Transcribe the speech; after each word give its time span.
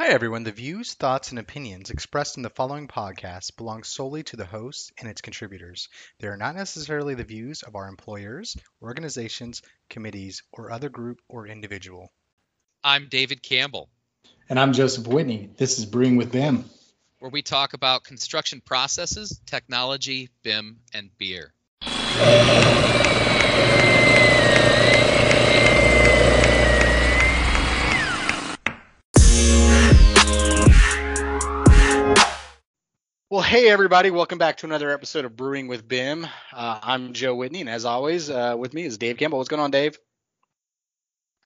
Hi, 0.00 0.08
everyone. 0.14 0.44
The 0.44 0.50
views, 0.50 0.94
thoughts, 0.94 1.28
and 1.28 1.38
opinions 1.38 1.90
expressed 1.90 2.38
in 2.38 2.42
the 2.42 2.48
following 2.48 2.88
podcast 2.88 3.58
belong 3.58 3.82
solely 3.82 4.22
to 4.22 4.36
the 4.36 4.46
host 4.46 4.92
and 4.98 5.06
its 5.06 5.20
contributors. 5.20 5.90
They 6.20 6.28
are 6.28 6.38
not 6.38 6.56
necessarily 6.56 7.14
the 7.14 7.22
views 7.22 7.62
of 7.62 7.76
our 7.76 7.86
employers, 7.86 8.56
organizations, 8.80 9.60
committees, 9.90 10.42
or 10.52 10.70
other 10.70 10.88
group 10.88 11.20
or 11.28 11.46
individual. 11.46 12.10
I'm 12.82 13.08
David 13.10 13.42
Campbell, 13.42 13.90
And 14.48 14.58
I'm 14.58 14.72
Joseph 14.72 15.06
Whitney. 15.06 15.50
This 15.58 15.78
is 15.78 15.84
Brewing 15.84 16.16
with 16.16 16.32
Bim. 16.32 16.64
where 17.18 17.30
we 17.30 17.42
talk 17.42 17.74
about 17.74 18.02
construction 18.02 18.62
processes, 18.62 19.38
technology, 19.44 20.30
BIM, 20.42 20.78
and 20.94 21.10
beer. 21.18 21.52
Well, 33.40 33.48
hey, 33.48 33.70
everybody. 33.70 34.10
Welcome 34.10 34.36
back 34.36 34.58
to 34.58 34.66
another 34.66 34.90
episode 34.90 35.24
of 35.24 35.34
Brewing 35.34 35.66
with 35.66 35.88
Bim. 35.88 36.26
Uh, 36.52 36.78
I'm 36.82 37.14
Joe 37.14 37.34
Whitney, 37.34 37.62
and 37.62 37.70
as 37.70 37.86
always, 37.86 38.28
uh, 38.28 38.54
with 38.58 38.74
me 38.74 38.82
is 38.82 38.98
Dave 38.98 39.16
Campbell. 39.16 39.38
What's 39.38 39.48
going 39.48 39.62
on, 39.62 39.70
Dave? 39.70 39.98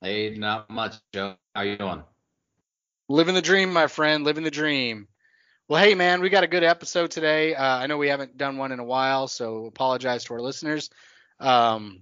Hey, 0.00 0.30
not 0.30 0.68
much, 0.68 0.96
Joe. 1.12 1.36
How 1.54 1.62
you 1.62 1.76
doing? 1.76 2.02
Living 3.08 3.36
the 3.36 3.40
dream, 3.40 3.72
my 3.72 3.86
friend. 3.86 4.24
Living 4.24 4.42
the 4.42 4.50
dream. 4.50 5.06
Well, 5.68 5.80
hey, 5.80 5.94
man, 5.94 6.20
we 6.20 6.30
got 6.30 6.42
a 6.42 6.48
good 6.48 6.64
episode 6.64 7.12
today. 7.12 7.54
Uh, 7.54 7.62
I 7.64 7.86
know 7.86 7.96
we 7.96 8.08
haven't 8.08 8.36
done 8.36 8.56
one 8.56 8.72
in 8.72 8.80
a 8.80 8.84
while, 8.84 9.28
so 9.28 9.66
apologize 9.66 10.24
to 10.24 10.34
our 10.34 10.40
listeners. 10.40 10.90
Um, 11.38 12.00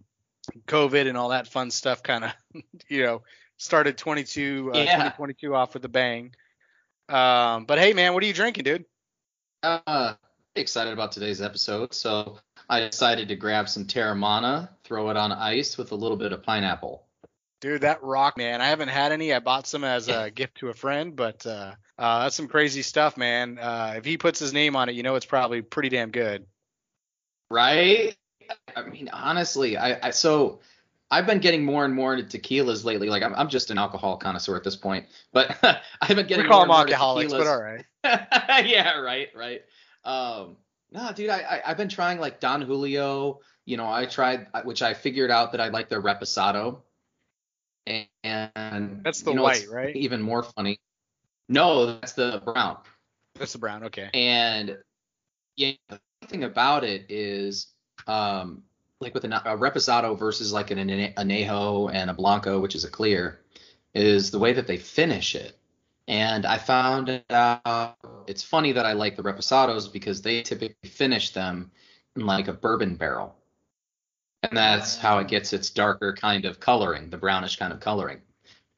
COVID 0.69 1.07
and 1.07 1.19
all 1.19 1.29
that 1.29 1.49
fun 1.49 1.71
stuff 1.71 2.03
kind 2.03 2.25
of, 2.25 2.33
you 2.89 3.03
know, 3.03 3.25
started 3.59 3.99
22, 3.99 4.71
uh, 4.73 4.79
Yeah. 4.79 4.85
2022 4.85 5.55
off 5.55 5.75
with 5.75 5.85
a 5.85 5.91
bang. 5.91 6.35
Um, 7.11 7.67
but 7.67 7.79
hey, 7.79 7.93
man, 7.93 8.15
what 8.15 8.23
are 8.23 8.27
you 8.27 8.33
drinking, 8.33 8.65
dude? 8.65 8.87
Uh, 9.63 10.15
excited 10.57 10.93
about 10.93 11.13
today's 11.13 11.41
episode. 11.41 11.95
So 11.95 12.39
I 12.69 12.81
decided 12.81 13.29
to 13.29 13.37
grab 13.37 13.69
some 13.69 13.85
Teremana, 13.85 14.71
throw 14.85 15.11
it 15.11 15.17
on 15.17 15.33
ice 15.33 15.79
with 15.79 15.93
a 15.93 15.95
little 15.95 16.17
bit 16.17 16.33
of 16.33 16.43
pineapple. 16.43 17.05
Dude, 17.61 17.83
that 17.83 18.03
rock, 18.03 18.37
man. 18.37 18.61
I 18.61 18.69
haven't 18.69 18.89
had 18.89 19.13
any. 19.13 19.33
I 19.33 19.39
bought 19.39 19.69
some 19.69 19.85
as 19.85 20.09
a 20.09 20.31
gift 20.35 20.57
to 20.57 20.69
a 20.69 20.75
friend, 20.75 21.15
but 21.15 21.47
uh, 21.47 21.75
uh, 21.97 22.23
that's 22.25 22.35
some 22.35 22.49
crazy 22.49 22.83
stuff, 22.83 23.17
man. 23.17 23.59
Uh, 23.59 23.95
if 23.97 24.05
he 24.05 24.19
puts 24.19 24.41
his 24.41 24.53
name 24.53 24.75
on 24.75 24.89
it, 24.89 24.97
you 24.97 25.05
know 25.05 25.15
it's 25.15 25.27
probably 25.27 25.63
pretty 25.63 25.89
damn 25.89 26.11
good. 26.11 26.45
Right? 27.49 28.17
I 28.75 28.83
mean, 28.83 29.11
honestly, 29.13 29.77
I, 29.77 30.09
I 30.09 30.11
so 30.11 30.61
I've 31.13 31.27
been 31.27 31.41
getting 31.41 31.63
more 31.63 31.85
and 31.85 31.95
more 31.95 32.15
into 32.15 32.39
tequilas 32.39 32.87
lately. 32.87 33.11
Like 33.11 33.23
I'm, 33.23 33.35
I'm 33.35 33.51
just 33.51 33.71
an 33.71 33.77
alcohol 33.77 34.17
connoisseur 34.17 34.57
at 34.57 34.65
this 34.65 34.77
point, 34.77 35.05
but 35.31 35.55
I've 36.01 36.17
been 36.17 36.27
getting 36.27 36.47
We 36.47 36.49
call 36.49 36.67
more 36.67 36.85
them 36.85 36.89
and 36.89 36.89
more 36.89 36.95
alcoholics, 36.95 37.33
but 37.33 37.47
all 37.47 37.63
right. 37.63 37.85
yeah, 38.67 38.99
right, 38.99 39.29
right. 39.37 39.63
Um, 40.05 40.57
no, 40.91 41.13
dude, 41.13 41.29
I, 41.29 41.41
I 41.41 41.63
I've 41.67 41.77
been 41.77 41.91
trying 41.91 42.19
like 42.19 42.41
Don 42.41 42.63
Julio. 42.63 43.41
You 43.67 43.77
know, 43.77 43.89
I 43.89 44.07
tried, 44.07 44.47
which 44.65 44.81
I 44.81 44.95
figured 44.95 45.31
out 45.31 45.53
that 45.53 45.61
I 45.61 45.69
like 45.69 45.91
their 45.91 46.01
Reposado. 46.01 46.81
And, 47.87 48.07
and 48.25 49.05
That's 49.05 49.21
the 49.21 49.31
you 49.31 49.37
know, 49.37 49.43
white, 49.43 49.67
right? 49.71 49.95
Even 49.95 50.23
more 50.23 50.43
funny. 50.43 50.81
No, 51.49 51.99
that's 51.99 52.15
the 52.15 52.41
brown. 52.43 52.79
That's 53.39 53.53
the 53.53 53.59
brown. 53.59 53.85
Okay. 53.85 54.09
And 54.15 54.79
yeah, 55.57 55.73
the 55.89 56.01
thing 56.27 56.45
about 56.45 56.85
it 56.85 57.05
is, 57.11 57.67
um, 58.07 58.63
like 59.03 59.15
with 59.15 59.25
a, 59.25 59.53
a 59.53 59.57
Reposado 59.57 60.19
versus 60.19 60.53
like 60.53 60.71
an 60.71 60.79
Anejo 60.79 61.93
and 61.93 62.09
a 62.11 62.15
Blanco, 62.15 62.61
which 62.61 62.75
is 62.75 62.85
a 62.85 62.91
clear, 62.91 63.41
is 63.95 64.31
the 64.31 64.39
way 64.39 64.53
that 64.53 64.67
they 64.67 64.77
finish 64.79 65.35
it. 65.35 65.59
And 66.09 66.47
I 66.47 66.59
found 66.59 67.23
out 67.31 67.97
it's 68.27 68.43
funny 68.43 68.73
that 68.73 68.87
I 68.87 68.93
like 68.93 69.17
the 69.17 69.23
Reposados 69.23 69.93
because 69.93 70.23
they 70.23 70.43
typically 70.43 70.89
finish 70.89 71.31
them 71.31 71.71
in 72.17 72.27
like 72.27 72.49
a 72.49 72.53
bourbon 72.53 72.97
barrel. 72.97 73.37
And 74.43 74.57
that's 74.57 74.97
how 74.97 75.19
it 75.19 75.29
gets 75.29 75.53
its 75.53 75.71
darker 75.71 76.15
kind 76.15 76.45
of 76.45 76.59
coloring, 76.59 77.11
the 77.11 77.17
brownish 77.17 77.57
kind 77.57 77.73
of 77.73 77.81
coloring. 77.81 78.21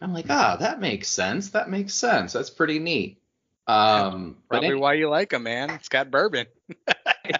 I'm 0.01 0.12
like, 0.12 0.27
ah, 0.29 0.56
that 0.61 0.81
makes 0.81 1.09
sense. 1.09 1.51
That 1.51 1.71
makes 1.71 1.95
sense. 1.95 2.35
That's 2.35 2.51
pretty 2.51 2.79
neat. 2.79 3.19
Um, 3.67 4.37
but 4.51 4.61
Probably 4.61 4.75
why 4.75 4.95
you 4.95 5.09
like 5.09 5.31
them, 5.31 5.45
man. 5.45 5.71
It's 5.71 5.89
got 5.89 6.11
bourbon. 6.11 6.47
yeah, 7.25 7.39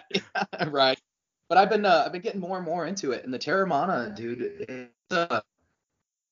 right. 0.67 0.99
But 1.47 1.57
I've 1.57 1.69
been 1.69 1.85
uh, 1.85 2.03
I've 2.05 2.11
been 2.11 2.21
getting 2.21 2.41
more 2.41 2.57
and 2.57 2.65
more 2.65 2.85
into 2.85 3.11
it, 3.11 3.23
and 3.23 3.33
the 3.33 3.39
Teremana, 3.39 4.15
dude, 4.15 4.41
it's 4.41 5.11
uh, 5.11 5.41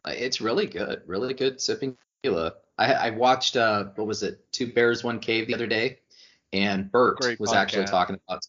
it's 0.07 0.41
really 0.41 0.65
good, 0.65 1.03
really 1.05 1.33
good 1.33 1.61
sipping 1.61 1.97
tequila. 2.23 2.53
I 2.77 2.93
I 2.93 3.09
watched 3.11 3.55
uh, 3.55 3.85
what 3.95 4.07
was 4.07 4.23
it, 4.23 4.51
Two 4.51 4.71
Bears 4.73 5.03
One 5.03 5.19
Cave 5.19 5.47
the 5.47 5.53
other 5.53 5.67
day, 5.67 5.99
and 6.51 6.91
Bert 6.91 7.19
Great 7.19 7.39
was 7.39 7.53
actually 7.53 7.85
talking 7.85 8.19
about. 8.27 8.43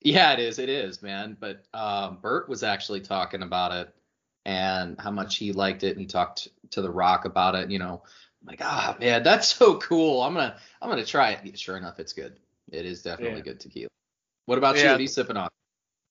Yeah, 0.00 0.32
it 0.32 0.38
is, 0.38 0.58
it 0.58 0.68
is, 0.68 1.02
man. 1.02 1.36
But 1.38 1.64
um, 1.74 2.18
Bert 2.20 2.48
was 2.48 2.62
actually 2.62 3.00
talking 3.00 3.42
about 3.42 3.72
it 3.72 3.94
and 4.44 5.00
how 5.00 5.10
much 5.10 5.36
he 5.36 5.52
liked 5.52 5.84
it, 5.84 5.92
and 5.92 6.00
he 6.00 6.06
talked 6.06 6.48
to 6.70 6.82
the 6.82 6.90
Rock 6.90 7.24
about 7.24 7.54
it. 7.54 7.70
You 7.70 7.78
know, 7.78 8.02
I'm 8.40 8.46
like, 8.46 8.60
ah, 8.62 8.96
man, 8.98 9.22
that's 9.22 9.48
so 9.54 9.78
cool. 9.78 10.22
I'm 10.22 10.34
gonna 10.34 10.56
I'm 10.82 10.88
gonna 10.88 11.04
try 11.04 11.30
it. 11.30 11.58
Sure 11.58 11.76
enough, 11.76 12.00
it's 12.00 12.12
good. 12.12 12.38
It 12.72 12.86
is 12.86 13.02
definitely 13.02 13.38
Yeah. 13.38 13.44
good 13.44 13.60
tequila. 13.60 13.88
What 14.46 14.58
about 14.58 14.76
you? 14.76 14.90
What 14.90 14.98
are 14.98 15.02
you 15.02 15.08
sipping 15.08 15.36
on? 15.36 15.48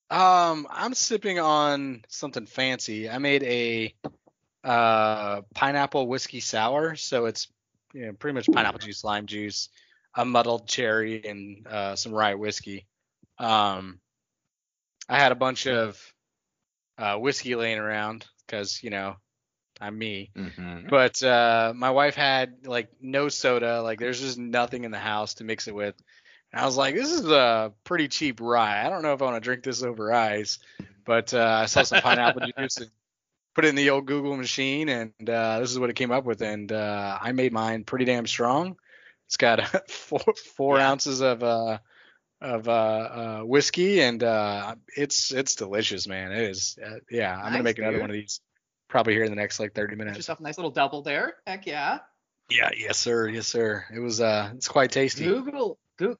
Um, 0.10 0.68
I'm 0.70 0.94
sipping 0.94 1.40
on 1.40 2.04
something 2.08 2.46
fancy. 2.46 3.10
I 3.10 3.18
made 3.18 3.44
a 3.44 3.94
uh 4.64 5.42
pineapple 5.54 6.08
whiskey 6.08 6.40
sour, 6.40 6.96
so 6.96 7.26
it's 7.26 7.48
you 7.94 8.06
know 8.06 8.14
pretty 8.14 8.36
much 8.36 8.48
pineapple 8.48 8.80
juice, 8.80 9.04
lime 9.04 9.26
juice, 9.26 9.70
a 10.16 10.26
muddled 10.26 10.68
cherry, 10.68 11.26
and 11.26 11.68
uh, 11.68 11.96
some 11.96 12.14
rye 12.14 12.36
whiskey. 12.36 12.86
Um, 13.38 14.00
I 15.10 15.20
had 15.20 15.32
a 15.32 15.36
bunch 15.36 15.68
of 15.68 16.02
uh, 16.98 17.16
whiskey 17.18 17.56
laying 17.56 17.78
around 17.78 18.26
because 18.46 18.84
you 18.84 18.90
know 18.90 19.16
I'm 19.80 19.98
me. 19.98 20.32
Mm-hmm. 20.36 20.88
But 20.90 21.22
uh, 21.24 21.74
my 21.76 21.92
wife 21.92 22.16
had 22.16 22.66
like 22.66 22.90
no 23.02 23.30
soda, 23.30 23.82
like 23.82 24.00
there's 24.00 24.20
just 24.20 24.38
nothing 24.38 24.84
in 24.84 24.92
the 24.92 25.00
house 25.00 25.36
to 25.36 25.44
mix 25.44 25.68
it 25.68 25.76
with. 25.76 25.96
I 26.58 26.66
was 26.66 26.78
like, 26.78 26.96
this 26.96 27.12
is 27.12 27.26
a 27.28 27.74
pretty 27.84 28.08
cheap 28.08 28.40
rye. 28.42 28.86
I 28.86 28.90
don't 28.90 29.02
know 29.02 29.14
if 29.14 29.22
I 29.22 29.26
want 29.26 29.36
to 29.38 29.42
drink 29.42 29.64
this 29.64 29.84
over 29.84 30.14
ice. 30.14 30.60
But 31.06 31.34
uh, 31.34 31.62
I 31.64 31.66
saw 31.68 31.84
some 31.84 32.02
pineapple 32.02 32.42
juice 32.58 32.78
and 32.78 32.92
put 33.56 33.66
it 33.66 33.70
in 33.70 33.76
the 33.76 33.92
old 33.92 34.06
Google 34.06 34.36
machine, 34.36 34.90
and 34.90 35.14
uh, 35.30 35.60
this 35.60 35.72
is 35.72 35.80
what 35.80 35.90
it 35.90 35.96
came 35.96 36.12
up 36.12 36.26
with. 36.26 36.42
And 36.42 36.72
uh, 36.72 37.18
I 37.20 37.32
made 37.32 37.54
mine 37.54 37.86
pretty 37.86 38.06
damn 38.06 38.28
strong. 38.28 38.76
It's 39.26 39.38
got 39.38 39.90
four 39.90 40.22
four 40.56 40.80
ounces 40.80 41.22
of 41.22 41.44
uh, 41.44 41.78
of 42.42 42.68
uh, 42.68 42.72
uh, 42.72 43.42
whiskey, 43.42 44.02
and 44.02 44.22
uh, 44.22 44.76
it's 44.96 45.32
it's 45.32 45.56
delicious, 45.56 46.08
man. 46.08 46.34
It 46.34 46.50
is. 46.52 46.78
Uh, 46.86 46.96
yeah, 47.10 47.34
I'm 47.36 47.44
gonna 47.44 47.58
Nice, 47.58 47.64
make 47.64 47.80
another 47.80 48.00
one 48.02 48.10
of 48.10 48.14
these 48.14 48.42
probably 48.90 49.14
here 49.14 49.24
in 49.24 49.30
the 49.30 49.36
next 49.36 49.60
like 49.60 49.74
30 49.74 49.96
minutes. 49.96 50.18
Yourself 50.18 50.40
a 50.40 50.44
nice 50.44 50.58
little 50.58 50.72
double 50.72 51.02
there. 51.02 51.36
Heck 51.46 51.66
yeah. 51.66 52.00
Yeah, 52.50 52.70
yes 52.78 52.98
sir, 52.98 53.28
yes 53.28 53.48
sir. 53.48 53.86
It 53.94 54.00
was 54.00 54.22
uh, 54.22 54.52
it's 54.56 54.68
quite 54.68 54.92
tasty. 54.92 55.26
Google, 55.26 55.80
Google, 55.98 56.20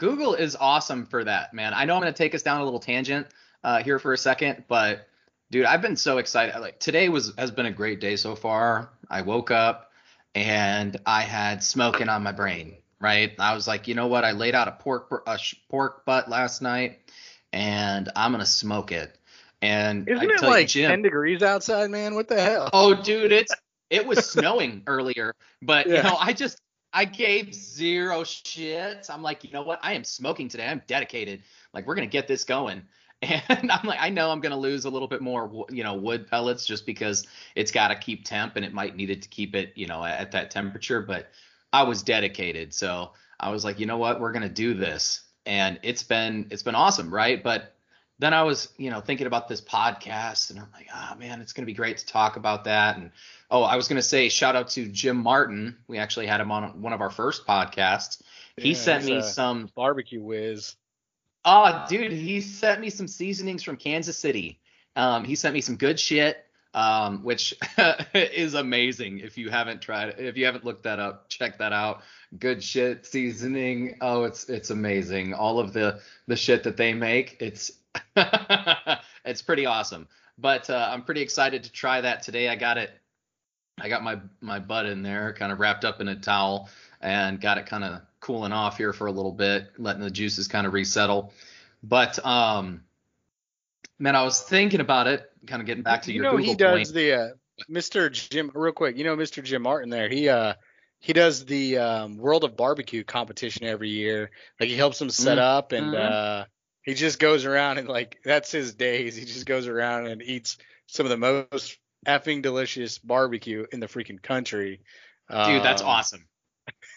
Google 0.00 0.32
is 0.34 0.56
awesome 0.58 1.04
for 1.04 1.22
that, 1.22 1.52
man. 1.52 1.74
I 1.74 1.84
know 1.84 1.94
I'm 1.94 2.00
gonna 2.00 2.14
take 2.14 2.34
us 2.34 2.42
down 2.42 2.62
a 2.62 2.64
little 2.64 2.80
tangent 2.80 3.26
uh, 3.62 3.82
here 3.82 3.98
for 3.98 4.14
a 4.14 4.18
second, 4.18 4.64
but 4.66 5.06
dude, 5.50 5.66
I've 5.66 5.82
been 5.82 5.94
so 5.94 6.16
excited. 6.16 6.58
Like 6.58 6.80
today 6.80 7.10
was 7.10 7.34
has 7.36 7.50
been 7.50 7.66
a 7.66 7.70
great 7.70 8.00
day 8.00 8.16
so 8.16 8.34
far. 8.34 8.90
I 9.10 9.20
woke 9.20 9.50
up 9.50 9.92
and 10.34 10.96
I 11.04 11.20
had 11.20 11.62
smoking 11.62 12.08
on 12.08 12.22
my 12.22 12.32
brain. 12.32 12.78
Right, 12.98 13.32
I 13.38 13.54
was 13.54 13.68
like, 13.68 13.88
you 13.88 13.94
know 13.94 14.08
what? 14.08 14.24
I 14.24 14.32
laid 14.32 14.54
out 14.54 14.68
a 14.68 14.72
pork 14.72 15.22
a 15.26 15.38
sh- 15.38 15.54
pork 15.68 16.04
butt 16.06 16.30
last 16.30 16.62
night, 16.62 17.00
and 17.52 18.10
I'm 18.16 18.32
gonna 18.32 18.46
smoke 18.46 18.92
it. 18.92 19.16
And 19.60 20.08
I 20.08 20.12
Isn't 20.14 20.30
it 20.30 20.42
like 20.42 20.68
Jim, 20.68 20.90
10 20.90 21.02
degrees 21.02 21.42
outside, 21.42 21.90
man? 21.90 22.14
What 22.14 22.28
the 22.28 22.40
hell? 22.40 22.70
Oh, 22.72 22.94
dude, 22.94 23.32
it's 23.32 23.54
it 23.90 24.06
was 24.06 24.30
snowing 24.30 24.82
earlier, 24.86 25.34
but 25.60 25.86
you 25.86 26.02
know, 26.02 26.16
I 26.18 26.32
just 26.32 26.58
I 26.92 27.04
gave 27.04 27.54
zero 27.54 28.22
shits. 28.22 29.10
I'm 29.10 29.22
like, 29.22 29.44
you 29.44 29.52
know 29.52 29.62
what? 29.62 29.80
I 29.82 29.94
am 29.94 30.04
smoking 30.04 30.48
today. 30.48 30.66
I'm 30.66 30.82
dedicated. 30.86 31.42
Like, 31.72 31.86
we're 31.86 31.94
gonna 31.94 32.06
get 32.06 32.28
this 32.28 32.44
going. 32.44 32.82
And 33.22 33.70
I'm 33.70 33.86
like, 33.86 33.98
I 34.00 34.08
know 34.08 34.30
I'm 34.30 34.40
gonna 34.40 34.56
lose 34.56 34.86
a 34.86 34.90
little 34.90 35.06
bit 35.06 35.20
more, 35.20 35.66
you 35.70 35.84
know, 35.84 35.92
wood 35.94 36.26
pellets 36.26 36.64
just 36.64 36.86
because 36.86 37.26
it's 37.54 37.70
got 37.70 37.88
to 37.88 37.94
keep 37.94 38.24
temp 38.24 38.56
and 38.56 38.64
it 38.64 38.72
might 38.72 38.96
need 38.96 39.10
it 39.10 39.20
to 39.20 39.28
keep 39.28 39.54
it, 39.54 39.72
you 39.74 39.86
know, 39.86 40.02
at 40.02 40.32
that 40.32 40.50
temperature. 40.50 41.02
But 41.02 41.28
I 41.70 41.82
was 41.82 42.02
dedicated, 42.02 42.72
so 42.72 43.10
I 43.38 43.50
was 43.50 43.62
like, 43.62 43.78
you 43.78 43.84
know 43.84 43.98
what? 43.98 44.20
We're 44.20 44.32
gonna 44.32 44.48
do 44.48 44.72
this, 44.72 45.20
and 45.44 45.78
it's 45.82 46.02
been 46.02 46.46
it's 46.50 46.62
been 46.62 46.74
awesome, 46.74 47.12
right? 47.12 47.42
But 47.44 47.74
then 48.20 48.34
I 48.34 48.42
was, 48.44 48.68
you 48.76 48.90
know, 48.90 49.00
thinking 49.00 49.26
about 49.26 49.48
this 49.48 49.60
podcast, 49.60 50.50
and 50.50 50.58
I'm 50.60 50.68
like, 50.74 50.88
oh 50.94 51.16
man, 51.18 51.40
it's 51.40 51.52
gonna 51.52 51.66
be 51.66 51.72
great 51.74 51.96
to 51.98 52.06
talk 52.06 52.36
about 52.36 52.64
that. 52.64 52.96
And 52.98 53.10
oh, 53.50 53.62
I 53.62 53.76
was 53.76 53.88
gonna 53.88 54.02
say 54.02 54.28
shout 54.28 54.54
out 54.56 54.68
to 54.70 54.86
Jim 54.88 55.16
Martin. 55.16 55.76
We 55.88 55.98
actually 55.98 56.26
had 56.26 56.40
him 56.40 56.52
on 56.52 56.80
one 56.82 56.92
of 56.92 57.00
our 57.00 57.10
first 57.10 57.46
podcasts. 57.46 58.22
He 58.56 58.70
Yeah, 58.70 58.74
sent 58.76 59.04
me 59.06 59.22
some. 59.22 59.70
barbecue 59.74 60.22
whiz. 60.22 60.76
Oh, 61.44 61.86
dude, 61.88 62.12
he 62.12 62.40
sent 62.42 62.80
me 62.80 62.90
some 62.90 63.08
seasonings 63.08 63.62
from 63.62 63.76
Kansas 63.76 64.18
City. 64.18 64.60
Um, 64.96 65.24
he 65.24 65.34
sent 65.34 65.54
me 65.54 65.62
some 65.62 65.76
good 65.76 65.98
shit. 65.98 66.44
um, 66.74 67.24
which 67.24 67.52
is 68.14 68.54
amazing. 68.54 69.18
If 69.18 69.36
you 69.36 69.50
haven't 69.50 69.82
tried, 69.82 70.14
if 70.18 70.36
you 70.36 70.44
haven't 70.44 70.64
looked 70.64 70.84
that 70.84 71.00
up, 71.00 71.28
check 71.28 71.58
that 71.58 71.72
out. 71.72 72.02
Good 72.38 72.62
shit 72.62 73.04
seasoning. 73.06 73.96
Oh, 74.00 74.22
it's 74.22 74.48
it's 74.48 74.70
amazing. 74.70 75.34
All 75.34 75.58
of 75.58 75.72
the 75.72 76.00
the 76.28 76.36
shit 76.36 76.62
that 76.64 76.76
they 76.76 76.94
make, 76.94 77.38
it's 77.40 77.72
it's 79.24 79.42
pretty 79.42 79.66
awesome. 79.66 80.08
But 80.38 80.70
uh, 80.70 80.88
I'm 80.90 81.02
pretty 81.02 81.20
excited 81.20 81.64
to 81.64 81.72
try 81.72 82.00
that 82.00 82.22
today. 82.22 82.48
I 82.48 82.56
got 82.56 82.78
it. 82.78 82.90
I 83.80 83.88
got 83.88 84.02
my 84.02 84.20
my 84.40 84.58
butt 84.58 84.86
in 84.86 85.02
there, 85.02 85.32
kind 85.32 85.52
of 85.52 85.60
wrapped 85.60 85.84
up 85.84 86.00
in 86.00 86.08
a 86.08 86.16
towel, 86.16 86.68
and 87.00 87.40
got 87.40 87.58
it 87.58 87.66
kind 87.66 87.84
of 87.84 88.02
cooling 88.20 88.52
off 88.52 88.76
here 88.76 88.92
for 88.92 89.06
a 89.06 89.12
little 89.12 89.32
bit, 89.32 89.70
letting 89.78 90.02
the 90.02 90.10
juices 90.10 90.48
kind 90.48 90.66
of 90.66 90.72
resettle. 90.72 91.32
But 91.82 92.24
um, 92.24 92.82
man, 93.98 94.16
I 94.16 94.22
was 94.22 94.42
thinking 94.42 94.80
about 94.80 95.06
it, 95.06 95.30
kind 95.46 95.60
of 95.62 95.66
getting 95.66 95.82
back 95.82 96.02
to 96.02 96.10
you 96.12 96.16
your 96.16 96.24
know 96.24 96.36
Google 96.36 96.52
he 96.52 96.56
does 96.56 96.72
point. 96.72 96.94
the 96.94 97.12
uh, 97.14 97.28
Mr. 97.70 98.10
Jim 98.10 98.50
real 98.54 98.72
quick. 98.72 98.96
You 98.96 99.04
know 99.04 99.16
Mr. 99.16 99.42
Jim 99.42 99.62
Martin 99.62 99.90
there. 99.90 100.08
He 100.08 100.28
uh 100.28 100.54
he 100.98 101.14
does 101.14 101.46
the 101.46 101.78
um, 101.78 102.18
World 102.18 102.44
of 102.44 102.56
Barbecue 102.56 103.04
competition 103.04 103.64
every 103.64 103.88
year. 103.88 104.30
Like 104.58 104.68
he 104.68 104.76
helps 104.76 104.98
them 104.98 105.08
set 105.10 105.38
Mhm. 105.38 105.42
up 105.42 105.72
and 105.72 105.94
Mhm. 105.94 105.98
uh 105.98 106.44
he 106.82 106.94
just 106.94 107.18
goes 107.18 107.44
around 107.44 107.78
and 107.78 107.88
like 107.88 108.18
that's 108.24 108.50
his 108.50 108.74
days. 108.74 109.16
He 109.16 109.24
just 109.24 109.46
goes 109.46 109.66
around 109.68 110.06
and 110.06 110.22
eats 110.22 110.56
some 110.86 111.06
of 111.06 111.10
the 111.10 111.16
most 111.16 111.78
effing 112.06 112.42
delicious 112.42 112.98
barbecue 112.98 113.66
in 113.72 113.80
the 113.80 113.86
freaking 113.86 114.20
country. 114.22 114.80
Dude, 115.30 115.62
that's 115.62 115.82
Um, 115.82 115.88
awesome. 115.88 116.26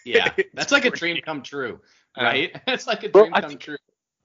Yeah, 0.04 0.32
that's 0.54 0.72
like 0.72 0.84
a 0.84 0.90
dream 0.90 1.20
come 1.24 1.42
true, 1.42 1.80
Uh, 2.16 2.22
right? 2.24 2.56
It's 2.66 2.86
like 2.86 3.02
a 3.04 3.08
dream 3.08 3.34
I 3.34 3.40
come 3.42 3.58
true. 3.58 3.76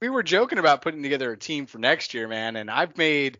we 0.01 0.09
were 0.09 0.23
joking 0.23 0.59
about 0.59 0.81
putting 0.81 1.03
together 1.03 1.31
a 1.31 1.37
team 1.37 1.65
for 1.65 1.77
next 1.77 2.13
year, 2.13 2.27
man, 2.27 2.55
and 2.55 2.69
I've 2.71 2.97
made 2.97 3.39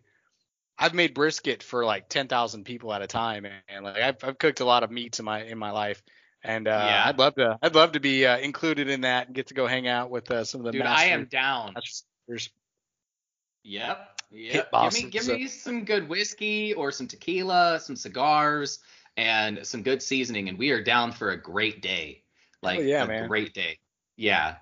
I've 0.78 0.94
made 0.94 1.14
brisket 1.14 1.62
for 1.62 1.84
like 1.84 2.08
ten 2.08 2.28
thousand 2.28 2.64
people 2.64 2.92
at 2.92 3.02
a 3.02 3.06
time, 3.06 3.46
and 3.68 3.84
like 3.84 3.96
I've, 4.02 4.16
I've 4.24 4.38
cooked 4.38 4.60
a 4.60 4.64
lot 4.64 4.82
of 4.82 4.90
meats 4.90 5.18
in 5.18 5.24
my 5.24 5.42
in 5.42 5.58
my 5.58 5.70
life, 5.70 6.02
and 6.42 6.66
uh, 6.68 6.70
Yeah. 6.70 7.02
I'd 7.06 7.18
love 7.18 7.34
to 7.36 7.58
I'd 7.62 7.74
love 7.74 7.92
to 7.92 8.00
be 8.00 8.26
uh, 8.26 8.38
included 8.38 8.88
in 8.88 9.02
that 9.02 9.26
and 9.26 9.34
get 9.34 9.48
to 9.48 9.54
go 9.54 9.66
hang 9.66 9.88
out 9.88 10.10
with 10.10 10.30
uh, 10.30 10.44
some 10.44 10.60
of 10.60 10.66
the 10.66 10.72
Dude, 10.72 10.82
I 10.82 11.06
am 11.06 11.26
down. 11.26 11.74
Yep. 13.64 14.20
Yep. 14.32 14.70
Give 14.72 14.92
me 14.92 15.10
give 15.10 15.26
me 15.26 15.46
some 15.48 15.84
good 15.84 16.08
whiskey 16.08 16.72
or 16.74 16.92
some 16.92 17.08
tequila, 17.08 17.80
some 17.80 17.96
cigars, 17.96 18.78
and 19.16 19.66
some 19.66 19.82
good 19.82 20.02
seasoning, 20.02 20.48
and 20.48 20.58
we 20.58 20.70
are 20.70 20.82
down 20.82 21.12
for 21.12 21.30
a 21.30 21.36
great 21.36 21.82
day. 21.82 22.22
Like 22.62 22.80
yeah, 22.80 23.04
a 23.04 23.08
man. 23.08 23.28
great 23.28 23.54
day. 23.54 23.78
Yeah. 24.16 24.56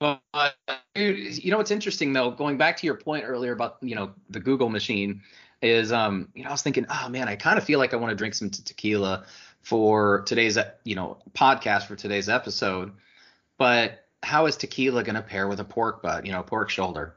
But, 0.00 0.54
you 0.94 1.50
know 1.50 1.58
what's 1.58 1.70
interesting 1.70 2.12
though, 2.12 2.30
going 2.30 2.56
back 2.56 2.78
to 2.78 2.86
your 2.86 2.96
point 2.96 3.24
earlier 3.26 3.52
about 3.52 3.76
you 3.82 3.94
know 3.94 4.12
the 4.30 4.40
Google 4.40 4.68
machine, 4.68 5.22
is 5.62 5.92
um 5.92 6.28
you 6.34 6.42
know 6.42 6.48
I 6.48 6.52
was 6.52 6.62
thinking, 6.62 6.86
oh 6.88 7.08
man, 7.08 7.28
I 7.28 7.36
kind 7.36 7.58
of 7.58 7.64
feel 7.64 7.78
like 7.78 7.94
I 7.94 7.96
want 7.96 8.10
to 8.10 8.16
drink 8.16 8.34
some 8.34 8.50
te- 8.50 8.62
tequila 8.62 9.24
for 9.62 10.22
today's 10.22 10.58
you 10.84 10.94
know 10.94 11.18
podcast 11.32 11.86
for 11.86 11.96
today's 11.96 12.28
episode, 12.28 12.92
but 13.58 13.99
how 14.22 14.46
is 14.46 14.56
tequila 14.56 15.02
going 15.02 15.14
to 15.16 15.22
pair 15.22 15.48
with 15.48 15.60
a 15.60 15.64
pork 15.64 16.02
butt, 16.02 16.26
you 16.26 16.32
know, 16.32 16.42
pork 16.42 16.70
shoulder? 16.70 17.14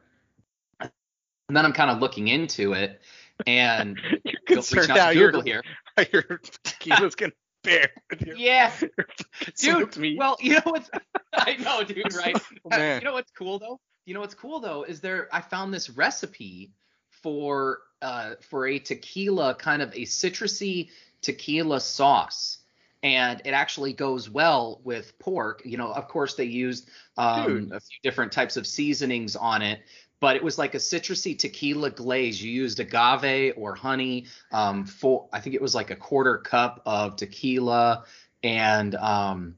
And 0.79 1.57
then 1.57 1.65
I'm 1.65 1.73
kind 1.73 1.91
of 1.91 1.99
looking 1.99 2.29
into 2.29 2.73
it, 2.73 3.01
and 3.45 3.99
You're 4.23 4.33
concerned 4.45 4.91
out 4.91 4.99
how 4.99 5.09
to 5.09 5.15
your 5.15 5.31
Google 5.31 5.41
here. 5.41 5.63
how 5.97 6.05
your 6.11 6.39
tequila's 6.63 7.15
gonna 7.15 7.33
bear 7.63 7.89
with 8.09 8.21
your 8.21 8.37
Yeah, 8.37 8.71
smoked 9.55 9.93
dude. 9.95 10.01
meat. 10.01 10.17
Well, 10.17 10.37
you 10.39 10.53
know 10.53 10.61
what's 10.63 10.89
I 11.33 11.57
know, 11.57 11.83
dude, 11.83 12.13
right? 12.15 12.39
Oh, 12.65 12.69
man. 12.69 13.01
You 13.01 13.05
know 13.05 13.13
what's 13.13 13.31
cool 13.31 13.59
though? 13.59 13.79
You 14.05 14.13
know 14.13 14.21
what's 14.21 14.35
cool 14.35 14.61
though 14.61 14.83
is 14.83 15.01
there 15.01 15.27
I 15.31 15.41
found 15.41 15.73
this 15.73 15.89
recipe 15.89 16.71
for 17.09 17.79
uh 18.01 18.35
for 18.49 18.65
a 18.65 18.79
tequila 18.79 19.55
kind 19.55 19.81
of 19.81 19.93
a 19.93 20.03
citrusy 20.03 20.89
tequila 21.21 21.81
sauce. 21.81 22.59
And 23.03 23.41
it 23.43 23.51
actually 23.51 23.93
goes 23.93 24.29
well 24.29 24.79
with 24.83 25.19
pork. 25.19 25.61
You 25.65 25.77
know, 25.77 25.91
of 25.91 26.07
course 26.07 26.35
they 26.35 26.45
used 26.45 26.89
um, 27.17 27.69
a 27.73 27.79
few 27.79 27.99
different 28.01 28.31
types 28.31 28.55
of 28.55 28.65
seasonings 28.65 29.35
on 29.35 29.61
it, 29.61 29.81
but 30.21 30.37
it 30.37 30.43
was 30.43 30.57
like 30.57 30.73
a 30.73 30.77
citrusy 30.77 31.37
tequila 31.37 31.91
glaze. 31.91 32.41
You 32.41 32.49
used 32.49 32.79
agave 32.79 33.53
or 33.57 33.75
honey. 33.75 34.27
Um, 34.53 34.85
for 34.85 35.27
I 35.33 35.41
think 35.41 35.53
it 35.53 35.61
was 35.61 35.75
like 35.75 35.91
a 35.91 35.97
quarter 35.97 36.37
cup 36.37 36.81
of 36.85 37.17
tequila 37.17 38.05
and 38.41 38.95
um, 38.95 39.55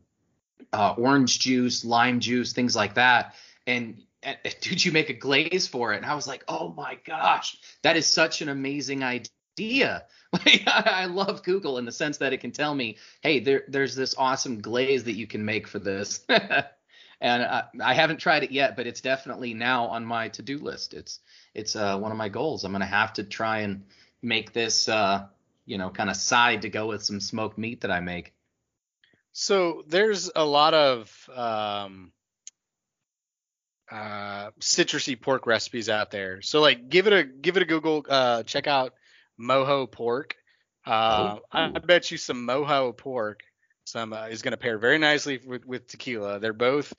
uh, 0.74 0.96
orange 0.98 1.40
juice, 1.40 1.86
lime 1.86 2.20
juice, 2.20 2.54
things 2.54 2.76
like 2.76 2.96
that. 2.96 3.36
And, 3.68 4.02
and 4.24 4.38
dude, 4.62 4.84
you 4.84 4.92
make 4.92 5.10
a 5.10 5.14
glaze 5.14 5.68
for 5.68 5.94
it, 5.94 5.98
and 5.98 6.06
I 6.06 6.16
was 6.16 6.28
like, 6.28 6.44
oh 6.48 6.74
my 6.76 6.98
gosh, 7.06 7.58
that 7.84 7.98
is 7.98 8.06
such 8.06 8.42
an 8.42 8.50
amazing 8.50 9.04
idea. 9.04 9.30
Like 10.46 10.63
I 10.68 10.84
I 10.86 11.06
love 11.06 11.44
Google 11.44 11.78
in 11.78 11.86
the 11.86 11.94
sense 11.94 12.18
that 12.18 12.34
it 12.34 12.42
can 12.42 12.52
tell 12.52 12.75
me, 12.75 12.98
hey, 13.22 13.40
there, 13.40 13.63
there's 13.69 13.96
this 13.96 14.16
awesome 14.18 14.60
glaze 14.60 15.06
that 15.06 15.13
you 15.13 15.28
can 15.28 15.46
make 15.46 15.66
for 15.66 15.80
this. 15.80 16.25
and 17.22 17.44
I, 17.44 17.63
I 17.81 17.94
haven't 17.94 18.18
tried 18.18 18.44
it 18.44 18.52
yet, 18.52 18.75
but 18.75 18.86
it's 18.86 19.00
definitely 19.00 19.54
now 19.54 19.86
on 19.86 20.06
my 20.06 20.28
to-do 20.30 20.57
list. 20.57 20.94
It's 20.94 21.19
it's 21.54 21.78
uh, 21.78 21.98
one 21.98 22.12
of 22.12 22.18
my 22.18 22.28
goals. 22.28 22.66
I'm 22.66 22.74
gonna 22.74 22.86
have 22.86 23.13
to 23.13 23.24
try 23.24 23.60
and 23.60 23.86
make 24.22 24.52
this, 24.52 24.90
uh, 24.90 25.28
you 25.66 25.78
know, 25.78 25.90
kind 25.90 26.10
of 26.10 26.18
side 26.18 26.63
to 26.63 26.69
go 26.69 26.88
with 26.88 27.04
some 27.04 27.22
smoked 27.22 27.58
meat 27.58 27.81
that 27.81 27.92
I 27.92 28.01
make. 28.01 28.34
So 29.31 29.84
there's 29.88 30.30
a 30.36 30.46
lot 30.46 30.74
of 30.74 31.30
um, 31.34 32.12
uh, 33.92 34.51
citrusy 34.60 35.19
pork 35.19 35.46
recipes 35.46 35.90
out 35.90 36.12
there. 36.12 36.42
So 36.42 36.62
like, 36.62 36.90
give 36.90 37.08
it 37.08 37.13
a 37.13 37.24
give 37.24 37.58
it 37.58 37.63
a 37.63 37.66
Google. 37.66 38.06
Uh, 38.08 38.44
check 38.44 38.68
out 38.68 38.94
mojo 39.40 39.90
pork. 39.92 40.36
Uh, 40.86 41.38
I, 41.52 41.66
I 41.76 41.80
bet 41.80 42.12
you 42.12 42.18
some 42.18 42.48
mojo 42.48 42.96
pork 42.96 43.42
some 43.86 44.14
uh, 44.14 44.28
is 44.28 44.42
going 44.42 44.52
to 44.52 44.58
pair 44.58 44.78
very 44.78 44.98
nicely 44.98 45.40
with, 45.46 45.66
with 45.66 45.88
tequila. 45.88 46.40
They're 46.40 46.54
both 46.54 46.94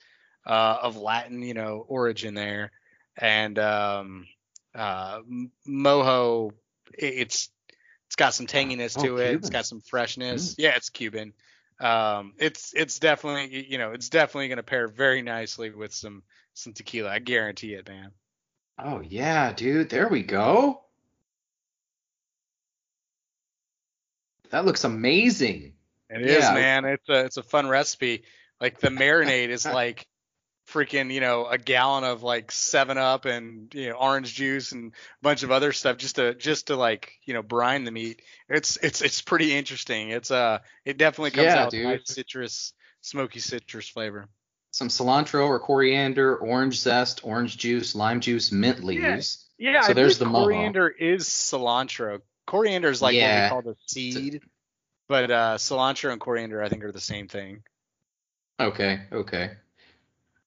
uh, 0.45 0.77
of 0.81 0.97
Latin, 0.97 1.41
you 1.41 1.53
know, 1.53 1.85
origin 1.87 2.33
there, 2.33 2.71
and 3.17 3.59
um, 3.59 4.25
uh, 4.73 5.19
mojo 5.67 6.51
it, 6.97 7.13
it's 7.13 7.49
it's 8.07 8.15
got 8.15 8.33
some 8.33 8.47
tanginess 8.47 8.97
Oh, 8.97 9.03
to 9.03 9.17
it. 9.17 9.35
It's 9.35 9.49
Cuban. 9.49 9.51
got 9.51 9.65
some 9.65 9.81
freshness. 9.81 10.55
Yeah, 10.57 10.75
it's 10.75 10.89
Cuban. 10.89 11.33
Um, 11.79 12.33
it's 12.39 12.73
it's 12.73 12.99
definitely 12.99 13.67
you 13.69 13.77
know 13.77 13.91
it's 13.91 14.09
definitely 14.09 14.47
going 14.47 14.57
to 14.57 14.63
pair 14.63 14.87
very 14.87 15.21
nicely 15.21 15.69
with 15.69 15.93
some 15.93 16.23
some 16.53 16.73
tequila. 16.73 17.09
I 17.09 17.19
guarantee 17.19 17.73
it, 17.73 17.87
man. 17.87 18.11
Oh 18.79 19.01
yeah, 19.01 19.51
dude. 19.51 19.89
There 19.89 20.07
we 20.07 20.23
go. 20.23 20.81
That 24.49 24.65
looks 24.65 24.83
amazing. 24.83 25.73
It 26.09 26.21
is, 26.21 26.49
Yeah. 26.49 26.53
man. 26.53 26.85
It's 26.85 27.09
a 27.09 27.25
it's 27.25 27.37
a 27.37 27.43
fun 27.43 27.67
recipe. 27.67 28.23
Like 28.61 28.79
the 28.79 28.89
marinade 28.89 29.49
is 29.49 29.65
like 29.69 30.07
freaking, 30.69 31.13
you 31.13 31.19
know, 31.21 31.45
a 31.45 31.57
gallon 31.57 32.03
of 32.03 32.23
like 32.23 32.51
Seven 32.51 32.97
Up 32.97 33.25
and 33.25 33.73
you 33.73 33.89
know 33.89 33.95
orange 33.95 34.33
juice 34.33 34.71
and 34.71 34.93
a 34.93 34.95
bunch 35.21 35.43
of 35.43 35.51
other 35.51 35.71
stuff 35.73 35.97
just 35.97 36.15
to 36.15 36.33
just 36.35 36.67
to 36.67 36.75
like 36.75 37.13
you 37.25 37.33
know 37.33 37.41
brine 37.43 37.83
the 37.83 37.91
meat. 37.91 38.21
It's 38.49 38.77
it's 38.77 39.01
it's 39.01 39.21
pretty 39.21 39.53
interesting. 39.55 40.09
It's 40.09 40.31
uh 40.31 40.59
it 40.85 40.97
definitely 40.97 41.31
comes 41.31 41.47
Yeah, 41.49 41.63
out 41.65 41.73
with 41.73 41.83
nice 41.83 42.01
citrus, 42.05 42.73
smoky 43.01 43.39
citrus 43.39 43.89
flavor. 43.89 44.27
Some 44.71 44.89
cilantro 44.89 45.47
or 45.47 45.59
coriander, 45.59 46.37
orange 46.37 46.79
zest, 46.79 47.25
orange 47.25 47.57
juice, 47.57 47.95
lime 47.95 48.21
juice, 48.21 48.51
mint 48.51 48.83
leaves. 48.83 49.45
Yeah, 49.57 49.71
yeah 49.73 49.81
So 49.81 49.91
I 49.91 49.93
there's 49.93 50.19
the 50.19 50.25
coriander 50.25 50.87
is 50.87 51.27
cilantro. 51.27 52.21
Coriander 52.47 52.89
is 52.89 53.01
like 53.01 53.15
Yeah. 53.15 53.25
what 53.27 53.35
we 53.35 53.43
call 53.43 53.61
the 53.61 53.77
seed, 53.85 54.41
but 55.07 55.29
uh, 55.31 55.57
cilantro 55.57 56.11
and 56.11 56.19
coriander 56.21 56.63
I 56.63 56.69
think 56.69 56.83
are 56.83 56.91
the 56.91 56.99
same 57.01 57.27
thing. 57.27 57.63
Okay, 58.59 59.01
okay. 59.11 59.51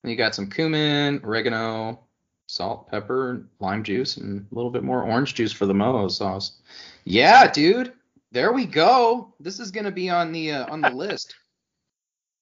And 0.02 0.10
you 0.10 0.16
got 0.16 0.34
some 0.34 0.50
cumin, 0.50 1.20
oregano, 1.24 2.00
salt, 2.46 2.88
pepper, 2.90 3.46
lime 3.60 3.84
juice, 3.84 4.16
and 4.16 4.46
a 4.50 4.54
little 4.54 4.70
bit 4.70 4.82
more 4.82 5.04
orange 5.04 5.34
juice 5.34 5.52
for 5.52 5.66
the 5.66 5.74
mojo 5.74 6.10
sauce. 6.10 6.60
Yeah, 7.04 7.50
dude. 7.50 7.92
There 8.32 8.52
we 8.52 8.66
go. 8.66 9.34
This 9.40 9.60
is 9.60 9.70
gonna 9.70 9.92
be 9.92 10.10
on 10.10 10.32
the 10.32 10.52
uh, 10.52 10.66
on 10.72 10.82
the 10.82 10.90
list. 10.90 11.34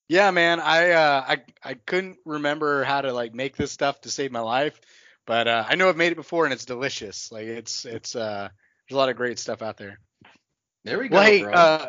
Yeah, 0.09 0.31
man. 0.31 0.61
I 0.61 0.91
uh, 0.93 1.25
I 1.29 1.43
I 1.63 1.75
couldn't 1.75 2.19
remember 2.25 2.85
how 2.85 3.03
to 3.03 3.13
like 3.13 3.35
make 3.35 3.57
this 3.57 3.73
stuff 3.73 4.01
to 4.03 4.11
save 4.11 4.33
my 4.33 4.41
life, 4.41 4.81
but 5.27 5.49
uh, 5.49 5.65
I 5.69 5.75
know 5.77 5.89
I've 5.89 5.97
made 5.99 6.13
it 6.13 6.17
before 6.17 6.45
and 6.45 6.55
it's 6.55 6.65
delicious. 6.65 7.31
Like 7.31 7.45
it's 7.45 7.85
it's 7.85 8.17
uh 8.17 8.49
there's 8.89 8.97
a 8.97 8.99
lot 8.99 9.09
of 9.11 9.17
great 9.17 9.39
stuff 9.39 9.61
out 9.61 9.77
there. 9.77 9.99
There 10.85 10.99
we 10.99 11.09
go, 11.09 11.17
Well, 11.17 11.25
hey, 11.25 11.43
bro. 11.43 11.53
uh, 11.53 11.89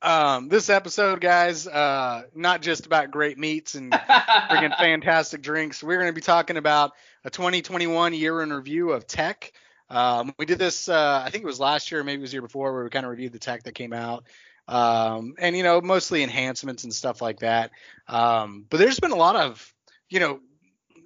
um, 0.00 0.48
this 0.48 0.70
episode, 0.70 1.20
guys, 1.20 1.66
uh, 1.66 2.22
not 2.34 2.62
just 2.62 2.86
about 2.86 3.10
great 3.10 3.38
meats 3.38 3.74
and 3.74 3.92
freaking 3.92 4.76
fantastic 4.78 5.42
drinks. 5.42 5.82
We're 5.82 5.98
going 5.98 6.08
to 6.08 6.14
be 6.14 6.22
talking 6.22 6.56
about 6.56 6.92
a 7.24 7.30
2021 7.30 8.14
year 8.14 8.42
in 8.42 8.52
review 8.52 8.92
of 8.92 9.06
tech. 9.06 9.52
Um, 9.90 10.34
we 10.38 10.46
did 10.46 10.58
this, 10.58 10.88
uh, 10.88 11.22
I 11.24 11.28
think 11.28 11.44
it 11.44 11.46
was 11.46 11.60
last 11.60 11.92
year, 11.92 12.02
maybe 12.02 12.20
it 12.20 12.22
was 12.22 12.30
the 12.30 12.36
year 12.36 12.42
before, 12.42 12.72
where 12.72 12.84
we 12.84 12.90
kind 12.90 13.04
of 13.04 13.10
reviewed 13.10 13.32
the 13.32 13.38
tech 13.38 13.64
that 13.64 13.74
came 13.74 13.92
out. 13.92 14.24
Um, 14.68 15.34
and, 15.38 15.54
you 15.54 15.62
know, 15.62 15.82
mostly 15.82 16.22
enhancements 16.22 16.84
and 16.84 16.94
stuff 16.94 17.20
like 17.20 17.40
that. 17.40 17.72
Um, 18.08 18.64
but 18.70 18.78
there's 18.78 19.00
been 19.00 19.10
a 19.10 19.16
lot 19.16 19.36
of, 19.36 19.74
you 20.08 20.20
know, 20.20 20.40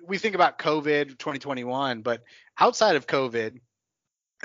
we 0.06 0.18
think 0.18 0.36
about 0.36 0.58
COVID 0.58 1.18
2021, 1.18 2.02
but 2.02 2.22
outside 2.58 2.94
of 2.94 3.08
COVID, 3.08 3.58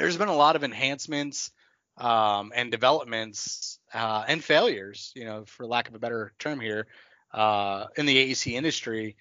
there's 0.01 0.17
been 0.17 0.29
a 0.29 0.35
lot 0.35 0.55
of 0.55 0.63
enhancements 0.63 1.51
um, 1.97 2.51
and 2.55 2.71
developments 2.71 3.79
uh, 3.93 4.23
and 4.27 4.43
failures, 4.43 5.11
you 5.15 5.25
know, 5.25 5.43
for 5.45 5.67
lack 5.67 5.87
of 5.89 5.95
a 5.95 5.99
better 5.99 6.33
term 6.39 6.59
here, 6.59 6.87
uh, 7.33 7.85
in 7.95 8.07
the 8.07 8.31
AEC 8.31 8.53
industry 8.53 9.15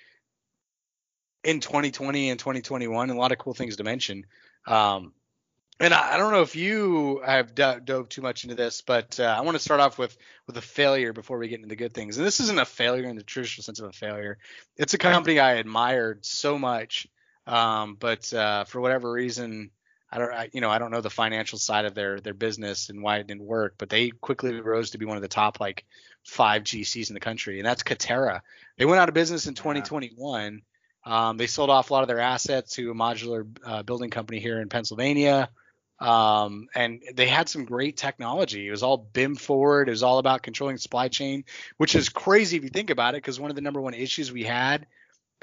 in 1.45 1.61
2020 1.61 2.31
and 2.31 2.39
2021. 2.39 3.11
And 3.11 3.19
a 3.19 3.21
lot 3.21 3.33
of 3.33 3.39
cool 3.39 3.53
things 3.53 3.77
to 3.77 3.85
mention. 3.85 4.25
Um, 4.67 5.13
and 5.79 5.93
I, 5.93 6.15
I, 6.15 6.17
don't 6.17 6.33
know 6.33 6.43
if 6.43 6.57
you 6.57 7.23
have 7.25 7.55
do- 7.55 7.81
dove 7.83 8.09
too 8.09 8.23
much 8.23 8.45
into 8.45 8.55
this, 8.55 8.81
but 8.81 9.21
uh, 9.21 9.25
I 9.25 9.43
want 9.43 9.57
to 9.57 9.63
start 9.63 9.81
off 9.81 9.99
with 9.99 10.17
with 10.47 10.57
a 10.57 10.63
failure 10.63 11.13
before 11.13 11.39
we 11.39 11.49
get 11.49 11.57
into 11.57 11.69
the 11.69 11.77
good 11.77 11.93
things. 11.93 12.17
And 12.17 12.27
this 12.27 12.41
isn't 12.41 12.59
a 12.59 12.67
failure 12.67 13.09
in 13.09 13.17
the 13.17 13.23
traditional 13.23 13.65
sense 13.65 13.81
of 13.81 13.89
a 13.89 13.93
failure. 13.93 14.39
It's 14.77 14.95
a 14.95 14.99
company 14.99 15.39
I 15.39 15.55
admired 15.55 16.25
so 16.25 16.59
much, 16.59 17.07
um, 17.47 17.97
but 17.99 18.33
uh, 18.33 18.65
for 18.65 18.81
whatever 18.81 19.11
reason, 19.11 19.71
I 20.13 20.19
don't, 20.19 20.33
I, 20.33 20.51
you 20.53 20.61
know, 20.61 20.71
I 20.71 20.79
don't 20.79 20.91
know 20.91 21.01
the 21.01 21.11
financial 21.11 21.59
side 21.59 21.85
of 21.85 21.95
their 21.95 22.21
their 22.21 22.35
business 22.35 22.89
and 22.89 23.03
why 23.03 23.19
it 23.19 23.27
didn't 23.27 23.45
work. 23.45 23.75
But 23.79 23.91
they 23.91 24.11
quickly 24.11 24.61
rose 24.61 24.91
to 24.91 24.99
be 24.99 25.05
one 25.05 25.17
of 25.17 25.23
the 25.23 25.29
top 25.29 25.61
like 25.61 25.85
five 26.25 26.63
GCs 26.65 27.11
in 27.11 27.15
the 27.15 27.21
country, 27.21 27.59
and 27.59 27.67
that's 27.67 27.83
Katerra. 27.83 28.41
They 28.77 28.85
went 28.85 29.01
out 29.01 29.09
of 29.09 29.15
business 29.15 29.47
in 29.47 29.55
2021. 29.55 30.63
Um, 31.05 31.37
they 31.37 31.47
sold 31.47 31.71
off 31.71 31.91
a 31.91 31.93
lot 31.93 32.03
of 32.03 32.09
their 32.09 32.21
assets 32.21 32.75
to 32.75 32.91
a 32.91 32.95
modular 32.95 33.47
uh, 33.65 33.83
building 33.83 34.11
company 34.11 34.41
here 34.41 34.61
in 34.61 34.69
Pennsylvania. 34.69 35.49
Um, 35.99 36.69
and 36.75 37.03
they 37.15 37.27
had 37.27 37.49
some 37.49 37.65
great 37.67 37.97
technology. 37.97 38.67
It 38.67 38.71
was 38.71 38.83
all 38.83 38.97
BIM 38.97 39.37
forward. 39.37 39.89
It 39.89 39.93
was 39.93 40.03
all 40.03 40.19
about 40.19 40.43
controlling 40.43 40.79
supply 40.79 41.09
chain, 41.09 41.45
which 41.77 41.95
is 41.95 42.09
crazy 42.09 42.57
if 42.57 42.65
you 42.65 42.71
think 42.71 42.91
about 42.91 43.15
it, 43.15 43.19
because 43.19 43.39
one 43.39 43.51
of 43.51 43.57
the 43.57 43.63
number 43.63 43.81
one 43.81 43.93
issues 43.93 44.33
we 44.33 44.45
had 44.45 44.87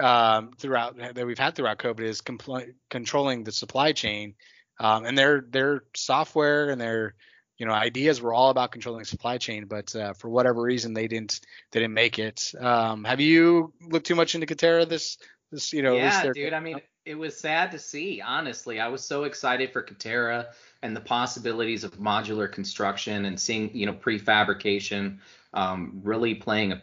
um, 0.00 0.50
throughout 0.58 0.96
that 0.96 1.26
we've 1.26 1.38
had 1.38 1.54
throughout 1.54 1.78
COVID 1.78 2.00
is 2.00 2.20
compl- 2.20 2.72
controlling 2.90 3.44
the 3.44 3.52
supply 3.52 3.92
chain. 3.92 4.34
Um, 4.80 5.04
and 5.04 5.16
their 5.16 5.40
their 5.40 5.82
software 5.94 6.70
and 6.70 6.80
their 6.80 7.14
you 7.58 7.66
know 7.66 7.72
ideas 7.72 8.20
were 8.20 8.32
all 8.32 8.50
about 8.50 8.72
controlling 8.72 9.04
supply 9.04 9.38
chain, 9.38 9.66
but 9.66 9.94
uh, 9.94 10.12
for 10.12 10.28
whatever 10.28 10.62
reason 10.62 10.94
they 10.94 11.08
didn't 11.08 11.40
they 11.72 11.80
didn't 11.80 11.94
make 11.94 12.18
it. 12.18 12.54
Um, 12.58 13.04
have 13.04 13.20
you 13.20 13.72
looked 13.80 14.06
too 14.06 14.14
much 14.14 14.34
into 14.34 14.46
Katerra 14.46 14.88
this 14.88 15.18
this 15.50 15.72
you 15.72 15.82
know? 15.82 15.94
Yeah, 15.94 16.30
dude. 16.32 16.52
I 16.52 16.60
mean, 16.60 16.80
it 17.04 17.16
was 17.16 17.36
sad 17.36 17.72
to 17.72 17.78
see. 17.78 18.20
Honestly, 18.20 18.80
I 18.80 18.88
was 18.88 19.04
so 19.04 19.24
excited 19.24 19.72
for 19.72 19.82
Katerra 19.82 20.46
and 20.82 20.94
the 20.94 21.00
possibilities 21.00 21.82
of 21.82 21.92
modular 21.98 22.50
construction 22.50 23.24
and 23.24 23.38
seeing 23.38 23.74
you 23.74 23.86
know 23.86 23.94
prefabrication 23.94 25.18
um, 25.54 26.00
really 26.04 26.34
playing 26.34 26.72
a 26.72 26.82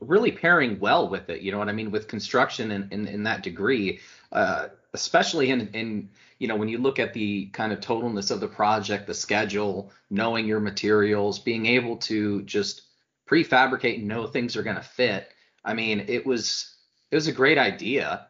really 0.00 0.30
pairing 0.30 0.78
well 0.78 1.08
with 1.08 1.28
it. 1.30 1.40
You 1.40 1.50
know 1.52 1.58
what 1.58 1.68
I 1.68 1.72
mean 1.72 1.90
with 1.90 2.06
construction 2.06 2.70
in 2.70 2.88
in, 2.90 3.08
in 3.08 3.22
that 3.24 3.42
degree, 3.42 4.00
uh, 4.30 4.68
especially 4.92 5.50
in 5.50 5.68
in 5.68 6.10
you 6.42 6.48
know 6.48 6.56
when 6.56 6.68
you 6.68 6.78
look 6.78 6.98
at 6.98 7.14
the 7.14 7.46
kind 7.46 7.72
of 7.72 7.80
totalness 7.80 8.30
of 8.30 8.40
the 8.40 8.48
project, 8.48 9.06
the 9.06 9.14
schedule, 9.14 9.92
knowing 10.10 10.46
your 10.46 10.60
materials, 10.60 11.38
being 11.38 11.66
able 11.66 11.96
to 11.98 12.42
just 12.42 12.82
prefabricate 13.30 13.98
and 13.98 14.08
know 14.08 14.26
things 14.26 14.56
are 14.56 14.62
going 14.62 14.76
to 14.76 14.82
fit. 14.82 15.28
I 15.64 15.74
mean, 15.74 16.04
it 16.08 16.26
was 16.26 16.74
it 17.10 17.14
was 17.14 17.28
a 17.28 17.32
great 17.32 17.58
idea 17.58 18.26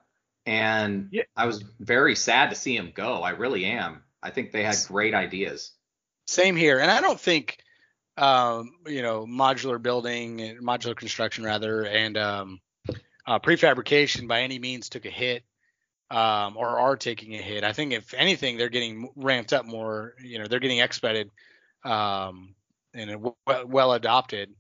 and 0.47 1.09
yeah. 1.13 1.23
I 1.37 1.47
was 1.47 1.63
very 1.81 2.17
sad 2.17 2.51
to 2.51 2.57
see 2.57 2.77
him 2.77 2.93
go. 2.95 3.23
I 3.23 3.31
really 3.31 3.65
am. 3.65 4.03
I 4.23 4.31
think 4.31 4.53
they 4.53 4.65
had 4.65 4.77
great 4.89 5.15
ideas. 5.15 5.73
Same 6.27 6.57
here, 6.57 6.79
and 6.79 6.91
I 6.91 7.01
don't 7.01 7.21
think 7.21 7.59
um, 8.17 8.73
you 8.87 9.03
know 9.03 9.27
modular 9.27 9.81
building, 9.81 10.59
modular 10.63 10.97
construction 10.97 11.45
rather, 11.45 11.85
and 11.85 12.17
um, 12.17 12.61
uh, 13.27 13.39
prefabrication 13.39 14.29
by 14.29 14.43
any 14.43 14.59
means 14.59 14.89
took 14.89 15.05
a 15.05 15.11
hit 15.11 15.45
um, 16.13 16.59
or 16.59 16.79
are 16.79 16.97
taking 16.97 17.35
a 17.35 17.39
hit. 17.39 17.65
I 17.65 17.73
think 17.73 17.93
if 17.95 18.13
anything, 18.13 18.59
they're 18.59 18.69
getting 18.69 19.09
ramped 19.17 19.53
up 19.55 19.65
more. 19.65 20.15
You 20.23 20.39
know, 20.39 20.47
they're 20.47 20.61
getting 20.61 20.81
expedited 20.81 21.31
um, 21.85 22.55
and 22.93 23.11
w- 23.11 23.67
well 23.67 23.95
adopted 23.95 24.51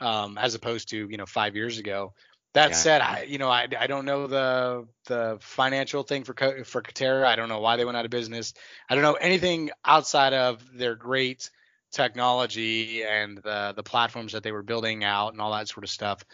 um, 0.00 0.36
as 0.36 0.56
opposed 0.56 0.88
to 0.90 1.08
you 1.08 1.16
know 1.16 1.26
five 1.26 1.54
years 1.54 1.78
ago. 1.78 2.12
That 2.54 2.70
yeah. 2.70 2.76
said, 2.76 3.00
I 3.02 3.22
you 3.22 3.38
know 3.38 3.48
I, 3.48 3.68
I 3.78 3.86
don't 3.86 4.04
know 4.04 4.26
the 4.26 4.88
the 5.06 5.38
financial 5.40 6.02
thing 6.02 6.24
for 6.24 6.34
for 6.64 6.82
Katerra. 6.82 7.24
I 7.24 7.36
don't 7.36 7.48
know 7.48 7.60
why 7.60 7.76
they 7.76 7.84
went 7.84 7.96
out 7.96 8.04
of 8.04 8.10
business. 8.10 8.52
I 8.90 8.94
don't 8.94 9.04
know 9.04 9.14
anything 9.14 9.70
outside 9.84 10.32
of 10.32 10.64
their 10.74 10.96
great 10.96 11.50
technology 11.92 13.04
and 13.04 13.38
the 13.38 13.74
the 13.76 13.84
platforms 13.84 14.32
that 14.32 14.42
they 14.42 14.50
were 14.50 14.64
building 14.64 15.04
out 15.04 15.32
and 15.34 15.40
all 15.40 15.52
that 15.52 15.68
sort 15.68 15.84
of 15.84 15.90
stuff. 15.90 16.24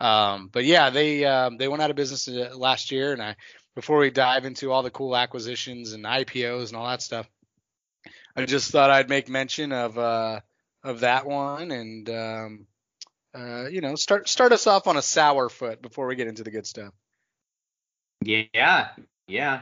Um, 0.00 0.48
but 0.50 0.64
yeah, 0.64 0.90
they 0.90 1.24
um, 1.24 1.58
they 1.58 1.68
went 1.68 1.82
out 1.82 1.90
of 1.90 1.96
business 1.96 2.26
uh, 2.26 2.56
last 2.56 2.90
year. 2.90 3.12
And 3.12 3.22
I 3.22 3.36
before 3.74 3.98
we 3.98 4.10
dive 4.10 4.44
into 4.44 4.72
all 4.72 4.82
the 4.82 4.90
cool 4.90 5.16
acquisitions 5.16 5.92
and 5.92 6.04
IPOs 6.04 6.68
and 6.68 6.76
all 6.76 6.88
that 6.88 7.02
stuff, 7.02 7.28
I 8.36 8.44
just 8.44 8.70
thought 8.70 8.90
I'd 8.90 9.08
make 9.08 9.28
mention 9.28 9.72
of 9.72 9.98
uh, 9.98 10.40
of 10.82 11.00
that 11.00 11.26
one 11.26 11.70
and 11.70 12.08
um, 12.10 12.66
uh, 13.34 13.68
you 13.68 13.80
know, 13.80 13.94
start 13.94 14.28
start 14.28 14.52
us 14.52 14.66
off 14.66 14.86
on 14.86 14.96
a 14.96 15.02
sour 15.02 15.48
foot 15.48 15.80
before 15.80 16.06
we 16.06 16.16
get 16.16 16.28
into 16.28 16.42
the 16.42 16.50
good 16.50 16.66
stuff. 16.66 16.92
Yeah, 18.22 18.88
yeah. 19.26 19.60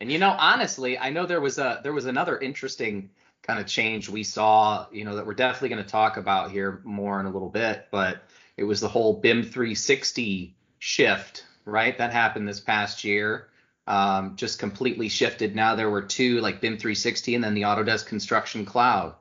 and 0.00 0.12
you 0.12 0.18
know, 0.18 0.30
honestly, 0.30 0.98
I 0.98 1.10
know 1.10 1.26
there 1.26 1.40
was 1.40 1.58
a 1.58 1.80
there 1.82 1.92
was 1.92 2.06
another 2.06 2.38
interesting 2.38 3.10
kind 3.42 3.58
of 3.58 3.66
change 3.66 4.08
we 4.08 4.22
saw, 4.22 4.86
you 4.92 5.04
know, 5.04 5.16
that 5.16 5.26
we're 5.26 5.34
definitely 5.34 5.70
going 5.70 5.84
to 5.84 5.88
talk 5.88 6.16
about 6.16 6.50
here 6.50 6.80
more 6.84 7.20
in 7.20 7.26
a 7.26 7.30
little 7.30 7.48
bit, 7.48 7.86
but 7.90 8.22
it 8.56 8.64
was 8.64 8.80
the 8.80 8.88
whole 8.88 9.20
BIM 9.20 9.44
360 9.44 10.56
shift, 10.78 11.45
right? 11.66 11.98
That 11.98 12.12
happened 12.12 12.48
this 12.48 12.60
past 12.60 13.04
year. 13.04 13.48
Um, 13.86 14.34
just 14.36 14.58
completely 14.58 15.08
shifted. 15.08 15.54
Now 15.54 15.74
there 15.74 15.90
were 15.90 16.02
two 16.02 16.40
like 16.40 16.60
BIM 16.60 16.78
360 16.78 17.34
and 17.34 17.44
then 17.44 17.54
the 17.54 17.62
Autodesk 17.62 18.06
Construction 18.06 18.64
Cloud. 18.64 19.14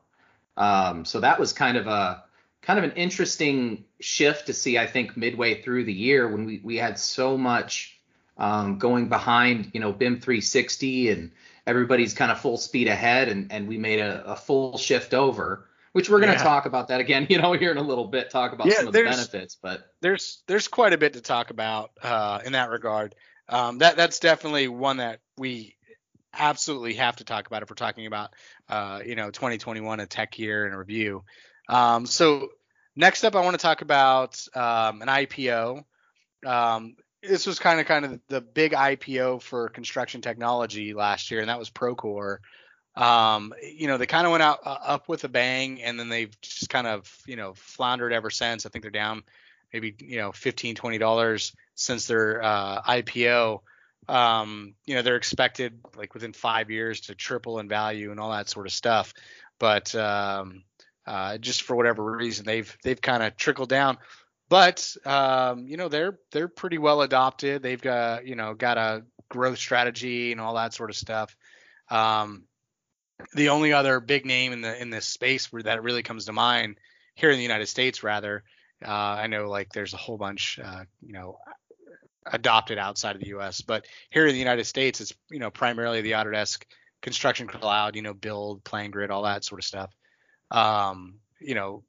Um, 0.57 1.05
so 1.05 1.19
that 1.19 1.39
was 1.39 1.51
kind 1.51 1.77
of 1.77 1.87
a 1.87 2.23
kind 2.61 2.79
of 2.79 2.85
an 2.85 2.93
interesting 2.93 3.85
shift 3.99 4.47
to 4.47 4.53
see, 4.53 4.77
I 4.77 4.87
think, 4.87 5.15
midway 5.15 5.61
through 5.61 5.83
the 5.83 5.93
year 5.93 6.27
when 6.27 6.45
we, 6.45 6.61
we 6.63 6.77
had 6.77 6.97
so 6.97 7.37
much 7.37 7.99
um, 8.37 8.79
going 8.79 9.07
behind, 9.07 9.71
you 9.73 9.79
know, 9.79 9.91
BIM 9.91 10.19
360 10.19 11.09
and 11.09 11.31
everybody's 11.67 12.13
kind 12.13 12.31
of 12.31 12.39
full 12.39 12.57
speed 12.57 12.87
ahead 12.87 13.29
and, 13.29 13.51
and 13.51 13.67
we 13.67 13.77
made 13.77 13.99
a, 13.99 14.25
a 14.25 14.35
full 14.35 14.77
shift 14.77 15.13
over, 15.13 15.67
which 15.95 16.09
we're 16.09 16.19
going 16.19 16.33
to 16.33 16.37
yeah. 16.37 16.43
talk 16.43 16.65
about 16.65 16.89
that 16.89 16.99
again, 16.99 17.25
you 17.29 17.41
know, 17.41 17.53
here 17.53 17.71
in 17.71 17.77
a 17.77 17.81
little 17.81 18.07
bit, 18.07 18.29
talk 18.29 18.51
about 18.51 18.67
yeah, 18.67 18.73
some 18.73 18.87
of 18.87 18.93
the 18.93 19.01
benefits, 19.01 19.55
but 19.61 19.93
there's, 20.01 20.43
there's 20.45 20.67
quite 20.67 20.91
a 20.91 20.97
bit 20.97 21.13
to 21.13 21.21
talk 21.21 21.51
about 21.51 21.91
uh, 22.03 22.41
in 22.45 22.51
that 22.51 22.69
regard. 22.69 23.15
Um, 23.47 23.77
that 23.77 23.95
that's 23.95 24.19
definitely 24.19 24.67
one 24.67 24.97
that 24.97 25.21
we 25.37 25.77
absolutely 26.33 26.95
have 26.95 27.15
to 27.17 27.23
talk 27.23 27.47
about 27.47 27.63
if 27.63 27.69
we're 27.69 27.75
talking 27.75 28.07
about, 28.07 28.31
uh, 28.67 29.03
you 29.05 29.15
know, 29.15 29.31
2021, 29.31 30.01
a 30.01 30.05
tech 30.05 30.37
year 30.37 30.65
and 30.65 30.75
a 30.75 30.77
review. 30.77 31.23
Um, 31.69 32.05
so 32.05 32.49
next 32.97 33.23
up, 33.23 33.37
I 33.37 33.39
want 33.39 33.57
to 33.57 33.61
talk 33.61 33.81
about 33.81 34.45
um, 34.53 35.01
an 35.01 35.07
IPO. 35.07 35.81
Um, 36.45 36.97
this 37.23 37.47
was 37.47 37.57
kind 37.57 37.79
of 37.79 37.85
kind 37.85 38.03
of 38.03 38.19
the 38.27 38.41
big 38.41 38.73
IPO 38.73 39.41
for 39.41 39.69
construction 39.69 40.19
technology 40.19 40.93
last 40.93 41.31
year, 41.31 41.39
and 41.39 41.47
that 41.47 41.57
was 41.57 41.69
Procore. 41.69 42.39
Um, 42.95 43.53
you 43.61 43.87
know, 43.87 43.97
they 43.97 44.05
kind 44.05 44.25
of 44.25 44.31
went 44.31 44.43
out 44.43 44.59
uh, 44.65 44.77
up 44.81 45.09
with 45.09 45.23
a 45.23 45.29
bang, 45.29 45.81
and 45.81 45.99
then 45.99 46.09
they've 46.09 46.39
just 46.41 46.69
kind 46.69 46.87
of 46.87 47.13
you 47.27 47.35
know 47.35 47.53
floundered 47.55 48.13
ever 48.13 48.29
since. 48.29 48.65
I 48.65 48.69
think 48.69 48.83
they're 48.83 48.91
down 48.91 49.23
maybe 49.73 49.95
you 49.99 50.17
know 50.17 50.31
15 50.31 50.75
20 50.75 50.97
dollars 50.97 51.53
since 51.75 52.07
their 52.07 52.41
uh, 52.41 52.81
IPO. 52.81 53.59
Um, 54.07 54.75
you 54.85 54.95
know, 54.95 55.01
they're 55.01 55.15
expected 55.17 55.79
like 55.97 56.13
within 56.13 56.31
five 56.31 56.69
years 56.69 57.01
to 57.01 57.15
triple 57.15 57.59
in 57.59 57.67
value 57.67 58.11
and 58.11 58.19
all 58.19 58.31
that 58.31 58.49
sort 58.49 58.67
of 58.67 58.73
stuff. 58.73 59.13
But 59.59 59.93
um, 59.95 60.63
uh, 61.05 61.37
just 61.37 61.63
for 61.63 61.75
whatever 61.75 62.03
reason 62.03 62.45
they've 62.45 62.75
they've 62.83 63.01
kind 63.01 63.23
of 63.23 63.35
trickled 63.35 63.69
down. 63.69 63.97
But 64.47 64.95
um, 65.05 65.67
you 65.67 65.77
know 65.77 65.89
they're 65.89 66.19
they're 66.31 66.47
pretty 66.47 66.77
well 66.77 67.01
adopted. 67.01 67.61
They've 67.61 67.81
got 67.81 68.25
you 68.25 68.35
know 68.35 68.53
got 68.53 68.77
a 68.77 69.03
growth 69.27 69.57
strategy 69.57 70.31
and 70.31 70.39
all 70.39 70.55
that 70.55 70.73
sort 70.73 70.89
of 70.89 70.95
stuff. 70.95 71.35
Um, 71.89 72.43
the 73.33 73.49
only 73.49 73.73
other 73.73 73.99
big 73.99 74.25
name 74.25 74.53
in 74.53 74.61
the 74.61 74.79
in 74.81 74.89
this 74.89 75.07
space 75.07 75.51
where 75.51 75.63
that 75.63 75.83
really 75.83 76.03
comes 76.03 76.25
to 76.25 76.33
mind 76.33 76.77
here 77.15 77.31
in 77.31 77.37
the 77.37 77.43
United 77.43 77.67
States, 77.67 78.03
rather, 78.03 78.43
uh, 78.85 78.91
I 78.91 79.27
know 79.27 79.49
like 79.49 79.71
there's 79.71 79.93
a 79.93 79.97
whole 79.97 80.17
bunch 80.17 80.59
uh, 80.63 80.83
you 81.01 81.13
know 81.13 81.37
adopted 82.25 82.77
outside 82.77 83.15
of 83.15 83.21
the 83.21 83.29
U.S., 83.29 83.61
but 83.61 83.85
here 84.09 84.25
in 84.25 84.33
the 84.33 84.39
United 84.39 84.65
States, 84.65 85.01
it's 85.01 85.13
you 85.29 85.39
know 85.39 85.51
primarily 85.51 86.01
the 86.01 86.11
Autodesk 86.11 86.63
Construction 87.01 87.47
Cloud, 87.47 87.95
you 87.95 88.01
know, 88.01 88.13
Build, 88.13 88.63
PlanGrid, 88.63 89.11
all 89.11 89.23
that 89.23 89.43
sort 89.43 89.61
of 89.61 89.65
stuff. 89.65 89.93
Um, 90.51 91.19
you 91.39 91.55
know, 91.55 91.83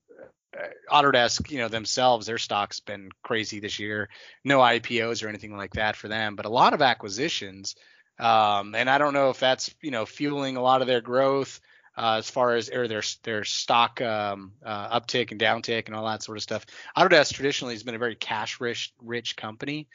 Autodesk, 0.91 1.51
you 1.51 1.59
know, 1.59 1.69
themselves, 1.69 2.27
their 2.27 2.39
stock's 2.39 2.81
been 2.81 3.11
crazy 3.23 3.61
this 3.61 3.79
year. 3.79 4.09
No 4.45 4.61
IPOs 4.61 5.25
or 5.25 5.29
anything 5.29 5.57
like 5.57 5.75
that 5.75 5.97
for 5.97 6.09
them, 6.09 6.37
but 6.37 6.47
a 6.47 6.51
lot 6.51 6.75
of 6.75 6.83
acquisitions. 6.83 7.75
Um, 8.19 8.75
and 8.75 8.89
I 8.89 8.99
don't 8.99 9.15
know 9.15 9.31
if 9.31 9.39
that's, 9.39 9.75
you 9.83 9.91
know, 9.91 10.07
fueling 10.07 10.57
a 10.57 10.63
lot 10.63 10.81
of 10.81 10.87
their 10.87 11.01
growth 11.01 11.61
uh, 11.97 12.17
as 12.19 12.31
far 12.31 12.55
as 12.55 12.71
or 12.71 12.89
their 12.89 13.03
their 13.23 13.45
stock 13.45 14.01
um, 14.01 14.53
uh, 14.65 15.01
uptick 15.01 15.33
and 15.33 15.41
downtick 15.41 15.87
and 15.87 15.95
all 15.95 16.07
that 16.07 16.23
sort 16.23 16.39
of 16.39 16.43
stuff. 16.43 16.67
Autodesk 16.97 17.33
traditionally 17.35 17.75
has 17.75 17.83
been 17.83 17.95
a 17.95 17.99
very 17.99 18.17
cash 18.17 18.61
rich 18.61 18.93
rich 19.03 19.37
company, 19.37 19.89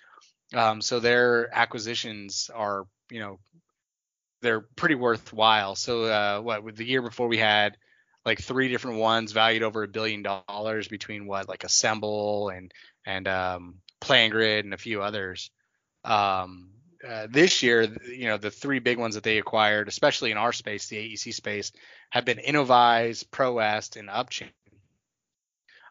um, 0.53 0.81
so 0.81 0.99
their 0.99 1.53
acquisitions 1.53 2.49
are, 2.53 2.87
you 3.09 3.19
know, 3.19 3.39
they're 4.41 4.61
pretty 4.61 4.95
worthwhile. 4.95 5.75
So 5.75 6.03
uh, 6.03 6.41
what 6.41 6.63
with 6.63 6.75
the 6.75 6.85
year 6.85 7.01
before 7.01 7.27
we 7.27 7.37
had 7.37 7.77
like 8.25 8.39
three 8.39 8.69
different 8.69 8.97
ones 8.97 9.31
valued 9.31 9.63
over 9.63 9.83
a 9.83 9.87
billion 9.87 10.23
dollars 10.23 10.87
between 10.87 11.27
what 11.27 11.47
like 11.47 11.63
Assemble 11.63 12.49
and 12.49 12.71
and 13.05 13.27
um, 13.27 13.75
PlanGrid 13.99 14.61
and 14.61 14.73
a 14.73 14.77
few 14.77 15.01
others. 15.01 15.51
Um, 16.03 16.69
uh, 17.07 17.27
this 17.29 17.63
year, 17.63 17.83
you 18.07 18.27
know, 18.27 18.37
the 18.37 18.51
three 18.51 18.79
big 18.79 18.97
ones 18.97 19.15
that 19.15 19.23
they 19.23 19.37
acquired, 19.37 19.87
especially 19.87 20.31
in 20.31 20.37
our 20.37 20.53
space, 20.53 20.87
the 20.87 20.97
AEC 20.97 21.33
space, 21.33 21.71
have 22.09 22.25
been 22.25 22.37
Innovyze, 22.37 23.25
ProEst, 23.25 23.97
and 23.97 24.09
Upchain. 24.09 24.51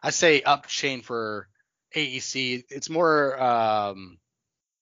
I 0.03 0.11
say 0.11 0.41
Upchain 0.41 1.03
for 1.03 1.47
AEC. 1.95 2.63
It's 2.69 2.89
more 2.89 3.41
um, 3.41 4.17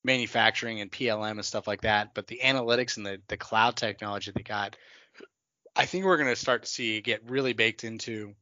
manufacturing 0.03 0.81
and 0.81 0.91
PLM 0.91 1.31
and 1.31 1.45
stuff 1.45 1.67
like 1.67 1.81
that, 1.81 2.13
but 2.13 2.27
the 2.27 2.41
analytics 2.43 2.97
and 2.97 3.05
the 3.05 3.21
the 3.27 3.37
cloud 3.37 3.75
technology 3.75 4.31
they 4.33 4.43
got, 4.43 4.77
I 5.75 5.85
think 5.85 6.05
we're 6.05 6.17
going 6.17 6.29
to 6.29 6.35
start 6.35 6.63
to 6.63 6.69
see 6.69 7.01
get 7.01 7.29
really 7.29 7.53
baked 7.53 7.83
into, 7.83 8.35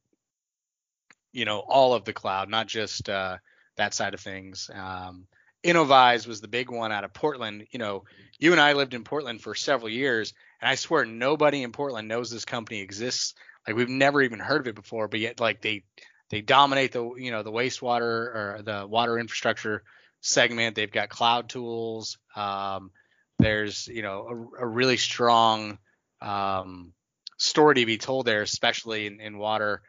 you 1.32 1.46
know, 1.46 1.60
all 1.60 1.94
of 1.94 2.06
the 2.06 2.14
cloud, 2.14 2.50
not 2.50 2.68
just 2.68 3.10
uh, 3.10 3.38
that 3.78 3.94
side 3.94 4.14
of 4.14 4.20
things. 4.20 4.70
Um, 4.74 5.28
Innovyze 5.64 6.28
was 6.28 6.42
the 6.42 6.48
big 6.48 6.70
one 6.70 6.92
out 6.92 7.04
of 7.04 7.14
Portland. 7.14 7.68
You 7.72 7.80
know, 7.80 8.04
you 8.40 8.52
and 8.52 8.62
I 8.62 8.74
lived 8.74 8.94
in 8.94 9.04
Portland 9.04 9.42
for 9.42 9.56
several 9.56 9.90
years, 9.90 10.34
and 10.62 10.70
I 10.70 10.76
swear 10.76 11.06
nobody 11.06 11.64
in 11.64 11.72
Portland 11.72 12.08
knows 12.08 12.30
this 12.30 12.46
company 12.46 12.82
exists. 12.82 13.34
Like 13.68 13.76
we've 13.76 13.90
never 13.90 14.22
even 14.22 14.40
heard 14.40 14.62
of 14.62 14.68
it 14.68 14.76
before, 14.76 15.08
but 15.08 15.20
yet 15.20 15.40
like 15.40 15.62
they 15.62 15.84
they 16.30 16.42
dominate 16.42 16.92
the 16.92 17.14
you 17.16 17.32
know 17.32 17.44
the 17.44 17.52
wastewater 17.52 18.02
or 18.02 18.62
the 18.64 18.88
water 18.88 19.18
infrastructure 19.18 19.84
segment. 20.22 20.76
They've 20.76 20.92
got 20.92 21.10
cloud 21.10 21.50
tools. 21.50 22.18
Um, 22.36 22.92
there's 23.40 23.88
you 23.88 24.04
know 24.04 24.52
a, 24.60 24.64
a 24.64 24.68
really 24.68 24.98
strong 24.98 25.80
um, 26.22 26.94
story 27.38 27.76
to 27.76 27.86
be 27.86 27.98
told 27.98 28.26
there, 28.26 28.42
especially 28.42 29.08
in, 29.08 29.20
in 29.20 29.38
water 29.38 29.82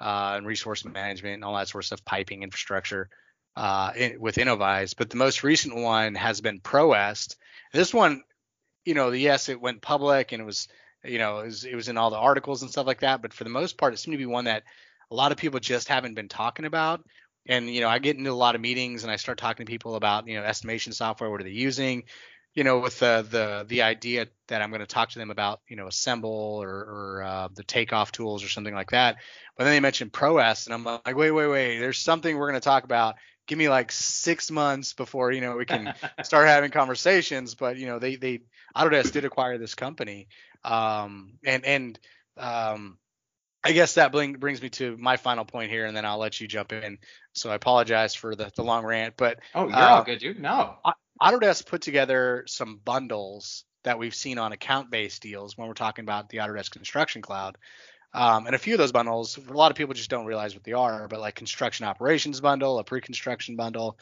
uh, 0.00 0.34
and 0.36 0.46
resource 0.46 0.84
management 0.84 1.34
and 1.34 1.44
all 1.44 1.56
that 1.56 1.68
sort 1.68 1.84
of 1.84 1.86
stuff, 1.86 2.04
piping 2.04 2.42
infrastructure 2.42 3.10
uh, 3.56 3.92
in, 3.96 4.20
with 4.20 4.36
Innovyze. 4.36 4.94
But 4.96 5.10
the 5.10 5.16
most 5.16 5.42
recent 5.42 5.74
one 5.74 6.14
has 6.14 6.40
been 6.40 6.60
ProEst. 6.60 7.36
This 7.72 7.92
one, 7.92 8.22
you 8.84 8.94
know, 8.94 9.10
yes, 9.10 9.48
it 9.48 9.60
went 9.60 9.82
public 9.82 10.32
and 10.32 10.42
it 10.42 10.44
was, 10.44 10.68
you 11.04 11.18
know, 11.18 11.40
it 11.40 11.46
was, 11.46 11.64
it 11.64 11.74
was 11.74 11.88
in 11.88 11.96
all 11.96 12.10
the 12.10 12.16
articles 12.16 12.62
and 12.62 12.70
stuff 12.70 12.86
like 12.86 13.00
that. 13.00 13.22
But 13.22 13.32
for 13.32 13.44
the 13.44 13.50
most 13.50 13.78
part, 13.78 13.94
it 13.94 13.98
seemed 13.98 14.14
to 14.14 14.18
be 14.18 14.26
one 14.26 14.44
that 14.44 14.64
a 15.10 15.14
lot 15.14 15.32
of 15.32 15.38
people 15.38 15.60
just 15.60 15.88
haven't 15.88 16.14
been 16.14 16.28
talking 16.28 16.64
about. 16.66 17.04
And 17.48 17.70
you 17.70 17.80
know, 17.80 17.88
I 17.88 17.98
get 17.98 18.16
into 18.16 18.30
a 18.30 18.32
lot 18.32 18.54
of 18.54 18.60
meetings 18.60 19.02
and 19.02 19.12
I 19.12 19.16
start 19.16 19.38
talking 19.38 19.64
to 19.64 19.70
people 19.70 19.94
about, 19.94 20.26
you 20.26 20.36
know, 20.36 20.44
estimation 20.44 20.92
software. 20.92 21.30
What 21.30 21.40
are 21.40 21.44
they 21.44 21.50
using? 21.50 22.04
You 22.54 22.64
know, 22.64 22.78
with 22.78 22.98
the 22.98 23.26
the 23.28 23.66
the 23.68 23.82
idea 23.82 24.26
that 24.48 24.62
I'm 24.62 24.70
going 24.70 24.80
to 24.80 24.86
talk 24.86 25.10
to 25.10 25.18
them 25.18 25.30
about, 25.30 25.60
you 25.68 25.76
know, 25.76 25.86
Assemble 25.86 26.58
or, 26.62 26.70
or 26.70 27.22
uh, 27.22 27.48
the 27.54 27.62
takeoff 27.62 28.12
tools 28.12 28.42
or 28.42 28.48
something 28.48 28.74
like 28.74 28.90
that. 28.90 29.16
But 29.56 29.64
then 29.64 29.74
they 29.74 29.80
mentioned 29.80 30.12
ProEst, 30.12 30.66
and 30.66 30.74
I'm 30.74 30.84
like, 30.84 31.16
wait, 31.16 31.30
wait, 31.30 31.46
wait. 31.46 31.78
There's 31.78 31.98
something 31.98 32.36
we're 32.36 32.50
going 32.50 32.60
to 32.60 32.64
talk 32.64 32.84
about 32.84 33.16
give 33.46 33.58
me 33.58 33.68
like 33.68 33.92
six 33.92 34.50
months 34.50 34.92
before 34.92 35.32
you 35.32 35.40
know 35.40 35.56
we 35.56 35.64
can 35.64 35.94
start 36.22 36.48
having 36.48 36.70
conversations. 36.70 37.54
But 37.54 37.76
you 37.76 37.86
know 37.86 37.98
they 37.98 38.16
they 38.16 38.42
Autodesk 38.76 39.12
did 39.12 39.24
acquire 39.24 39.58
this 39.58 39.74
company, 39.74 40.28
um, 40.64 41.34
and 41.44 41.64
and 41.64 41.98
um, 42.36 42.98
I 43.64 43.72
guess 43.72 43.94
that 43.94 44.12
bring, 44.12 44.34
brings 44.34 44.62
me 44.62 44.68
to 44.70 44.96
my 44.96 45.16
final 45.16 45.44
point 45.44 45.70
here, 45.70 45.86
and 45.86 45.96
then 45.96 46.04
I'll 46.04 46.18
let 46.18 46.40
you 46.40 46.46
jump 46.46 46.72
in. 46.72 46.98
So 47.32 47.50
I 47.50 47.56
apologize 47.56 48.14
for 48.14 48.36
the, 48.36 48.50
the 48.54 48.62
long 48.62 48.84
rant, 48.84 49.14
but 49.16 49.40
oh, 49.54 49.66
you're 49.66 49.76
uh, 49.76 49.96
all 49.96 50.04
good, 50.04 50.20
dude. 50.20 50.38
No, 50.38 50.76
Autodesk 51.20 51.66
put 51.66 51.82
together 51.82 52.44
some 52.46 52.80
bundles 52.84 53.64
that 53.82 53.98
we've 53.98 54.14
seen 54.14 54.38
on 54.38 54.52
account-based 54.52 55.22
deals 55.22 55.56
when 55.56 55.68
we're 55.68 55.74
talking 55.74 56.04
about 56.04 56.28
the 56.28 56.38
Autodesk 56.38 56.70
Construction 56.70 57.22
Cloud. 57.22 57.56
Um, 58.16 58.46
and 58.46 58.54
a 58.54 58.58
few 58.58 58.72
of 58.72 58.78
those 58.78 58.92
bundles, 58.92 59.38
a 59.46 59.52
lot 59.52 59.70
of 59.70 59.76
people 59.76 59.92
just 59.92 60.08
don't 60.08 60.24
realize 60.24 60.54
what 60.54 60.64
they 60.64 60.72
are, 60.72 61.06
but 61.06 61.20
like 61.20 61.34
construction 61.34 61.84
operations 61.84 62.40
bundle, 62.40 62.78
a 62.78 62.84
pre-construction 62.84 63.56
bundle, 63.56 63.98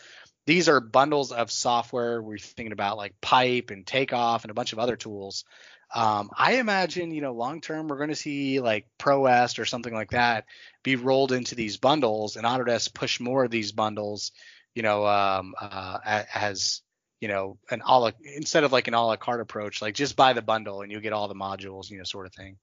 these 0.46 0.68
are 0.68 0.80
bundles 0.80 1.32
of 1.32 1.50
software. 1.50 2.22
We're 2.22 2.38
thinking 2.38 2.72
about 2.72 2.96
like 2.96 3.20
pipe 3.20 3.70
and 3.70 3.84
takeoff 3.84 4.44
and 4.44 4.52
a 4.52 4.54
bunch 4.54 4.72
of 4.72 4.78
other 4.78 4.94
tools. 4.94 5.44
Um, 5.92 6.30
I 6.36 6.54
imagine, 6.54 7.10
you 7.10 7.22
know, 7.22 7.32
long 7.32 7.60
term, 7.60 7.88
we're 7.88 7.96
going 7.96 8.10
to 8.10 8.14
see 8.14 8.60
like 8.60 8.86
ProEst 9.00 9.58
or 9.58 9.64
something 9.64 9.92
like 9.92 10.12
that 10.12 10.44
be 10.84 10.94
rolled 10.94 11.32
into 11.32 11.56
these 11.56 11.78
bundles, 11.78 12.36
and 12.36 12.46
Autodesk 12.46 12.94
push 12.94 13.18
more 13.18 13.44
of 13.44 13.50
these 13.50 13.72
bundles, 13.72 14.30
you 14.76 14.82
know, 14.82 15.06
um, 15.06 15.54
uh, 15.60 15.98
as 16.32 16.82
you 17.20 17.28
know, 17.28 17.58
an 17.70 17.82
a 17.84 17.98
la, 17.98 18.10
instead 18.36 18.64
of 18.64 18.72
like 18.72 18.86
an 18.86 18.94
a 18.94 19.04
la 19.04 19.16
carte 19.16 19.40
approach, 19.40 19.82
like 19.82 19.94
just 19.94 20.14
buy 20.14 20.34
the 20.34 20.42
bundle 20.42 20.82
and 20.82 20.92
you 20.92 21.00
get 21.00 21.12
all 21.12 21.26
the 21.26 21.34
modules, 21.34 21.90
you 21.90 21.98
know, 21.98 22.04
sort 22.04 22.26
of 22.26 22.34
thing. 22.34 22.58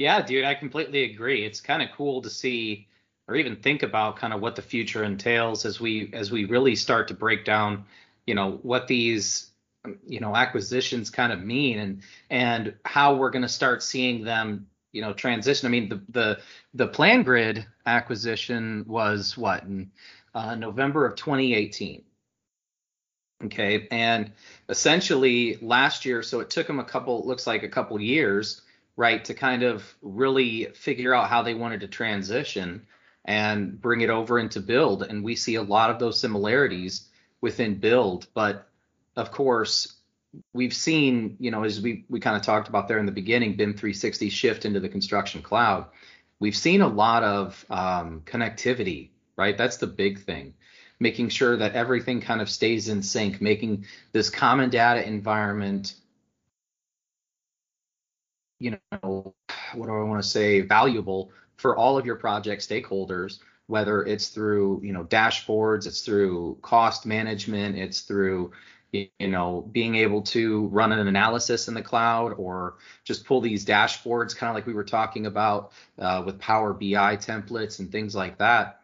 Yeah, 0.00 0.22
dude, 0.22 0.46
I 0.46 0.54
completely 0.54 1.04
agree. 1.04 1.44
It's 1.44 1.60
kind 1.60 1.82
of 1.82 1.90
cool 1.94 2.22
to 2.22 2.30
see 2.30 2.88
or 3.28 3.36
even 3.36 3.56
think 3.56 3.82
about 3.82 4.16
kind 4.16 4.32
of 4.32 4.40
what 4.40 4.56
the 4.56 4.62
future 4.62 5.04
entails 5.04 5.66
as 5.66 5.78
we 5.78 6.10
as 6.14 6.32
we 6.32 6.46
really 6.46 6.74
start 6.74 7.08
to 7.08 7.14
break 7.14 7.44
down, 7.44 7.84
you 8.26 8.34
know, 8.34 8.52
what 8.62 8.88
these 8.88 9.50
you 10.06 10.20
know 10.20 10.34
acquisitions 10.34 11.10
kind 11.10 11.34
of 11.34 11.42
mean 11.42 11.78
and 11.78 12.02
and 12.30 12.74
how 12.86 13.14
we're 13.14 13.28
going 13.28 13.42
to 13.42 13.48
start 13.48 13.82
seeing 13.82 14.24
them 14.24 14.66
you 14.92 15.02
know 15.02 15.12
transition. 15.12 15.66
I 15.66 15.70
mean 15.70 15.90
the 15.90 16.00
the 16.08 16.40
the 16.72 16.86
plan 16.88 17.22
grid 17.22 17.66
acquisition 17.84 18.86
was 18.88 19.36
what 19.36 19.64
in 19.64 19.90
uh, 20.34 20.54
November 20.54 21.04
of 21.04 21.14
2018. 21.14 22.04
Okay, 23.44 23.86
and 23.90 24.32
essentially 24.70 25.58
last 25.60 26.06
year, 26.06 26.22
so 26.22 26.40
it 26.40 26.48
took 26.48 26.66
them 26.66 26.78
a 26.78 26.84
couple, 26.84 27.26
looks 27.26 27.46
like 27.46 27.62
a 27.64 27.68
couple 27.68 28.00
years 28.00 28.62
right, 28.96 29.24
to 29.24 29.34
kind 29.34 29.62
of 29.62 29.94
really 30.02 30.66
figure 30.74 31.14
out 31.14 31.28
how 31.28 31.42
they 31.42 31.54
wanted 31.54 31.80
to 31.80 31.88
transition 31.88 32.86
and 33.24 33.80
bring 33.80 34.00
it 34.00 34.10
over 34.10 34.38
into 34.38 34.60
build. 34.60 35.02
And 35.02 35.22
we 35.22 35.36
see 35.36 35.54
a 35.56 35.62
lot 35.62 35.90
of 35.90 35.98
those 35.98 36.20
similarities 36.20 37.08
within 37.40 37.76
build. 37.76 38.26
But 38.34 38.68
of 39.16 39.30
course, 39.30 39.96
we've 40.52 40.74
seen, 40.74 41.36
you 41.40 41.50
know, 41.50 41.64
as 41.64 41.80
we, 41.80 42.04
we 42.08 42.20
kind 42.20 42.36
of 42.36 42.42
talked 42.42 42.68
about 42.68 42.88
there 42.88 42.98
in 42.98 43.06
the 43.06 43.12
beginning, 43.12 43.56
BIM 43.56 43.74
360 43.74 44.28
shift 44.30 44.64
into 44.64 44.80
the 44.80 44.88
construction 44.88 45.42
cloud. 45.42 45.86
We've 46.38 46.56
seen 46.56 46.80
a 46.80 46.88
lot 46.88 47.22
of 47.22 47.64
um, 47.68 48.22
connectivity, 48.24 49.10
right? 49.36 49.56
That's 49.56 49.76
the 49.76 49.86
big 49.86 50.20
thing. 50.20 50.54
Making 50.98 51.30
sure 51.30 51.56
that 51.56 51.74
everything 51.74 52.20
kind 52.20 52.40
of 52.40 52.50
stays 52.50 52.88
in 52.88 53.02
sync, 53.02 53.40
making 53.40 53.86
this 54.12 54.30
common 54.30 54.70
data 54.70 55.06
environment 55.06 55.94
you 58.60 58.78
know, 59.02 59.34
what 59.74 59.86
do 59.86 59.92
I 59.92 60.02
want 60.02 60.22
to 60.22 60.28
say, 60.28 60.60
valuable 60.60 61.32
for 61.56 61.76
all 61.76 61.98
of 61.98 62.06
your 62.06 62.16
project 62.16 62.62
stakeholders, 62.62 63.40
whether 63.66 64.04
it's 64.04 64.28
through, 64.28 64.80
you 64.84 64.92
know, 64.92 65.04
dashboards, 65.04 65.86
it's 65.86 66.02
through 66.02 66.58
cost 66.62 67.06
management, 67.06 67.76
it's 67.76 68.02
through, 68.02 68.52
you 68.92 69.08
know, 69.20 69.68
being 69.72 69.96
able 69.96 70.22
to 70.22 70.66
run 70.66 70.92
an 70.92 71.06
analysis 71.06 71.68
in 71.68 71.74
the 71.74 71.82
cloud 71.82 72.34
or 72.36 72.74
just 73.04 73.24
pull 73.24 73.40
these 73.40 73.64
dashboards, 73.64 74.36
kind 74.36 74.50
of 74.50 74.54
like 74.54 74.66
we 74.66 74.74
were 74.74 74.84
talking 74.84 75.26
about 75.26 75.72
uh, 75.98 76.22
with 76.24 76.38
Power 76.38 76.72
BI 76.72 77.16
templates 77.16 77.78
and 77.78 77.90
things 77.90 78.14
like 78.14 78.38
that. 78.38 78.80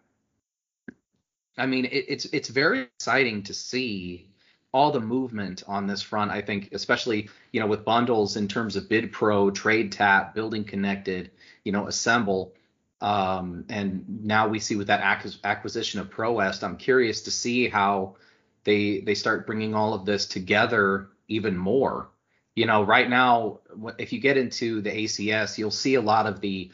I 1.58 1.66
mean, 1.66 1.86
it, 1.86 2.04
it's 2.08 2.24
it's 2.26 2.48
very 2.48 2.82
exciting 2.82 3.42
to 3.44 3.54
see 3.54 4.30
all 4.76 4.90
the 4.90 5.00
movement 5.00 5.62
on 5.66 5.86
this 5.86 6.02
front. 6.02 6.30
I 6.30 6.42
think, 6.42 6.68
especially 6.72 7.30
you 7.50 7.60
know, 7.60 7.66
with 7.66 7.82
bundles 7.82 8.36
in 8.36 8.46
terms 8.46 8.76
of 8.76 8.90
Bid 8.90 9.10
Pro, 9.10 9.50
TradeTapp, 9.50 10.34
Building 10.34 10.64
Connected, 10.64 11.30
you 11.64 11.72
know, 11.72 11.86
Assemble, 11.86 12.52
um, 13.00 13.64
and 13.70 14.04
now 14.22 14.48
we 14.48 14.58
see 14.58 14.76
with 14.76 14.88
that 14.88 15.00
acquisition 15.44 15.98
of 15.98 16.10
ProEst. 16.10 16.62
I'm 16.62 16.76
curious 16.76 17.22
to 17.22 17.30
see 17.30 17.70
how 17.70 18.16
they 18.64 19.00
they 19.00 19.14
start 19.14 19.46
bringing 19.46 19.74
all 19.74 19.94
of 19.94 20.04
this 20.04 20.26
together 20.26 21.08
even 21.26 21.56
more. 21.56 22.10
You 22.54 22.66
know, 22.66 22.82
right 22.82 23.08
now, 23.08 23.60
if 23.98 24.12
you 24.12 24.20
get 24.20 24.36
into 24.36 24.82
the 24.82 24.90
ACC, 24.90 25.56
you'll 25.56 25.70
see 25.70 25.94
a 25.94 26.02
lot 26.02 26.26
of 26.26 26.42
the 26.42 26.70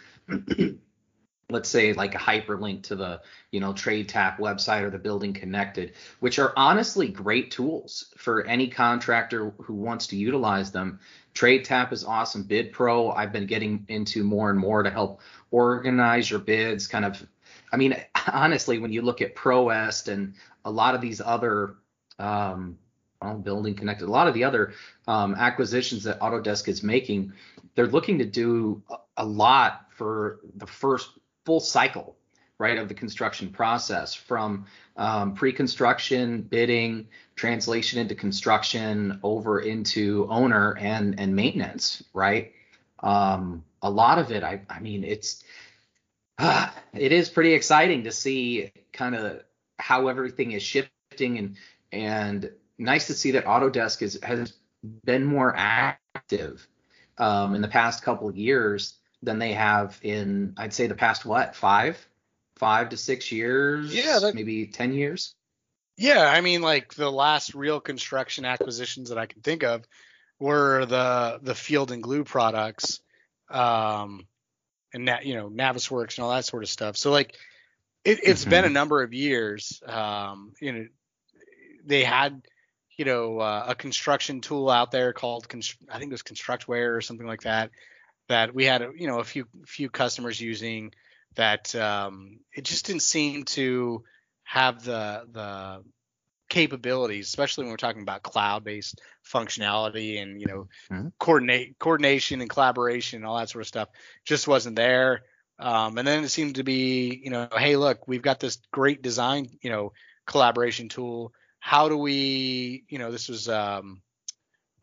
let's 1.52 1.68
say 1.68 1.92
like 1.92 2.14
a 2.14 2.18
hyperlink 2.18 2.82
to 2.82 2.96
the 2.96 3.20
you 3.50 3.60
know 3.60 3.72
TradeTapp 3.72 4.38
website 4.38 4.82
or 4.82 4.90
the 4.90 4.98
building 4.98 5.32
connected 5.32 5.92
which 6.20 6.38
are 6.38 6.52
honestly 6.56 7.08
great 7.08 7.50
tools 7.50 8.12
for 8.16 8.44
any 8.46 8.68
contractor 8.68 9.50
who 9.62 9.74
wants 9.74 10.08
to 10.08 10.16
utilize 10.16 10.72
them. 10.72 10.98
TradeTapp 11.34 11.92
is 11.92 12.04
awesome. 12.04 12.42
Bid 12.42 12.72
pro 12.72 13.10
i've 13.10 13.32
been 13.32 13.46
getting 13.46 13.84
into 13.88 14.24
more 14.24 14.50
and 14.50 14.58
more 14.58 14.82
to 14.82 14.90
help 14.90 15.20
organize 15.50 16.30
your 16.30 16.40
bids 16.40 16.86
kind 16.86 17.04
of 17.04 17.24
i 17.72 17.76
mean 17.76 17.94
honestly 18.32 18.78
when 18.78 18.92
you 18.92 19.02
look 19.02 19.20
at 19.20 19.34
proest 19.34 20.08
and 20.08 20.34
a 20.64 20.70
lot 20.70 20.94
of 20.94 21.00
these 21.00 21.20
other 21.20 21.76
um, 22.18 22.78
well, 23.20 23.38
building 23.38 23.74
connected 23.74 24.06
a 24.06 24.10
lot 24.10 24.28
of 24.28 24.34
the 24.34 24.44
other 24.44 24.72
um, 25.06 25.34
acquisitions 25.34 26.04
that 26.04 26.20
autodesk 26.20 26.68
is 26.68 26.82
making 26.82 27.32
they're 27.74 27.86
looking 27.86 28.18
to 28.18 28.24
do 28.24 28.82
a 29.16 29.24
lot 29.24 29.86
for 29.90 30.40
the 30.56 30.66
first 30.66 31.10
full 31.44 31.60
cycle 31.60 32.16
right 32.58 32.78
of 32.78 32.88
the 32.88 32.94
construction 32.94 33.50
process 33.50 34.14
from 34.14 34.66
um, 34.96 35.34
pre-construction 35.34 36.42
bidding 36.42 37.08
translation 37.34 37.98
into 37.98 38.14
construction 38.14 39.18
over 39.22 39.60
into 39.60 40.26
owner 40.30 40.76
and 40.78 41.18
and 41.18 41.34
maintenance 41.34 42.02
right? 42.12 42.52
Um, 43.00 43.64
a 43.82 43.90
lot 43.90 44.18
of 44.18 44.30
it, 44.30 44.42
I 44.42 44.62
I 44.70 44.80
mean, 44.80 45.04
it's 45.04 45.42
uh, 46.38 46.68
it 46.94 47.12
is 47.12 47.28
pretty 47.28 47.52
exciting 47.52 48.04
to 48.04 48.12
see 48.12 48.70
kind 48.92 49.14
of 49.14 49.42
how 49.78 50.08
everything 50.08 50.52
is 50.52 50.62
shifting 50.62 51.38
and 51.38 51.56
and 51.90 52.50
nice 52.78 53.08
to 53.08 53.14
see 53.14 53.32
that 53.32 53.44
Autodesk 53.44 54.02
is 54.02 54.18
has 54.22 54.54
been 55.04 55.24
more 55.24 55.54
active 55.56 56.66
um, 57.18 57.54
in 57.54 57.62
the 57.62 57.68
past 57.68 58.02
couple 58.02 58.28
of 58.28 58.36
years 58.36 58.94
than 59.22 59.38
they 59.38 59.52
have 59.52 59.98
in 60.02 60.54
I'd 60.56 60.74
say 60.74 60.86
the 60.86 60.94
past 60.94 61.24
what 61.24 61.54
five 61.54 62.04
five 62.56 62.90
to 62.90 62.96
six 62.96 63.32
years 63.32 63.94
Yeah, 63.94 64.18
that- 64.18 64.34
maybe 64.34 64.66
ten 64.66 64.92
years 64.94 65.34
Yeah, 65.96 66.26
I 66.26 66.40
mean, 66.40 66.62
like 66.62 66.94
the 66.94 67.10
last 67.10 67.54
real 67.54 67.80
construction 67.80 68.44
acquisitions 68.44 69.10
that 69.10 69.18
I 69.18 69.26
can 69.26 69.42
think 69.42 69.62
of 69.62 69.86
were 70.38 70.86
the 70.86 71.38
the 71.42 71.54
Field 71.54 71.92
and 71.92 72.02
Glue 72.02 72.24
products, 72.24 73.00
um, 73.50 74.26
and 74.92 75.06
that 75.08 75.24
you 75.26 75.34
know 75.34 75.48
Navisworks 75.50 76.16
and 76.16 76.24
all 76.24 76.32
that 76.32 76.44
sort 76.44 76.62
of 76.62 76.68
stuff. 76.68 76.96
So 76.96 77.10
like, 77.12 77.36
it, 78.04 78.20
it's 78.22 78.44
been 78.44 78.64
a 78.64 78.70
number 78.70 79.02
of 79.02 79.12
years. 79.12 79.82
Um, 79.86 80.52
you 80.60 80.72
know, 80.72 80.86
they 81.84 82.02
had 82.02 82.42
you 82.96 83.04
know 83.04 83.38
uh, 83.38 83.66
a 83.68 83.74
construction 83.74 84.40
tool 84.40 84.68
out 84.70 84.90
there 84.90 85.12
called 85.12 85.48
Const- 85.48 85.76
I 85.88 85.98
think 85.98 86.10
it 86.10 86.14
was 86.14 86.22
Constructware 86.22 86.96
or 86.96 87.00
something 87.02 87.26
like 87.26 87.42
that 87.42 87.70
that 88.28 88.54
we 88.54 88.64
had 88.64 88.82
you 88.96 89.06
know 89.06 89.18
a 89.18 89.24
few 89.24 89.46
few 89.66 89.90
customers 89.90 90.40
using 90.40 90.92
that 91.36 91.74
um, 91.74 92.40
it 92.52 92.64
just 92.64 92.86
didn't 92.86 93.02
seem 93.02 93.44
to 93.44 94.04
have 94.44 94.84
the 94.84 95.26
the 95.30 95.84
capabilities, 96.48 97.28
especially 97.28 97.64
when 97.64 97.70
we're 97.70 97.76
talking 97.78 98.02
about 98.02 98.22
cloud-based 98.22 99.00
functionality 99.24 100.20
and 100.20 100.40
you 100.40 100.46
know 100.46 100.68
Mhm. 100.90 101.12
coordinate 101.18 101.78
coordination 101.78 102.40
and 102.40 102.50
collaboration 102.50 103.18
and 103.18 103.26
all 103.26 103.38
that 103.38 103.48
sort 103.50 103.62
of 103.62 103.68
stuff, 103.68 103.88
just 104.24 104.48
wasn't 104.48 104.76
there. 104.76 105.22
Um, 105.58 105.98
and 105.98 106.06
then 106.08 106.24
it 106.24 106.30
seemed 106.30 106.56
to 106.56 106.64
be, 106.64 107.20
you 107.22 107.30
know, 107.30 107.48
hey, 107.56 107.76
look, 107.76 108.08
we've 108.08 108.22
got 108.22 108.40
this 108.40 108.58
great 108.72 109.02
design, 109.02 109.48
you 109.62 109.70
know, 109.70 109.92
collaboration 110.26 110.88
tool. 110.88 111.32
How 111.60 111.88
do 111.88 111.96
we, 111.96 112.84
you 112.88 112.98
know, 112.98 113.12
this 113.12 113.28
was 113.28 113.48
um, 113.48 114.02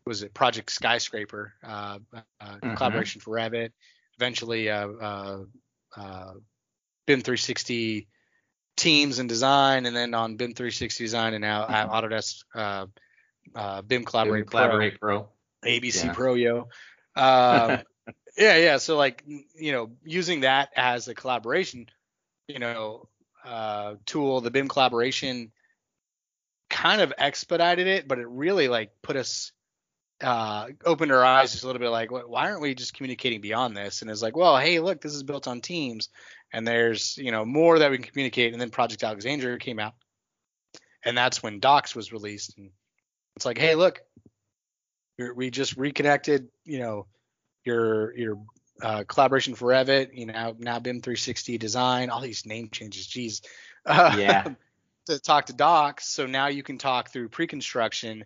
was 0.10 0.24
it 0.24 0.34
Project 0.34 0.72
Skyscraper, 0.72 1.54
uh, 1.63 2.00
uh, 2.41 2.58
Mhm. 2.63 2.76
collaboration 2.76 3.22
for 3.22 3.36
Revit, 3.36 3.72
eventually 4.17 4.69
uh, 4.69 4.88
uh, 4.88 5.43
uh, 5.95 6.34
BIM 7.06 7.22
360 7.22 8.08
teams 8.76 9.19
and 9.19 9.30
design, 9.30 9.86
and 9.86 9.95
then 9.95 10.13
on 10.15 10.36
BIM 10.36 10.56
360 10.56 11.04
design, 11.04 11.34
and 11.36 11.41
now 11.43 11.62
uh, 11.63 11.88
Autodesk 12.02 12.43
uh, 12.56 12.88
uh, 13.56 13.82
BIM 13.84 14.04
Collaborate, 14.04 14.48
Pro, 14.48 14.65
collaborate 14.65 15.00
pro 15.00 15.30
ABC 15.63 16.06
Yeah. 16.06 16.13
Pro 16.13 16.34
Yo. 16.34 16.69
Um, 17.15 17.84
yeah, 18.38 18.58
yeah. 18.58 18.78
So 18.78 18.98
like, 18.98 19.24
you 19.28 19.72
know, 19.72 19.91
using 20.04 20.41
that 20.41 20.69
as 20.76 21.08
a 21.08 21.13
collaboration, 21.13 21.88
you 22.48 22.58
know, 22.60 23.10
uh, 23.45 23.95
tool, 24.08 24.41
the 24.41 24.50
BIM 24.52 24.67
collaboration 24.67 25.52
kind 26.69 27.02
of 27.02 27.13
expedited 27.17 27.88
it, 27.88 28.08
but 28.08 28.19
it 28.19 28.28
really 28.28 28.67
like 28.67 28.91
put 29.02 29.15
us 29.15 29.52
uh 30.21 30.67
opened 30.86 31.12
our 31.12 31.23
eyes 31.23 31.51
just 31.51 31.63
a 31.63 31.67
little 31.67 31.79
bit 31.79 31.89
like 31.89 32.12
why 32.12 32.49
aren't 32.49 32.62
we 32.62 32.75
just 32.75 32.93
communicating 32.93 33.41
beyond 33.41 33.75
this? 33.75 34.01
And 34.01 34.12
it's 34.12 34.21
like 34.21 34.36
well 34.36 34.58
hey 34.58 34.79
look 34.79 35.01
this 35.01 35.13
is 35.13 35.23
built 35.23 35.47
on 35.47 35.62
teams 35.62 36.10
and 36.51 36.67
there's 36.67 37.17
you 37.17 37.32
know 37.32 37.45
more 37.45 37.79
that 37.79 37.91
we 37.91 37.97
can 37.97 38.05
communicate. 38.05 38.51
And 38.53 38.62
then 38.62 38.69
project 38.69 39.03
alexandria 39.03 39.58
came 39.58 39.79
out 39.79 39.93
and 41.03 41.17
that's 41.17 41.41
when 41.41 41.60
docs 41.60 41.95
was 41.95 42.12
released 42.12 42.58
and 42.58 42.71
it's 43.36 43.45
like 43.45 43.58
hey 43.58 43.75
look 43.75 44.01
we 45.36 45.49
just 45.49 45.77
reconnected 45.77 46.47
you 46.65 46.79
know 46.79 47.05
your 47.65 48.15
your 48.17 48.38
uh, 48.82 49.03
collaboration 49.08 49.55
for 49.55 49.67
revit 49.69 50.10
you 50.13 50.25
know 50.25 50.55
now 50.58 50.79
bim 50.79 51.01
360 51.01 51.58
design 51.58 52.10
all 52.10 52.21
these 52.21 52.45
name 52.45 52.69
changes 52.71 53.08
geez. 53.08 53.41
Uh, 53.86 54.13
Yeah. 54.17 54.45
to 55.08 55.19
talk 55.19 55.47
to 55.47 55.53
docs 55.53 56.08
so 56.08 56.25
now 56.25 56.47
you 56.47 56.63
can 56.63 56.77
talk 56.77 57.12
through 57.12 57.27
pre-construction 57.27 58.23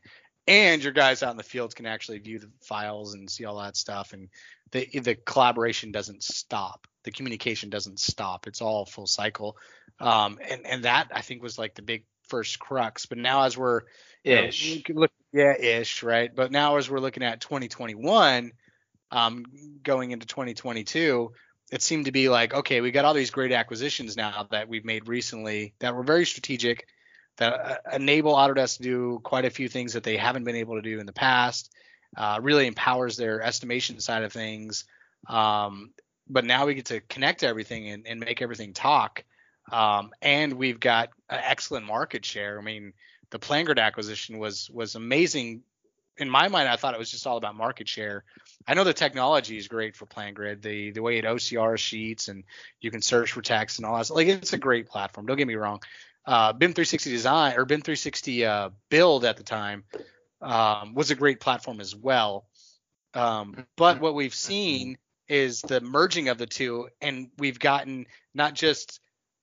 and 0.48 0.84
your 0.84 0.92
guys 0.92 1.24
out 1.24 1.32
in 1.32 1.38
the 1.38 1.44
field 1.44 1.76
can 1.76 1.86
actually 1.86 2.20
view 2.20 2.40
the 2.40 2.50
files 2.62 3.14
and 3.14 3.30
see 3.30 3.46
all 3.46 3.60
that 3.60 3.78
stuff 3.78 4.14
and 4.14 4.30
the 4.72 4.88
the 5.00 5.16
collaboration 5.16 5.92
doesn't 5.92 6.24
stop. 6.24 6.88
The 7.04 7.12
communication 7.12 7.70
doesn't 7.70 8.00
stop. 8.00 8.48
It's 8.48 8.62
all 8.62 8.86
full 8.86 9.08
cycle. 9.08 9.58
Um 10.00 10.40
and 10.50 10.66
and 10.66 10.84
that 10.86 11.10
i 11.14 11.22
think 11.22 11.42
was 11.42 11.58
like 11.58 11.76
the 11.76 11.82
big 11.82 12.06
first 12.28 12.60
crux. 12.60 13.06
But 13.06 13.20
now 13.20 13.44
as 13.44 13.58
we're 13.58 13.82
ish. 14.24 14.66
you 14.66 14.84
can 14.84 14.96
look 14.96 15.12
yeah 15.32 15.56
ish 15.58 16.04
right? 16.04 16.34
But 16.34 16.52
now 16.52 16.78
as 16.78 16.90
we're 16.90 17.00
looking 17.00 17.24
at 17.24 17.42
2021 17.42 18.52
um 19.12 19.46
going 19.84 20.12
into 20.12 20.26
2022 20.26 21.32
it 21.72 21.82
seemed 21.82 22.06
to 22.06 22.12
be 22.12 22.30
like 22.30 22.54
okay 22.54 22.82
we 22.82 22.92
got 22.92 23.06
all 23.06 23.14
these 23.14 23.32
great 23.32 23.52
acquisitions 23.52 24.18
now 24.18 24.48
that 24.50 24.68
we've 24.68 24.86
made 24.86 25.08
recently 25.08 25.74
that 25.80 25.96
were 25.96 26.04
very 26.04 26.26
strategic 26.26 26.88
that 27.38 27.54
uh, 27.54 27.96
enable 27.96 28.34
Autodesk 28.34 28.78
to 28.78 28.84
do 28.84 29.20
quite 29.24 29.46
a 29.46 29.50
few 29.50 29.68
things 29.68 29.94
that 29.94 30.04
they 30.04 30.18
haven't 30.18 30.44
been 30.44 30.56
able 30.56 30.76
to 30.76 30.82
do 30.82 31.00
in 31.00 31.06
the 31.06 31.14
past. 31.14 31.72
Uh, 32.16 32.40
really 32.42 32.68
empowers 32.68 33.18
their 33.18 33.42
estimation 33.42 34.00
side 34.00 34.24
of 34.24 34.32
things. 34.32 34.86
Um, 35.28 35.92
but 36.30 36.46
now 36.46 36.66
we 36.66 36.76
get 36.76 36.86
to 36.88 37.02
connect 37.02 37.44
everything 37.44 37.90
and, 37.90 38.08
and 38.08 38.20
make 38.20 38.42
everything 38.42 38.74
talk. 38.74 39.24
Um, 39.72 40.12
and 40.22 40.54
we've 40.54 40.80
got 40.80 41.10
excellent 41.30 41.86
market 41.86 42.24
share. 42.24 42.60
I 42.60 42.62
mean, 42.62 42.94
the 43.32 43.40
PlanGrid 43.40 43.80
acquisition 43.80 44.38
was 44.38 44.70
was 44.70 44.96
amazing. 44.96 45.64
In 46.18 46.30
my 46.30 46.48
mind, 46.50 46.70
I 46.70 46.76
thought 46.76 46.94
it 46.94 47.00
was 47.00 47.10
just 47.10 47.26
all 47.26 47.38
about 47.38 47.56
market 47.56 47.88
share. 47.88 48.24
I 48.68 48.76
know 48.76 48.84
the 48.84 48.94
technology 48.94 49.58
is 49.58 49.68
great 49.68 49.96
for 49.96 50.06
PlanGrid, 50.06 50.62
the 50.62 50.92
the 50.92 51.02
way 51.02 51.18
it 51.18 51.26
OCR 51.26 51.78
sheets 51.78 52.28
and 52.28 52.44
you 52.80 52.92
can 52.92 53.02
search 53.02 53.32
for 53.32 53.42
text 53.42 53.80
and 53.80 53.86
all 53.86 53.98
that. 53.98 54.10
Like 54.12 54.28
it's 54.28 54.54
a 54.54 54.58
great 54.58 54.88
platform. 54.88 55.26
Don't 55.26 55.38
get 55.38 55.48
me 55.48 55.56
wrong 55.56 55.82
uh, 56.26 56.54
BIM 56.54 56.74
360 56.74 57.12
design 57.12 57.54
or 57.58 57.66
BIM 57.66 57.82
360 57.82 58.46
uh, 58.46 58.70
build 58.90 59.26
at 59.26 59.38
the 59.38 59.44
time 59.44 59.84
um, 60.42 60.94
was 60.94 61.12
a 61.12 61.16
great 61.16 61.40
platform 61.40 61.80
as 61.80 61.96
well. 61.96 62.46
Um, 63.14 63.66
but 63.78 64.00
what 64.00 64.16
we've 64.16 64.34
seen 64.34 64.98
is 65.28 65.62
the 65.62 65.82
merging 65.82 66.30
of 66.30 66.38
the 66.38 66.46
two, 66.46 66.90
and 67.02 67.30
we've 67.38 67.60
gotten 67.60 68.08
not 68.34 68.54
just 68.56 69.00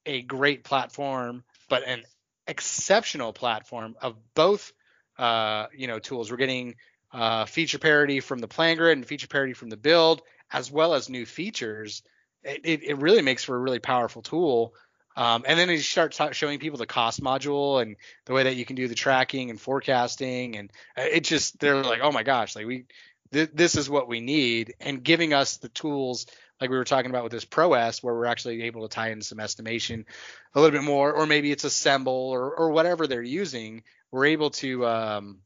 a 0.07 0.23
great 0.23 0.65
platform, 0.65 1.45
but 1.69 1.87
an 1.87 2.03
exceptional 2.47 3.33
platform 3.33 3.97
of 4.03 4.17
both, 4.35 4.73
uh, 5.19 5.67
you 5.75 5.87
know, 5.87 5.99
tools. 5.99 6.31
We're 6.31 6.37
getting 6.37 6.75
uh, 7.13 7.45
feature 7.45 7.79
parity 7.79 8.21
from 8.21 8.41
the 8.41 8.49
plan 8.49 8.77
grid 8.77 8.97
and 8.97 9.07
feature 9.07 9.29
parity 9.29 9.53
from 9.53 9.71
the 9.71 9.77
build, 9.77 10.23
as 10.51 10.71
well 10.71 10.95
as 10.95 11.09
new 11.09 11.27
features. 11.27 12.03
It, 12.43 12.61
it, 12.65 12.83
it 12.83 12.99
really 12.99 13.23
makes 13.23 13.45
for 13.45 13.55
a 13.55 13.59
really 13.59 13.79
powerful 13.79 14.23
tool. 14.23 14.75
Um, 15.17 15.45
and 15.47 15.59
then 15.59 15.69
you 15.69 15.79
start 15.79 16.13
ta- 16.13 16.33
showing 16.33 16.59
people 16.59 16.79
the 16.79 16.87
cost 16.87 17.23
module 17.23 17.83
and 17.83 17.97
the 18.27 18.33
way 18.33 18.45
that 18.45 18.57
you 18.57 18.65
can 18.65 18.77
do 18.77 18.89
the 18.89 18.95
tracking 18.95 19.51
and 19.51 19.61
forecasting, 19.61 20.57
and 20.57 20.73
uh, 20.97 21.03
it 21.03 21.25
just 21.25 21.59
they're 21.59 21.83
like, 21.83 22.01
oh 22.03 22.13
my 22.13 22.23
gosh, 22.23 22.55
like 22.55 22.67
we 22.67 22.85
th- 23.33 23.51
this 23.53 23.77
is 23.77 23.91
what 23.91 24.09
we 24.09 24.21
need, 24.21 24.75
and 24.81 25.03
giving 25.03 25.35
us 25.35 25.57
the 25.57 25.69
tools 25.69 26.27
like 26.61 26.71
we 26.71 26.77
were 26.77 26.85
talking 26.85 27.11
about 27.11 27.25
with 27.25 27.33
this 27.33 27.45
ProEst, 27.45 28.03
where 28.03 28.15
we're 28.15 28.27
actually 28.27 28.63
able 28.63 28.87
to 28.87 28.95
tie 28.95 29.11
in 29.11 29.23
some 29.23 29.41
estimation 29.41 30.07
a 30.55 30.61
little 30.61 30.79
bit 30.79 30.85
more, 30.85 31.13
or 31.13 31.27
maybe 31.27 31.51
it's 31.51 31.65
assemble 31.65 32.13
or 32.13 32.55
or 32.55 32.71
whatever 32.71 33.07
they're 33.07 33.23
using. 33.23 33.83
We're 34.13 34.27
able 34.27 34.51
to 34.51 34.87
um, 34.87 35.39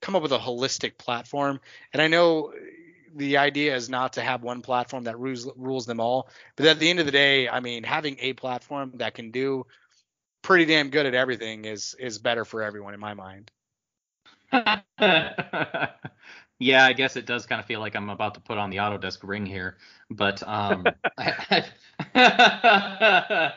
come 0.00 0.16
up 0.16 0.22
with 0.22 0.32
a 0.32 0.38
holistic 0.38 0.96
platform, 0.96 1.60
and 1.92 2.00
I 2.00 2.08
know 2.08 2.52
the 3.16 3.38
idea 3.38 3.74
is 3.74 3.88
not 3.88 4.12
to 4.14 4.22
have 4.22 4.42
one 4.42 4.62
platform 4.62 5.04
that 5.04 5.18
rules 5.18 5.48
rules 5.56 5.86
them 5.86 6.00
all. 6.00 6.28
But 6.56 6.66
at 6.66 6.78
the 6.78 6.88
end 6.88 7.00
of 7.00 7.06
the 7.06 7.12
day, 7.12 7.48
I 7.48 7.60
mean, 7.60 7.82
having 7.82 8.16
a 8.20 8.32
platform 8.34 8.92
that 8.96 9.14
can 9.14 9.30
do 9.30 9.66
pretty 10.42 10.64
damn 10.64 10.90
good 10.90 11.06
at 11.06 11.14
everything 11.14 11.64
is 11.64 11.94
is 11.98 12.18
better 12.18 12.44
for 12.44 12.62
everyone 12.62 12.94
in 12.94 13.00
my 13.00 13.14
mind. 13.14 13.50
yeah, 16.58 16.84
I 16.84 16.92
guess 16.92 17.16
it 17.16 17.26
does 17.26 17.46
kind 17.46 17.60
of 17.60 17.66
feel 17.66 17.80
like 17.80 17.96
I'm 17.96 18.10
about 18.10 18.34
to 18.34 18.40
put 18.40 18.58
on 18.58 18.70
the 18.70 18.76
Autodesk 18.76 19.18
ring 19.22 19.44
here, 19.44 19.76
but 20.10 20.42
um, 20.46 20.86
I, 21.18 21.64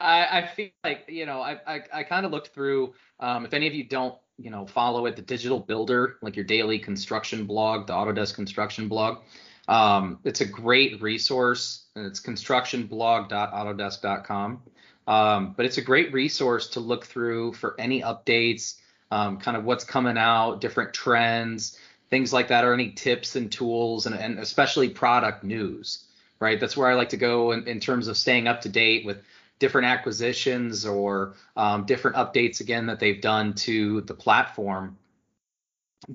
I, 0.00 0.38
I 0.38 0.50
feel 0.54 0.70
like 0.82 1.04
you 1.08 1.26
know 1.26 1.40
I 1.40 1.58
I, 1.66 1.80
I 1.92 2.02
kind 2.02 2.26
of 2.26 2.32
looked 2.32 2.48
through. 2.48 2.94
Um, 3.20 3.46
if 3.46 3.54
any 3.54 3.66
of 3.66 3.74
you 3.74 3.84
don't 3.84 4.14
you 4.38 4.50
know 4.50 4.66
follow 4.66 5.06
it, 5.06 5.16
the 5.16 5.22
Digital 5.22 5.60
Builder, 5.60 6.16
like 6.22 6.36
your 6.36 6.44
daily 6.44 6.78
construction 6.78 7.46
blog, 7.46 7.86
the 7.86 7.92
Autodesk 7.92 8.34
construction 8.34 8.88
blog. 8.88 9.18
Um, 9.66 10.18
it's 10.24 10.40
a 10.40 10.44
great 10.44 11.00
resource, 11.00 11.84
and 11.96 12.06
it's 12.06 12.20
constructionblog.autodesk.com. 12.20 14.62
Um, 15.06 15.54
but 15.56 15.66
it's 15.66 15.78
a 15.78 15.82
great 15.82 16.12
resource 16.12 16.68
to 16.68 16.80
look 16.80 17.04
through 17.04 17.52
for 17.54 17.74
any 17.78 18.02
updates, 18.02 18.76
um, 19.10 19.38
kind 19.38 19.56
of 19.56 19.64
what's 19.64 19.84
coming 19.84 20.18
out, 20.18 20.60
different 20.60 20.94
trends, 20.94 21.78
things 22.10 22.32
like 22.32 22.48
that, 22.48 22.64
or 22.64 22.72
any 22.72 22.90
tips 22.90 23.36
and 23.36 23.52
tools, 23.52 24.06
and, 24.06 24.14
and 24.14 24.38
especially 24.38 24.88
product 24.88 25.44
news, 25.44 26.04
right? 26.40 26.58
That's 26.58 26.76
where 26.76 26.88
I 26.88 26.94
like 26.94 27.10
to 27.10 27.16
go 27.16 27.52
in, 27.52 27.68
in 27.68 27.80
terms 27.80 28.08
of 28.08 28.16
staying 28.16 28.48
up 28.48 28.62
to 28.62 28.68
date 28.68 29.04
with 29.04 29.18
different 29.58 29.86
acquisitions 29.86 30.84
or 30.84 31.34
um, 31.56 31.84
different 31.84 32.16
updates 32.16 32.60
again 32.60 32.86
that 32.86 33.00
they've 33.00 33.20
done 33.20 33.54
to 33.54 34.00
the 34.02 34.14
platform. 34.14 34.96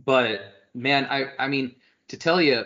But 0.06 0.42
man, 0.74 1.08
I, 1.10 1.32
I 1.40 1.48
mean, 1.48 1.76
to 2.10 2.18
tell 2.18 2.42
you, 2.42 2.66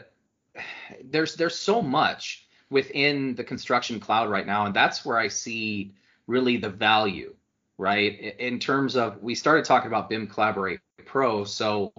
there's 1.03 1.36
there's 1.36 1.57
so 1.57 1.81
much 1.81 2.47
within 2.69 3.36
the 3.36 3.43
construction 3.43 3.99
cloud 3.99 4.29
right 4.29 4.45
now, 4.45 4.65
and 4.65 4.75
that's 4.75 5.05
where 5.05 5.17
I 5.17 5.27
see 5.27 5.93
really 6.27 6.57
the 6.57 6.69
value, 6.69 7.36
right? 7.77 8.36
In 8.39 8.59
terms 8.59 8.95
of 8.95 9.21
we 9.21 9.36
started 9.36 9.65
talking 9.65 9.88
about 9.88 10.09
BIM 10.09 10.27
Collaborate 10.27 10.79
Pro, 11.05 11.43
so 11.43 11.93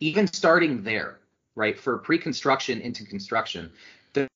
even 0.00 0.26
starting 0.26 0.82
there, 0.82 1.18
right, 1.54 1.78
for 1.78 1.98
pre-construction 1.98 2.80
into 2.80 3.04
construction, 3.04 3.72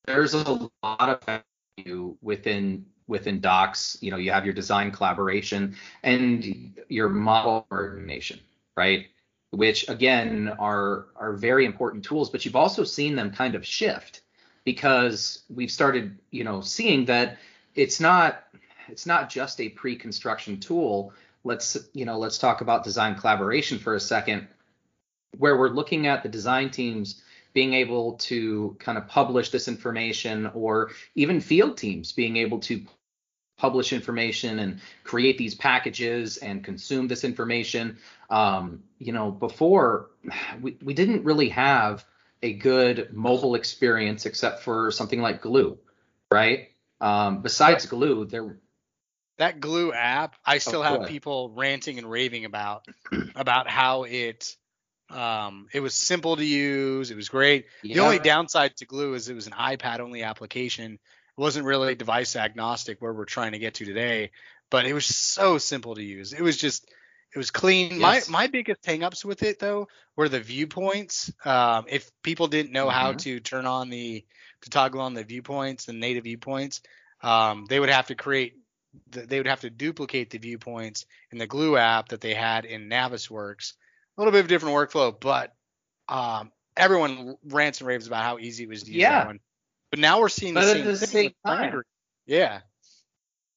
there's 0.05 0.33
a 0.33 0.69
lot 0.83 1.09
of 1.09 1.43
value 1.77 2.15
within 2.21 2.85
within 3.07 3.39
docs 3.39 3.97
you 4.01 4.11
know 4.11 4.17
you 4.17 4.31
have 4.31 4.45
your 4.45 4.53
design 4.53 4.91
collaboration 4.91 5.75
and 6.03 6.73
your 6.89 7.09
model 7.09 7.65
coordination 7.69 8.39
right? 8.77 9.07
Which 9.49 9.89
again 9.89 10.53
are 10.59 11.07
are 11.17 11.33
very 11.33 11.65
important 11.65 12.05
tools 12.05 12.29
but 12.29 12.45
you've 12.45 12.55
also 12.55 12.83
seen 12.83 13.15
them 13.15 13.31
kind 13.31 13.55
of 13.55 13.65
shift 13.65 14.21
because 14.63 15.43
we've 15.49 15.71
started 15.71 16.17
you 16.31 16.43
know 16.43 16.61
seeing 16.61 17.05
that 17.05 17.37
it's 17.75 17.99
not 17.99 18.43
it's 18.87 19.05
not 19.05 19.29
just 19.29 19.59
a 19.59 19.69
pre-construction 19.69 20.59
tool. 20.59 21.11
Let's 21.43 21.77
you 21.93 22.05
know 22.05 22.17
let's 22.17 22.37
talk 22.37 22.61
about 22.61 22.83
design 22.83 23.15
collaboration 23.15 23.79
for 23.79 23.95
a 23.95 23.99
second 23.99 24.47
where 25.37 25.57
we're 25.57 25.69
looking 25.69 26.07
at 26.07 26.23
the 26.23 26.29
design 26.29 26.69
teams 26.69 27.21
being 27.53 27.73
able 27.73 28.13
to 28.13 28.75
kind 28.79 28.97
of 28.97 29.07
publish 29.07 29.49
this 29.49 29.67
information 29.67 30.49
or 30.53 30.91
even 31.15 31.41
field 31.41 31.77
teams 31.77 32.11
being 32.11 32.37
able 32.37 32.59
to 32.59 32.85
publish 33.57 33.91
information 33.91 34.59
and 34.59 34.79
create 35.03 35.37
these 35.37 35.55
packages 35.55 36.37
and 36.37 36.63
consume 36.63 37.07
this 37.07 37.23
information. 37.23 37.97
Um, 38.29 38.83
you 38.99 39.11
know, 39.11 39.31
before 39.31 40.11
we, 40.61 40.77
we 40.83 40.93
didn't 40.93 41.23
really 41.23 41.49
have 41.49 42.05
a 42.43 42.53
good 42.53 43.09
mobile 43.13 43.55
experience 43.55 44.25
except 44.25 44.61
for 44.61 44.91
something 44.91 45.21
like 45.21 45.41
Glue, 45.41 45.77
right? 46.31 46.69
Um, 47.01 47.41
besides 47.41 47.85
Glue, 47.85 48.25
there 48.25 48.57
that 49.37 49.59
Glue 49.59 49.93
app, 49.93 50.35
I 50.45 50.57
still 50.57 50.81
oh, 50.81 50.83
have 50.83 51.07
people 51.07 51.51
ranting 51.55 51.99
and 51.99 52.09
raving 52.09 52.45
about 52.45 52.87
about 53.35 53.69
how 53.69 54.03
it 54.03 54.55
um, 55.09 55.67
it 55.73 55.79
was 55.79 55.93
simple 55.93 56.35
to 56.35 56.45
use. 56.45 57.11
It 57.11 57.15
was 57.15 57.29
great. 57.29 57.65
Yeah. 57.83 57.95
The 57.95 57.99
only 58.01 58.19
downside 58.19 58.77
to 58.77 58.85
Glue 58.85 59.13
is 59.13 59.29
it 59.29 59.35
was 59.35 59.47
an 59.47 59.53
iPad 59.53 59.99
only 59.99 60.23
application 60.23 60.99
wasn't 61.37 61.65
really 61.65 61.95
device 61.95 62.35
agnostic 62.35 63.01
where 63.01 63.13
we're 63.13 63.25
trying 63.25 63.51
to 63.53 63.59
get 63.59 63.75
to 63.75 63.85
today, 63.85 64.31
but 64.69 64.85
it 64.85 64.93
was 64.93 65.05
so 65.05 65.57
simple 65.57 65.95
to 65.95 66.03
use. 66.03 66.33
It 66.33 66.41
was 66.41 66.57
just 66.57 66.89
it 67.33 67.37
was 67.37 67.51
clean. 67.51 67.99
Yes. 67.99 68.29
My 68.29 68.41
my 68.41 68.47
biggest 68.47 68.83
hangups 68.83 69.23
with 69.23 69.43
it 69.43 69.59
though 69.59 69.87
were 70.15 70.29
the 70.29 70.39
viewpoints. 70.39 71.31
Um, 71.45 71.85
if 71.87 72.09
people 72.23 72.47
didn't 72.47 72.71
know 72.71 72.87
mm-hmm. 72.87 72.97
how 72.97 73.13
to 73.13 73.39
turn 73.39 73.65
on 73.65 73.89
the 73.89 74.25
to 74.61 74.69
toggle 74.69 75.01
on 75.01 75.13
the 75.13 75.23
viewpoints, 75.23 75.85
the 75.85 75.93
native 75.93 76.23
viewpoints, 76.23 76.81
um, 77.21 77.65
they 77.69 77.79
would 77.79 77.89
have 77.89 78.07
to 78.07 78.15
create 78.15 78.55
they 79.11 79.37
would 79.37 79.47
have 79.47 79.61
to 79.61 79.69
duplicate 79.69 80.31
the 80.31 80.39
viewpoints 80.39 81.05
in 81.31 81.37
the 81.37 81.47
Glue 81.47 81.77
app 81.77 82.09
that 82.09 82.21
they 82.21 82.33
had 82.33 82.65
in 82.65 82.89
Navisworks. 82.89 83.73
A 84.17 84.21
little 84.21 84.31
bit 84.31 84.39
of 84.39 84.45
a 84.45 84.49
different 84.49 84.75
workflow, 84.75 85.17
but 85.19 85.53
um, 86.09 86.51
everyone 86.75 87.35
rants 87.43 87.79
and 87.79 87.87
raves 87.87 88.07
about 88.07 88.23
how 88.23 88.39
easy 88.39 88.63
it 88.63 88.69
was 88.69 88.83
to 88.83 88.91
use 88.91 89.01
yeah. 89.01 89.19
that 89.19 89.27
one. 89.27 89.39
But 89.89 89.99
now 89.99 90.19
we're 90.19 90.29
seeing 90.29 90.53
the 90.53 90.61
but 90.61 90.73
same, 90.73 90.85
the 90.85 90.95
same 90.97 91.31
time. 91.45 91.81
Yeah. 92.25 92.59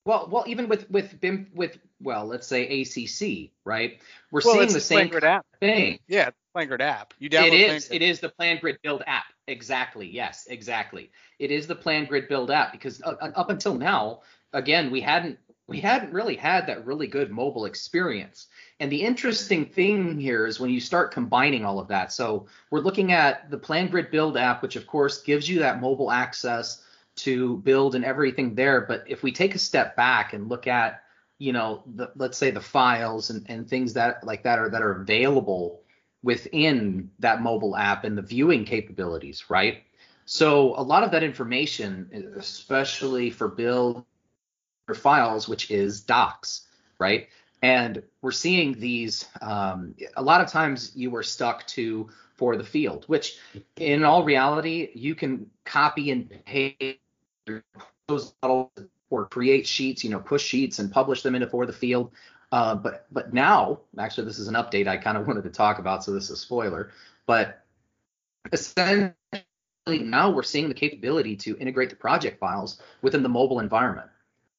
Well, 0.05 0.29
well, 0.31 0.45
even 0.47 0.69
with 0.69 0.91
with 0.91 1.21
BIM 1.21 1.49
with 1.55 1.79
well, 2.01 2.25
let's 2.25 2.47
say 2.47 2.83
ACC, 2.83 3.51
right? 3.65 4.01
We're 4.31 4.41
well, 4.45 4.55
seeing 4.55 4.73
the 4.73 4.81
same 4.81 5.15
app. 5.23 5.45
thing. 5.61 5.99
Yeah, 6.09 6.31
PlanGrid 6.57 6.81
app. 6.81 7.15
You 7.19 7.29
download 7.29 7.49
it 7.49 7.71
is. 7.71 7.89
It 7.91 8.03
is 8.03 8.21
the 8.21 8.31
PlanGrid 8.31 8.79
Build 8.83 9.03
app. 9.07 9.27
Exactly. 9.47 10.09
Yes. 10.09 10.47
Exactly. 10.49 11.11
It 11.39 11.51
is 11.51 11.67
the 11.67 11.77
PlanGrid 11.77 12.29
Build 12.29 12.51
app 12.51 12.73
because 12.73 13.03
uh, 13.03 13.15
up 13.21 13.51
until 13.51 13.75
now, 13.75 14.21
again, 14.53 14.91
we 14.91 15.01
hadn't 15.01 15.39
we 15.71 15.79
hadn't 15.79 16.13
really 16.13 16.35
had 16.35 16.67
that 16.67 16.85
really 16.85 17.07
good 17.07 17.31
mobile 17.31 17.65
experience. 17.65 18.49
And 18.81 18.91
the 18.91 19.03
interesting 19.03 19.65
thing 19.65 20.19
here 20.19 20.45
is 20.45 20.59
when 20.59 20.71
you 20.71 20.81
start 20.81 21.13
combining 21.13 21.65
all 21.65 21.79
of 21.79 21.87
that. 21.89 22.13
So 22.13 22.47
we're 22.71 22.81
looking 22.81 23.13
at 23.13 23.49
the 23.53 23.59
PlanGrid 23.59 24.11
Build 24.11 24.37
app, 24.37 24.63
which 24.63 24.75
of 24.75 24.89
course 24.89 25.23
gives 25.23 25.49
you 25.49 25.61
that 25.61 25.81
mobile 25.81 26.11
access 26.11 26.83
to 27.17 27.59
build 27.59 27.95
and 27.95 28.05
everything 28.05 28.57
there. 28.57 28.81
But 28.81 29.05
if 29.07 29.23
we 29.23 29.31
take 29.31 29.55
a 29.55 29.61
step 29.61 29.95
back 29.95 30.33
and 30.33 30.49
look 30.49 30.67
at, 30.67 31.05
you 31.39 31.53
know, 31.53 31.85
the, 31.95 32.11
let's 32.17 32.37
say 32.37 32.51
the 32.51 32.61
files 32.61 33.31
and, 33.31 33.47
and 33.49 33.69
things 33.69 33.93
that 33.93 34.27
like 34.27 34.43
that 34.43 34.59
are 34.59 34.71
that 34.71 34.83
are 34.83 35.01
available 35.01 35.83
within 36.25 37.13
that 37.21 37.43
mobile 37.43 37.77
app 37.77 38.03
and 38.03 38.19
the 38.19 38.23
viewing 38.23 38.65
capabilities, 38.65 39.49
right? 39.49 39.85
So 40.27 40.75
a 40.77 40.83
lot 40.83 41.05
of 41.05 41.13
that 41.13 41.23
information, 41.23 42.35
especially 42.37 43.31
for 43.31 43.47
build 43.47 44.05
files, 44.95 45.49
which 45.49 45.71
is 45.71 46.01
docs, 46.01 46.67
right? 46.99 47.29
And 47.63 48.03
we're 48.23 48.33
seeing 48.33 48.79
these 48.79 49.27
um, 49.43 49.95
a 50.17 50.23
lot 50.23 50.41
of 50.41 50.49
times 50.49 50.93
you 50.95 51.11
were 51.11 51.23
stuck 51.23 51.67
to 51.69 52.09
for 52.37 52.57
the 52.57 52.65
field, 52.65 53.05
which 53.07 53.37
in 53.77 54.03
all 54.03 54.25
reality, 54.25 54.89
you 54.95 55.15
can 55.15 55.51
copy 55.67 56.11
and 56.11 56.31
paste 56.47 56.99
those 58.09 58.33
models 58.43 58.71
or 59.11 59.27
create 59.27 59.67
sheets, 59.67 60.03
you 60.03 60.11
know, 60.11 60.21
push 60.21 60.43
sheets 60.43 60.79
and 60.79 60.91
publish 60.91 61.23
them 61.23 61.35
into 61.35 61.47
for 61.47 61.67
the 61.67 61.73
field. 61.73 62.13
Uh, 62.51 62.75
but 62.75 63.07
but 63.13 63.35
now, 63.35 63.81
actually, 63.99 64.27
this 64.27 64.39
is 64.39 64.49
an 64.49 64.55
update 64.55 64.89
I 64.89 64.97
kind 64.97 65.19
of 65.19 65.27
wanted 65.27 65.45
to 65.45 65.51
talk 65.51 65.79
about, 65.79 66.03
so 66.03 66.13
this 66.13 66.25
is 66.25 66.31
a 66.31 66.37
spoiler. 66.37 66.91
But 67.27 67.63
essentially, 68.53 69.15
now 69.87 70.31
we're 70.31 70.43
seeing 70.43 70.69
the 70.69 70.75
capability 70.75 71.37
to 71.37 71.59
integrate 71.59 71.91
the 71.91 71.97
project 71.97 72.41
files 72.41 72.81
within 73.03 73.23
the 73.23 73.29
mobile 73.29 73.61
environment. 73.61 74.09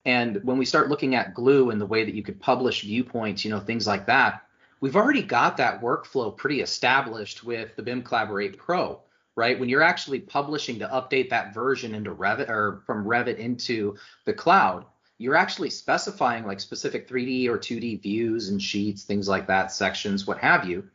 And 0.06 0.44
when 0.44 0.58
we 0.58 0.66
start 0.66 0.90
looking 0.90 1.16
at 1.16 1.36
Glue 1.36 1.70
and 1.70 1.80
the 1.80 1.86
way 1.86 2.04
that 2.04 2.16
you 2.16 2.24
could 2.24 2.40
publish 2.40 2.82
viewpoints, 2.82 3.46
you 3.46 3.52
know, 3.52 3.60
things 3.60 3.86
like 3.86 4.08
that, 4.08 4.44
we've 4.80 4.96
already 4.96 5.22
got 5.22 5.58
that 5.58 5.82
workflow 5.82 6.36
pretty 6.36 6.62
established 6.62 7.44
with 7.44 7.76
the 7.76 7.84
BIM 7.84 8.02
Collaborate 8.02 8.58
Pro, 8.58 9.00
right? 9.36 9.60
When 9.60 9.70
you're 9.70 9.84
actually 9.84 10.20
publishing 10.20 10.80
to 10.80 10.88
update 10.88 11.30
that 11.30 11.54
version 11.54 11.94
into 11.94 12.16
Revit 12.16 12.50
or 12.50 12.82
from 12.86 13.06
Revit 13.06 13.38
into 13.38 13.96
the 14.26 14.34
cloud, 14.34 14.86
you're 15.20 15.36
actually 15.36 15.70
specifying 15.70 16.48
like 16.48 16.60
specific 16.60 17.08
3D 17.08 17.48
or 17.48 17.60
2D 17.60 18.02
views 18.02 18.50
and 18.50 18.60
sheets, 18.60 19.04
things 19.04 19.28
like 19.28 19.46
that, 19.48 19.72
sections, 19.72 20.26
what 20.26 20.40
have 20.40 20.68
you. 20.68 20.90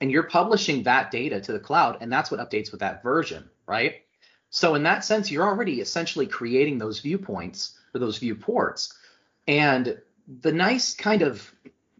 And 0.00 0.12
you're 0.12 0.22
publishing 0.22 0.84
that 0.84 1.10
data 1.10 1.40
to 1.40 1.52
the 1.52 1.58
cloud, 1.58 1.98
and 2.00 2.12
that's 2.12 2.30
what 2.30 2.38
updates 2.38 2.70
with 2.70 2.80
that 2.80 3.02
version, 3.02 3.50
right? 3.66 3.96
So 4.50 4.76
in 4.76 4.84
that 4.84 5.04
sense, 5.04 5.28
you're 5.28 5.44
already 5.44 5.80
essentially 5.80 6.28
creating 6.28 6.78
those 6.78 7.00
viewpoints 7.00 7.77
or 7.94 8.00
those 8.00 8.18
viewports. 8.18 8.94
And 9.46 9.98
the 10.42 10.52
nice 10.52 10.94
kind 10.94 11.22
of, 11.22 11.54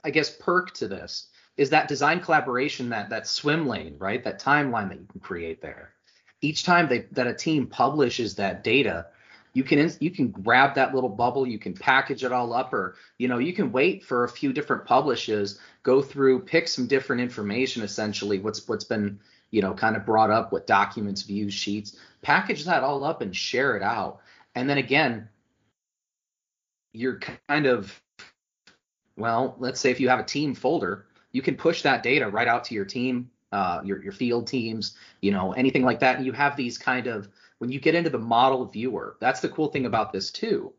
I 0.04 0.10
guess, 0.10 0.30
perk 0.30 0.74
to 0.74 0.88
this 0.88 1.28
is 1.56 1.70
that 1.70 1.88
design 1.88 2.20
collaboration, 2.20 2.90
that 2.90 3.10
that 3.10 3.26
swim 3.26 3.66
lane, 3.66 3.96
right? 3.98 4.22
That 4.22 4.40
timeline 4.40 4.88
that 4.88 5.00
you 5.00 5.06
can 5.10 5.20
create 5.20 5.60
there. 5.60 5.92
Each 6.40 6.62
time 6.62 6.88
they, 6.88 7.06
that 7.12 7.26
a 7.26 7.34
team 7.34 7.66
publishes 7.66 8.36
that 8.36 8.62
data, 8.62 9.06
you 9.54 9.64
can 9.64 9.90
you 9.98 10.10
can 10.10 10.28
grab 10.28 10.76
that 10.76 10.94
little 10.94 11.10
bubble, 11.10 11.46
you 11.46 11.58
can 11.58 11.74
package 11.74 12.22
it 12.22 12.32
all 12.32 12.52
up, 12.52 12.72
or 12.72 12.94
you 13.18 13.26
know 13.26 13.38
you 13.38 13.52
can 13.52 13.72
wait 13.72 14.04
for 14.04 14.22
a 14.22 14.28
few 14.28 14.52
different 14.52 14.84
publishes, 14.84 15.58
go 15.82 16.00
through, 16.00 16.40
pick 16.40 16.68
some 16.68 16.86
different 16.86 17.22
information, 17.22 17.82
essentially 17.82 18.38
what's 18.38 18.68
what's 18.68 18.84
been 18.84 19.18
you 19.50 19.60
know 19.60 19.74
kind 19.74 19.96
of 19.96 20.06
brought 20.06 20.30
up, 20.30 20.52
what 20.52 20.68
documents, 20.68 21.22
views, 21.22 21.54
sheets, 21.54 21.96
package 22.22 22.66
that 22.66 22.84
all 22.84 23.02
up 23.02 23.20
and 23.20 23.34
share 23.34 23.76
it 23.76 23.82
out. 23.82 24.20
And 24.54 24.70
then 24.70 24.78
again, 24.78 25.28
you're 26.98 27.20
kind 27.48 27.66
of 27.66 28.00
well, 29.16 29.56
let's 29.58 29.80
say 29.80 29.90
if 29.90 30.00
you 30.00 30.08
have 30.08 30.20
a 30.20 30.24
team 30.24 30.54
folder, 30.54 31.06
you 31.32 31.42
can 31.42 31.56
push 31.56 31.82
that 31.82 32.02
data 32.02 32.28
right 32.28 32.46
out 32.46 32.64
to 32.64 32.74
your 32.74 32.84
team, 32.84 33.30
uh, 33.52 33.80
your 33.84 34.02
your 34.02 34.12
field 34.12 34.46
teams, 34.46 34.96
you 35.20 35.30
know, 35.30 35.52
anything 35.52 35.84
like 35.84 36.00
that. 36.00 36.16
And 36.16 36.26
you 36.26 36.32
have 36.32 36.56
these 36.56 36.78
kind 36.78 37.06
of 37.06 37.28
when 37.58 37.70
you 37.70 37.80
get 37.80 37.94
into 37.94 38.10
the 38.10 38.18
model 38.18 38.64
viewer, 38.64 39.16
that's 39.20 39.40
the 39.40 39.48
cool 39.48 39.68
thing 39.68 39.86
about 39.86 40.12
this 40.12 40.30
too, 40.30 40.72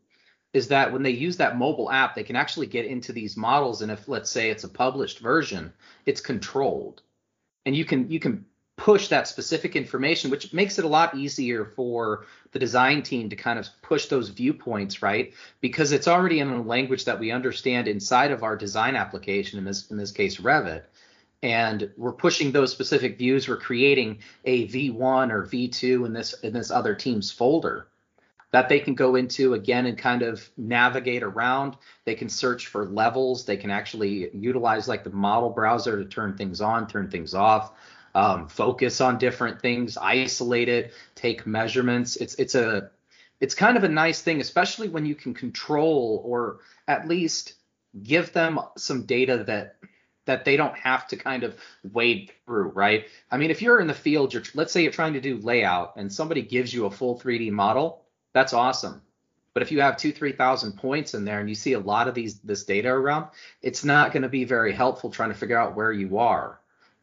is 0.52 0.68
that 0.68 0.92
when 0.92 1.02
they 1.02 1.10
use 1.10 1.36
that 1.36 1.58
mobile 1.58 1.90
app, 1.90 2.14
they 2.14 2.22
can 2.22 2.36
actually 2.36 2.66
get 2.66 2.86
into 2.86 3.12
these 3.12 3.36
models. 3.36 3.82
And 3.82 3.92
if 3.92 4.08
let's 4.08 4.30
say 4.30 4.50
it's 4.50 4.64
a 4.64 4.68
published 4.68 5.18
version, 5.20 5.72
it's 6.06 6.20
controlled, 6.20 7.02
and 7.66 7.76
you 7.76 7.84
can 7.84 8.10
you 8.10 8.20
can 8.20 8.44
push 8.80 9.08
that 9.08 9.28
specific 9.28 9.76
information, 9.76 10.30
which 10.30 10.54
makes 10.54 10.78
it 10.78 10.86
a 10.86 10.88
lot 10.88 11.14
easier 11.14 11.66
for 11.66 12.24
the 12.52 12.58
design 12.58 13.02
team 13.02 13.28
to 13.28 13.36
kind 13.36 13.58
of 13.58 13.68
push 13.82 14.06
those 14.06 14.30
viewpoints, 14.30 15.02
right? 15.02 15.34
Because 15.60 15.92
it's 15.92 16.08
already 16.08 16.40
in 16.40 16.48
a 16.48 16.62
language 16.62 17.04
that 17.04 17.20
we 17.20 17.30
understand 17.30 17.88
inside 17.88 18.30
of 18.30 18.42
our 18.42 18.56
design 18.56 18.96
application, 18.96 19.58
in 19.58 19.66
this 19.66 19.90
in 19.90 19.98
this 19.98 20.12
case 20.12 20.38
Revit. 20.38 20.84
And 21.42 21.90
we're 21.98 22.12
pushing 22.12 22.52
those 22.52 22.72
specific 22.72 23.18
views. 23.18 23.46
We're 23.46 23.58
creating 23.58 24.20
a 24.46 24.66
V1 24.66 25.30
or 25.30 25.44
V2 25.44 26.06
in 26.06 26.14
this 26.14 26.32
in 26.40 26.54
this 26.54 26.70
other 26.70 26.94
team's 26.94 27.30
folder 27.30 27.86
that 28.50 28.70
they 28.70 28.80
can 28.80 28.94
go 28.94 29.14
into 29.14 29.52
again 29.52 29.84
and 29.84 29.98
kind 29.98 30.22
of 30.22 30.48
navigate 30.56 31.22
around. 31.22 31.76
They 32.06 32.14
can 32.14 32.30
search 32.30 32.68
for 32.68 32.86
levels. 32.86 33.44
They 33.44 33.58
can 33.58 33.70
actually 33.70 34.30
utilize 34.34 34.88
like 34.88 35.04
the 35.04 35.10
model 35.10 35.50
browser 35.50 36.02
to 36.02 36.08
turn 36.08 36.38
things 36.38 36.62
on, 36.62 36.86
turn 36.86 37.10
things 37.10 37.34
off 37.34 37.72
um, 38.14 38.48
focus 38.48 39.00
on 39.00 39.18
different 39.18 39.60
things, 39.60 39.96
isolate 39.96 40.68
it, 40.68 40.92
take 41.14 41.46
measurements. 41.46 42.16
It's 42.16 42.34
it's 42.34 42.54
a 42.54 42.90
it's 43.40 43.54
kind 43.54 43.76
of 43.76 43.84
a 43.84 43.88
nice 43.88 44.20
thing, 44.22 44.40
especially 44.40 44.88
when 44.88 45.06
you 45.06 45.14
can 45.14 45.34
control 45.34 46.22
or 46.24 46.58
at 46.86 47.08
least 47.08 47.54
give 48.02 48.32
them 48.32 48.60
some 48.76 49.06
data 49.06 49.44
that 49.44 49.76
that 50.26 50.44
they 50.44 50.56
don't 50.56 50.76
have 50.76 51.08
to 51.08 51.16
kind 51.16 51.42
of 51.42 51.56
wade 51.92 52.30
through, 52.44 52.68
right? 52.68 53.06
I 53.30 53.36
mean, 53.36 53.50
if 53.50 53.62
you're 53.62 53.80
in 53.80 53.86
the 53.86 53.94
field, 53.94 54.32
you're 54.32 54.42
let's 54.54 54.72
say 54.72 54.82
you're 54.82 54.92
trying 54.92 55.14
to 55.14 55.20
do 55.20 55.38
layout 55.38 55.94
and 55.96 56.12
somebody 56.12 56.42
gives 56.42 56.72
you 56.72 56.86
a 56.86 56.90
full 56.90 57.18
3D 57.18 57.50
model, 57.50 58.02
that's 58.32 58.52
awesome. 58.52 59.02
But 59.52 59.62
if 59.62 59.72
you 59.72 59.80
have 59.80 59.96
two, 59.96 60.12
three 60.12 60.32
thousand 60.32 60.72
points 60.72 61.14
in 61.14 61.24
there 61.24 61.40
and 61.40 61.48
you 61.48 61.54
see 61.54 61.72
a 61.72 61.80
lot 61.80 62.06
of 62.06 62.14
these 62.14 62.38
this 62.40 62.64
data 62.64 62.88
around, 62.88 63.26
it's 63.62 63.84
not 63.84 64.12
going 64.12 64.22
to 64.22 64.28
be 64.28 64.44
very 64.44 64.72
helpful 64.72 65.10
trying 65.10 65.30
to 65.30 65.34
figure 65.34 65.58
out 65.58 65.74
where 65.74 65.92
you 65.92 66.18
are, 66.18 66.60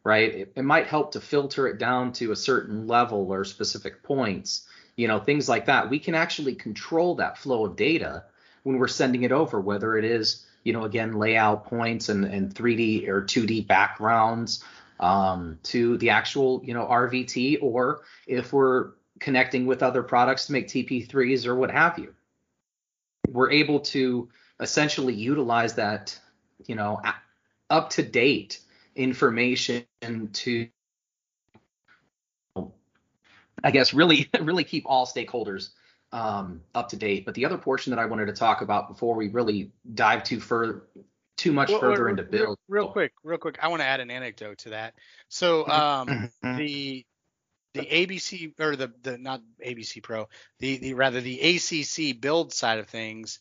right? 0.08 0.34
It, 0.34 0.54
it 0.56 0.64
might 0.64 0.88
help 0.88 1.12
to 1.12 1.22
filter 1.22 1.68
it 1.68 1.78
down 1.78 2.14
to 2.14 2.32
a 2.32 2.36
certain 2.36 2.88
level 2.88 3.32
or 3.32 3.44
specific 3.44 4.04
points, 4.04 4.66
you 4.96 5.08
know, 5.08 5.20
things 5.20 5.50
like 5.50 5.66
that. 5.66 5.90
We 5.90 6.00
can 6.00 6.16
actually 6.16 6.56
control 6.56 7.16
that 7.16 7.38
flow 7.38 7.66
of 7.66 7.76
data 7.76 8.24
when 8.64 8.78
we're 8.78 8.88
sending 8.88 9.24
it 9.24 9.34
over, 9.34 9.60
whether 9.60 9.98
it 9.98 10.06
is, 10.06 10.46
you 10.64 10.72
know, 10.72 10.86
again, 10.86 11.20
layout 11.20 11.66
points 11.66 12.08
and, 12.08 12.24
and 12.24 12.56
3D 12.56 13.10
or 13.10 13.22
2D 13.24 13.68
backgrounds 13.68 14.64
um, 15.02 15.60
to 15.64 15.98
the 15.98 16.12
actual, 16.12 16.62
you 16.64 16.74
know, 16.74 16.86
RVT, 16.86 17.60
or 17.62 18.04
if 18.28 18.54
we're 18.54 18.92
connecting 19.20 19.66
with 19.66 19.84
other 19.84 20.04
products 20.04 20.46
to 20.46 20.54
make 20.54 20.70
TP3s 20.70 21.46
or 21.46 21.56
what 21.56 21.72
have 21.72 22.00
you 22.00 22.14
we're 23.28 23.52
able 23.52 23.80
to 23.80 24.30
essentially 24.60 25.14
utilize 25.14 25.76
that, 25.76 26.18
you 26.66 26.76
know, 26.76 27.02
up 27.70 27.90
to 27.90 28.04
date 28.04 28.60
information 28.98 29.86
to, 30.34 30.68
I 33.64 33.72
guess, 33.72 33.94
really, 33.94 34.30
really 34.42 34.64
keep 34.64 34.84
all 34.86 35.06
stakeholders 35.06 35.70
um, 36.12 36.62
up 36.76 36.90
to 36.90 36.98
date. 36.98 37.26
But 37.26 37.36
the 37.36 37.46
other 37.46 37.58
portion 37.58 37.92
that 37.92 38.00
I 38.00 38.06
wanted 38.06 38.28
to 38.28 38.34
talk 38.34 38.62
about 38.62 38.88
before 38.88 39.16
we 39.16 39.30
really 39.30 39.72
dive 39.94 40.24
too 40.24 40.40
further, 40.40 40.84
too 41.38 41.52
much 41.52 41.70
well, 41.70 41.80
further 41.80 42.10
into 42.10 42.24
build. 42.24 42.58
Real, 42.68 42.84
real, 42.84 42.92
quick, 42.92 43.14
real 43.24 43.38
quick, 43.38 43.60
I 43.62 43.68
want 43.68 43.82
to 43.82 43.86
add 43.86 44.00
an 44.00 44.12
anecdote 44.12 44.60
to 44.60 44.70
that. 44.72 44.96
So 45.30 45.68
um, 45.68 46.08
mm-hmm. 46.08 46.58
the 46.58 47.06
the 47.74 47.86
ABC 47.86 48.60
or 48.60 48.76
the 48.76 48.92
the 49.04 49.18
not 49.18 49.42
ABC 49.66 50.02
Pro, 50.02 50.28
the 50.60 50.78
the 50.78 50.94
rather 50.94 51.22
the 51.22 51.40
ACC 51.40 52.20
build 52.20 52.54
side 52.54 52.80
of 52.80 52.88
things, 52.88 53.40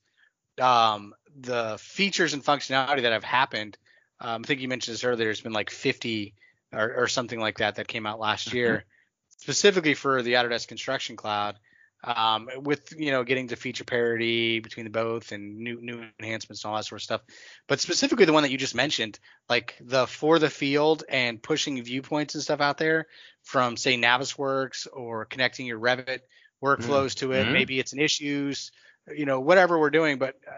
um, 0.60 1.14
the 1.38 1.76
features 1.80 2.34
and 2.34 2.44
functionality 2.44 3.02
that 3.02 3.12
have 3.12 3.24
happened. 3.24 3.78
Um, 4.20 4.42
I 4.44 4.46
think 4.46 4.60
you 4.60 4.68
mentioned 4.68 4.94
this 4.94 5.04
earlier. 5.04 5.26
There's 5.26 5.40
been 5.40 5.52
like 5.52 5.70
50 5.70 6.34
or, 6.72 6.94
or 6.94 7.08
something 7.08 7.40
like 7.40 7.58
that 7.58 7.76
that 7.76 7.88
came 7.88 8.06
out 8.06 8.18
last 8.18 8.52
year, 8.52 8.70
mm-hmm. 8.72 9.38
specifically 9.38 9.94
for 9.94 10.22
the 10.22 10.34
Autodesk 10.34 10.68
Construction 10.68 11.16
Cloud 11.16 11.56
um, 12.04 12.48
with 12.62 12.94
you 12.96 13.10
know 13.10 13.24
getting 13.24 13.48
to 13.48 13.56
feature 13.56 13.84
parity 13.84 14.60
between 14.60 14.84
the 14.84 14.90
both 14.90 15.32
and 15.32 15.58
new 15.58 15.80
new 15.80 16.04
enhancements 16.20 16.64
and 16.64 16.70
all 16.70 16.76
that 16.76 16.84
sort 16.84 17.00
of 17.00 17.04
stuff. 17.04 17.20
But 17.66 17.80
specifically 17.80 18.24
the 18.24 18.32
one 18.32 18.42
that 18.42 18.50
you 18.50 18.58
just 18.58 18.74
mentioned, 18.74 19.18
like 19.48 19.76
the 19.80 20.06
for 20.06 20.38
the 20.38 20.50
field 20.50 21.04
and 21.08 21.42
pushing 21.42 21.82
viewpoints 21.82 22.34
and 22.34 22.42
stuff 22.42 22.60
out 22.60 22.78
there 22.78 23.06
from 23.42 23.76
say 23.76 23.96
Navisworks 23.96 24.86
or 24.92 25.24
connecting 25.24 25.66
your 25.66 25.80
Revit 25.80 26.20
workflows 26.62 27.14
mm-hmm. 27.14 27.30
to 27.30 27.32
it. 27.32 27.44
Mm-hmm. 27.44 27.52
Maybe 27.52 27.80
it's 27.80 27.92
an 27.92 28.00
issues, 28.00 28.70
you 29.14 29.26
know, 29.26 29.40
whatever 29.40 29.78
we're 29.78 29.90
doing, 29.90 30.18
but 30.18 30.36
uh, 30.46 30.52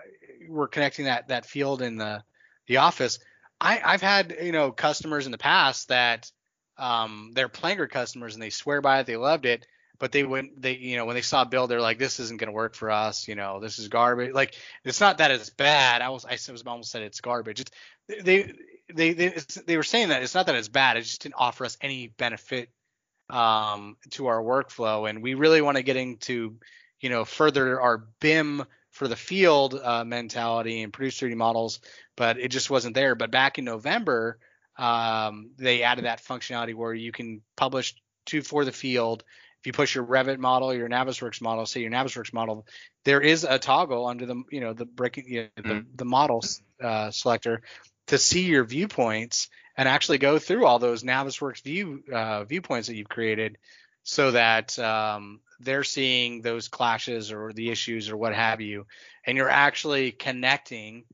we're 0.48 0.68
connecting 0.68 1.06
that 1.06 1.28
that 1.28 1.46
field 1.46 1.82
in 1.82 1.96
the 1.96 2.22
the 2.66 2.78
office. 2.78 3.18
I, 3.60 3.80
I've 3.84 4.02
had 4.02 4.36
you 4.42 4.52
know 4.52 4.72
customers 4.72 5.26
in 5.26 5.32
the 5.32 5.38
past 5.38 5.88
that 5.88 6.30
um, 6.76 7.32
they're 7.34 7.48
PlanGrid 7.48 7.90
customers 7.90 8.34
and 8.34 8.42
they 8.42 8.50
swear 8.50 8.80
by 8.80 9.00
it, 9.00 9.06
they 9.06 9.16
loved 9.16 9.46
it 9.46 9.66
but 9.98 10.12
they 10.12 10.24
went 10.24 10.60
they 10.60 10.76
you 10.76 10.96
know 10.96 11.04
when 11.04 11.14
they 11.14 11.22
saw 11.22 11.44
Bill, 11.44 11.66
they're 11.66 11.80
like 11.80 11.98
this 11.98 12.20
isn't 12.20 12.38
going 12.38 12.48
to 12.48 12.52
work 12.52 12.74
for 12.74 12.90
us 12.90 13.28
you 13.28 13.34
know 13.34 13.60
this 13.60 13.78
is 13.78 13.88
garbage. 13.88 14.32
Like 14.32 14.54
it's 14.84 15.00
not 15.00 15.18
that 15.18 15.30
it's 15.30 15.50
bad. 15.50 16.02
I 16.02 16.10
was 16.10 16.24
i 16.24 16.32
was 16.52 16.62
almost 16.66 16.90
said 16.90 17.02
it's 17.02 17.20
garbage. 17.20 17.60
It's 17.60 17.70
they 18.24 18.52
they 18.92 19.12
they, 19.12 19.34
they 19.66 19.76
were 19.76 19.82
saying 19.82 20.08
that 20.08 20.22
it's 20.22 20.34
not 20.34 20.46
that 20.46 20.54
it's 20.54 20.68
bad 20.68 20.96
it 20.96 21.02
just 21.02 21.22
didn't 21.22 21.34
offer 21.36 21.64
us 21.64 21.76
any 21.80 22.08
benefit 22.08 22.70
um 23.30 23.96
to 24.10 24.26
our 24.28 24.42
workflow. 24.42 25.08
And 25.08 25.22
we 25.22 25.34
really 25.34 25.60
want 25.60 25.76
to 25.76 25.82
get 25.82 25.96
into 25.96 26.56
you 27.00 27.10
know 27.10 27.24
further 27.24 27.80
our 27.80 28.06
bim 28.20 28.64
for 28.98 29.06
the 29.06 29.16
field 29.16 29.78
uh, 29.80 30.04
mentality 30.04 30.82
and 30.82 30.92
produce 30.92 31.20
3d 31.20 31.36
models 31.36 31.80
but 32.16 32.38
it 32.38 32.48
just 32.48 32.68
wasn't 32.68 32.94
there 32.94 33.14
but 33.14 33.30
back 33.30 33.58
in 33.58 33.64
november 33.64 34.38
um, 34.76 35.50
they 35.56 35.82
added 35.82 36.04
that 36.04 36.22
functionality 36.22 36.74
where 36.74 36.94
you 36.94 37.12
can 37.12 37.40
publish 37.56 37.94
to 38.26 38.42
for 38.42 38.64
the 38.64 38.72
field 38.72 39.24
if 39.60 39.66
you 39.66 39.72
push 39.72 39.94
your 39.94 40.04
Revit 40.04 40.38
model, 40.38 40.72
your 40.72 40.88
Navisworks 40.88 41.40
model, 41.40 41.66
say 41.66 41.80
your 41.80 41.90
Navisworks 41.90 42.32
model, 42.32 42.64
there 43.04 43.20
is 43.20 43.42
a 43.42 43.58
toggle 43.58 44.06
under 44.06 44.24
the 44.24 44.42
you 44.50 44.60
know 44.60 44.72
the 44.72 44.84
breaking 44.84 45.24
you 45.26 45.42
know, 45.42 45.62
mm-hmm. 45.62 45.68
the, 45.68 45.86
the 45.96 46.04
model 46.04 46.44
uh, 46.82 47.10
selector 47.10 47.62
to 48.06 48.18
see 48.18 48.42
your 48.42 48.64
viewpoints 48.64 49.48
and 49.76 49.88
actually 49.88 50.18
go 50.18 50.38
through 50.38 50.64
all 50.64 50.78
those 50.78 51.02
Navisworks 51.02 51.62
view 51.62 52.04
uh, 52.12 52.44
viewpoints 52.44 52.86
that 52.86 52.94
you've 52.94 53.08
created, 53.08 53.58
so 54.04 54.30
that 54.30 54.78
um, 54.78 55.40
they're 55.60 55.84
seeing 55.84 56.40
those 56.40 56.68
clashes 56.68 57.32
or 57.32 57.52
the 57.52 57.70
issues 57.70 58.10
or 58.10 58.16
what 58.16 58.34
have 58.34 58.60
you, 58.60 58.86
and 59.24 59.36
you're 59.36 59.50
actually 59.50 60.12
connecting 60.12 61.04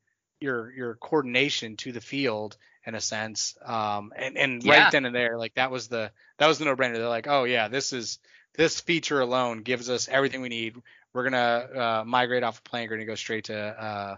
your 0.40 0.70
your 0.72 0.94
coordination 0.94 1.76
to 1.76 1.92
the 1.92 2.00
field 2.00 2.56
in 2.86 2.94
a 2.94 3.00
sense. 3.00 3.56
Um, 3.64 4.12
and 4.16 4.36
and 4.36 4.62
yeah. 4.62 4.84
right 4.84 4.92
then 4.92 5.06
and 5.06 5.14
there, 5.14 5.38
like 5.38 5.54
that 5.54 5.70
was 5.70 5.88
the 5.88 6.10
that 6.38 6.46
was 6.46 6.58
the 6.58 6.66
no 6.66 6.76
brainer. 6.76 6.94
They're 6.94 7.08
like, 7.08 7.26
oh 7.26 7.44
yeah, 7.44 7.68
this 7.68 7.92
is 7.92 8.18
this 8.56 8.80
feature 8.80 9.20
alone 9.20 9.62
gives 9.62 9.90
us 9.90 10.08
everything 10.08 10.42
we 10.42 10.48
need. 10.48 10.76
We're 11.12 11.24
gonna 11.24 11.68
uh, 11.74 12.04
migrate 12.06 12.42
off 12.42 12.58
of 12.58 12.64
PlanGrid 12.64 12.98
and 12.98 13.06
go 13.06 13.14
straight 13.14 13.44
to 13.44 13.56
uh, 13.56 14.16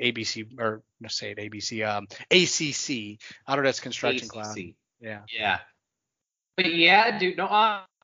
ABC 0.00 0.58
or 0.58 0.82
let's 1.00 1.18
say 1.18 1.32
it 1.32 1.38
ABC 1.38 1.86
um, 1.86 2.06
ACC 2.30 3.18
Autodesk 3.48 3.82
Construction 3.82 4.26
ACC. 4.26 4.32
Cloud. 4.32 4.56
Yeah. 5.00 5.20
Yeah. 5.32 5.58
But 6.56 6.74
yeah, 6.74 7.18
dude. 7.18 7.36
No, 7.36 7.46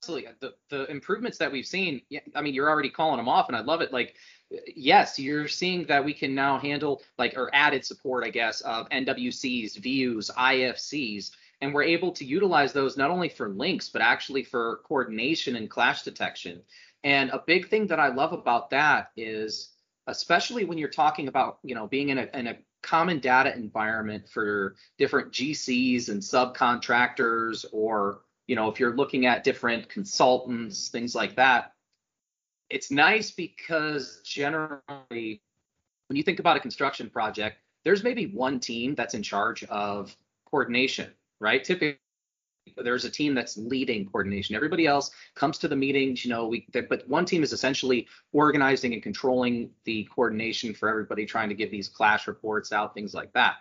honestly, 0.09 0.27
the 0.40 0.55
the 0.71 0.90
improvements 0.90 1.38
that 1.38 1.51
we've 1.51 1.67
seen, 1.67 2.03
I 2.35 2.40
mean, 2.40 2.55
you're 2.55 2.69
already 2.69 2.90
calling 2.90 3.17
them 3.17 3.29
off, 3.29 3.49
and 3.49 3.57
I 3.57 3.61
love 3.61 3.81
it. 3.81 3.93
Like, 3.93 4.14
yes, 4.75 5.19
you're 5.19 5.49
seeing 5.49 5.87
that 5.87 6.05
we 6.05 6.12
can 6.12 6.35
now 6.35 6.59
handle 6.59 7.03
like 7.19 7.37
or 7.37 7.51
added 7.55 7.85
support, 7.85 8.25
I 8.25 8.31
guess, 8.31 8.61
of 8.62 8.88
NWCs, 8.90 9.79
views, 9.79 10.31
IFCs 10.37 11.31
and 11.61 11.73
we're 11.73 11.83
able 11.83 12.12
to 12.12 12.25
utilize 12.25 12.73
those 12.73 12.97
not 12.97 13.11
only 13.11 13.29
for 13.29 13.49
links 13.49 13.88
but 13.88 14.03
actually 14.03 14.43
for 14.43 14.81
coordination 14.85 15.57
and 15.57 15.71
clash 15.71 16.03
detection 16.03 16.61
and 17.05 17.31
a 17.31 17.43
big 17.47 17.69
thing 17.69 17.87
that 17.87 18.01
i 18.01 18.09
love 18.09 18.33
about 18.33 18.71
that 18.71 19.11
is 19.17 19.71
especially 20.07 20.64
when 20.64 20.77
you're 20.77 20.88
talking 20.88 21.29
about 21.29 21.59
you 21.62 21.75
know 21.75 21.87
being 21.87 22.11
in 22.11 22.19
a, 22.19 22.29
in 22.35 22.49
a 22.49 22.59
common 22.83 23.19
data 23.19 23.55
environment 23.57 24.29
for 24.29 24.75
different 24.99 25.33
gcs 25.33 26.09
and 26.11 26.21
subcontractors 26.21 27.64
or 27.73 28.21
you 28.46 28.57
know 28.57 28.68
if 28.68 28.78
you're 28.80 28.96
looking 28.96 29.26
at 29.26 29.44
different 29.44 29.88
consultants 29.88 30.88
things 30.88 31.14
like 31.14 31.37
that 31.37 31.72
it's 32.70 32.90
nice 32.90 33.30
because 33.30 34.20
generally 34.24 34.80
when 36.09 36.16
you 36.16 36.22
think 36.22 36.40
about 36.40 36.57
a 36.57 36.61
construction 36.61 37.11
project 37.11 37.59
there's 37.85 38.02
maybe 38.02 38.26
one 38.26 38.59
team 38.59 38.94
that's 38.94 39.14
in 39.14 39.22
charge 39.22 39.64
of 39.64 40.16
coordination 40.46 41.11
right? 41.40 41.62
Typically, 41.62 41.98
there's 42.78 43.04
a 43.04 43.11
team 43.11 43.35
that's 43.35 43.59
leading 43.59 44.07
coordination. 44.07 44.57
Everybody 44.57 44.87
else 44.87 45.11
comes 45.35 45.59
to 45.59 45.68
the 45.68 45.76
meetings, 45.76 46.24
you 46.24 46.30
know, 46.30 46.48
we, 46.48 46.66
but 46.72 47.07
one 47.07 47.26
team 47.26 47.42
is 47.42 47.52
essentially 47.52 48.09
organizing 48.33 48.94
and 48.94 49.02
controlling 49.02 49.70
the 49.85 50.09
coordination 50.14 50.72
for 50.72 50.88
everybody 50.88 51.26
trying 51.26 51.50
to 51.50 51.54
give 51.54 51.70
these 51.70 51.88
clash 51.88 52.26
reports 52.26 52.72
out, 52.72 52.94
things 52.94 53.12
like 53.14 53.33
that. 53.35 53.57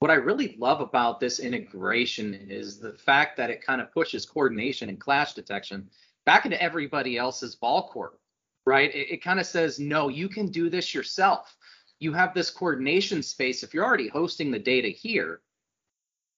What 0.00 0.10
I 0.12 0.14
really 0.14 0.56
love 0.58 0.80
about 0.80 1.18
this 1.18 1.40
integration 1.40 2.34
is 2.48 2.78
the 2.78 2.92
fact 2.92 3.36
that 3.36 3.50
it 3.50 3.64
kind 3.64 3.80
of 3.80 3.92
pushes 3.92 4.24
coordination 4.24 4.88
and 4.88 5.00
clash 5.00 5.34
detection 5.34 5.90
back 6.24 6.44
into 6.44 6.62
everybody 6.62 7.16
else's 7.16 7.56
ball 7.56 7.88
court, 7.88 8.18
right? 8.64 8.94
It, 8.94 9.10
it 9.10 9.24
kind 9.24 9.40
of 9.40 9.46
says, 9.46 9.80
no, 9.80 10.08
you 10.08 10.28
can 10.28 10.46
do 10.46 10.70
this 10.70 10.94
yourself. 10.94 11.56
You 11.98 12.12
have 12.12 12.32
this 12.32 12.50
coordination 12.50 13.24
space. 13.24 13.64
If 13.64 13.74
you're 13.74 13.84
already 13.84 14.08
hosting 14.08 14.52
the 14.52 14.58
data 14.58 14.88
here, 14.88 15.40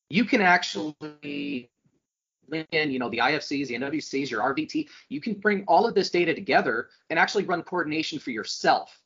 you 0.08 0.24
can 0.24 0.40
actually 0.40 1.68
link 2.48 2.68
in, 2.72 2.90
you 2.90 2.98
know, 2.98 3.11
the 3.11 3.18
IFCs, 3.18 3.68
the 3.68 3.74
NWCs, 3.74 4.30
your 4.30 4.42
RVT. 4.42 4.88
You 5.08 5.20
can 5.20 5.34
bring 5.34 5.64
all 5.68 5.86
of 5.86 5.94
this 5.94 6.11
data 6.11 6.34
together 6.34 6.88
and 7.11 7.18
actually 7.18 7.44
run 7.44 7.62
coordination 7.62 8.18
for 8.18 8.30
yourself. 8.30 8.98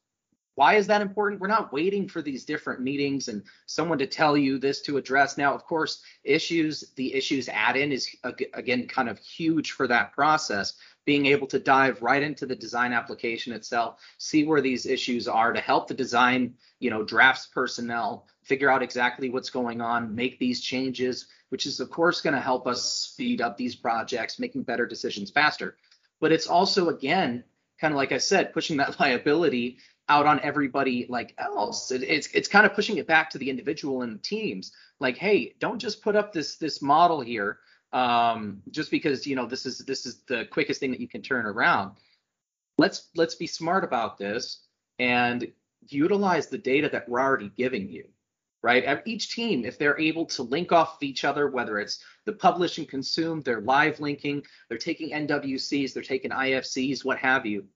Why 0.56 0.74
is 0.74 0.86
that 0.86 1.02
important? 1.02 1.40
We're 1.40 1.48
not 1.48 1.72
waiting 1.72 2.08
for 2.08 2.22
these 2.22 2.44
different 2.44 2.80
meetings 2.80 3.28
and 3.28 3.42
someone 3.66 3.98
to 3.98 4.06
tell 4.06 4.36
you 4.36 4.58
this 4.58 4.80
to 4.82 4.96
address. 4.96 5.36
Now, 5.36 5.52
of 5.52 5.64
course, 5.64 6.02
issues, 6.22 6.92
the 6.96 7.12
issues 7.12 7.48
add 7.48 7.76
in 7.76 7.90
is 7.90 8.08
again 8.52 8.86
kind 8.86 9.08
of 9.08 9.18
huge 9.18 9.72
for 9.72 9.88
that 9.88 10.12
process. 10.12 10.74
being 11.06 11.26
able 11.26 11.46
to 11.46 11.58
dive 11.58 12.00
right 12.00 12.22
into 12.22 12.46
the 12.46 12.56
design 12.56 12.94
application 12.94 13.52
itself, 13.52 14.00
see 14.16 14.46
where 14.46 14.62
these 14.62 14.86
issues 14.86 15.28
are 15.28 15.52
to 15.52 15.60
help 15.60 15.86
the 15.86 15.92
design, 15.92 16.54
you 16.78 16.88
know, 16.88 17.02
drafts 17.04 17.46
personnel 17.46 18.26
figure 18.44 18.70
out 18.70 18.82
exactly 18.82 19.30
what's 19.30 19.50
going 19.50 19.80
on, 19.80 20.14
make 20.14 20.38
these 20.38 20.60
changes, 20.60 21.26
which 21.48 21.66
is 21.66 21.80
of 21.80 21.90
course 21.90 22.20
going 22.20 22.34
to 22.34 22.40
help 22.40 22.66
us 22.66 22.84
speed 22.84 23.40
up 23.40 23.56
these 23.56 23.74
projects, 23.74 24.38
making 24.38 24.62
better 24.62 24.86
decisions 24.86 25.30
faster. 25.30 25.76
But 26.20 26.32
it's 26.32 26.46
also 26.46 26.88
again, 26.88 27.44
kind 27.80 27.92
of 27.92 27.96
like 27.96 28.12
I 28.12 28.18
said, 28.18 28.52
pushing 28.52 28.76
that 28.76 29.00
liability 29.00 29.78
out 30.08 30.26
on 30.26 30.40
everybody 30.40 31.06
like 31.08 31.34
else. 31.38 31.90
It, 31.90 32.02
it's 32.02 32.28
it's 32.28 32.48
kind 32.48 32.66
of 32.66 32.74
pushing 32.74 32.98
it 32.98 33.06
back 33.06 33.30
to 33.30 33.38
the 33.38 33.50
individual 33.50 34.02
and 34.02 34.22
teams. 34.22 34.72
Like, 35.00 35.16
hey, 35.16 35.54
don't 35.58 35.78
just 35.78 36.02
put 36.02 36.16
up 36.16 36.32
this 36.32 36.56
this 36.56 36.82
model 36.82 37.20
here 37.20 37.58
um, 37.92 38.62
just 38.70 38.90
because 38.90 39.26
you 39.26 39.36
know 39.36 39.46
this 39.46 39.66
is 39.66 39.78
this 39.78 40.06
is 40.06 40.22
the 40.26 40.46
quickest 40.46 40.80
thing 40.80 40.90
that 40.90 41.00
you 41.00 41.08
can 41.08 41.22
turn 41.22 41.46
around. 41.46 41.92
Let's 42.78 43.08
let's 43.14 43.34
be 43.34 43.46
smart 43.46 43.84
about 43.84 44.18
this 44.18 44.60
and 44.98 45.50
utilize 45.88 46.48
the 46.48 46.58
data 46.58 46.88
that 46.90 47.08
we're 47.08 47.20
already 47.20 47.50
giving 47.56 47.88
you 47.88 48.04
right? 48.64 49.02
Each 49.04 49.34
team, 49.34 49.66
if 49.66 49.78
they're 49.78 50.00
able 50.00 50.24
to 50.24 50.42
link 50.42 50.72
off 50.72 50.96
of 50.96 51.02
each 51.02 51.24
other, 51.24 51.50
whether 51.50 51.78
it's 51.78 52.02
the 52.24 52.32
publish 52.32 52.78
and 52.78 52.88
consume, 52.88 53.42
they're 53.42 53.60
live 53.60 54.00
linking, 54.00 54.42
they're 54.70 54.78
taking 54.78 55.10
NWCs, 55.10 55.92
they're 55.92 56.02
taking 56.02 56.30
IFCs, 56.30 57.04
what 57.04 57.18
have 57.18 57.44
you, 57.44 57.66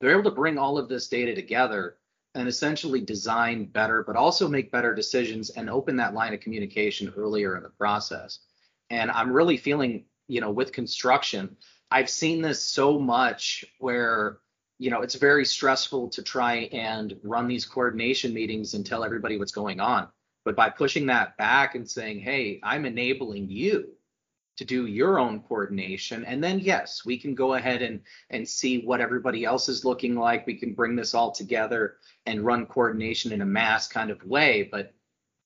they're 0.00 0.12
able 0.12 0.24
to 0.24 0.30
bring 0.30 0.58
all 0.58 0.78
of 0.78 0.88
this 0.88 1.08
data 1.08 1.34
together 1.34 1.96
and 2.34 2.46
essentially 2.48 3.00
design 3.00 3.64
better, 3.64 4.04
but 4.04 4.16
also 4.16 4.48
make 4.48 4.70
better 4.70 4.94
decisions 4.94 5.50
and 5.50 5.68
open 5.68 5.96
that 5.96 6.14
line 6.14 6.34
of 6.34 6.40
communication 6.40 7.12
earlier 7.16 7.56
in 7.56 7.62
the 7.62 7.70
process. 7.70 8.40
And 8.90 9.10
I'm 9.10 9.32
really 9.32 9.56
feeling, 9.56 10.04
you 10.28 10.40
know, 10.40 10.50
with 10.50 10.72
construction, 10.72 11.56
I've 11.90 12.10
seen 12.10 12.42
this 12.42 12.62
so 12.62 12.98
much 12.98 13.64
where 13.78 14.38
you 14.78 14.90
know, 14.90 15.02
it's 15.02 15.16
very 15.16 15.44
stressful 15.44 16.08
to 16.10 16.22
try 16.22 16.68
and 16.72 17.18
run 17.22 17.48
these 17.48 17.66
coordination 17.66 18.32
meetings 18.32 18.74
and 18.74 18.86
tell 18.86 19.04
everybody 19.04 19.36
what's 19.36 19.52
going 19.52 19.80
on. 19.80 20.08
But 20.44 20.56
by 20.56 20.70
pushing 20.70 21.06
that 21.06 21.36
back 21.36 21.74
and 21.74 21.88
saying, 21.88 22.20
hey, 22.20 22.60
I'm 22.62 22.86
enabling 22.86 23.50
you 23.50 23.90
to 24.58 24.64
do 24.64 24.86
your 24.86 25.20
own 25.20 25.40
coordination. 25.40 26.24
And 26.24 26.42
then, 26.42 26.58
yes, 26.58 27.04
we 27.04 27.16
can 27.16 27.36
go 27.36 27.54
ahead 27.54 27.80
and, 27.80 28.00
and 28.28 28.46
see 28.46 28.80
what 28.80 29.00
everybody 29.00 29.44
else 29.44 29.68
is 29.68 29.84
looking 29.84 30.16
like. 30.16 30.48
We 30.48 30.56
can 30.56 30.74
bring 30.74 30.96
this 30.96 31.14
all 31.14 31.30
together 31.30 31.94
and 32.26 32.44
run 32.44 32.66
coordination 32.66 33.30
in 33.30 33.40
a 33.40 33.46
mass 33.46 33.86
kind 33.86 34.10
of 34.10 34.24
way. 34.24 34.68
But 34.70 34.92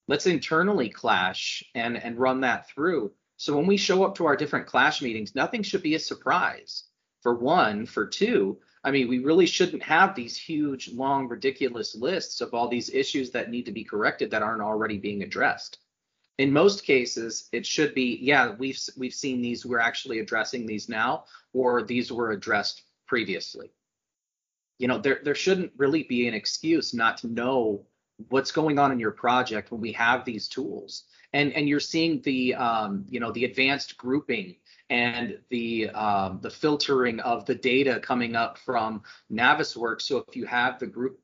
let's 0.07 0.25
internally 0.25 0.89
clash 0.89 1.63
and, 1.75 1.95
and 1.95 2.17
run 2.17 2.41
that 2.41 2.67
through. 2.67 3.11
So 3.37 3.55
when 3.55 3.67
we 3.67 3.77
show 3.77 4.03
up 4.03 4.15
to 4.15 4.25
our 4.25 4.35
different 4.35 4.65
clash 4.65 4.99
meetings, 5.03 5.35
nothing 5.35 5.61
should 5.61 5.83
be 5.83 5.93
a 5.93 5.99
surprise. 5.99 6.85
For 7.21 7.35
one, 7.35 7.85
for 7.85 8.07
two, 8.07 8.57
I 8.83 8.89
mean, 8.89 9.07
we 9.07 9.19
really 9.19 9.45
shouldn't 9.45 9.83
have 9.83 10.15
these 10.15 10.35
huge, 10.35 10.91
long, 10.91 11.27
ridiculous 11.27 11.93
lists 11.93 12.41
of 12.41 12.55
all 12.55 12.67
these 12.67 12.89
issues 12.89 13.29
that 13.31 13.51
need 13.51 13.67
to 13.67 13.71
be 13.71 13.83
corrected 13.83 14.31
that 14.31 14.41
aren't 14.41 14.63
already 14.63 14.97
being 14.97 15.21
addressed. 15.21 15.77
In 16.39 16.51
most 16.51 16.83
cases, 16.83 17.47
it 17.51 17.65
should 17.65 17.93
be, 17.93 18.17
yeah, 18.21 18.53
we've 18.57 18.79
we've 18.97 19.13
seen 19.13 19.41
these, 19.41 19.65
we're 19.65 19.79
actually 19.79 20.19
addressing 20.19 20.65
these 20.65 20.89
now, 20.89 21.25
or 21.53 21.83
these 21.83 22.11
were 22.11 22.31
addressed 22.31 22.83
previously. 23.07 23.71
You 24.79 24.87
know, 24.87 24.97
there 24.97 25.19
there 25.23 25.35
shouldn't 25.35 25.71
really 25.77 26.03
be 26.03 26.27
an 26.27 26.33
excuse 26.33 26.93
not 26.93 27.17
to 27.17 27.27
know 27.27 27.85
what's 28.29 28.51
going 28.51 28.79
on 28.79 28.91
in 28.91 28.99
your 28.99 29.11
project 29.11 29.71
when 29.71 29.81
we 29.81 29.91
have 29.93 30.25
these 30.25 30.47
tools. 30.47 31.03
And 31.33 31.53
and 31.53 31.69
you're 31.69 31.79
seeing 31.79 32.21
the 32.21 32.55
um, 32.55 33.05
you 33.09 33.19
know, 33.19 33.31
the 33.31 33.45
advanced 33.45 33.97
grouping 33.97 34.55
and 34.89 35.39
the 35.49 35.89
um, 35.89 36.39
the 36.41 36.49
filtering 36.49 37.19
of 37.19 37.45
the 37.45 37.55
data 37.55 37.99
coming 37.99 38.35
up 38.35 38.57
from 38.57 39.03
Navisworks. 39.31 40.03
So 40.03 40.25
if 40.27 40.35
you 40.35 40.45
have 40.45 40.79
the 40.79 40.87
group 40.87 41.19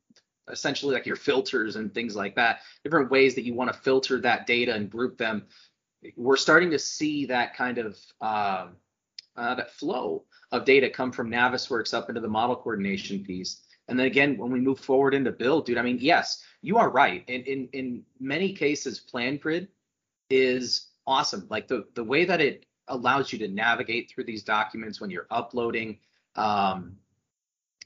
essentially 0.50 0.93
like 0.93 1.06
your 1.06 1.16
filters 1.16 1.76
and 1.76 1.93
things 1.93 2.16
like 2.16 2.36
that, 2.36 2.60
different 2.84 3.12
ways 3.12 3.36
that 3.36 3.43
you 3.43 3.54
want 3.54 3.72
to 3.72 3.80
filter 3.80 4.20
that 4.22 4.47
data 4.47 4.74
and 4.74 4.89
group 4.89 5.18
them, 5.18 5.45
we're 6.16 6.38
starting 6.38 6.72
to 6.72 6.80
see 6.80 7.26
that 7.26 7.56
kind 7.56 7.78
of 7.78 7.97
uh, 8.22 8.68
uh, 9.36 9.56
that 9.56 9.72
flow 9.72 10.24
of 10.52 10.66
data 10.66 10.89
come 10.89 11.12
from 11.12 11.30
Navisworks 11.30 11.93
up 11.93 12.10
into 12.10 12.22
the 12.22 12.28
model 12.28 12.56
coordination 12.56 13.24
piece. 13.24 13.62
And 13.88 13.97
then 13.97 14.06
again, 14.06 14.38
when 14.38 14.52
we 14.52 14.60
move 14.60 14.80
forward 14.80 15.14
into 15.14 15.32
build, 15.32 15.66
dude, 15.66 15.78
I 15.78 15.82
mean, 15.82 15.97
yes, 16.00 16.43
you 16.62 16.78
are 16.78 16.89
right. 16.89 17.24
In 17.28 17.43
in 17.43 17.70
in 17.74 18.04
many 18.20 18.54
cases, 18.54 19.02
PlanGrid 19.12 19.68
is 20.30 20.89
awesome. 21.08 21.47
Like 21.50 21.68
the 21.68 21.86
the 21.95 22.04
way 22.04 22.26
that 22.26 22.39
it 22.39 22.66
allows 22.88 23.32
you 23.34 23.39
to 23.39 23.47
navigate 23.47 24.10
through 24.10 24.26
these 24.26 24.43
documents 24.43 25.02
when 25.02 25.10
you're 25.10 25.28
uploading. 25.32 26.00
Um, 26.36 26.97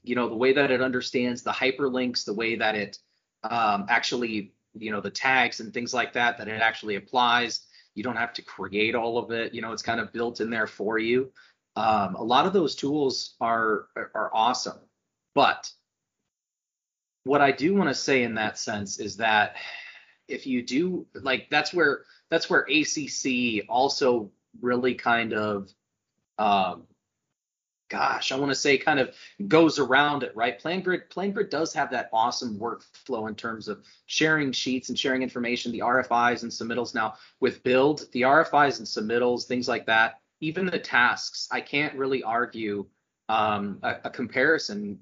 you 0.03 0.15
know, 0.15 0.29
the 0.29 0.35
way 0.35 0.53
that 0.53 0.71
it 0.71 0.81
understands 0.81 1.41
the 1.41 1.51
hyperlinks, 1.51 2.25
the 2.25 2.33
way 2.33 2.55
that 2.55 2.75
it 2.75 2.97
um, 3.43 3.85
actually, 3.89 4.53
you 4.73 4.91
know, 4.91 5.01
the 5.01 5.09
tags 5.09 5.59
and 5.59 5.73
things 5.73 5.93
like 5.93 6.13
that, 6.13 6.37
that 6.37 6.47
it 6.47 6.61
actually 6.61 6.95
applies. 6.95 7.65
You 7.95 8.03
don't 8.03 8.15
have 8.15 8.33
to 8.33 8.41
create 8.41 8.95
all 8.95 9.17
of 9.17 9.31
it. 9.31 9.53
You 9.53 9.61
know, 9.61 9.71
it's 9.71 9.83
kind 9.83 9.99
of 9.99 10.11
built 10.13 10.41
in 10.41 10.49
there 10.49 10.67
for 10.67 10.97
you. 10.97 11.31
Um, 11.75 12.15
a 12.15 12.23
lot 12.23 12.45
of 12.45 12.53
those 12.53 12.75
tools 12.75 13.35
are 13.41 13.87
are 13.95 14.29
awesome, 14.33 14.77
but 15.33 15.71
what 17.23 17.41
I 17.41 17.51
do 17.51 17.73
want 17.73 17.89
to 17.89 17.95
say 17.95 18.23
in 18.23 18.35
that 18.35 18.59
sense 18.59 18.99
is 18.99 19.17
that 19.17 19.55
if 20.27 20.45
you 20.45 20.61
do 20.61 21.05
like 21.15 21.49
that's 21.49 21.73
where 21.73 22.03
that's 22.29 22.49
where 22.49 22.67
ACC 22.69 23.65
also 23.69 24.31
really 24.61 24.93
kind 24.93 25.33
of 25.33 25.73
um, 26.37 26.83
gosh, 27.93 28.31
I 28.31 28.37
want 28.37 28.49
to 28.49 28.55
say 28.55 28.75
kind 28.79 28.99
of 28.99 29.13
goes 29.47 29.77
around 29.77 30.23
it, 30.23 30.35
right? 30.35 30.59
PlanGrid, 30.59 31.09
PlanGrid 31.09 31.51
does 31.51 31.71
have 31.75 31.91
that 31.91 32.09
awesome 32.11 32.57
workflow 32.57 33.29
in 33.29 33.35
terms 33.35 33.67
of 33.67 33.83
sharing 34.07 34.51
sheets 34.51 34.89
and 34.89 34.97
sharing 34.97 35.21
information, 35.21 35.71
the 35.71 35.81
RFIs 35.81 36.41
and 36.41 36.51
submittals. 36.51 36.95
Now 36.95 37.13
with 37.39 37.61
build, 37.61 38.07
the 38.11 38.23
RFIs 38.23 38.79
and 38.79 38.87
submittals, 38.87 39.45
things 39.45 39.67
like 39.67 39.85
that, 39.85 40.21
even 40.39 40.65
the 40.65 40.79
tasks, 40.79 41.47
I 41.51 41.61
can't 41.61 41.95
really 41.95 42.23
argue 42.23 42.87
um, 43.29 43.77
a, 43.83 43.97
a 44.05 44.09
comparison 44.09 44.97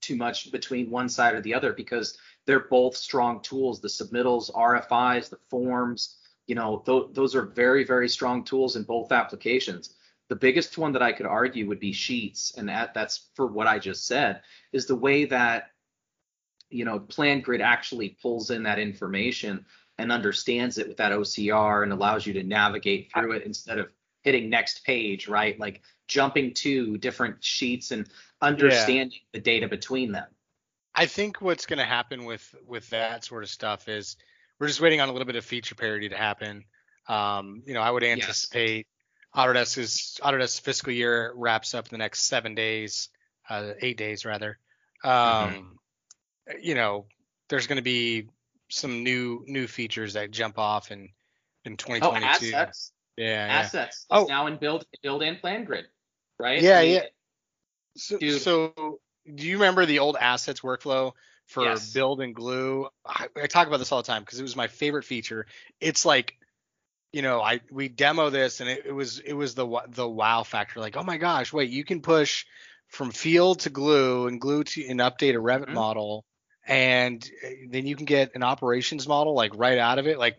too 0.00 0.14
much 0.14 0.52
between 0.52 0.92
one 0.92 1.08
side 1.08 1.34
or 1.34 1.40
the 1.40 1.54
other 1.54 1.72
because 1.72 2.18
they're 2.46 2.68
both 2.70 2.96
strong 2.96 3.42
tools. 3.42 3.80
The 3.80 3.88
submittals, 3.88 4.48
RFIs, 4.54 5.28
the 5.28 5.40
forms, 5.50 6.18
you 6.46 6.54
know, 6.54 6.84
th- 6.86 7.08
those 7.14 7.34
are 7.34 7.46
very, 7.46 7.82
very 7.82 8.08
strong 8.08 8.44
tools 8.44 8.76
in 8.76 8.84
both 8.84 9.10
applications. 9.10 9.96
The 10.28 10.36
biggest 10.36 10.76
one 10.76 10.92
that 10.92 11.02
I 11.02 11.12
could 11.12 11.26
argue 11.26 11.66
would 11.68 11.80
be 11.80 11.92
Sheets, 11.92 12.52
and 12.56 12.68
that 12.68 12.94
that's 12.94 13.28
for 13.34 13.46
what 13.46 13.66
I 13.66 13.78
just 13.78 14.06
said, 14.06 14.42
is 14.72 14.86
the 14.86 14.94
way 14.94 15.24
that 15.26 15.70
you 16.70 16.84
know 16.84 17.00
PlanGrid 17.00 17.60
actually 17.60 18.16
pulls 18.20 18.50
in 18.50 18.62
that 18.64 18.78
information 18.78 19.64
and 19.98 20.12
understands 20.12 20.78
it 20.78 20.88
with 20.88 20.96
that 20.98 21.12
OCR 21.12 21.82
and 21.82 21.92
allows 21.92 22.26
you 22.26 22.32
to 22.34 22.42
navigate 22.42 23.10
through 23.12 23.32
it 23.32 23.44
instead 23.44 23.78
of 23.78 23.88
hitting 24.22 24.48
next 24.48 24.84
page, 24.84 25.28
right? 25.28 25.58
Like 25.58 25.82
jumping 26.06 26.54
to 26.54 26.96
different 26.98 27.42
sheets 27.42 27.90
and 27.90 28.08
understanding 28.40 29.10
yeah. 29.12 29.28
the 29.32 29.40
data 29.40 29.68
between 29.68 30.12
them. 30.12 30.26
I 30.94 31.06
think 31.06 31.40
what's 31.40 31.66
going 31.66 31.78
to 31.78 31.84
happen 31.84 32.24
with 32.24 32.54
with 32.66 32.88
that 32.90 33.24
sort 33.24 33.42
of 33.42 33.48
stuff 33.48 33.88
is 33.88 34.16
we're 34.58 34.66
just 34.66 34.80
waiting 34.80 35.00
on 35.00 35.08
a 35.08 35.12
little 35.12 35.26
bit 35.26 35.36
of 35.36 35.44
feature 35.44 35.74
parity 35.74 36.08
to 36.08 36.16
happen. 36.16 36.64
Um, 37.08 37.62
you 37.64 37.74
know, 37.74 37.80
I 37.80 37.90
would 37.90 38.04
anticipate 38.04 38.86
Autodesk's 39.34 40.20
Autodesk 40.22 40.60
fiscal 40.60 40.92
year 40.92 41.32
wraps 41.34 41.74
up 41.74 41.86
in 41.86 41.90
the 41.90 41.98
next 41.98 42.22
seven 42.22 42.54
days, 42.54 43.08
uh, 43.48 43.72
eight 43.80 43.96
days 43.96 44.24
rather. 44.24 44.58
Um, 45.04 45.10
mm-hmm. 45.10 46.58
You 46.62 46.74
know, 46.74 47.06
there's 47.48 47.66
going 47.66 47.76
to 47.76 47.82
be 47.82 48.28
some 48.70 49.02
new 49.02 49.44
new 49.46 49.66
features 49.66 50.14
that 50.14 50.30
jump 50.30 50.58
off 50.58 50.90
in 50.90 51.10
in 51.64 51.76
2022. 51.76 52.52
Oh, 52.54 52.58
assets. 52.58 52.92
Yeah, 53.16 53.46
assets. 53.50 54.06
Yeah. 54.10 54.18
Oh, 54.18 54.24
now 54.24 54.46
in 54.46 54.56
build 54.56 54.86
build 55.02 55.22
and 55.22 55.40
PlanGrid, 55.40 55.84
right? 56.38 56.62
Yeah, 56.62 56.80
yeah. 56.80 57.02
So, 57.96 58.18
so 58.18 59.00
do 59.34 59.46
you 59.46 59.56
remember 59.56 59.84
the 59.84 59.98
old 59.98 60.16
assets 60.18 60.60
workflow 60.60 61.12
for 61.48 61.64
yes. 61.64 61.92
build 61.92 62.20
and 62.20 62.34
glue. 62.34 62.88
I, 63.04 63.26
I, 63.42 63.46
talk 63.46 63.66
about 63.66 63.78
this 63.78 63.90
all 63.90 64.02
the 64.02 64.06
time 64.06 64.22
because 64.22 64.38
it 64.38 64.42
was 64.42 64.54
my 64.54 64.68
favorite 64.68 65.04
feature. 65.04 65.46
It's 65.80 66.04
like, 66.04 66.37
you 67.12 67.22
know, 67.22 67.40
I 67.40 67.60
we 67.70 67.88
demo 67.88 68.30
this 68.30 68.60
and 68.60 68.68
it, 68.68 68.84
it 68.86 68.92
was 68.92 69.18
it 69.18 69.32
was 69.32 69.54
the 69.54 69.66
the 69.88 70.08
wow 70.08 70.42
factor. 70.42 70.80
Like, 70.80 70.96
oh 70.96 71.02
my 71.02 71.16
gosh, 71.16 71.52
wait, 71.52 71.70
you 71.70 71.84
can 71.84 72.02
push 72.02 72.44
from 72.88 73.10
field 73.10 73.60
to 73.60 73.70
glue 73.70 74.26
and 74.26 74.40
glue 74.40 74.64
to 74.64 74.86
and 74.86 75.00
update 75.00 75.34
a 75.34 75.38
Revit 75.38 75.66
mm-hmm. 75.66 75.74
model, 75.74 76.24
and 76.66 77.28
eh, 77.42 77.54
then 77.70 77.86
you 77.86 77.96
can 77.96 78.06
get 78.06 78.34
an 78.34 78.42
operations 78.42 79.08
model 79.08 79.34
like 79.34 79.52
right 79.56 79.78
out 79.78 79.98
of 79.98 80.06
it, 80.06 80.18
like 80.18 80.36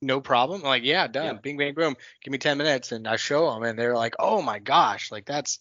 no 0.00 0.20
problem. 0.20 0.60
I'm 0.60 0.68
like, 0.68 0.84
yeah, 0.84 1.06
done. 1.06 1.24
Yeah. 1.24 1.40
Bing, 1.40 1.56
bang, 1.56 1.74
boom. 1.74 1.96
Give 2.22 2.30
me 2.30 2.38
10 2.38 2.58
minutes, 2.58 2.92
and 2.92 3.08
I 3.08 3.16
show 3.16 3.50
them, 3.50 3.62
and 3.62 3.78
they're 3.78 3.96
like, 3.96 4.14
oh 4.18 4.42
my 4.42 4.58
gosh, 4.58 5.10
like 5.10 5.26
that's 5.26 5.58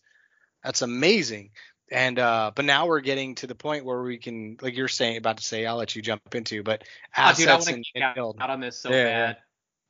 that's 0.64 0.82
amazing 0.82 1.52
and 1.91 2.18
uh 2.18 2.52
but 2.56 2.66
now 2.66 2.88
we're 2.88 3.00
getting 3.00 3.36
to 3.36 3.48
the 3.48 3.56
point 3.56 3.86
where 3.86 4.02
we 4.02 4.18
can 4.18 4.58
like 4.62 4.76
you're 4.76 4.88
saying 4.88 5.18
about 5.18 5.38
to 5.38 5.43
say 5.43 5.66
i'll 5.66 5.78
let 5.78 5.96
you 5.96 6.02
jump 6.02 6.34
into 6.34 6.64
but 6.64 6.84
assets 7.16 7.68
oh, 7.68 7.72
dude, 7.72 7.86
I 7.96 8.04
and, 8.08 8.18
out, 8.18 8.36
out 8.39 8.50
on 8.50 8.60
this 8.60 8.78
so 8.78 8.89
yeah. 8.89 9.04
bad 9.04 9.38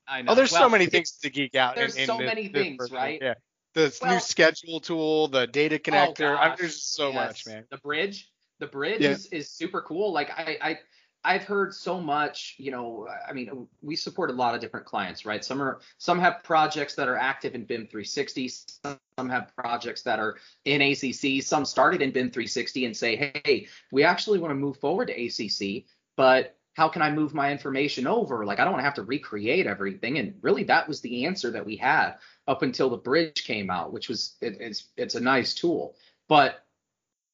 I 0.07 0.21
know. 0.21 0.31
Oh, 0.31 0.35
there's 0.35 0.51
well, 0.51 0.63
so 0.63 0.69
many 0.69 0.85
things 0.87 1.11
to 1.23 1.29
geek 1.29 1.55
out. 1.55 1.75
There's 1.75 1.95
in, 1.95 2.01
in 2.01 2.07
so 2.07 2.17
many 2.17 2.47
things, 2.47 2.91
right? 2.91 3.19
Yeah. 3.21 3.33
the 3.73 3.97
Well- 4.01 4.13
new 4.13 4.19
schedule 4.19 4.79
tool, 4.79 5.27
the 5.27 5.47
data 5.47 5.75
oh, 5.75 5.79
connector. 5.79 6.37
I 6.37 6.49
mean, 6.49 6.57
there's 6.59 6.75
just 6.75 6.93
so 6.95 7.09
yes. 7.09 7.15
much, 7.15 7.47
man. 7.47 7.65
The 7.69 7.77
bridge, 7.77 8.31
the 8.59 8.67
bridge 8.67 9.01
Yeah. 9.01 9.11
is, 9.11 9.27
is 9.27 9.49
super 9.49 9.81
cool. 9.81 10.13
Like 10.13 10.29
I, 10.31 10.57
I, 10.61 10.79
I've 11.25 11.43
heard 11.43 11.73
so 11.73 11.99
much. 11.99 12.55
You 12.57 12.71
know, 12.71 13.07
I 13.27 13.33
mean, 13.33 13.67
we 13.81 13.95
support 13.95 14.29
a 14.29 14.33
lot 14.33 14.53
of 14.53 14.61
different 14.61 14.85
clients, 14.85 15.25
right? 15.25 15.43
Some 15.43 15.61
are 15.61 15.81
some 15.97 16.19
have 16.19 16.43
projects 16.43 16.95
that 16.95 17.07
are 17.07 17.17
active 17.17 17.55
in 17.55 17.65
BIM 17.65 17.87
360. 17.87 18.47
Some 18.47 19.29
have 19.29 19.51
projects 19.55 20.03
that 20.03 20.19
are 20.19 20.37
in 20.65 20.81
ACC. 20.81 21.41
Some 21.43 21.65
started 21.65 22.01
in 22.01 22.11
BIM 22.11 22.29
360 22.29 22.85
and 22.85 22.95
say, 22.95 23.15
hey, 23.15 23.67
we 23.91 24.03
actually 24.03 24.39
want 24.39 24.51
to 24.51 24.55
move 24.55 24.77
forward 24.77 25.07
to 25.07 25.13
ACC, 25.13 25.85
but 26.15 26.55
how 26.75 26.89
can 26.89 27.01
I 27.01 27.09
move 27.09 27.33
my 27.33 27.51
information 27.51 28.05
over? 28.05 28.45
Like 28.45 28.59
I 28.59 28.63
don't 28.63 28.73
want 28.73 28.81
to 28.81 28.85
have 28.85 28.95
to 28.95 29.03
recreate 29.03 29.65
everything. 29.65 30.19
And 30.19 30.35
really, 30.41 30.65
that 30.65 30.87
was 30.87 31.01
the 31.01 31.25
answer 31.25 31.49
that 31.51 31.65
we 31.65 31.77
had 31.77 32.15
up 32.47 32.61
until 32.61 32.89
the 32.89 32.97
bridge 32.97 33.45
came 33.45 33.69
out, 33.69 33.91
which 33.91 34.09
was 34.09 34.35
it, 34.41 34.57
it's 34.59 34.89
it's 34.97 35.15
a 35.15 35.19
nice 35.19 35.55
tool. 35.55 35.95
But 36.27 36.65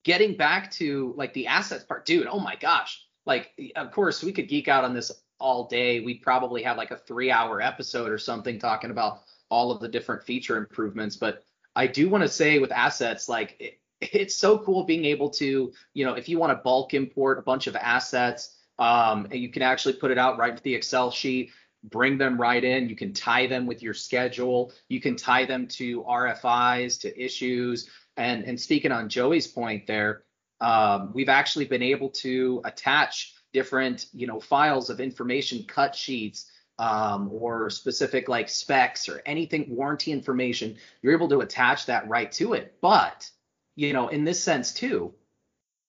getting 0.03 0.37
back 0.37 0.71
to 0.71 1.13
like 1.17 1.33
the 1.33 1.47
assets 1.47 1.83
part, 1.83 2.05
dude, 2.05 2.27
oh 2.27 2.39
my 2.39 2.55
gosh. 2.55 3.03
Like, 3.25 3.51
of 3.75 3.91
course, 3.91 4.23
we 4.23 4.31
could 4.31 4.47
geek 4.47 4.67
out 4.67 4.83
on 4.83 4.93
this 4.93 5.11
all 5.39 5.67
day. 5.67 5.99
We'd 5.99 6.21
probably 6.21 6.63
have 6.63 6.77
like 6.77 6.91
a 6.91 6.97
three 6.97 7.31
hour 7.31 7.61
episode 7.61 8.11
or 8.11 8.17
something 8.17 8.59
talking 8.59 8.91
about 8.91 9.21
all 9.49 9.71
of 9.71 9.81
the 9.81 9.87
different 9.87 10.23
feature 10.23 10.57
improvements. 10.57 11.15
But 11.15 11.43
I 11.75 11.87
do 11.87 12.09
want 12.09 12.23
to 12.23 12.27
say 12.27 12.59
with 12.59 12.71
assets, 12.71 13.27
like, 13.27 13.55
it, 13.59 13.79
it's 14.01 14.35
so 14.35 14.57
cool 14.57 14.83
being 14.83 15.05
able 15.05 15.29
to, 15.29 15.71
you 15.93 16.05
know, 16.05 16.13
if 16.13 16.27
you 16.27 16.39
want 16.39 16.51
to 16.51 16.63
bulk 16.63 16.93
import 16.93 17.37
a 17.37 17.43
bunch 17.43 17.67
of 17.67 17.75
assets, 17.75 18.55
um, 18.81 19.27
and 19.29 19.39
you 19.39 19.49
can 19.49 19.61
actually 19.61 19.93
put 19.93 20.09
it 20.09 20.17
out 20.17 20.39
right 20.39 20.49
into 20.49 20.63
the 20.63 20.73
Excel 20.73 21.11
sheet, 21.11 21.51
bring 21.83 22.17
them 22.17 22.41
right 22.41 22.63
in. 22.63 22.89
You 22.89 22.95
can 22.95 23.13
tie 23.13 23.45
them 23.45 23.67
with 23.67 23.83
your 23.83 23.93
schedule. 23.93 24.73
You 24.89 24.99
can 24.99 25.15
tie 25.15 25.45
them 25.45 25.67
to 25.67 26.01
RFIs, 26.01 26.99
to 27.01 27.23
issues. 27.23 27.87
And, 28.17 28.43
and 28.43 28.59
speaking 28.59 28.91
on 28.91 29.07
Joey's 29.07 29.47
point 29.47 29.85
there, 29.85 30.23
um, 30.61 31.11
we've 31.13 31.29
actually 31.29 31.65
been 31.65 31.83
able 31.83 32.09
to 32.09 32.61
attach 32.65 33.35
different, 33.53 34.07
you 34.13 34.25
know, 34.25 34.39
files 34.39 34.89
of 34.89 34.99
information, 34.99 35.63
cut 35.67 35.95
sheets, 35.95 36.49
um, 36.79 37.29
or 37.31 37.69
specific 37.69 38.27
like 38.27 38.49
specs 38.49 39.07
or 39.07 39.21
anything 39.27 39.67
warranty 39.69 40.11
information. 40.11 40.75
You're 41.03 41.13
able 41.13 41.29
to 41.29 41.41
attach 41.41 41.85
that 41.85 42.09
right 42.09 42.31
to 42.33 42.53
it. 42.53 42.75
But, 42.81 43.29
you 43.75 43.93
know, 43.93 44.07
in 44.07 44.23
this 44.23 44.41
sense 44.41 44.73
too, 44.73 45.13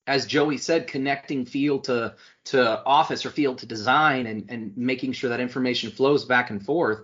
as 0.06 0.26
Joey 0.26 0.58
said, 0.58 0.86
connecting 0.86 1.44
field 1.44 1.84
to 1.84 2.14
to 2.44 2.84
office 2.84 3.24
or 3.24 3.30
field 3.30 3.58
to 3.58 3.66
design 3.66 4.26
and, 4.26 4.46
and 4.48 4.76
making 4.76 5.12
sure 5.12 5.30
that 5.30 5.40
information 5.40 5.90
flows 5.90 6.24
back 6.24 6.50
and 6.50 6.64
forth. 6.64 7.00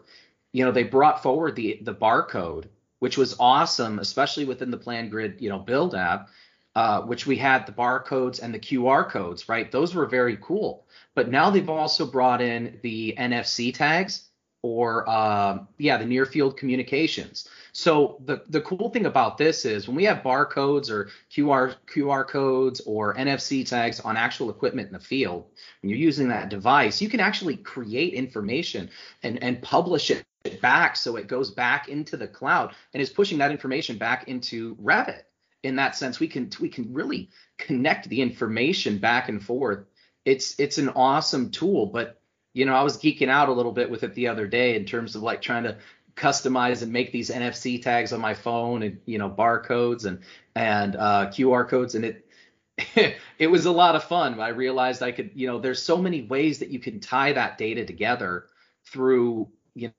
You 0.53 0.65
know, 0.65 0.73
they 0.73 0.83
brought 0.83 1.23
forward 1.23 1.57
the 1.57 1.79
the 1.83 1.95
barcode, 1.95 2.67
which 2.99 3.17
was 3.17 3.37
awesome, 3.39 3.99
especially 3.99 4.45
within 4.45 4.71
the 4.71 4.79
PlanGrid, 4.79 5.41
you 5.41 5.49
know, 5.49 5.59
build 5.59 5.95
app, 5.95 6.31
uh, 6.75 7.03
which 7.03 7.27
we 7.27 7.37
had 7.37 7.67
the 7.67 7.73
barcodes 7.73 8.43
and 8.43 8.53
the 8.53 8.59
QR 8.59 9.09
codes, 9.09 9.49
right? 9.49 9.71
Those 9.71 9.95
were 9.95 10.07
very 10.07 10.37
cool. 10.41 10.87
But 11.15 11.31
now 11.31 11.51
they've 11.51 11.69
also 11.69 12.07
brought 12.07 12.41
in 12.41 12.81
the 12.83 13.15
NFC 13.19 13.73
tags 13.75 14.28
or 14.63 15.09
um, 15.09 15.69
yeah, 15.79 15.97
the 15.97 16.05
near 16.05 16.27
field 16.27 16.57
communications. 16.57 17.49
So 17.73 18.21
the 18.25 18.43
the 18.49 18.61
cool 18.63 18.91
thing 18.91 19.07
about 19.07 19.39
this 19.39 19.65
is 19.65 19.87
when 19.87 19.97
we 19.97 20.05
have 20.05 20.23
barcodes 20.23 20.91
or 20.91 21.11
QR 21.33 21.77
QR 21.87 22.27
codes 22.27 22.81
or 22.81 23.15
NFC 23.15 23.67
tags 23.67 24.01
on 24.01 24.17
actual 24.17 24.51
equipment 24.51 24.89
in 24.89 24.93
the 24.93 25.01
field, 25.01 25.47
when 25.83 25.91
you're 25.91 25.99
using 25.99 26.29
that 26.29 26.49
device, 26.49 27.01
you 27.01 27.09
can 27.09 27.21
actually 27.21 27.57
create 27.57 28.15
information 28.15 28.91
and 29.23 29.43
and 29.43 29.63
publish 29.63 30.11
it 30.11 30.25
back 30.61 30.97
so 30.97 31.17
it 31.17 31.27
goes 31.27 31.51
back 31.51 31.89
into 31.89 32.17
the 32.17 32.29
cloud 32.29 32.75
and 32.93 33.03
is 33.03 33.11
pushing 33.11 33.39
that 33.39 33.51
information 33.51 33.99
back 33.99 34.29
into 34.29 34.77
Revit. 34.77 35.23
In 35.63 35.77
that 35.77 35.97
sense, 35.97 36.19
we 36.19 36.29
can 36.29 36.51
we 36.61 36.69
can 36.69 36.93
really 36.93 37.31
connect 37.59 38.09
the 38.09 38.23
information 38.23 38.99
back 38.99 39.29
and 39.29 39.43
forth. 39.43 39.87
It's 40.25 40.59
it's 40.59 40.79
an 40.79 40.89
awesome 40.91 41.51
tool, 41.51 41.87
but 41.87 42.18
you 42.59 42.65
know, 42.65 42.75
I 42.75 42.83
was 42.83 42.97
geeking 42.97 43.29
out 43.29 43.49
a 43.49 43.53
little 43.53 43.71
bit 43.71 43.89
with 43.89 44.03
it 44.03 44.15
the 44.15 44.27
other 44.27 44.49
day 44.49 44.75
in 44.75 44.85
terms 44.85 45.15
of 45.15 45.23
like 45.23 45.41
trying 45.41 45.63
to 45.63 45.77
customize 46.17 46.83
and 46.83 46.93
make 46.93 47.13
these 47.13 47.31
NFC 47.31 47.81
tags 47.81 48.13
on 48.13 48.21
my 48.21 48.35
phone 48.35 48.83
and 48.83 48.99
you 49.07 49.17
know 49.17 49.31
barcodes 49.31 50.05
and 50.07 50.19
and 50.57 50.97
uh, 50.97 51.31
QR 51.31 51.69
codes 51.69 51.95
and 51.95 52.05
it 52.05 52.27
it 53.39 53.47
was 53.47 53.67
a 53.67 53.71
lot 53.71 53.95
of 53.95 54.03
fun. 54.03 54.41
I 54.41 54.49
realized 54.49 55.05
I 55.05 55.13
could 55.13 55.31
you 55.35 55.47
know 55.47 55.61
there's 55.61 55.81
so 55.81 55.99
many 55.99 56.23
ways 56.23 56.59
that 56.59 56.71
you 56.71 56.81
can 56.81 56.99
tie 56.99 57.33
that 57.33 57.59
data 57.59 57.85
together 57.85 58.47
through 58.87 59.49
you 59.77 59.93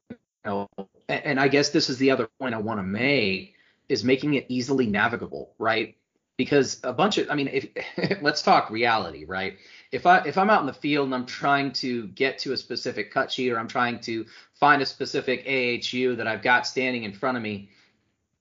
know 0.44 0.68
and, 1.08 1.24
and 1.24 1.40
I 1.40 1.48
guess 1.48 1.70
this 1.70 1.90
is 1.90 1.98
the 1.98 2.12
other 2.12 2.28
point 2.42 2.54
I 2.54 2.60
want 2.60 2.80
to 2.80 2.84
make 2.84 3.56
is 3.88 4.04
making 4.04 4.34
it 4.34 4.46
easily 4.50 4.86
navigable, 4.86 5.54
right? 5.58 5.96
Because 6.40 6.80
a 6.84 6.94
bunch 6.94 7.18
of 7.18 7.30
I 7.30 7.36
mean 7.36 7.50
if 7.50 8.22
let's 8.22 8.42
talk 8.42 8.72
reality, 8.72 9.26
right? 9.26 9.58
if 9.92 10.06
I 10.06 10.20
if 10.20 10.38
I'm 10.38 10.50
out 10.50 10.62
in 10.62 10.68
the 10.68 10.74
field 10.74 11.06
and 11.06 11.16
I'm 11.16 11.26
trying 11.26 11.72
to 11.74 12.08
get 12.08 12.38
to 12.40 12.54
a 12.54 12.58
specific 12.58 13.12
cut 13.12 13.32
sheet 13.32 13.52
or 13.52 13.60
I'm 13.60 13.68
trying 13.68 14.00
to 14.02 14.26
find 14.54 14.82
a 14.82 14.86
specific 14.86 15.46
AHU 15.48 16.16
that 16.16 16.28
I've 16.28 16.42
got 16.42 16.68
standing 16.68 17.04
in 17.04 17.14
front 17.14 17.38
of 17.38 17.44
me, 17.44 17.70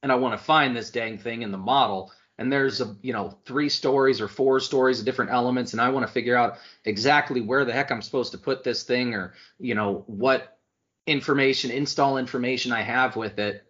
and 0.02 0.12
I 0.12 0.16
want 0.16 0.38
to 0.38 0.44
find 0.44 0.76
this 0.76 0.90
dang 0.90 1.18
thing 1.18 1.42
in 1.42 1.50
the 1.50 1.58
model, 1.58 2.12
and 2.36 2.52
there's 2.52 2.80
a 2.80 2.96
you 3.02 3.12
know 3.12 3.38
three 3.46 3.68
stories 3.68 4.20
or 4.20 4.28
four 4.28 4.60
stories 4.60 4.98
of 5.00 5.06
different 5.06 5.30
elements, 5.30 5.72
and 5.72 5.80
I 5.80 5.88
want 5.88 6.06
to 6.06 6.12
figure 6.12 6.36
out 6.36 6.58
exactly 6.84 7.40
where 7.40 7.64
the 7.64 7.72
heck 7.72 7.90
I'm 7.90 8.02
supposed 8.02 8.32
to 8.32 8.38
put 8.38 8.62
this 8.62 8.82
thing 8.82 9.14
or 9.14 9.32
you 9.58 9.74
know 9.74 10.04
what 10.06 10.58
information 11.06 11.70
install 11.70 12.18
information 12.18 12.72
I 12.72 12.82
have 12.82 13.16
with 13.16 13.38
it. 13.38 13.64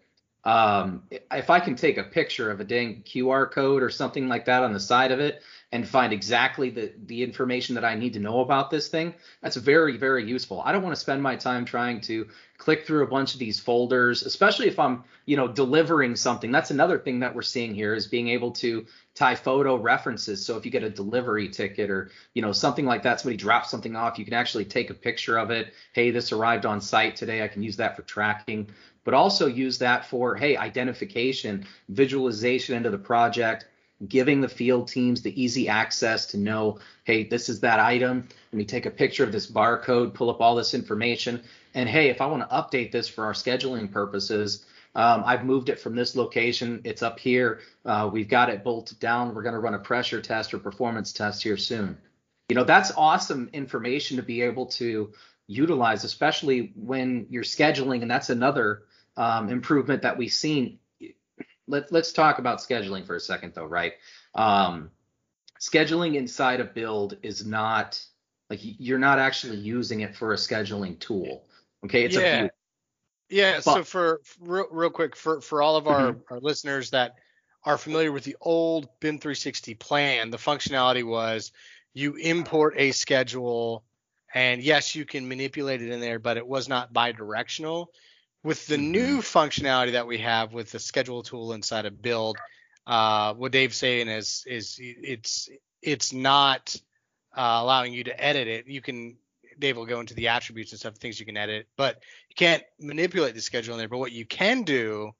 Um, 0.44 1.02
if 1.10 1.50
I 1.50 1.60
can 1.60 1.74
take 1.74 1.98
a 1.98 2.04
picture 2.04 2.50
of 2.50 2.60
a 2.60 2.64
dang 2.64 3.02
QR 3.02 3.50
code 3.50 3.82
or 3.82 3.90
something 3.90 4.28
like 4.28 4.44
that 4.46 4.62
on 4.62 4.72
the 4.72 4.80
side 4.80 5.12
of 5.12 5.20
it, 5.20 5.42
and 5.70 5.86
find 5.86 6.12
exactly 6.12 6.70
the 6.70 6.92
the 7.06 7.22
information 7.22 7.74
that 7.74 7.84
I 7.84 7.94
need 7.94 8.14
to 8.14 8.20
know 8.20 8.40
about 8.40 8.70
this 8.70 8.88
thing, 8.88 9.14
that's 9.42 9.56
very 9.56 9.96
very 9.96 10.26
useful. 10.26 10.62
I 10.64 10.72
don't 10.72 10.82
want 10.82 10.94
to 10.94 11.00
spend 11.00 11.22
my 11.22 11.36
time 11.36 11.64
trying 11.64 12.00
to 12.02 12.26
click 12.58 12.84
through 12.86 13.04
a 13.04 13.06
bunch 13.06 13.34
of 13.34 13.38
these 13.38 13.60
folders, 13.60 14.24
especially 14.24 14.66
if 14.66 14.78
I'm, 14.80 15.04
you 15.26 15.36
know, 15.36 15.46
delivering 15.46 16.16
something. 16.16 16.50
That's 16.50 16.72
another 16.72 16.98
thing 16.98 17.20
that 17.20 17.34
we're 17.34 17.42
seeing 17.42 17.72
here 17.72 17.94
is 17.94 18.08
being 18.08 18.28
able 18.28 18.50
to 18.52 18.84
tie 19.14 19.36
photo 19.36 19.76
references. 19.76 20.44
So 20.44 20.56
if 20.56 20.64
you 20.64 20.72
get 20.72 20.82
a 20.82 20.90
delivery 20.90 21.48
ticket 21.48 21.88
or, 21.88 22.10
you 22.34 22.42
know, 22.42 22.50
something 22.50 22.84
like 22.84 23.04
that, 23.04 23.20
somebody 23.20 23.36
drops 23.36 23.70
something 23.70 23.94
off, 23.94 24.18
you 24.18 24.24
can 24.24 24.34
actually 24.34 24.64
take 24.64 24.90
a 24.90 24.94
picture 24.94 25.38
of 25.38 25.50
it. 25.50 25.72
Hey, 25.92 26.10
this 26.10 26.32
arrived 26.32 26.66
on 26.66 26.80
site 26.80 27.14
today. 27.14 27.44
I 27.44 27.48
can 27.48 27.62
use 27.62 27.76
that 27.76 27.94
for 27.94 28.02
tracking, 28.02 28.68
but 29.08 29.14
also 29.14 29.46
use 29.46 29.78
that 29.78 30.04
for, 30.04 30.36
hey, 30.36 30.54
identification, 30.54 31.64
visualization 31.88 32.76
into 32.76 32.90
the 32.90 32.98
project 32.98 33.64
giving 34.06 34.42
the 34.42 34.48
field 34.50 34.86
teams 34.86 35.22
the 35.22 35.42
easy 35.42 35.66
access 35.66 36.26
to 36.26 36.36
know, 36.36 36.78
hey, 37.04 37.24
this 37.24 37.48
is 37.48 37.60
that 37.60 37.80
item. 37.80 38.28
Let 38.52 38.58
me 38.58 38.66
take 38.66 38.84
a 38.84 38.90
picture 38.90 39.24
of 39.24 39.32
this 39.32 39.50
barcode, 39.50 40.12
pull 40.12 40.28
up 40.28 40.42
all 40.42 40.54
this 40.54 40.74
information. 40.74 41.42
And 41.72 41.88
hey, 41.88 42.10
if 42.10 42.20
I 42.20 42.26
want 42.26 42.46
to 42.46 42.54
update 42.54 42.92
this 42.92 43.08
for 43.08 43.24
our 43.24 43.32
scheduling 43.32 43.90
purposes, 43.90 44.66
um, 44.94 45.22
I've 45.24 45.46
moved 45.46 45.70
it 45.70 45.80
from 45.80 45.94
this 45.96 46.14
location. 46.14 46.82
It's 46.84 47.02
up 47.02 47.18
here. 47.18 47.60
Uh, 47.86 48.10
we've 48.12 48.28
got 48.28 48.50
it 48.50 48.62
bolted 48.62 49.00
down. 49.00 49.34
We're 49.34 49.42
going 49.42 49.54
to 49.54 49.60
run 49.60 49.72
a 49.72 49.78
pressure 49.78 50.20
test 50.20 50.52
or 50.52 50.58
performance 50.58 51.14
test 51.14 51.42
here 51.42 51.56
soon. 51.56 51.96
You 52.50 52.56
know, 52.56 52.64
that's 52.64 52.92
awesome 52.94 53.48
information 53.54 54.18
to 54.18 54.22
be 54.22 54.42
able 54.42 54.66
to 54.66 55.14
utilize, 55.46 56.04
especially 56.04 56.72
when 56.76 57.26
you're 57.30 57.42
scheduling. 57.42 58.02
And 58.02 58.10
that's 58.10 58.28
another 58.28 58.82
um, 59.18 59.50
improvement 59.50 60.02
that 60.02 60.16
we've 60.18 60.32
seen 60.32 60.78
let, 61.66 61.92
let's 61.92 62.12
talk 62.12 62.38
about 62.38 62.58
scheduling 62.60 63.06
for 63.06 63.16
a 63.16 63.20
second 63.20 63.54
though 63.54 63.66
right 63.66 63.94
um, 64.34 64.90
scheduling 65.60 66.14
inside 66.16 66.60
of 66.60 66.74
build 66.74 67.16
is 67.22 67.44
not 67.46 68.02
like 68.50 68.60
you're 68.62 68.98
not 68.98 69.18
actually 69.18 69.58
using 69.58 70.00
it 70.00 70.16
for 70.16 70.32
a 70.32 70.36
scheduling 70.36 70.98
tool 71.00 71.44
okay 71.84 72.04
it's 72.04 72.16
yeah. 72.16 72.20
a 72.20 72.40
view 72.42 72.50
Yeah. 73.30 73.60
But- 73.64 73.74
so 73.74 73.84
for 73.84 74.20
real, 74.40 74.66
real 74.70 74.90
quick 74.90 75.16
for 75.16 75.40
for 75.40 75.62
all 75.62 75.76
of 75.76 75.86
our 75.88 76.14
Mm-hmm. 76.14 76.34
our 76.34 76.40
listeners 76.40 76.90
that 76.90 77.16
are 77.64 77.78
familiar 77.78 78.12
with 78.12 78.24
the 78.24 78.36
old 78.40 78.88
BIM 79.00 79.18
360 79.18 79.74
plan, 79.74 80.30
the 80.30 80.38
functionality 80.38 81.04
was 81.04 81.52
you 81.92 82.14
import 82.14 82.74
a 82.78 82.92
schedule, 82.92 83.84
and 84.34 84.62
yes, 84.62 84.94
you 84.94 85.04
can 85.04 85.28
manipulate 85.28 85.82
it 85.82 85.90
in 85.90 86.00
there, 86.00 86.18
but 86.18 86.36
it 86.38 86.46
was 86.46 86.68
not 86.68 86.92
bi-directional. 86.92 87.90
With 88.44 88.66
the 88.66 88.76
Mhm. 88.76 88.90
new 88.90 89.18
functionality 89.18 89.92
that 89.92 90.06
we 90.06 90.18
have 90.18 90.52
with 90.52 90.70
the 90.70 90.78
schedule 90.78 91.22
tool 91.22 91.52
inside 91.52 91.86
of 91.86 92.00
Build, 92.00 92.38
uh, 92.86 93.34
what 93.34 93.52
Dave's 93.52 93.76
saying 93.76 94.08
is 94.08 94.44
is 94.46 94.76
it's 94.80 95.48
it's 95.82 96.12
not 96.12 96.74
uh, 97.36 97.58
allowing 97.62 97.92
you 97.92 98.04
to 98.04 98.24
edit 98.24 98.48
it. 98.48 98.66
You 98.66 98.80
can 98.80 99.16
Dave 99.58 99.76
will 99.76 99.86
go 99.86 100.00
into 100.00 100.14
the 100.14 100.28
attributes 100.28 100.70
and 100.72 100.78
stuff, 100.78 100.96
things 100.96 101.18
you 101.18 101.26
can 101.26 101.36
edit, 101.36 101.66
but 101.76 102.02
you 102.28 102.36
can't 102.36 102.62
manipulate 102.78 103.34
the 103.34 103.40
schedule 103.40 103.74
in 103.74 103.78
there. 103.78 103.88
But 103.88 103.98
what 103.98 104.12
you 104.12 104.24
can 104.24 104.62
do 104.62 105.12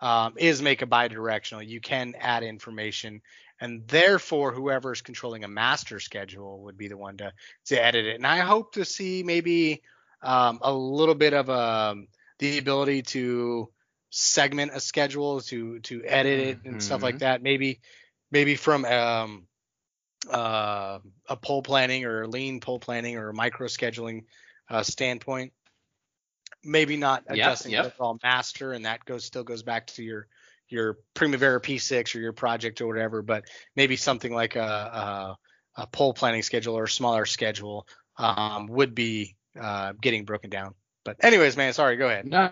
um, 0.00 0.34
is 0.36 0.60
make 0.60 0.82
a 0.82 0.86
bi-directional. 0.86 1.62
You 1.62 1.80
can 1.80 2.14
add 2.18 2.42
information, 2.42 3.22
and 3.60 3.86
therefore 3.86 4.52
whoever 4.52 4.92
is 4.92 5.00
controlling 5.00 5.44
a 5.44 5.48
master 5.48 6.00
schedule 6.00 6.60
would 6.64 6.76
be 6.76 6.88
the 6.88 6.96
one 6.96 7.16
to 7.18 7.32
to 7.66 7.82
edit 7.82 8.04
it. 8.04 8.16
And 8.16 8.26
I 8.26 8.38
hope 8.38 8.72
to 8.74 8.84
see 8.84 9.22
maybe 9.22 9.82
um, 10.22 10.58
a 10.60 10.72
little 10.72 11.14
bit 11.14 11.34
of 11.34 11.48
a 11.48 11.94
the 12.38 12.58
ability 12.58 13.02
to 13.02 13.70
segment 14.10 14.72
a 14.74 14.80
schedule 14.80 15.40
to 15.40 15.80
to 15.80 16.02
edit 16.04 16.38
it 16.38 16.58
and 16.64 16.82
stuff 16.82 17.02
like 17.02 17.16
Mhm. 17.16 17.20
that. 17.20 17.42
Maybe 17.42 17.80
maybe 18.30 18.56
from 18.56 18.84
um 18.84 19.46
uh, 20.30 21.00
a 21.28 21.36
pull 21.36 21.62
planning 21.62 22.04
or 22.04 22.26
lean 22.26 22.60
pull 22.60 22.78
planning 22.78 23.16
or 23.16 23.32
micro 23.32 23.66
scheduling 23.66 24.24
uh, 24.70 24.82
standpoint. 24.82 25.52
Maybe 26.62 26.96
not 26.96 27.24
Yep, 27.28 27.34
adjusting 27.34 27.72
yep. 27.72 27.82
the 27.82 27.88
overall 27.88 28.18
master, 28.22 28.72
and 28.72 28.86
that 28.86 29.04
goes 29.04 29.24
still 29.24 29.44
goes 29.44 29.62
back 29.62 29.86
to 29.88 30.02
your 30.02 30.28
your 30.68 30.98
Primavera 31.12 31.60
P6 31.60 32.14
or 32.14 32.20
your 32.20 32.32
project 32.32 32.80
or 32.80 32.86
whatever. 32.86 33.20
But 33.22 33.44
maybe 33.76 33.96
something 33.96 34.32
like 34.32 34.56
a 34.56 35.36
a, 35.76 35.82
a 35.82 35.86
pull 35.88 36.14
planning 36.14 36.42
schedule 36.42 36.78
or 36.78 36.84
a 36.84 36.88
smaller 36.88 37.26
schedule 37.26 37.86
um, 38.16 38.66
would 38.68 38.94
be 38.94 39.36
uh, 39.60 39.92
getting 40.00 40.24
broken 40.24 40.48
down. 40.48 40.74
But 41.04 41.22
anyways, 41.22 41.56
man, 41.56 41.72
sorry. 41.72 41.96
Go 41.96 42.08
ahead. 42.08 42.26
No, 42.26 42.50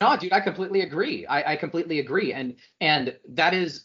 no, 0.00 0.16
dude, 0.16 0.32
I 0.32 0.40
completely 0.40 0.80
agree. 0.80 1.26
I, 1.26 1.52
I 1.52 1.56
completely 1.56 1.98
agree, 1.98 2.32
and 2.32 2.56
and 2.80 3.16
that 3.28 3.52
is 3.52 3.84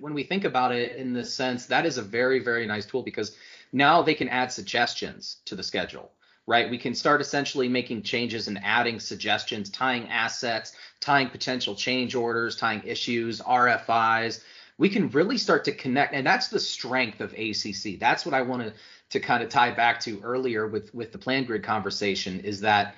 when 0.00 0.14
we 0.14 0.22
think 0.24 0.44
about 0.44 0.72
it 0.72 0.96
in 0.96 1.12
this 1.12 1.32
sense, 1.34 1.66
that 1.66 1.84
is 1.84 1.98
a 1.98 2.02
very 2.02 2.38
very 2.42 2.66
nice 2.66 2.86
tool 2.86 3.02
because 3.02 3.36
now 3.72 4.02
they 4.02 4.14
can 4.14 4.28
add 4.28 4.50
suggestions 4.50 5.42
to 5.44 5.54
the 5.54 5.62
schedule, 5.62 6.12
right? 6.46 6.70
We 6.70 6.78
can 6.78 6.94
start 6.94 7.20
essentially 7.20 7.68
making 7.68 8.02
changes 8.02 8.48
and 8.48 8.58
adding 8.64 8.98
suggestions, 8.98 9.68
tying 9.68 10.08
assets, 10.08 10.72
tying 11.00 11.28
potential 11.28 11.74
change 11.74 12.14
orders, 12.14 12.56
tying 12.56 12.82
issues, 12.84 13.40
RFIs. 13.42 14.42
We 14.78 14.88
can 14.88 15.10
really 15.10 15.36
start 15.36 15.66
to 15.66 15.72
connect, 15.72 16.14
and 16.14 16.26
that's 16.26 16.48
the 16.48 16.58
strength 16.58 17.20
of 17.20 17.34
ACC. 17.34 18.00
That's 18.00 18.24
what 18.24 18.34
I 18.34 18.40
want 18.40 18.62
to 18.62 18.72
kind 19.18 19.42
of 19.42 19.48
tie 19.48 19.72
back 19.72 19.98
to 20.00 20.20
earlier 20.22 20.68
with 20.68 20.94
with 20.94 21.10
the 21.10 21.18
PlanGrid 21.18 21.64
conversation 21.64 22.40
is 22.40 22.60
that 22.60 22.94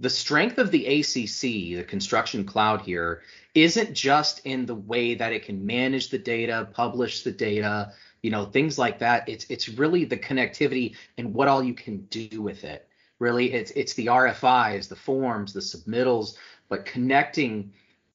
the 0.00 0.08
strength 0.08 0.56
of 0.56 0.70
the 0.70 0.86
ACC, 0.86 1.76
the 1.76 1.84
construction 1.86 2.44
cloud 2.44 2.80
here, 2.80 3.20
isn't 3.54 3.92
just 3.92 4.40
in 4.46 4.64
the 4.64 4.74
way 4.74 5.14
that 5.14 5.34
it 5.34 5.44
can 5.44 5.66
manage 5.66 6.08
the 6.08 6.18
data, 6.18 6.68
publish 6.72 7.22
the 7.22 7.32
data, 7.32 7.92
you 8.22 8.30
know, 8.30 8.46
things 8.46 8.78
like 8.78 8.98
that. 9.00 9.28
It's 9.28 9.44
it's 9.50 9.68
really 9.68 10.06
the 10.06 10.16
connectivity 10.16 10.96
and 11.18 11.34
what 11.34 11.48
all 11.48 11.62
you 11.62 11.74
can 11.74 11.98
do 12.06 12.40
with 12.40 12.64
it. 12.64 12.88
Really, 13.18 13.52
it's 13.52 13.70
it's 13.72 13.92
the 13.94 14.06
RFIs, 14.06 14.88
the 14.88 14.96
forms, 14.96 15.52
the 15.52 15.60
submittals, 15.60 16.36
but 16.70 16.86
connecting 16.86 17.72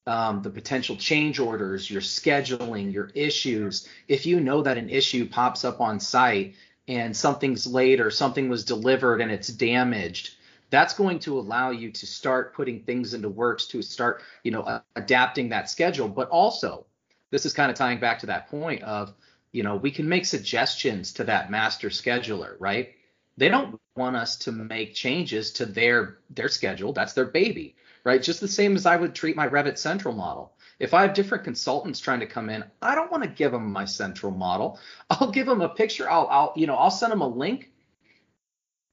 um, 0.07 0.41
the 0.41 0.49
potential 0.49 0.95
change 0.95 1.39
orders, 1.39 1.89
your 1.89 2.01
scheduling, 2.01 2.91
your 2.91 3.11
issues. 3.13 3.87
If 4.07 4.25
you 4.25 4.39
know 4.39 4.63
that 4.63 4.77
an 4.77 4.89
issue 4.89 5.27
pops 5.27 5.63
up 5.63 5.81
on 5.81 5.99
site 5.99 6.55
and 6.87 7.15
something's 7.15 7.65
late 7.65 7.99
or 7.99 8.11
something 8.11 8.49
was 8.49 8.65
delivered 8.65 9.21
and 9.21 9.31
it's 9.31 9.47
damaged, 9.47 10.35
that's 10.69 10.93
going 10.93 11.19
to 11.19 11.39
allow 11.39 11.71
you 11.71 11.91
to 11.91 12.05
start 12.05 12.53
putting 12.53 12.81
things 12.81 13.13
into 13.13 13.29
works 13.29 13.67
to 13.67 13.81
start 13.81 14.21
you 14.43 14.51
know 14.51 14.61
uh, 14.61 14.81
adapting 14.95 15.49
that 15.49 15.69
schedule. 15.69 16.07
But 16.07 16.29
also 16.29 16.85
this 17.31 17.45
is 17.45 17.53
kind 17.53 17.71
of 17.71 17.77
tying 17.77 17.99
back 17.99 18.19
to 18.19 18.27
that 18.27 18.49
point 18.49 18.83
of 18.83 19.13
you 19.51 19.63
know 19.63 19.75
we 19.75 19.91
can 19.91 20.07
make 20.07 20.25
suggestions 20.25 21.13
to 21.13 21.23
that 21.25 21.51
master 21.51 21.89
scheduler 21.89 22.55
right? 22.59 22.93
They 23.37 23.49
don't 23.49 23.79
want 23.97 24.15
us 24.15 24.37
to 24.39 24.51
make 24.51 24.93
changes 24.95 25.51
to 25.53 25.65
their 25.65 26.17
their 26.29 26.49
schedule. 26.49 26.93
That's 26.93 27.13
their 27.13 27.25
baby 27.25 27.75
right? 28.05 28.21
Just 28.21 28.39
the 28.39 28.47
same 28.47 28.75
as 28.75 28.85
i 28.85 28.95
would 28.95 29.13
treat 29.13 29.35
my 29.35 29.49
revit 29.49 29.77
central 29.77 30.13
model 30.13 30.54
if 30.79 30.93
i 30.93 31.01
have 31.01 31.13
different 31.13 31.43
consultants 31.43 31.99
trying 31.99 32.19
to 32.19 32.25
come 32.25 32.49
in 32.49 32.63
i 32.81 32.95
don't 32.95 33.11
want 33.11 33.23
to 33.23 33.29
give 33.29 33.51
them 33.51 33.71
my 33.71 33.85
central 33.85 34.31
model 34.31 34.79
i'll 35.09 35.31
give 35.31 35.45
them 35.45 35.61
a 35.61 35.69
picture 35.69 36.09
i'll, 36.09 36.27
I'll 36.29 36.53
you 36.55 36.67
know 36.67 36.75
i'll 36.75 36.91
send 36.91 37.11
them 37.11 37.21
a 37.21 37.27
link 37.27 37.71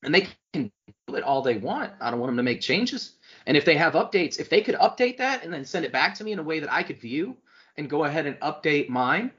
and 0.02 0.14
they 0.14 0.28
can 0.52 0.70
do 1.06 1.14
it 1.14 1.22
all 1.22 1.42
they 1.42 1.56
want. 1.56 1.92
I 2.00 2.10
don't 2.10 2.20
want 2.20 2.30
them 2.30 2.36
to 2.38 2.42
make 2.42 2.60
changes. 2.60 3.12
And 3.46 3.56
if 3.56 3.64
they 3.64 3.76
have 3.76 3.94
updates, 3.94 4.38
if 4.38 4.50
they 4.50 4.60
could 4.60 4.74
update 4.76 5.18
that 5.18 5.44
and 5.44 5.52
then 5.52 5.64
send 5.64 5.84
it 5.84 5.92
back 5.92 6.14
to 6.16 6.24
me 6.24 6.32
in 6.32 6.38
a 6.38 6.42
way 6.42 6.60
that 6.60 6.72
I 6.72 6.82
could 6.82 7.00
view 7.00 7.36
and 7.76 7.88
go 7.88 8.04
ahead 8.04 8.26
and 8.26 8.38
update 8.40 8.88
mine, 8.88 9.30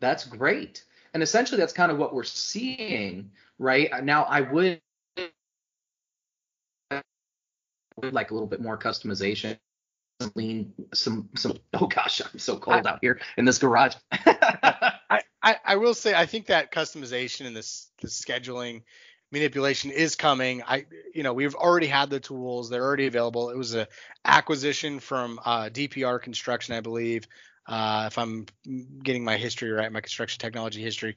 that's 0.00 0.24
great. 0.24 0.84
And 1.12 1.22
essentially, 1.22 1.58
that's 1.58 1.72
kind 1.72 1.92
of 1.92 1.98
what 1.98 2.14
we're 2.14 2.24
seeing 2.24 3.30
right 3.58 3.92
uh, 3.92 4.00
now. 4.00 4.24
I 4.24 4.40
would 4.40 4.80
would 7.96 8.12
like 8.12 8.32
a 8.32 8.34
little 8.34 8.48
bit 8.48 8.60
more 8.60 8.76
customization, 8.76 9.56
some 10.20 10.32
lean, 10.34 10.72
some 10.92 11.28
some. 11.34 11.58
Oh 11.74 11.86
gosh, 11.86 12.20
I'm 12.20 12.38
so 12.38 12.58
cold 12.58 12.86
out 12.86 12.98
here 13.00 13.20
in 13.36 13.44
this 13.44 13.58
garage. 13.58 13.94
I, 14.12 15.22
I, 15.42 15.56
I 15.64 15.76
will 15.76 15.94
say 15.94 16.14
I 16.14 16.26
think 16.26 16.46
that 16.46 16.72
customization 16.72 17.46
and 17.46 17.56
this 17.56 17.90
the 18.00 18.08
scheduling 18.08 18.82
manipulation 19.32 19.90
is 19.90 20.14
coming. 20.14 20.62
I 20.62 20.86
you 21.14 21.22
know 21.22 21.32
we've 21.32 21.54
already 21.54 21.88
had 21.88 22.10
the 22.10 22.20
tools; 22.20 22.70
they're 22.70 22.84
already 22.84 23.06
available. 23.06 23.50
It 23.50 23.56
was 23.56 23.74
a 23.74 23.88
acquisition 24.24 25.00
from 25.00 25.40
uh, 25.44 25.68
DPR 25.72 26.20
Construction, 26.22 26.74
I 26.74 26.80
believe, 26.80 27.26
uh, 27.66 28.04
if 28.06 28.18
I'm 28.18 28.46
getting 29.02 29.24
my 29.24 29.36
history 29.36 29.70
right, 29.70 29.90
my 29.90 30.00
construction 30.00 30.40
technology 30.40 30.82
history. 30.82 31.16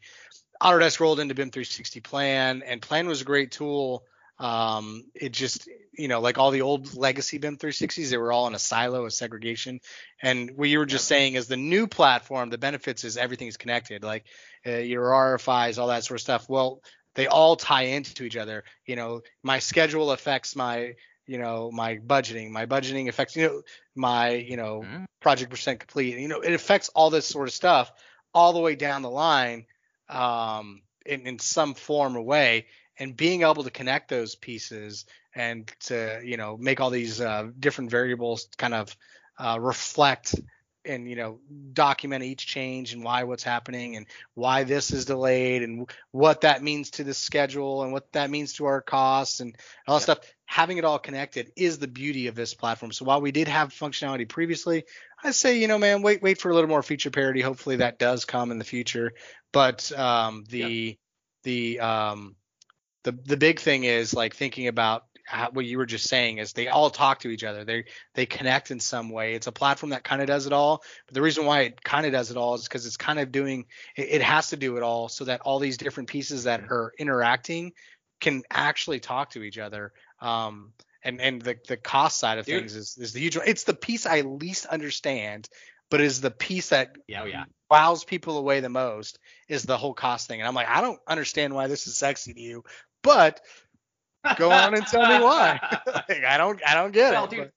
Autodesk 0.61 0.99
rolled 0.99 1.19
into 1.19 1.35
BIM 1.35 1.51
360 1.51 1.99
Plan, 2.01 2.63
and 2.65 2.81
Plan 2.81 3.07
was 3.07 3.21
a 3.21 3.25
great 3.25 3.51
tool. 3.51 4.03
Um, 4.39 5.05
it 5.13 5.31
just 5.31 5.69
you 5.97 6.07
know 6.07 6.21
like 6.21 6.37
all 6.37 6.51
the 6.51 6.61
old 6.61 6.95
legacy 6.95 7.37
BIM 7.37 7.57
360s, 7.57 8.09
they 8.09 8.17
were 8.17 8.31
all 8.31 8.47
in 8.47 8.55
a 8.55 8.59
silo, 8.59 9.05
a 9.05 9.11
segregation. 9.11 9.79
And 10.21 10.51
what 10.55 10.69
you 10.69 10.79
were 10.79 10.85
just 10.85 11.07
saying 11.07 11.33
is 11.35 11.47
the 11.47 11.57
new 11.57 11.87
platform, 11.87 12.49
the 12.49 12.57
benefits 12.57 13.03
is 13.03 13.17
everything's 13.17 13.57
connected, 13.57 14.03
like 14.03 14.25
uh, 14.65 14.77
your 14.77 15.05
RFIs, 15.05 15.77
all 15.77 15.87
that 15.87 16.03
sort 16.03 16.19
of 16.19 16.21
stuff. 16.21 16.47
Well, 16.49 16.81
they 17.15 17.27
all 17.27 17.55
tie 17.55 17.83
into 17.83 18.23
each 18.23 18.37
other. 18.37 18.63
You 18.85 18.95
know, 18.95 19.21
my 19.43 19.59
schedule 19.59 20.11
affects 20.11 20.55
my, 20.55 20.93
you 21.25 21.39
know, 21.39 21.71
my 21.71 21.97
budgeting. 21.97 22.51
My 22.51 22.67
budgeting 22.67 23.09
affects, 23.09 23.35
you 23.35 23.47
know, 23.47 23.61
my, 23.95 24.31
you 24.35 24.55
know, 24.55 24.83
Mhm. 24.85 25.05
project 25.19 25.49
percent 25.49 25.79
complete. 25.79 26.17
You 26.19 26.27
know, 26.27 26.41
it 26.41 26.53
affects 26.53 26.89
all 26.89 27.09
this 27.09 27.25
sort 27.25 27.47
of 27.47 27.53
stuff 27.53 27.91
all 28.33 28.53
the 28.53 28.59
way 28.59 28.75
down 28.75 29.01
the 29.01 29.09
line, 29.09 29.65
um, 30.09 30.83
in, 31.05 31.25
in 31.25 31.39
some 31.39 31.73
form 31.73 32.15
or 32.15 32.21
way. 32.21 32.67
And 32.99 33.15
being 33.15 33.41
able 33.41 33.63
to 33.63 33.71
connect 33.71 34.09
those 34.09 34.35
pieces 34.35 35.05
and 35.37 35.71
to, 35.81 36.19
you 36.23 36.35
know, 36.35 36.57
make 36.57 36.81
all 36.81 36.89
these 36.89 37.21
uh, 37.21 37.49
different 37.59 37.91
variables 37.91 38.47
kind 38.57 38.73
of 38.73 38.97
uh, 39.37 39.57
reflect 39.59 40.35
and 40.83 41.09
you 41.09 41.17
know 41.17 41.39
document 41.73 42.23
each 42.23 42.47
change 42.47 42.93
and 42.93 43.03
why 43.03 43.23
what's 43.23 43.43
happening 43.43 43.97
and 43.97 44.05
why 44.35 44.63
this 44.63 44.91
is 44.91 45.03
delayed 45.05 45.61
and 45.61 45.89
what 46.11 46.41
that 46.41 46.63
means 46.63 46.91
to 46.91 47.03
the 47.03 47.13
schedule 47.13 47.83
and 47.83 47.91
what 47.91 48.09
that 48.13 48.29
means 48.29 48.53
to 48.53 48.65
our 48.65 48.81
costs 48.81 49.41
and 49.41 49.55
all 49.87 49.97
that 49.97 50.03
stuff. 50.03 50.19
Having 50.45 50.77
it 50.77 50.85
all 50.85 50.97
connected 50.97 51.51
is 51.57 51.77
the 51.77 51.89
beauty 51.89 52.27
of 52.27 52.35
this 52.35 52.53
platform. 52.53 52.93
So 52.93 53.03
while 53.03 53.19
we 53.19 53.33
did 53.33 53.49
have 53.49 53.69
functionality 53.69 54.27
previously 54.27 54.85
i 55.23 55.31
say 55.31 55.59
you 55.59 55.67
know 55.67 55.79
man 55.79 56.03
wait 56.03 56.21
wait 56.21 56.39
for 56.39 56.49
a 56.49 56.55
little 56.55 56.69
more 56.69 56.83
feature 56.83 57.11
parity. 57.11 57.41
Hopefully 57.41 57.77
that 57.77 57.99
does 57.99 58.25
come 58.25 58.51
in 58.51 58.57
the 58.57 58.65
future. 58.65 59.13
But 59.51 59.91
um 59.91 60.45
the 60.49 60.97
the 61.43 61.79
um 61.79 62.35
the 63.03 63.11
the 63.11 63.37
big 63.37 63.59
thing 63.59 63.83
is 63.83 64.13
like 64.13 64.35
thinking 64.35 64.67
about 64.67 65.03
what 65.51 65.65
you 65.65 65.77
were 65.77 65.85
just 65.85 66.07
saying 66.07 66.37
is 66.37 66.53
they 66.53 66.67
all 66.67 66.89
talk 66.89 67.19
to 67.19 67.29
each 67.29 67.43
other. 67.43 67.65
They 67.65 67.85
they 68.13 68.25
connect 68.25 68.71
in 68.71 68.79
some 68.79 69.09
way. 69.09 69.33
It's 69.33 69.47
a 69.47 69.51
platform 69.51 69.89
that 69.89 70.03
kind 70.03 70.21
of 70.21 70.27
does 70.27 70.47
it 70.47 70.53
all. 70.53 70.83
But 71.05 71.15
the 71.15 71.21
reason 71.21 71.45
why 71.45 71.61
it 71.61 71.83
kind 71.83 72.05
of 72.05 72.11
does 72.11 72.31
it 72.31 72.37
all 72.37 72.55
is 72.55 72.63
because 72.63 72.85
it's 72.85 72.97
kind 72.97 73.19
of 73.19 73.31
doing 73.31 73.65
it, 73.95 74.07
it 74.09 74.21
has 74.21 74.49
to 74.49 74.57
do 74.57 74.77
it 74.77 74.83
all 74.83 75.09
so 75.09 75.25
that 75.25 75.41
all 75.41 75.59
these 75.59 75.77
different 75.77 76.09
pieces 76.09 76.45
that 76.45 76.61
are 76.69 76.93
interacting 76.97 77.73
can 78.19 78.43
actually 78.49 78.99
talk 78.99 79.31
to 79.31 79.43
each 79.43 79.57
other. 79.57 79.91
Um 80.21 80.73
and 81.03 81.21
and 81.21 81.41
the 81.41 81.57
the 81.67 81.77
cost 81.77 82.19
side 82.19 82.37
of 82.37 82.45
Dude. 82.45 82.61
things 82.61 82.75
is 82.75 82.97
is 82.97 83.13
the 83.13 83.19
huge 83.19 83.37
it's 83.45 83.63
the 83.63 83.73
piece 83.73 84.05
i 84.05 84.21
least 84.21 84.65
understand 84.65 85.47
but 85.89 86.01
is 86.01 86.19
the 86.19 86.31
piece 86.31 86.69
that 86.69 86.97
yeah, 87.07 87.21
oh, 87.23 87.25
yeah. 87.25 87.45
wows 87.71 88.03
people 88.03 88.37
away 88.37 88.59
the 88.59 88.69
most 88.69 89.19
is 89.47 89.63
the 89.63 89.77
whole 89.77 89.93
cost 89.93 90.27
thing. 90.27 90.41
And 90.41 90.47
i'm 90.47 90.55
like 90.55 90.67
i 90.67 90.81
don't 90.81 90.99
understand 91.07 91.53
why 91.53 91.67
this 91.67 91.87
is 91.87 91.97
sexy 91.97 92.33
to 92.33 92.41
you 92.41 92.63
but 93.03 93.39
go 94.37 94.51
on 94.51 94.73
and 94.75 94.85
tell 94.87 95.07
me 95.07 95.23
why. 95.23 95.59
Like, 96.09 96.23
i 96.25 96.37
don't 96.37 96.59
i 96.67 96.73
don't 96.73 96.91
get 96.93 97.11
Well, 97.11 97.25
it 97.25 97.29
dude, 97.29 97.39
but- 97.39 97.51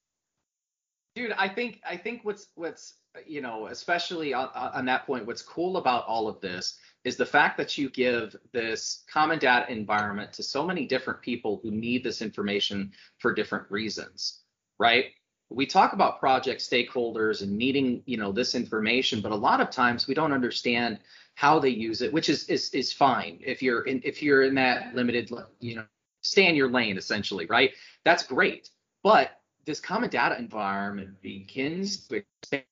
dude 1.15 1.33
i 1.33 1.49
think 1.49 1.81
i 1.89 1.97
think 1.97 2.21
what's 2.25 2.49
what's 2.55 2.95
you 3.27 3.41
know 3.41 3.67
especially 3.67 4.33
on, 4.35 4.49
on 4.55 4.85
that 4.87 5.07
point 5.07 5.27
what's 5.27 5.43
cool 5.43 5.77
about 5.77 6.07
all 6.07 6.29
of 6.29 6.41
this 6.41 6.79
is 7.05 7.17
the 7.17 7.27
fact 7.27 7.57
that 7.57 7.77
you 7.79 7.89
give 7.91 8.37
this 8.53 9.03
common 9.13 9.39
data 9.39 9.71
environment 9.73 10.33
to 10.35 10.43
so 10.43 10.65
many 10.67 10.87
different 10.87 11.21
people 11.23 11.59
who 11.63 11.71
need 11.71 12.05
this 12.05 12.23
information 12.23 12.93
for 13.19 13.35
different 13.35 13.69
reasons 13.71 14.41
right? 14.79 15.07
We 15.53 15.67
talk 15.67 15.93
about 15.95 16.21
project 16.21 16.61
stakeholders 16.61 17.43
and 17.43 17.59
needing 17.59 18.03
you 18.07 18.17
know 18.17 18.31
this 18.33 18.55
information 18.55 19.21
but 19.21 19.33
a 19.33 19.37
lot 19.37 19.61
of 19.61 19.71
times 19.71 20.07
we 20.07 20.15
don't 20.15 20.33
understand 20.33 21.01
how 21.35 21.59
they 21.59 21.71
use 21.71 22.03
it 22.03 22.13
which 22.13 22.29
is 22.29 22.45
is, 22.49 22.71
is 22.71 22.93
fine 22.93 23.41
if 23.45 23.61
you're 23.63 23.83
in 23.83 24.01
if 24.05 24.23
you're 24.23 24.43
in 24.43 24.55
that 24.55 24.95
limited 24.95 25.31
you 25.59 25.75
know 25.77 25.85
stay 26.23 26.47
in 26.49 26.55
your 26.55 26.71
lane 26.71 26.97
essentially 26.97 27.47
right 27.47 27.73
that's 28.05 28.25
great 28.25 28.71
but 29.03 29.41
this 29.64 29.81
common 29.81 30.11
data 30.11 30.39
environment 30.39 31.21
begins 31.23 32.07
to 32.09 32.23
expand 32.43 32.64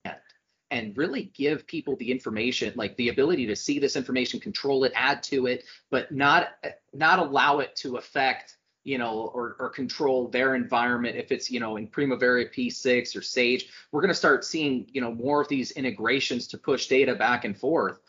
and 0.71 0.95
really 0.97 1.31
give 1.33 1.65
people 1.65 1.95
the 1.95 2.11
information 2.11 2.73
like 2.75 2.95
the 2.97 3.09
ability 3.09 3.45
to 3.47 3.55
see 3.55 3.79
this 3.79 3.95
information 3.95 4.39
control 4.39 4.83
it 4.83 4.91
add 4.95 5.23
to 5.23 5.47
it 5.47 5.63
but 5.89 6.11
not 6.11 6.49
not 6.93 7.19
allow 7.19 7.59
it 7.59 7.75
to 7.75 7.97
affect 7.97 8.57
you 8.83 8.97
know, 8.97 9.31
or, 9.33 9.55
or 9.59 9.69
control 9.69 10.27
their 10.27 10.55
environment. 10.55 11.17
If 11.17 11.31
it's, 11.31 11.51
you 11.51 11.59
know, 11.59 11.77
in 11.77 11.87
Primavera 11.87 12.49
P6 12.49 13.15
or 13.15 13.21
Sage, 13.21 13.69
we're 13.91 14.01
going 14.01 14.09
to 14.09 14.15
start 14.15 14.45
seeing, 14.45 14.87
you 14.91 14.99
know, 14.99 15.13
more 15.13 15.41
of 15.41 15.47
these 15.47 15.71
integrations 15.71 16.47
to 16.47 16.57
push 16.57 16.87
data 16.87 17.13
back 17.13 17.45
and 17.45 17.57
forth. 17.57 17.99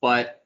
But 0.00 0.44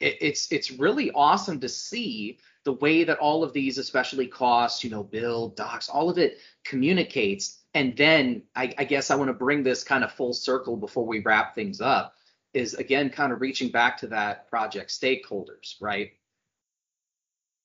it, 0.00 0.18
it's 0.20 0.52
it's 0.52 0.70
really 0.70 1.10
awesome 1.12 1.58
to 1.60 1.68
see 1.68 2.38
the 2.66 2.72
way 2.72 3.04
that 3.04 3.18
all 3.20 3.44
of 3.44 3.52
these, 3.52 3.78
especially 3.78 4.26
costs, 4.26 4.82
you 4.82 4.90
know, 4.90 5.04
build, 5.04 5.54
docs, 5.54 5.88
all 5.88 6.10
of 6.10 6.18
it 6.18 6.38
communicates. 6.64 7.60
And 7.74 7.96
then 7.96 8.42
I, 8.56 8.74
I 8.76 8.84
guess 8.84 9.08
I 9.08 9.14
want 9.14 9.28
to 9.28 9.34
bring 9.34 9.62
this 9.62 9.84
kind 9.84 10.02
of 10.02 10.10
full 10.10 10.32
circle 10.32 10.76
before 10.76 11.06
we 11.06 11.20
wrap 11.20 11.54
things 11.54 11.80
up. 11.80 12.14
Is 12.54 12.74
again 12.74 13.10
kind 13.10 13.32
of 13.32 13.40
reaching 13.40 13.70
back 13.70 13.98
to 13.98 14.08
that 14.08 14.48
project 14.48 14.90
stakeholders, 14.90 15.76
right? 15.80 16.12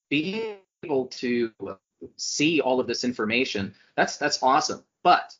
Being 0.10 0.58
able 0.84 1.08
to 1.08 1.52
see 2.18 2.62
all 2.62 2.80
of 2.80 2.88
this 2.88 3.04
information, 3.04 3.74
that's 3.96 4.18
that's 4.18 4.44
awesome. 4.44 4.84
But 5.02 5.34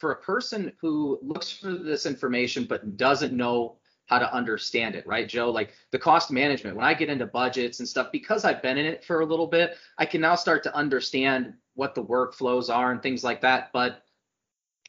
for 0.00 0.10
a 0.10 0.22
person 0.22 0.72
who 0.80 1.20
looks 1.22 1.52
for 1.52 1.72
this 1.72 2.06
information 2.06 2.64
but 2.64 2.96
doesn't 2.96 3.32
know 3.32 3.76
how 4.06 4.18
to 4.18 4.32
understand 4.34 4.94
it, 4.94 5.06
right, 5.06 5.28
Joe? 5.28 5.50
Like 5.50 5.72
the 5.90 5.98
cost 5.98 6.30
management, 6.30 6.76
when 6.76 6.84
I 6.84 6.94
get 6.94 7.08
into 7.08 7.26
budgets 7.26 7.78
and 7.80 7.88
stuff, 7.88 8.12
because 8.12 8.44
I've 8.44 8.62
been 8.62 8.78
in 8.78 8.86
it 8.86 9.04
for 9.04 9.20
a 9.20 9.26
little 9.26 9.46
bit, 9.46 9.76
I 9.98 10.06
can 10.06 10.20
now 10.20 10.34
start 10.34 10.62
to 10.64 10.74
understand 10.74 11.54
what 11.74 11.94
the 11.94 12.04
workflows 12.04 12.74
are 12.74 12.92
and 12.92 13.02
things 13.02 13.24
like 13.24 13.40
that. 13.40 13.70
But 13.72 14.02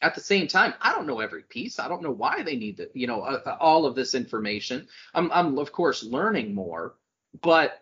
at 0.02 0.16
the 0.16 0.22
same 0.22 0.48
time, 0.48 0.74
I 0.82 0.94
don't 0.94 1.08
know 1.08 1.22
every 1.22 1.44
piece. 1.44 1.80
I 1.80 1.88
don't 1.88 2.04
know 2.04 2.12
why 2.12 2.44
they 2.44 2.58
need 2.58 2.78
to, 2.78 2.90
you 2.94 3.08
know, 3.08 3.22
uh, 3.22 3.58
all 3.60 3.86
of 3.86 3.96
this 3.96 4.14
information. 4.14 4.88
I'm, 5.14 5.32
I'm 5.32 5.58
of 5.58 5.72
course 5.72 6.04
learning 6.04 6.54
more, 6.54 6.96
but 7.42 7.82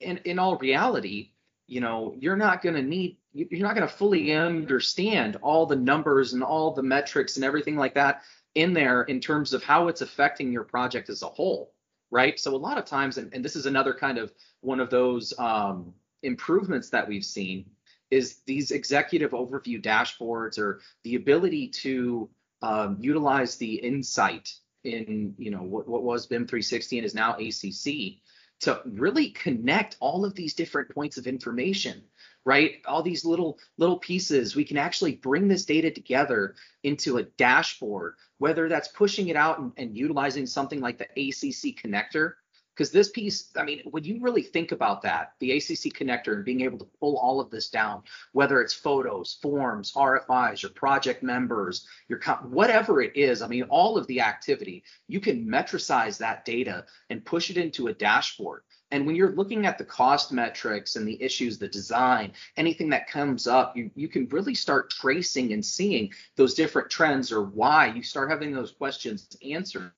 in 0.00 0.18
in 0.18 0.40
all 0.40 0.58
reality, 0.58 1.30
you 1.68 1.80
know, 1.80 2.14
you're 2.18 2.36
not 2.36 2.60
going 2.60 2.74
to 2.74 2.82
need, 2.82 3.18
you're 3.32 3.66
not 3.66 3.76
going 3.76 3.86
to 3.86 3.94
fully 3.94 4.32
understand 4.32 5.36
all 5.36 5.64
the 5.64 5.76
numbers 5.76 6.32
and 6.32 6.42
all 6.42 6.74
the 6.74 6.82
metrics 6.82 7.36
and 7.36 7.44
everything 7.44 7.76
like 7.76 7.94
that 7.94 8.22
in 8.54 8.72
there 8.72 9.02
in 9.02 9.20
terms 9.20 9.52
of 9.52 9.62
how 9.62 9.88
it's 9.88 10.02
affecting 10.02 10.52
your 10.52 10.64
project 10.64 11.08
as 11.08 11.22
a 11.22 11.28
whole, 11.28 11.72
right? 12.10 12.38
So 12.38 12.54
a 12.54 12.56
lot 12.56 12.78
of 12.78 12.84
times, 12.84 13.18
and, 13.18 13.32
and 13.32 13.44
this 13.44 13.56
is 13.56 13.66
another 13.66 13.94
kind 13.94 14.18
of 14.18 14.32
one 14.60 14.80
of 14.80 14.90
those 14.90 15.32
um, 15.38 15.94
improvements 16.22 16.90
that 16.90 17.08
we've 17.08 17.24
seen, 17.24 17.66
is 18.10 18.40
these 18.46 18.70
executive 18.70 19.30
overview 19.30 19.82
dashboards 19.82 20.58
or 20.58 20.80
the 21.02 21.14
ability 21.14 21.68
to 21.68 22.28
um, 22.60 22.98
utilize 23.00 23.56
the 23.56 23.74
insight 23.74 24.54
in 24.84 25.34
you 25.38 25.50
know 25.50 25.62
what, 25.62 25.88
what 25.88 26.02
was 26.02 26.26
BIM 26.26 26.46
360 26.46 26.98
and 26.98 27.06
is 27.06 27.14
now 27.14 27.36
ACC 27.36 28.20
to 28.60 28.80
really 28.84 29.30
connect 29.30 29.96
all 29.98 30.24
of 30.24 30.34
these 30.34 30.54
different 30.54 30.88
points 30.90 31.16
of 31.18 31.26
information 31.26 32.02
right? 32.44 32.82
All 32.86 33.02
these 33.02 33.24
little 33.24 33.58
little 33.78 33.98
pieces 33.98 34.56
we 34.56 34.64
can 34.64 34.76
actually 34.78 35.14
bring 35.16 35.48
this 35.48 35.64
data 35.64 35.90
together 35.90 36.54
into 36.82 37.18
a 37.18 37.22
dashboard 37.22 38.14
whether 38.38 38.68
that's 38.68 38.88
pushing 38.88 39.28
it 39.28 39.36
out 39.36 39.58
and, 39.60 39.72
and 39.76 39.96
utilizing 39.96 40.46
something 40.46 40.80
like 40.80 40.98
the 40.98 41.10
acc 41.10 41.76
connector. 41.80 42.34
Because 42.74 42.90
this 42.90 43.10
piece 43.10 43.50
i 43.56 43.62
mean 43.62 43.82
when 43.90 44.02
you 44.02 44.18
really 44.20 44.42
think 44.42 44.72
about 44.72 45.02
that 45.02 45.34
the 45.40 45.52
acc 45.52 45.92
connector 45.94 46.34
and 46.34 46.44
being 46.44 46.62
able 46.62 46.78
to 46.78 46.88
pull 46.98 47.18
all 47.18 47.38
of 47.38 47.50
this 47.50 47.68
down 47.68 48.02
whether 48.32 48.62
it's 48.62 48.72
photos 48.72 49.38
forms 49.42 49.92
rfis 49.92 50.62
your 50.62 50.70
project 50.70 51.22
members 51.22 51.86
your 52.08 52.18
whatever 52.44 53.02
it 53.02 53.14
is 53.14 53.42
i 53.42 53.46
mean 53.46 53.64
all 53.64 53.98
of 53.98 54.06
the 54.06 54.22
activity 54.22 54.82
you 55.06 55.20
can 55.20 55.46
metricize 55.46 56.16
that 56.16 56.46
data 56.46 56.86
and 57.10 57.26
push 57.26 57.50
it 57.50 57.58
into 57.58 57.88
a 57.88 57.94
dashboard 57.94 58.62
and 58.92 59.06
when 59.06 59.16
you're 59.16 59.32
looking 59.32 59.64
at 59.64 59.78
the 59.78 59.84
cost 59.84 60.32
metrics 60.32 60.96
and 60.96 61.08
the 61.08 61.20
issues, 61.20 61.58
the 61.58 61.66
design, 61.66 62.32
anything 62.58 62.90
that 62.90 63.08
comes 63.08 63.46
up, 63.46 63.74
you, 63.74 63.90
you 63.96 64.06
can 64.06 64.28
really 64.28 64.54
start 64.54 64.90
tracing 64.90 65.54
and 65.54 65.64
seeing 65.64 66.12
those 66.36 66.52
different 66.52 66.90
trends 66.90 67.32
or 67.32 67.42
why 67.42 67.86
you 67.86 68.02
start 68.02 68.30
having 68.30 68.52
those 68.52 68.70
questions 68.70 69.34
answered 69.44 69.92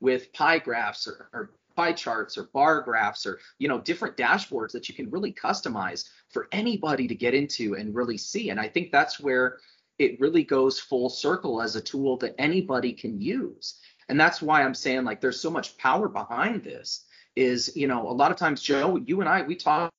with 0.00 0.32
pie 0.32 0.58
graphs 0.58 1.06
or, 1.06 1.28
or 1.32 1.52
pie 1.76 1.92
charts 1.92 2.36
or 2.36 2.50
bar 2.52 2.80
graphs 2.80 3.24
or 3.24 3.38
you 3.58 3.68
know 3.68 3.80
different 3.80 4.16
dashboards 4.16 4.72
that 4.72 4.88
you 4.88 4.94
can 4.94 5.10
really 5.10 5.32
customize 5.32 6.08
for 6.28 6.48
anybody 6.50 7.06
to 7.06 7.14
get 7.14 7.34
into 7.34 7.74
and 7.74 7.94
really 7.94 8.18
see. 8.18 8.50
And 8.50 8.60
i 8.60 8.68
think 8.68 8.90
that's 8.90 9.20
where 9.20 9.58
it 9.98 10.18
really 10.20 10.42
goes 10.42 10.80
full 10.80 11.08
circle 11.08 11.62
as 11.62 11.76
a 11.76 11.80
tool 11.80 12.16
that 12.18 12.34
anybody 12.38 12.92
can 12.92 13.20
use. 13.20 13.80
And 14.08 14.18
that's 14.18 14.42
why 14.42 14.62
i'm 14.62 14.74
saying 14.74 15.04
like 15.04 15.20
there's 15.20 15.40
so 15.40 15.50
much 15.50 15.76
power 15.78 16.08
behind 16.08 16.64
this 16.64 17.04
is 17.36 17.74
you 17.74 17.86
know 17.86 18.08
a 18.08 18.12
lot 18.12 18.30
of 18.30 18.36
times 18.36 18.62
joe 18.62 18.96
you 18.96 19.20
and 19.20 19.28
i 19.28 19.42
we 19.42 19.56
talk 19.56 19.92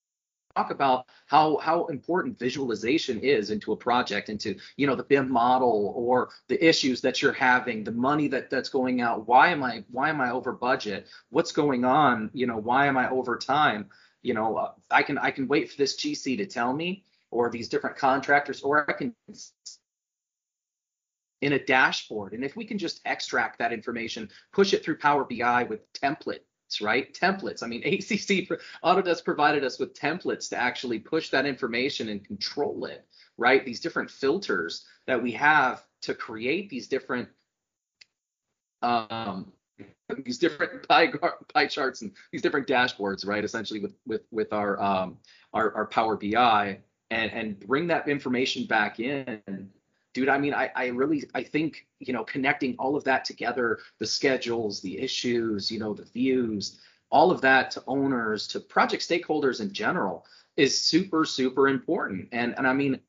talk 0.56 0.72
about 0.72 1.06
how 1.28 1.58
how 1.58 1.86
important 1.88 2.40
visualization 2.40 3.20
is 3.20 3.50
into 3.50 3.74
a 3.74 3.76
project 3.76 4.30
into 4.30 4.56
you 4.78 4.88
know 4.88 4.96
the 4.96 5.04
BIM 5.04 5.30
model 5.30 5.94
or 5.96 6.30
the 6.48 6.64
issues 6.66 7.02
that 7.02 7.22
you're 7.22 7.34
having 7.34 7.84
the 7.84 7.92
money 7.92 8.28
that 8.30 8.50
that's 8.50 8.70
going 8.70 9.02
out. 9.02 9.28
Why 9.28 9.50
am 9.50 9.64
I 9.64 9.84
why 9.92 10.10
am 10.10 10.22
I 10.22 10.32
over 10.32 10.54
budget? 10.54 11.08
What's 11.30 11.52
going 11.52 11.84
on? 11.84 12.30
You 12.34 12.48
know 12.48 12.58
why 12.58 12.88
am 12.88 12.98
I 12.98 13.10
over 13.10 13.38
time? 13.38 13.90
You 14.22 14.34
know 14.34 14.72
I 14.90 15.04
can 15.04 15.18
I 15.18 15.32
can 15.32 15.48
wait 15.48 15.72
for 15.72 15.78
this 15.78 15.98
GC 15.98 16.38
to 16.38 16.46
tell 16.46 16.74
me 16.74 17.04
or 17.32 17.50
these 17.50 17.68
different 17.68 17.98
contractors 17.98 18.62
or 18.62 18.90
I 18.90 18.94
can 18.94 19.14
in 21.42 21.54
a 21.54 21.60
dashboard. 21.60 22.34
And 22.34 22.44
if 22.44 22.56
we 22.56 22.66
can 22.66 22.78
just 22.78 23.02
extract 23.06 23.60
that 23.60 23.74
information 23.74 24.30
push 24.54 24.74
it 24.74 24.84
through 24.84 24.98
Power 24.98 25.26
BI 25.26 25.64
with 25.64 25.92
template 25.94 26.40
right? 26.82 27.13
Templates. 27.13 27.63
I 27.63 27.67
mean, 27.67 27.82
ACC 27.86 28.49
Autodesk 28.84 29.23
provided 29.23 29.63
us 29.63 29.80
with 29.80 29.93
templates 29.93 30.49
to 30.49 30.57
actually 30.57 30.99
push 30.99 31.30
that 31.30 31.45
information 31.45 32.09
and 32.09 32.23
control 32.23 32.86
it, 32.86 33.05
right? 33.38 33.65
These 33.65 33.80
different 33.80 34.09
filters 34.09 34.86
that 35.07 35.21
we 35.21 35.32
have 35.32 35.84
to 36.01 36.13
create 36.13 36.69
these 36.69 36.88
different 36.88 37.30
um, 38.82 39.51
these 40.23 40.38
different 40.38 40.88
pie, 40.88 41.11
pie 41.53 41.67
charts 41.67 42.01
and 42.01 42.11
these 42.32 42.41
different 42.41 42.67
dashboards, 42.67 43.26
right? 43.26 43.43
Essentially 43.43 43.80
with 43.80 43.95
with 44.05 44.21
with 44.32 44.53
our 44.53 44.82
um, 44.82 45.17
our, 45.53 45.73
our 45.73 45.86
Power 45.88 46.15
BI 46.17 46.80
and 47.09 47.32
and 47.32 47.59
bring 47.59 47.88
that 47.88 48.07
information 48.07 48.65
back 48.65 48.99
in 48.99 49.41
dude 50.16 50.30
i 50.30 50.38
mean 50.39 50.53
I, 50.53 50.72
I 50.76 50.88
really 50.88 51.30
i 51.36 51.43
think 51.43 51.86
you 51.99 52.13
know 52.13 52.24
connecting 52.24 52.76
all 52.80 52.95
of 52.95 53.03
that 53.03 53.26
together 53.26 53.80
the 53.99 54.07
schedules 54.07 54.82
the 54.82 54.97
issues 54.97 55.70
you 55.70 55.78
know 55.78 55.93
the 55.93 56.05
views 56.05 56.80
all 57.11 57.30
of 57.30 57.41
that 57.41 57.70
to 57.72 57.84
owners 57.86 58.47
to 58.47 58.59
project 58.59 59.07
stakeholders 59.07 59.61
in 59.61 59.72
general 59.72 60.26
is 60.57 60.80
super 60.80 61.26
super 61.26 61.68
important. 61.68 62.30
And 62.32 62.55
and 62.57 62.66
i 62.66 62.74
mean 62.74 62.99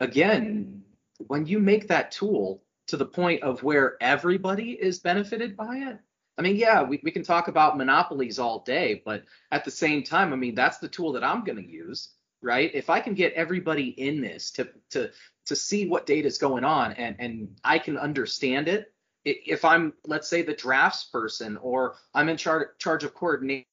again 0.00 0.82
when 1.28 1.46
you 1.46 1.60
make 1.60 1.88
that 1.88 2.10
tool 2.10 2.62
to 2.88 2.96
the 2.96 3.06
point 3.06 3.42
of 3.42 3.62
where 3.62 3.96
everybody 4.02 4.72
is 4.72 4.98
benefited 4.98 5.56
by 5.56 5.76
it 5.76 5.98
i 6.36 6.42
mean 6.42 6.56
yeah 6.56 6.82
we, 6.82 7.00
we 7.04 7.12
can 7.12 7.22
talk 7.22 7.46
about 7.46 7.78
monopolies 7.78 8.40
all 8.40 8.58
day 8.64 9.00
but 9.04 9.22
at 9.52 9.64
the 9.64 9.70
same 9.70 10.02
time 10.02 10.32
i 10.32 10.36
mean 10.36 10.56
that's 10.56 10.78
the 10.78 10.88
tool 10.88 11.12
that 11.12 11.22
i'm 11.22 11.44
going 11.44 11.62
to 11.62 11.70
use 11.70 12.10
right 12.44 12.70
if 12.74 12.90
i 12.90 13.00
can 13.00 13.14
get 13.14 13.32
everybody 13.32 13.88
in 13.88 14.20
this 14.20 14.50
to 14.52 14.68
to 14.90 15.10
to 15.46 15.56
see 15.56 15.86
what 15.86 16.06
data 16.06 16.26
is 16.26 16.38
going 16.38 16.64
on 16.64 16.92
and 16.92 17.16
and 17.18 17.60
I 17.64 17.78
can 17.78 17.96
understand 17.96 18.68
it. 18.68 18.92
If 19.24 19.64
I'm 19.64 19.94
let's 20.06 20.28
say 20.28 20.42
the 20.42 20.54
drafts 20.54 21.04
person 21.04 21.56
or 21.58 21.96
I'm 22.12 22.28
in 22.28 22.36
charge 22.36 22.68
charge 22.78 23.04
of 23.04 23.14
coordinating 23.14 23.66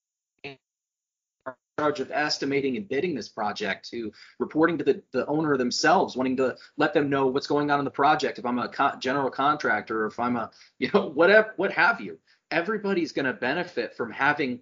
charge 1.80 2.00
of 2.00 2.12
estimating 2.12 2.78
and 2.78 2.88
bidding 2.88 3.16
this 3.16 3.30
project 3.30 3.90
to 3.90 4.12
reporting 4.40 4.78
to 4.78 4.84
the, 4.84 5.02
the 5.14 5.26
owner 5.26 5.58
themselves 5.58 6.16
wanting 6.16 6.38
to 6.38 6.56
let 6.78 6.94
them 6.94 7.10
know 7.10 7.28
what's 7.28 7.48
going 7.48 7.72
on 7.72 7.80
in 7.80 7.86
the 7.86 7.90
project 7.90 8.38
if 8.38 8.46
i'm 8.46 8.60
a 8.60 8.68
co- 8.68 8.96
general 9.00 9.32
contractor 9.32 10.04
or 10.04 10.08
if 10.08 10.20
i'm 10.20 10.36
a 10.36 10.52
you 10.80 10.92
know 10.94 11.08
whatever 11.16 11.54
what 11.56 11.72
have 11.72 12.00
you 12.00 12.20
everybody's 12.52 13.14
going 13.14 13.26
to 13.26 13.34
benefit 13.34 13.96
from 13.96 14.12
having 14.12 14.60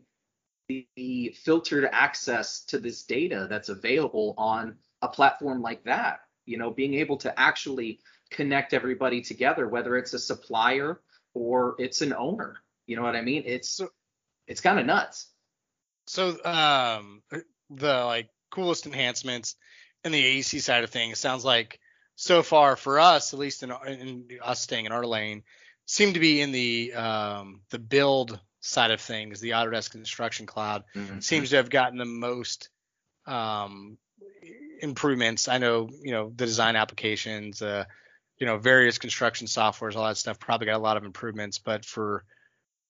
the, 0.70 1.36
filtered 1.44 1.90
access 1.92 2.62
to 2.66 2.80
this 2.80 3.04
data 3.04 3.48
that's 3.50 3.70
available 3.70 4.36
on 4.38 4.76
a 5.02 5.08
platform 5.08 5.62
like 5.62 5.84
that 5.84 6.22
you 6.46 6.58
know 6.58 6.72
being 6.72 6.94
able 6.94 7.18
to 7.18 7.40
actually 7.40 8.00
connect 8.30 8.74
everybody 8.74 9.22
together 9.22 9.68
whether 9.68 9.98
it's 9.98 10.14
a 10.14 10.20
supplier 10.20 11.00
or 11.34 11.76
it's 11.80 12.02
an 12.02 12.14
owner 12.14 12.58
you 12.90 12.96
know 12.96 13.04
what 13.04 13.16
i 13.16 13.22
mean? 13.22 13.44
It's 13.46 13.80
it's 14.48 14.62
kind 14.62 14.80
of 14.80 14.86
nuts. 14.88 15.28
So 16.08 16.44
um 16.44 17.22
the 17.70 18.04
like 18.04 18.30
coolest 18.50 18.88
enhancements 18.88 19.56
in 20.04 20.12
the 20.12 20.40
AEC 20.40 20.60
side 20.62 20.84
of 20.84 20.90
things 20.90 21.20
sounds 21.20 21.46
like 21.46 21.80
so 22.16 22.42
far 22.42 22.76
for 22.76 23.00
us 23.00 23.32
at 23.32 23.40
least 23.40 23.62
in, 23.62 23.72
in 23.88 24.26
us 24.42 24.60
staying 24.60 24.88
in 24.88 24.92
our 24.92 25.06
lane 25.06 25.44
seem 25.86 26.14
to 26.14 26.20
be 26.20 26.42
in 26.42 26.52
the 26.52 26.94
um 26.96 27.62
the 27.70 27.78
build 27.78 28.40
side 28.62 28.92
of 28.92 29.02
things 29.02 29.40
the 29.40 29.52
Autodesk 29.52 29.92
Construction 29.92 30.46
Cloud 30.46 30.84
mm-hmm. 30.96 31.20
seems 31.20 31.52
to 31.52 31.58
have 31.58 31.70
gotten 31.70 31.98
the 31.98 32.06
most 32.06 32.70
um, 33.26 33.98
improvements. 34.82 35.48
I 35.48 35.58
know, 35.58 35.90
you 36.02 36.12
know, 36.12 36.30
the 36.30 36.46
design 36.46 36.76
applications, 36.76 37.62
uh, 37.62 37.86
you 38.38 38.46
know, 38.46 38.58
various 38.58 38.98
construction 38.98 39.48
softwares, 39.48 39.96
all 39.96 40.08
that 40.08 40.18
stuff 40.18 40.40
probably 40.40 40.66
got 40.68 40.76
a 40.76 40.80
lot 40.80 40.98
of 40.98 41.04
improvements. 41.04 41.60
But 41.60 41.86
for 41.86 42.24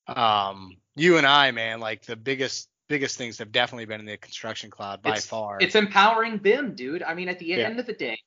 um, 0.07 0.78
you 0.95 1.17
and 1.17 1.28
I, 1.28 1.51
man, 1.51 1.80
like 1.80 2.05
the 2.05 2.15
biggest 2.15 2.70
biggest 2.88 3.17
things 3.17 3.38
have 3.38 3.51
definitely 3.51 3.86
been 3.86 3.99
in 3.99 4.05
the 4.07 4.17
construction 4.17 4.72
cloud 4.72 5.01
by 5.03 5.13
it's, 5.13 5.26
far. 5.26 5.59
It's 5.61 5.76
empowering 5.76 6.39
BIM, 6.39 6.74
dude. 6.74 7.03
I 7.03 7.13
mean, 7.13 7.30
at 7.30 7.38
the 7.38 7.45
Yeah. 7.45 7.57
end 7.57 7.80
of 7.80 7.86
the 7.86 7.93
day, 7.93 8.17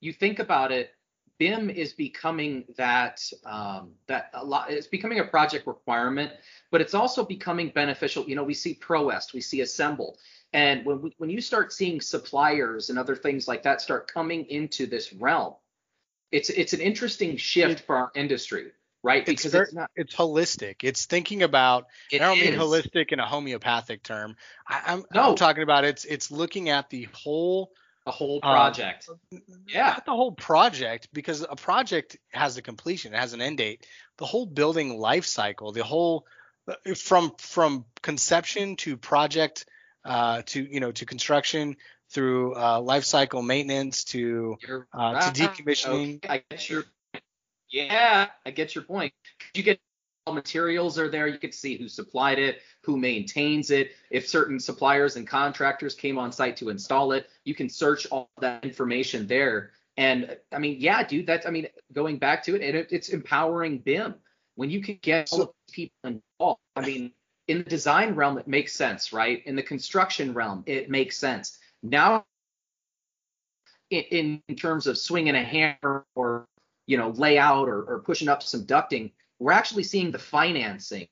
you 0.00 0.12
think 0.12 0.38
about 0.38 0.70
it, 0.70 0.94
BIM 1.38 1.70
is 1.70 1.92
becoming 1.92 2.64
that 2.76 3.22
um, 3.44 3.92
that 4.06 4.30
a 4.34 4.44
lot. 4.44 4.70
It's 4.70 4.86
becoming 4.86 5.18
a 5.18 5.24
project 5.24 5.66
requirement, 5.66 6.30
but 6.70 6.80
it's 6.80 6.94
also 6.94 7.24
becoming 7.24 7.70
beneficial. 7.74 8.24
You 8.28 8.36
know, 8.36 8.44
we 8.44 8.54
see 8.54 8.74
ProEst, 8.80 9.32
we 9.32 9.40
see 9.40 9.60
Assemble, 9.60 10.18
and 10.52 10.84
when 10.84 11.02
we, 11.02 11.14
when 11.18 11.30
you 11.30 11.40
start 11.40 11.72
seeing 11.72 12.00
suppliers 12.00 12.90
and 12.90 12.98
other 12.98 13.16
things 13.16 13.48
like 13.48 13.62
that 13.64 13.80
start 13.80 14.12
coming 14.12 14.44
into 14.46 14.86
this 14.86 15.12
realm, 15.12 15.54
it's 16.30 16.48
it's 16.50 16.74
an 16.74 16.80
interesting 16.80 17.36
shift 17.36 17.80
for 17.86 17.96
our 17.96 18.12
industry, 18.14 18.70
right? 19.02 19.22
It's 19.28 19.42
Because 19.42 19.52
very- 19.52 19.64
it's 19.64 19.74
not. 19.74 19.90
it's 19.96 20.14
holistic. 20.14 20.76
It's 20.84 21.06
thinking 21.06 21.42
about. 21.42 21.86
It 22.12 22.20
I 22.20 22.26
don't 22.26 22.38
mean 22.40 22.54
holistic 22.54 23.10
in 23.10 23.18
a 23.18 23.26
homeopathic 23.26 24.02
term. 24.04 24.36
I, 24.68 24.82
I'm, 24.86 25.04
No. 25.12 25.30
I'm 25.30 25.34
talking 25.36 25.62
about 25.64 25.84
it's 25.84 26.04
it's 26.04 26.30
looking 26.30 26.68
at 26.68 26.88
the 26.90 27.08
whole 27.12 27.72
a 28.06 28.10
whole 28.10 28.40
Um, 28.42 28.52
project. 28.52 29.08
Yeah. 29.66 29.90
not 29.90 30.04
the 30.04 30.12
whole 30.12 30.32
project 30.32 31.08
because 31.12 31.42
a 31.42 31.56
project 31.56 32.16
has 32.32 32.56
a 32.56 32.62
completion, 32.62 33.14
it 33.14 33.18
has 33.18 33.32
an 33.32 33.40
end 33.40 33.58
date. 33.58 33.86
The 34.18 34.26
whole 34.26 34.46
building 34.46 34.98
life 34.98 35.24
cycle, 35.24 35.72
the 35.72 35.84
whole 35.84 36.26
uh, 36.68 36.94
from 36.94 37.32
from 37.38 37.84
conception 38.02 38.76
to 38.76 38.96
project 38.96 39.66
uh, 40.04 40.42
to 40.46 40.62
you 40.62 40.80
know 40.80 40.92
to 40.92 41.06
construction 41.06 41.76
through 42.10 42.54
uh, 42.56 42.80
life 42.80 43.04
cycle 43.04 43.42
maintenance 43.42 44.04
to 44.04 44.56
uh, 44.92 45.30
to 45.30 45.42
decommissioning. 45.42 46.16
Okay, 46.16 46.28
I 46.28 46.44
get 46.50 46.68
your 46.68 46.84
yeah, 47.70 48.28
I 48.44 48.50
get 48.50 48.74
your 48.74 48.84
point. 48.84 49.14
You 49.54 49.62
get 49.62 49.80
materials 50.30 50.98
are 50.98 51.08
there. 51.08 51.26
You 51.26 51.38
can 51.38 51.50
see 51.50 51.76
who 51.76 51.88
supplied 51.88 52.38
it, 52.38 52.60
who 52.82 52.96
maintains 52.96 53.70
it. 53.70 53.92
If 54.10 54.28
certain 54.28 54.60
suppliers 54.60 55.16
and 55.16 55.26
contractors 55.26 55.94
came 55.94 56.18
on 56.18 56.30
site 56.30 56.56
to 56.58 56.68
install 56.68 57.12
it, 57.12 57.28
you 57.44 57.54
can 57.54 57.68
search 57.68 58.06
all 58.06 58.30
that 58.40 58.64
information 58.64 59.26
there. 59.26 59.72
And 59.96 60.36
I 60.52 60.58
mean, 60.58 60.76
yeah, 60.78 61.02
dude, 61.02 61.26
that's 61.26 61.46
I 61.46 61.50
mean, 61.50 61.66
going 61.92 62.18
back 62.18 62.44
to 62.44 62.54
it, 62.54 62.62
and 62.62 62.76
it, 62.76 62.88
it's 62.92 63.08
empowering 63.08 63.78
BIM 63.78 64.14
when 64.54 64.70
you 64.70 64.80
can 64.80 64.98
get 65.02 65.30
all 65.32 65.38
the 65.38 65.50
people 65.72 65.96
involved. 66.04 66.60
I 66.76 66.82
mean, 66.82 67.12
in 67.48 67.58
the 67.58 67.64
design 67.64 68.14
realm, 68.14 68.38
it 68.38 68.46
makes 68.46 68.74
sense, 68.74 69.12
right? 69.12 69.42
In 69.44 69.56
the 69.56 69.62
construction 69.62 70.32
realm, 70.34 70.62
it 70.66 70.88
makes 70.88 71.18
sense. 71.18 71.58
Now 71.82 72.24
in, 73.90 74.40
in 74.48 74.56
terms 74.56 74.86
of 74.86 74.96
swinging 74.96 75.34
a 75.34 75.42
hammer 75.42 76.06
or 76.14 76.46
you 76.86 76.96
know 76.96 77.10
layout 77.10 77.68
or, 77.68 77.82
or 77.82 78.00
pushing 78.00 78.28
up 78.28 78.42
some 78.42 78.64
ducting 78.64 79.12
we're 79.42 79.52
actually 79.52 79.82
seeing 79.82 80.10
the 80.10 80.18
financing 80.18 81.08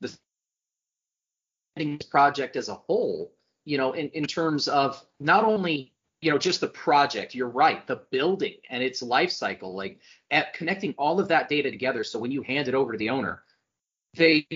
the 0.00 1.96
project 2.10 2.56
as 2.56 2.68
a 2.68 2.74
whole 2.74 3.32
you 3.64 3.78
know 3.78 3.92
in, 3.92 4.08
in 4.10 4.24
terms 4.24 4.68
of 4.68 5.02
not 5.20 5.44
only 5.44 5.92
you 6.20 6.30
know 6.30 6.36
just 6.36 6.60
the 6.60 6.68
project 6.68 7.34
you're 7.34 7.48
right 7.48 7.86
the 7.86 8.02
building 8.10 8.56
and 8.68 8.82
its 8.82 9.00
life 9.02 9.30
cycle 9.30 9.74
like 9.74 9.98
at 10.30 10.52
connecting 10.52 10.94
all 10.98 11.18
of 11.18 11.28
that 11.28 11.48
data 11.48 11.70
together. 11.70 12.04
So 12.04 12.18
when 12.18 12.30
you 12.30 12.42
hand 12.42 12.68
it 12.68 12.74
over 12.74 12.92
to 12.92 12.98
the 12.98 13.10
owner 13.10 13.42
they 14.14 14.46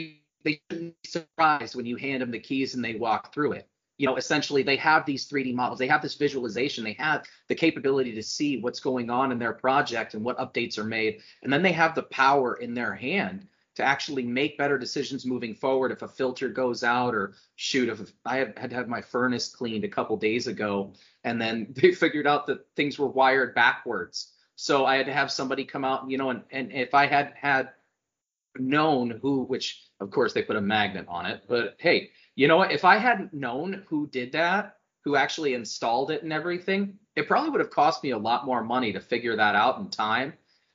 they 0.45 0.61
shouldn't 0.71 0.95
be 1.03 1.09
surprised 1.09 1.75
when 1.75 1.87
you 1.87 1.97
hand 1.97 2.21
them 2.21 2.31
the 2.31 2.39
keys 2.39 2.75
and 2.75 2.85
they 2.85 2.97
walk 2.97 3.33
through 3.33 3.53
it 3.53 3.69
you 3.99 4.07
know 4.07 4.17
essentially 4.17 4.63
they 4.63 4.77
have 4.77 5.07
these 5.07 5.29
3d 5.29 5.55
models. 5.55 5.79
They 5.79 5.89
have 5.89 6.03
this 6.03 6.15
visualization. 6.15 6.85
They 6.85 6.95
have 6.95 7.25
the 7.49 7.55
capability 7.55 8.15
to 8.15 8.23
see 8.23 8.59
what's 8.59 8.81
going 8.81 9.11
on 9.11 9.33
in 9.33 9.39
their 9.39 9.53
project 9.53 10.15
and 10.15 10.25
what 10.25 10.39
updates 10.39 10.79
are 10.79 10.85
made. 10.85 11.21
And 11.43 11.53
then 11.53 11.63
they 11.63 11.73
have 11.73 11.95
the 11.95 12.03
power 12.05 12.55
in 12.55 12.75
their 12.75 12.95
hand 12.95 13.47
to 13.77 13.85
actually 13.85 14.25
make 14.25 14.59
better 14.59 14.79
decisions 14.79 15.27
moving 15.27 15.55
forward. 15.55 15.93
If 15.93 16.03
a 16.03 16.09
filter 16.09 16.49
goes 16.49 16.83
out 16.83 17.15
or 17.15 17.35
shoot 17.57 17.89
if 17.89 18.13
i 18.25 18.39
had 18.39 18.73
had, 18.73 18.89
my 18.89 19.03
furnace 19.03 19.49
cleaned 19.49 19.85
a 19.85 19.89
couple 19.89 20.17
days 20.17 20.47
ago 20.47 20.95
and 21.25 21.41
then 21.41 21.69
they 21.77 21.93
figured 21.93 22.27
out 22.27 22.47
that 22.47 22.67
things 22.75 22.99
were 22.99 23.09
wired 23.09 23.55
backwards. 23.55 24.33
So 24.57 24.87
i 24.87 24.97
had 24.97 25.07
to 25.07 25.13
have 25.13 25.31
somebody 25.31 25.65
come 25.65 25.85
out 25.85 26.11
you 26.11 26.17
know 26.19 26.31
and, 26.31 26.43
and 26.51 26.73
if 26.73 26.95
i 26.95 27.07
had 27.07 27.35
had 27.39 27.71
known 28.59 29.11
who 29.11 29.43
which 29.43 29.83
of 30.01 30.11
course 30.11 30.33
they 30.33 30.43
put 30.43 30.57
a 30.57 30.61
magnet 30.61 31.05
on 31.09 31.27
it 31.27 31.43
but 31.47 31.77
hey 31.79 32.11
you 32.37 32.49
know 32.49 32.57
what? 32.57 32.73
If 32.73 32.85
i 32.85 32.97
hadn't 32.97 33.35
known 33.35 33.85
who 33.89 34.07
did 34.07 34.33
that 34.33 34.77
who 35.05 35.17
actually 35.17 35.55
installed 35.55 36.11
it 36.11 36.23
and 36.23 36.33
everything 36.33 36.99
it 37.17 37.27
probably 37.27 37.51
would 37.51 37.61
have 37.61 37.71
cost 37.71 38.03
me 38.05 38.11
a 38.11 38.19
lot 38.19 38.45
more 38.45 38.63
money 38.63 38.93
to 38.93 39.01
figure 39.01 39.37
that 39.37 39.55
out 39.55 39.79
in 39.79 39.89
time. 39.89 40.35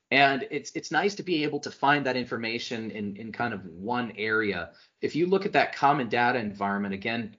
And 0.10 0.46
it's 0.52 0.72
it's 0.72 0.92
nice 0.92 1.16
to 1.16 1.24
be 1.24 1.44
able 1.44 1.60
to 1.62 1.72
find 1.72 2.06
that 2.06 2.18
information 2.18 2.92
in 2.92 3.16
in 3.16 3.32
kind 3.32 3.54
of 3.54 3.66
one 3.66 4.12
area. 4.18 4.72
If 5.02 5.16
you 5.16 5.28
look 5.28 5.46
at 5.46 5.54
that 5.54 5.74
common 5.76 6.10
data 6.10 6.40
environment 6.40 6.94
again 6.94 7.38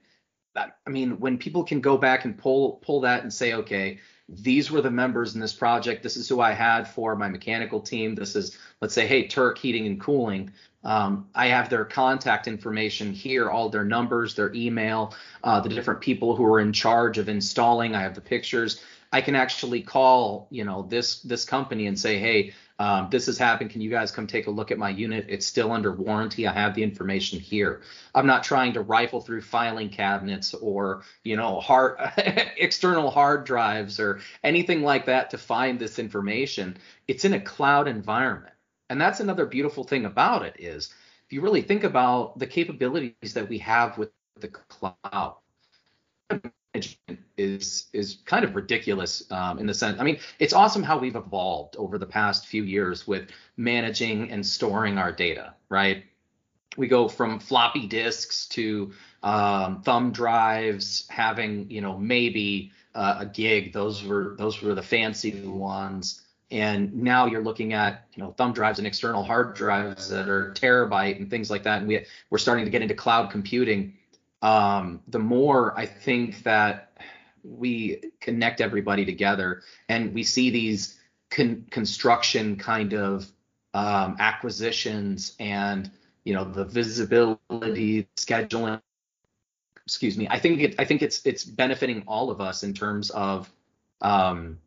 that 0.55 0.77
i 0.85 0.89
mean 0.89 1.19
when 1.19 1.37
people 1.37 1.63
can 1.63 1.81
go 1.81 1.97
back 1.97 2.25
and 2.25 2.37
pull 2.37 2.73
pull 2.83 3.01
that 3.01 3.23
and 3.23 3.33
say 3.33 3.53
okay 3.53 3.99
these 4.29 4.71
were 4.71 4.81
the 4.81 4.91
members 4.91 5.35
in 5.35 5.41
this 5.41 5.53
project. 5.53 6.01
This 6.01 6.17
is 6.17 6.29
who 6.29 6.39
i 6.39 6.51
had 6.51 6.87
for 6.87 7.15
my 7.15 7.27
mechanical 7.27 7.79
team. 7.79 8.15
This 8.15 8.35
is 8.35 8.57
let's 8.81 8.93
say 8.93 9.05
hey 9.05 9.27
turk 9.27 9.57
heating 9.57 9.85
and 9.85 9.99
cooling. 9.99 10.51
Um, 10.83 11.29
i 11.33 11.47
have 11.47 11.69
their 11.69 11.85
contact 11.85 12.47
information 12.47 13.13
here 13.13 13.49
all 13.49 13.69
their 13.69 13.85
numbers 13.85 14.35
their 14.35 14.53
email 14.53 15.13
uh, 15.43 15.61
the 15.61 15.69
different 15.69 16.01
people 16.01 16.35
who 16.35 16.45
are 16.45 16.59
in 16.59 16.73
charge 16.73 17.17
of 17.17 17.29
installing. 17.29 17.95
I 17.95 18.01
have 18.01 18.15
the 18.15 18.21
pictures 18.21 18.81
i 19.13 19.21
can 19.21 19.35
actually 19.35 19.81
call 19.81 20.47
you 20.51 20.65
know 20.65 20.81
this 20.89 21.21
this 21.21 21.45
company 21.45 21.87
and 21.87 21.97
say 21.97 22.19
hey 22.19 22.53
um, 22.79 23.07
this 23.11 23.27
has 23.27 23.37
happened. 23.37 23.69
Can 23.69 23.81
you 23.81 23.89
guys 23.89 24.11
come 24.11 24.25
take 24.25 24.47
a 24.47 24.51
look 24.51 24.71
at 24.71 24.77
my 24.77 24.89
unit? 24.89 25.27
It's 25.29 25.45
still 25.45 25.71
under 25.71 25.91
warranty. 25.91 26.47
I 26.47 26.53
have 26.53 26.73
the 26.73 26.83
information 26.83 27.39
here. 27.39 27.81
I'm 28.15 28.25
not 28.25 28.43
trying 28.43 28.73
to 28.73 28.81
rifle 28.81 29.21
through 29.21 29.41
filing 29.41 29.89
cabinets 29.89 30.53
or, 30.53 31.03
you 31.23 31.37
know, 31.37 31.59
hard 31.59 31.97
external 32.57 33.11
hard 33.11 33.45
drives 33.45 33.99
or 33.99 34.21
anything 34.43 34.81
like 34.81 35.05
that 35.05 35.29
to 35.29 35.37
find 35.37 35.79
this 35.79 35.99
information. 35.99 36.77
It's 37.07 37.25
in 37.25 37.33
a 37.33 37.39
cloud 37.39 37.87
environment. 37.87 38.53
And 38.89 38.99
that's 38.99 39.19
another 39.19 39.45
beautiful 39.45 39.83
thing 39.83 40.05
about 40.05 40.43
it 40.43 40.55
is 40.59 40.93
if 41.25 41.31
you 41.31 41.41
really 41.41 41.61
think 41.61 41.83
about 41.83 42.39
the 42.39 42.47
capabilities 42.47 43.33
that 43.33 43.47
we 43.47 43.59
have 43.59 43.97
with 43.97 44.11
the 44.39 44.49
cloud 44.49 45.37
is 47.37 47.87
is 47.93 48.17
kind 48.25 48.43
of 48.43 48.55
ridiculous 48.55 49.23
um, 49.31 49.59
in 49.59 49.65
the 49.65 49.73
sense. 49.73 49.99
I 49.99 50.03
mean, 50.03 50.19
it's 50.39 50.53
awesome 50.53 50.83
how 50.83 50.97
we've 50.97 51.15
evolved 51.15 51.75
over 51.77 51.97
the 51.97 52.05
past 52.05 52.47
few 52.47 52.63
years 52.63 53.07
with 53.07 53.29
managing 53.57 54.31
and 54.31 54.45
storing 54.45 54.97
our 54.97 55.11
data. 55.11 55.53
Right? 55.69 56.05
We 56.75 56.87
go 56.87 57.07
from 57.07 57.39
floppy 57.39 57.85
disks 57.85 58.47
to 58.49 58.91
um, 59.21 59.83
thumb 59.83 60.11
drives, 60.11 61.05
having 61.09 61.69
you 61.69 61.81
know 61.81 61.97
maybe 61.97 62.71
uh, 62.95 63.17
a 63.19 63.25
gig. 63.25 63.73
Those 63.73 64.03
were 64.03 64.35
those 64.37 64.61
were 64.61 64.73
the 64.73 64.83
fancy 64.83 65.41
ones. 65.45 66.21
And 66.51 66.93
now 66.93 67.25
you're 67.25 67.43
looking 67.43 67.73
at 67.73 68.07
you 68.15 68.23
know 68.23 68.31
thumb 68.31 68.53
drives 68.53 68.79
and 68.79 68.87
external 68.87 69.23
hard 69.23 69.55
drives 69.55 70.09
that 70.09 70.27
are 70.27 70.51
terabyte 70.53 71.17
and 71.17 71.29
things 71.29 71.49
like 71.49 71.63
that. 71.63 71.79
And 71.79 71.87
we 71.87 72.05
we're 72.29 72.37
starting 72.37 72.65
to 72.65 72.71
get 72.71 72.81
into 72.81 72.95
cloud 72.95 73.31
computing 73.31 73.93
um, 74.43 75.01
the 75.07 75.19
more 75.19 75.77
I 75.77 75.87
think 75.87 76.43
that 76.43 76.91
we 77.43 78.11
connect 78.21 78.61
everybody 78.61 79.05
together 79.05 79.63
and 79.89 80.13
we 80.13 80.23
see 80.23 80.49
these 80.49 80.99
con- 81.31 81.65
construction 81.71 82.55
kind 82.57 82.93
of 82.93 83.27
um, 83.73 84.15
acquisitions 84.19 85.35
and 85.39 85.89
you 86.23 86.33
know 86.33 86.45
the 86.45 86.63
visibility 86.63 88.07
scheduling 88.15 88.79
excuse 89.85 90.17
me 90.17 90.25
i 90.29 90.39
think 90.39 90.61
it, 90.61 90.75
i 90.79 90.85
think 90.85 91.01
it's 91.01 91.25
it's 91.25 91.43
benefiting 91.43 92.01
all 92.07 92.31
of 92.31 92.39
us 92.39 92.63
in 92.63 92.73
terms 92.73 93.09
of 93.09 93.51
um, 94.01 94.57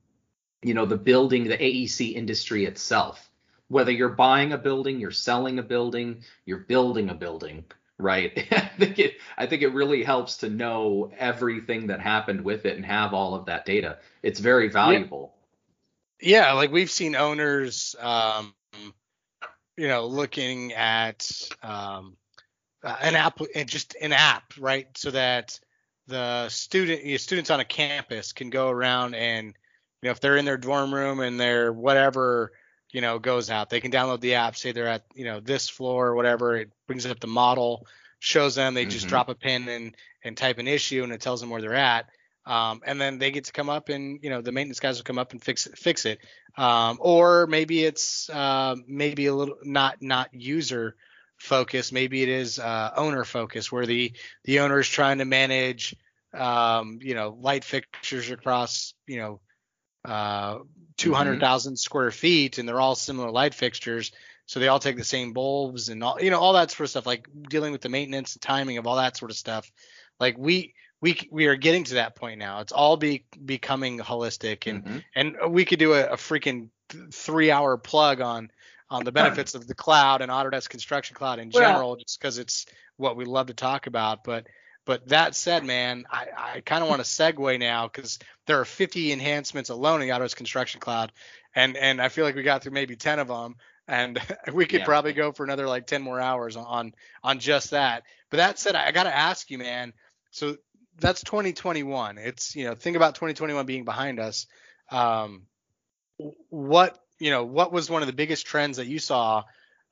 you 0.62 0.74
know 0.74 0.84
the 0.84 0.96
building 0.96 1.44
the 1.44 1.62
aec 1.62 2.00
industry 2.00 2.64
itself. 2.64 3.30
Whether 3.68 3.92
you're 3.92 4.08
buying 4.08 4.52
a 4.52 4.58
building 4.58 5.00
you're 5.00 5.10
selling 5.10 5.58
a 5.58 5.62
building 5.62 6.22
you're 6.44 6.58
building 6.58 7.10
a 7.10 7.14
building 7.14 7.64
right. 7.98 8.32
I 8.52 8.70
think 8.78 8.98
it 8.98 9.14
i 9.38 9.46
think 9.46 9.62
it 9.62 9.68
really 9.68 10.02
helps 10.02 10.38
to 10.38 10.50
know 10.50 11.10
everything 11.18 11.86
that 11.88 12.00
happened 12.00 12.42
with 12.42 12.66
it 12.66 12.76
and 12.76 12.84
have 12.84 13.14
all 13.14 13.34
of 13.34 13.46
that 13.46 13.64
data. 13.64 13.98
It's 14.22 14.40
very 14.40 14.68
valuable. 14.68 15.34
Yeah, 16.20 16.52
like 16.52 16.72
we've 16.72 16.90
seen 16.90 17.14
owners, 17.14 17.94
um, 18.00 18.54
you 19.76 19.88
know, 19.88 20.06
looking 20.06 20.72
at 20.72 21.30
um, 21.62 22.16
an 22.82 23.14
app, 23.14 23.40
and 23.54 23.68
just 23.68 23.96
an 24.00 24.12
app, 24.12 24.54
right? 24.58 24.86
So 24.96 25.10
that 25.10 25.60
the 26.06 26.48
student, 26.48 27.04
you 27.04 27.12
know, 27.12 27.16
students 27.18 27.50
on 27.50 27.60
a 27.60 27.64
campus 27.64 28.32
can 28.32 28.48
go 28.50 28.70
around 28.70 29.14
and, 29.14 29.48
you 29.48 30.06
know, 30.06 30.10
if 30.10 30.20
they're 30.20 30.36
in 30.36 30.44
their 30.44 30.56
dorm 30.56 30.94
room 30.94 31.20
and 31.20 31.38
their 31.38 31.72
whatever, 31.72 32.52
you 32.96 33.02
know, 33.02 33.18
goes 33.20 33.50
out, 33.50 33.68
they 33.70 33.80
can 33.80 33.92
download 33.92 34.20
the 34.20 34.34
app, 34.36 34.56
say 34.56 34.72
they're 34.72 34.88
at, 34.88 35.04
you 35.14 35.26
know, 35.26 35.40
this 35.40 35.68
floor 35.68 36.08
or 36.08 36.14
whatever. 36.14 36.56
It 36.56 36.70
brings 36.86 37.06
up 37.06 37.20
the 37.20 37.26
model, 37.28 37.86
shows 38.20 38.54
them, 38.54 38.74
they 38.74 38.86
just 38.86 39.06
Mhm. 39.06 39.10
drop 39.10 39.28
a 39.28 39.34
pin 39.34 39.68
and 39.68 39.94
and 40.24 40.36
type 40.36 40.58
an 40.58 40.68
issue, 40.68 41.04
and 41.04 41.12
it 41.12 41.20
tells 41.20 41.40
them 41.40 41.50
where 41.50 41.60
they're 41.60 41.74
at. 41.74 42.06
Um, 42.46 42.80
and 42.86 43.00
then 43.00 43.18
they 43.18 43.30
get 43.30 43.44
to 43.46 43.52
come 43.52 43.68
up 43.68 43.88
and 43.90 44.20
you 44.22 44.30
know 44.30 44.40
the 44.40 44.52
maintenance 44.52 44.80
guys 44.80 44.96
will 44.98 45.04
come 45.04 45.18
up 45.18 45.32
and 45.32 45.42
fix 45.42 45.66
it, 45.66 45.78
fix 45.78 46.06
it. 46.06 46.20
Um, 46.56 46.98
or 47.00 47.46
maybe 47.46 47.84
it's 47.84 48.30
uh, 48.30 48.76
maybe 48.86 49.26
a 49.26 49.34
little 49.34 49.56
not 49.62 50.02
not 50.02 50.32
user 50.32 50.96
focus, 51.38 51.92
maybe 51.92 52.22
it 52.22 52.28
is 52.28 52.58
uh, 52.58 52.92
owner 52.96 53.24
focus, 53.24 53.70
where 53.72 53.86
the 53.86 54.12
the 54.44 54.60
owner 54.60 54.78
is 54.80 54.88
trying 54.88 55.18
to 55.18 55.24
manage, 55.26 55.94
um, 56.34 56.98
you 57.02 57.14
know, 57.14 57.36
light 57.40 57.64
fixtures 57.64 58.30
across, 58.30 58.94
you 59.06 59.18
know, 59.18 59.40
uh, 60.06 60.58
200,000 60.96 61.76
square 61.76 62.10
feet, 62.10 62.58
and 62.58 62.68
they're 62.68 62.80
all 62.80 62.94
similar 62.94 63.30
light 63.30 63.54
fixtures, 63.54 64.12
so 64.46 64.60
they 64.60 64.68
all 64.68 64.78
take 64.78 64.96
the 64.96 65.04
same 65.04 65.32
bulbs 65.32 65.88
and 65.88 66.02
all, 66.02 66.18
you 66.20 66.30
know, 66.30 66.38
all 66.40 66.52
that 66.54 66.70
sort 66.70 66.84
of 66.86 66.90
stuff, 66.90 67.06
like 67.06 67.28
dealing 67.48 67.72
with 67.72 67.80
the 67.82 67.88
maintenance 67.88 68.34
and 68.34 68.42
timing 68.42 68.78
of 68.78 68.86
all 68.86 68.96
that 68.96 69.16
sort 69.16 69.30
of 69.30 69.36
stuff. 69.36 69.70
Like 70.20 70.38
we 70.38 70.74
we 71.02 71.18
we 71.30 71.46
are 71.46 71.56
getting 71.56 71.84
to 71.84 71.94
that 71.94 72.14
point 72.16 72.38
now. 72.38 72.60
It's 72.60 72.72
all 72.72 72.96
be 72.96 73.24
becoming 73.44 73.98
holistic, 73.98 74.70
and 74.70 74.84
Mhm. 74.84 75.04
and 75.14 75.36
we 75.52 75.64
could 75.64 75.78
do 75.78 75.92
a, 75.92 76.06
a 76.06 76.16
freaking 76.16 76.70
three 77.12 77.50
hour 77.50 77.76
plug 77.76 78.20
on 78.20 78.50
on 78.88 79.04
the 79.04 79.12
benefits 79.12 79.54
of 79.56 79.66
the 79.66 79.74
cloud 79.74 80.22
and 80.22 80.30
Autodesk 80.30 80.68
Construction 80.68 81.14
Cloud 81.16 81.38
in 81.40 81.50
Well- 81.52 81.62
general, 81.62 81.96
just 81.96 82.18
because 82.20 82.38
it's 82.38 82.66
what 82.96 83.16
we 83.16 83.24
love 83.24 83.48
to 83.48 83.54
talk 83.54 83.86
about. 83.88 84.24
But 84.24 84.46
but 84.86 85.08
that 85.10 85.34
said, 85.36 85.64
man, 85.64 86.06
I, 86.10 86.28
I 86.56 86.60
kind 86.62 86.82
of 86.82 86.88
want 86.88 87.04
to 87.04 87.08
segue 87.08 87.60
now 87.60 87.88
because 87.88 88.18
there 88.46 88.60
are 88.60 88.64
50 88.64 89.12
enhancements 89.12 89.70
alone 89.70 90.00
in 90.02 90.08
the 90.08 90.14
Autodesk 90.14 90.36
Construction 90.36 90.80
Cloud, 90.80 91.12
and 91.54 91.76
and 91.76 92.00
I 92.00 92.08
feel 92.08 92.24
like 92.24 92.36
we 92.36 92.44
got 92.44 92.62
through 92.62 92.72
maybe 92.72 92.96
10 92.96 93.18
of 93.18 93.28
them, 93.28 93.56
and 93.88 94.20
we 94.54 94.66
could 94.66 94.80
Yeah. 94.80 94.84
probably 94.84 95.12
go 95.12 95.32
for 95.32 95.44
another 95.44 95.68
like 95.68 95.86
10 95.86 96.02
more 96.02 96.20
hours 96.20 96.56
on 96.56 96.94
on 97.22 97.40
just 97.40 97.72
that. 97.72 98.04
But 98.30 98.38
that 98.38 98.58
said, 98.58 98.76
I, 98.76 98.86
I 98.88 98.92
got 98.92 99.04
to 99.04 99.14
ask 99.16 99.50
you, 99.50 99.58
man. 99.58 99.92
So 100.30 100.56
that's 100.98 101.22
2021. 101.22 102.18
It's 102.18 102.56
you 102.56 102.64
know 102.64 102.74
think 102.74 102.96
about 102.96 103.16
2021 103.16 103.66
being 103.66 103.84
behind 103.84 104.20
us. 104.20 104.46
Um, 104.90 105.46
what 106.48 106.98
you 107.18 107.30
know 107.30 107.44
what 107.44 107.72
was 107.72 107.90
one 107.90 108.02
of 108.02 108.06
the 108.06 108.14
biggest 108.14 108.46
trends 108.46 108.76
that 108.78 108.86
you 108.86 108.98
saw 108.98 109.44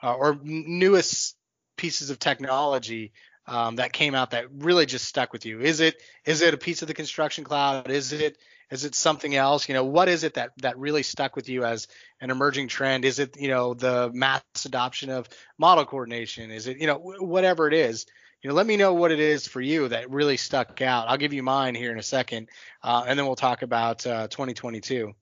uh, 0.03 0.14
or 0.14 0.38
newest 0.42 1.36
pieces 1.76 2.11
of 2.11 2.18
technology 2.18 3.12
um, 3.47 3.76
that 3.76 3.92
came 3.92 4.14
out 4.14 4.30
that 4.30 4.47
really 4.51 4.86
just 4.86 5.05
stuck 5.05 5.32
with 5.32 5.47
you? 5.47 5.61
Is 5.61 5.80
it 5.80 6.01
is 6.24 6.42
it 6.42 6.55
a 6.55 6.59
piece 6.59 6.82
of 6.82 6.88
the 6.88 6.95
construction 6.95 7.45
cloud? 7.45 7.90
Is 7.90 8.12
it 8.12 8.38
is 8.70 8.84
it 8.84 8.95
something 8.95 9.34
else? 9.34 9.68
You 9.68 9.74
know, 9.74 9.84
what 9.84 10.09
is 10.09 10.24
it 10.24 10.34
that 10.34 10.53
that 10.59 10.78
really 10.78 11.03
stuck 11.03 11.36
with 11.36 11.49
you 11.49 11.64
as 11.64 11.88
an 12.20 12.30
emerging 12.30 12.68
trend? 12.68 13.05
Is 13.05 13.18
it 13.18 13.38
you 13.38 13.49
know 13.49 13.74
the 13.74 14.11
mass 14.12 14.42
adoption 14.64 15.11
of 15.11 15.28
model 15.59 15.84
coordination? 15.84 16.51
Is 16.51 16.66
it 16.66 16.78
you 16.78 16.86
know 16.86 16.99
wh- 16.99 17.22
whatever 17.22 17.68
it 17.68 17.74
is? 17.74 18.07
You 18.42 18.49
know, 18.49 18.57
let 18.57 18.66
me 18.66 18.76
know 18.76 18.92
what 18.92 19.11
it 19.11 19.20
is 19.20 19.47
for 19.47 19.62
you 19.62 19.88
that 19.88 20.11
really 20.11 20.36
stuck 20.36 20.82
out. 20.82 21.09
I'll 21.09 21.16
give 21.16 21.32
you 21.32 21.42
mine 21.42 21.74
here 21.74 21.90
in 21.92 21.99
a 21.99 22.03
second, 22.03 22.51
uh, 22.82 23.05
and 23.07 23.18
then 23.18 23.24
we'll 23.24 23.36
talk 23.36 23.62
about 23.62 24.07
uh, 24.07 24.28
2022. 24.28 25.14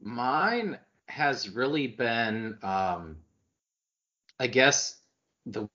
Mine 0.00 0.78
has 1.06 1.48
really 1.48 1.88
been, 1.88 2.56
um, 2.62 3.16
I 4.38 4.46
guess, 4.46 4.96
the 5.44 5.68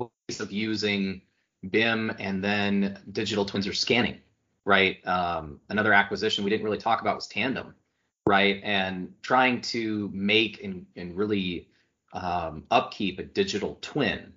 ways 0.00 0.40
of 0.40 0.52
using 0.52 1.22
BIM 1.70 2.12
and 2.18 2.42
then 2.42 2.98
digital 3.12 3.44
twins 3.44 3.66
or 3.66 3.72
scanning, 3.72 4.18
right? 4.64 5.06
Um, 5.06 5.60
another 5.68 5.92
acquisition 5.92 6.44
we 6.44 6.50
didn't 6.50 6.64
really 6.64 6.78
talk 6.78 7.00
about 7.00 7.16
was 7.16 7.26
Tandem, 7.26 7.74
right? 8.26 8.60
And 8.64 9.12
trying 9.22 9.60
to 9.62 10.10
make 10.12 10.62
and, 10.62 10.86
and 10.96 11.16
really 11.16 11.68
um, 12.12 12.64
upkeep 12.70 13.18
a 13.18 13.24
digital 13.24 13.78
twin, 13.80 14.32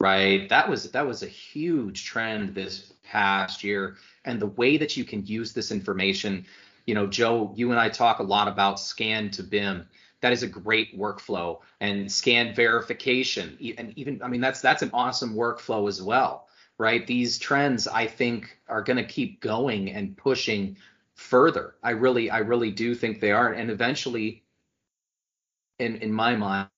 right? 0.00 0.48
That 0.48 0.68
was 0.68 0.90
that 0.92 1.06
was 1.06 1.22
a 1.22 1.28
huge 1.28 2.04
trend 2.04 2.54
this 2.54 2.92
past 3.04 3.62
year, 3.62 3.96
and 4.24 4.40
the 4.40 4.46
way 4.46 4.76
that 4.76 4.96
you 4.96 5.04
can 5.04 5.24
use 5.26 5.52
this 5.52 5.70
information 5.70 6.46
you 6.86 6.94
know, 6.94 7.06
Joe, 7.06 7.52
you 7.56 7.72
and 7.72 7.80
I 7.80 7.88
talk 7.88 8.20
a 8.20 8.22
lot 8.22 8.48
about 8.48 8.80
scan 8.80 9.30
to 9.32 9.42
BIM. 9.42 9.88
That 10.26 10.32
is 10.32 10.42
a 10.42 10.48
great 10.48 10.98
workflow 10.98 11.60
and 11.80 12.10
scan 12.10 12.52
verification. 12.52 13.56
And 13.78 13.96
even, 13.96 14.20
I 14.24 14.26
mean, 14.26 14.40
that's 14.40 14.60
that's 14.60 14.82
an 14.82 14.90
awesome 14.92 15.36
workflow 15.36 15.88
as 15.88 16.02
well, 16.02 16.48
right? 16.78 17.06
These 17.06 17.38
trends, 17.38 17.86
I 17.86 18.08
think, 18.08 18.58
are 18.66 18.82
going 18.82 18.96
to 18.96 19.04
keep 19.04 19.40
going 19.40 19.92
and 19.92 20.16
pushing 20.16 20.78
further. 21.14 21.76
I 21.84 21.90
really, 21.90 22.28
I 22.28 22.38
really 22.38 22.72
do 22.72 22.92
think 22.92 23.20
they 23.20 23.30
are. 23.30 23.52
And 23.52 23.70
eventually, 23.70 24.42
in 25.78 25.94
in 25.98 26.12
my 26.12 26.34
mind, 26.34 26.70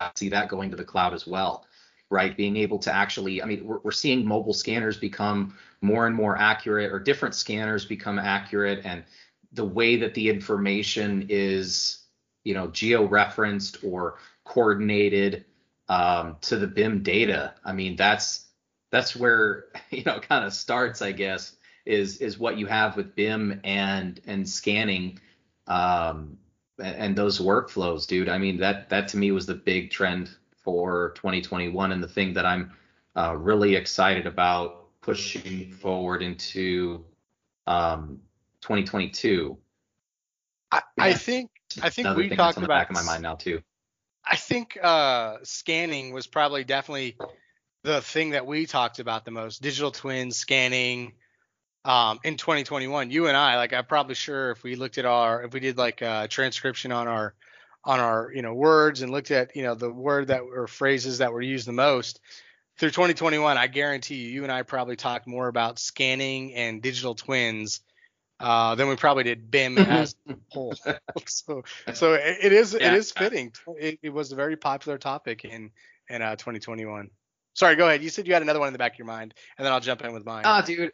I 0.00 0.10
see 0.14 0.30
that 0.30 0.48
going 0.48 0.70
to 0.70 0.76
the 0.78 0.86
cloud 0.86 1.12
as 1.12 1.26
well, 1.26 1.66
right? 2.08 2.34
Being 2.34 2.56
able 2.56 2.78
to 2.78 2.90
actually, 2.90 3.42
I 3.42 3.44
mean, 3.44 3.66
we're, 3.66 3.80
we're 3.80 3.90
seeing 3.90 4.24
mobile 4.24 4.54
scanners 4.54 4.96
become 4.96 5.54
more 5.82 6.06
and 6.06 6.16
more 6.16 6.38
accurate 6.38 6.90
or 6.90 6.98
different 6.98 7.34
scanners 7.34 7.84
become 7.84 8.18
accurate 8.18 8.86
and 8.86 9.04
the 9.52 9.64
way 9.64 9.96
that 9.96 10.14
the 10.14 10.28
information 10.28 11.26
is 11.28 11.98
you 12.44 12.54
know 12.54 12.68
geo-referenced 12.68 13.84
or 13.84 14.18
coordinated 14.44 15.44
um, 15.88 16.36
to 16.40 16.56
the 16.56 16.66
BIM 16.66 17.02
data. 17.02 17.54
I 17.64 17.72
mean 17.72 17.96
that's 17.96 18.46
that's 18.90 19.16
where 19.16 19.66
you 19.90 20.04
know 20.04 20.20
kind 20.20 20.44
of 20.44 20.52
starts 20.52 21.02
I 21.02 21.12
guess 21.12 21.56
is 21.84 22.18
is 22.18 22.38
what 22.38 22.58
you 22.58 22.66
have 22.66 22.96
with 22.96 23.14
BIM 23.14 23.60
and 23.64 24.20
and 24.26 24.48
scanning 24.48 25.18
um, 25.66 26.38
and, 26.78 27.16
those 27.16 27.40
workflows 27.40 28.06
dude. 28.06 28.28
I 28.28 28.38
mean 28.38 28.58
that 28.58 28.88
that 28.88 29.08
to 29.08 29.16
me 29.16 29.32
was 29.32 29.46
the 29.46 29.54
big 29.54 29.90
trend 29.90 30.30
for 30.62 31.12
2021 31.16 31.92
and 31.92 32.02
the 32.02 32.08
thing 32.08 32.32
that 32.34 32.46
I'm 32.46 32.72
uh, 33.16 33.36
really 33.36 33.74
excited 33.74 34.26
about 34.26 35.00
pushing 35.00 35.72
forward 35.72 36.22
into 36.22 37.04
um, 37.66 38.20
2022. 38.62 39.58
I, 40.70 40.82
I 40.98 41.14
think 41.14 41.50
I 41.82 41.90
think 41.90 42.16
we 42.16 42.28
talked 42.28 42.38
that's 42.38 42.56
on 42.56 42.62
the 42.62 42.66
about 42.66 42.88
back 42.88 42.90
of 42.90 42.96
my 42.96 43.02
mind 43.02 43.22
now 43.22 43.34
too. 43.34 43.62
I 44.24 44.36
think 44.36 44.78
uh, 44.82 45.38
scanning 45.42 46.12
was 46.12 46.26
probably 46.26 46.64
definitely 46.64 47.16
the 47.82 48.00
thing 48.00 48.30
that 48.30 48.46
we 48.46 48.66
talked 48.66 48.98
about 48.98 49.24
the 49.24 49.30
most. 49.30 49.62
Digital 49.62 49.90
twins, 49.90 50.36
scanning. 50.36 51.14
Um, 51.84 52.20
in 52.22 52.36
2021, 52.36 53.10
you 53.10 53.26
and 53.26 53.36
I, 53.36 53.56
like, 53.56 53.72
I'm 53.72 53.84
probably 53.84 54.14
sure 54.14 54.52
if 54.52 54.62
we 54.62 54.76
looked 54.76 54.98
at 54.98 55.04
our, 55.04 55.42
if 55.42 55.52
we 55.52 55.58
did 55.58 55.76
like 55.76 56.00
a 56.00 56.28
transcription 56.30 56.92
on 56.92 57.08
our, 57.08 57.34
on 57.84 57.98
our, 57.98 58.30
you 58.32 58.40
know, 58.40 58.54
words 58.54 59.02
and 59.02 59.10
looked 59.10 59.32
at, 59.32 59.56
you 59.56 59.64
know, 59.64 59.74
the 59.74 59.90
word 59.90 60.28
that 60.28 60.42
or 60.42 60.68
phrases 60.68 61.18
that 61.18 61.32
were 61.32 61.42
used 61.42 61.66
the 61.66 61.72
most 61.72 62.20
through 62.78 62.90
2021, 62.90 63.58
I 63.58 63.66
guarantee 63.66 64.14
you, 64.14 64.30
you 64.30 64.42
and 64.44 64.52
I 64.52 64.62
probably 64.62 64.94
talked 64.94 65.26
more 65.26 65.48
about 65.48 65.80
scanning 65.80 66.54
and 66.54 66.80
digital 66.80 67.16
twins 67.16 67.80
uh, 68.42 68.74
than 68.74 68.88
we 68.88 68.96
probably 68.96 69.24
did 69.24 69.50
BIM 69.50 69.78
as 69.78 70.14
a 70.28 70.34
whole. 70.50 70.76
so, 71.26 71.62
so 71.94 72.14
it, 72.14 72.38
it 72.42 72.52
is, 72.52 72.76
Yeah. 72.78 72.94
is 72.94 73.12
fitting. 73.12 73.52
It, 73.78 73.98
it 74.02 74.10
was 74.10 74.32
a 74.32 74.36
very 74.36 74.56
popular 74.56 74.98
topic 74.98 75.44
in 75.44 75.70
in 76.08 76.20
uh, 76.20 76.36
2021. 76.36 77.10
Sorry, 77.54 77.76
go 77.76 77.86
ahead. 77.86 78.02
You 78.02 78.10
said 78.10 78.26
you 78.26 78.32
had 78.32 78.42
another 78.42 78.58
one 78.58 78.68
in 78.68 78.72
the 78.72 78.78
back 78.78 78.92
of 78.92 78.98
your 78.98 79.06
mind, 79.06 79.34
and 79.56 79.64
then 79.64 79.72
I'll 79.72 79.80
jump 79.80 80.02
in 80.02 80.12
with 80.12 80.24
mine. 80.24 80.42
Ah, 80.44 80.62
dude. 80.62 80.92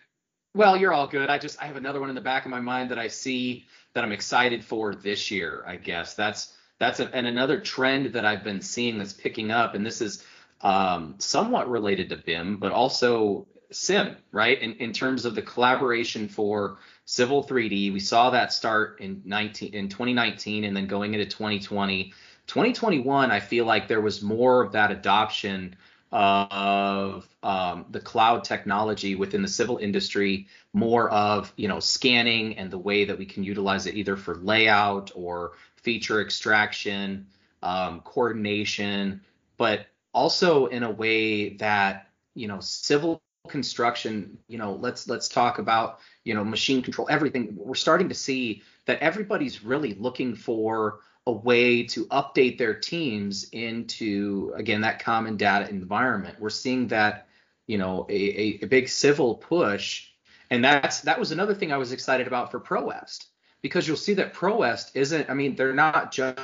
Well, 0.55 0.77
you're 0.77 0.93
all 0.93 1.07
good. 1.07 1.29
I 1.29 1.39
just 1.39 1.61
I 1.63 1.67
have 1.67 1.77
another 1.77 2.01
one 2.01 2.09
in 2.09 2.15
the 2.15 2.21
back 2.21 2.45
of 2.45 2.51
my 2.51 2.61
mind 2.61 2.91
that 2.91 2.99
I 2.99 3.09
see 3.09 3.67
that 3.95 4.03
I'm 4.05 4.13
excited 4.13 4.65
for 4.65 4.95
this 4.95 5.31
year. 5.31 5.63
I 5.67 5.77
guess 5.77 6.15
that's 6.15 6.55
that's 6.79 7.01
a, 7.01 7.15
and 7.15 7.27
another 7.27 7.61
trend 7.61 8.13
that 8.15 8.25
I've 8.25 8.45
been 8.45 8.61
seeing 8.61 8.99
that's 8.99 9.13
picking 9.13 9.51
up, 9.51 9.75
and 9.75 9.85
this 9.85 10.01
is 10.01 10.25
um, 10.61 11.15
somewhat 11.19 11.71
related 11.71 12.09
to 12.11 12.17
BIM, 12.17 12.57
but 12.57 12.73
also 12.73 13.47
Sim, 13.71 14.17
right? 14.33 14.61
In 14.61 14.75
in 14.75 14.93
terms 14.93 15.25
of 15.25 15.35
the 15.35 15.43
collaboration 15.43 16.29
for 16.29 16.79
Civil 17.05 17.45
3D, 17.45 17.93
we 17.93 18.01
saw 18.01 18.31
that 18.31 18.53
start 18.53 19.01
in 19.01 19.23
19 19.25 19.75
in 19.75 19.89
2019, 19.89 20.65
and 20.65 20.77
then 20.77 20.87
going 20.87 21.15
into 21.15 21.27
2020. 21.27 22.13
2021, 22.47 23.31
I 23.31 23.41
feel 23.41 23.67
like 23.67 23.87
there 23.87 24.01
was 24.01 24.23
more 24.23 24.63
of 24.63 24.73
that 24.73 24.91
adoption 24.91 25.77
of 26.11 27.29
um, 27.43 27.85
the 27.91 28.01
cloud 28.01 28.43
technology 28.45 29.15
within 29.15 29.43
the 29.43 29.49
civil 29.49 29.77
industry, 29.77 30.47
more 30.73 31.11
of 31.11 31.53
you 31.57 31.69
know 31.69 31.81
scanning 31.81 32.57
and 32.57 32.71
the 32.71 32.79
way 32.79 33.05
that 33.05 33.19
we 33.19 33.27
can 33.27 33.45
utilize 33.45 33.87
it 33.87 33.95
either 33.95 34.17
for 34.17 34.35
layout 34.37 35.13
or 35.15 35.53
feature 35.77 36.23
extraction, 36.23 37.27
um, 37.63 38.01
coordination, 38.01 39.21
but 39.59 39.87
also 40.15 40.67
in 40.67 40.85
a 40.85 40.91
way 40.91 41.51
that 41.57 42.09
you 42.35 42.49
know 42.49 42.61
civil 42.61 43.21
construction. 43.49 44.39
You 44.49 44.59
know, 44.59 44.75
let's 44.75 45.09
let's 45.09 45.29
talk 45.29 45.59
about 45.59 46.01
you 46.25 46.35
know 46.35 46.45
machine 46.45 46.83
control, 46.83 47.09
everything. 47.11 47.55
We're 47.57 47.75
starting 47.75 48.09
to 48.09 48.15
see 48.15 48.63
that 48.87 49.01
everybody's 49.01 49.65
really 49.65 49.95
looking 49.95 50.35
for 50.35 51.01
a 51.27 51.33
way 51.33 51.83
to 51.83 52.07
update 52.07 52.57
their 52.59 52.75
teams 52.75 53.49
into 53.51 54.53
again 54.57 54.83
that 54.83 55.03
common 55.03 55.37
data 55.37 55.69
environment. 55.69 56.39
We're 56.39 56.51
seeing 56.51 56.89
that 56.89 57.29
you 57.67 57.79
know 57.79 58.07
a, 58.09 58.15
a, 58.15 58.59
a 58.63 58.67
big 58.67 58.89
civil 58.89 59.35
push, 59.35 60.09
and 60.51 60.65
that's 60.65 61.03
that 61.03 61.19
was 61.19 61.33
another 61.33 61.55
thing 61.55 61.73
I 61.73 61.77
was 61.77 61.93
excited 61.93 62.27
about 62.27 62.51
for 62.51 62.61
ProEst 62.61 63.27
because 63.63 63.87
you'll 63.87 63.97
see 63.97 64.15
that 64.15 64.35
ProEst 64.35 64.93
isn't. 64.95 65.29
I 65.29 65.35
mean, 65.35 65.57
they're 65.57 65.75
not 65.75 66.13
just 66.13 66.39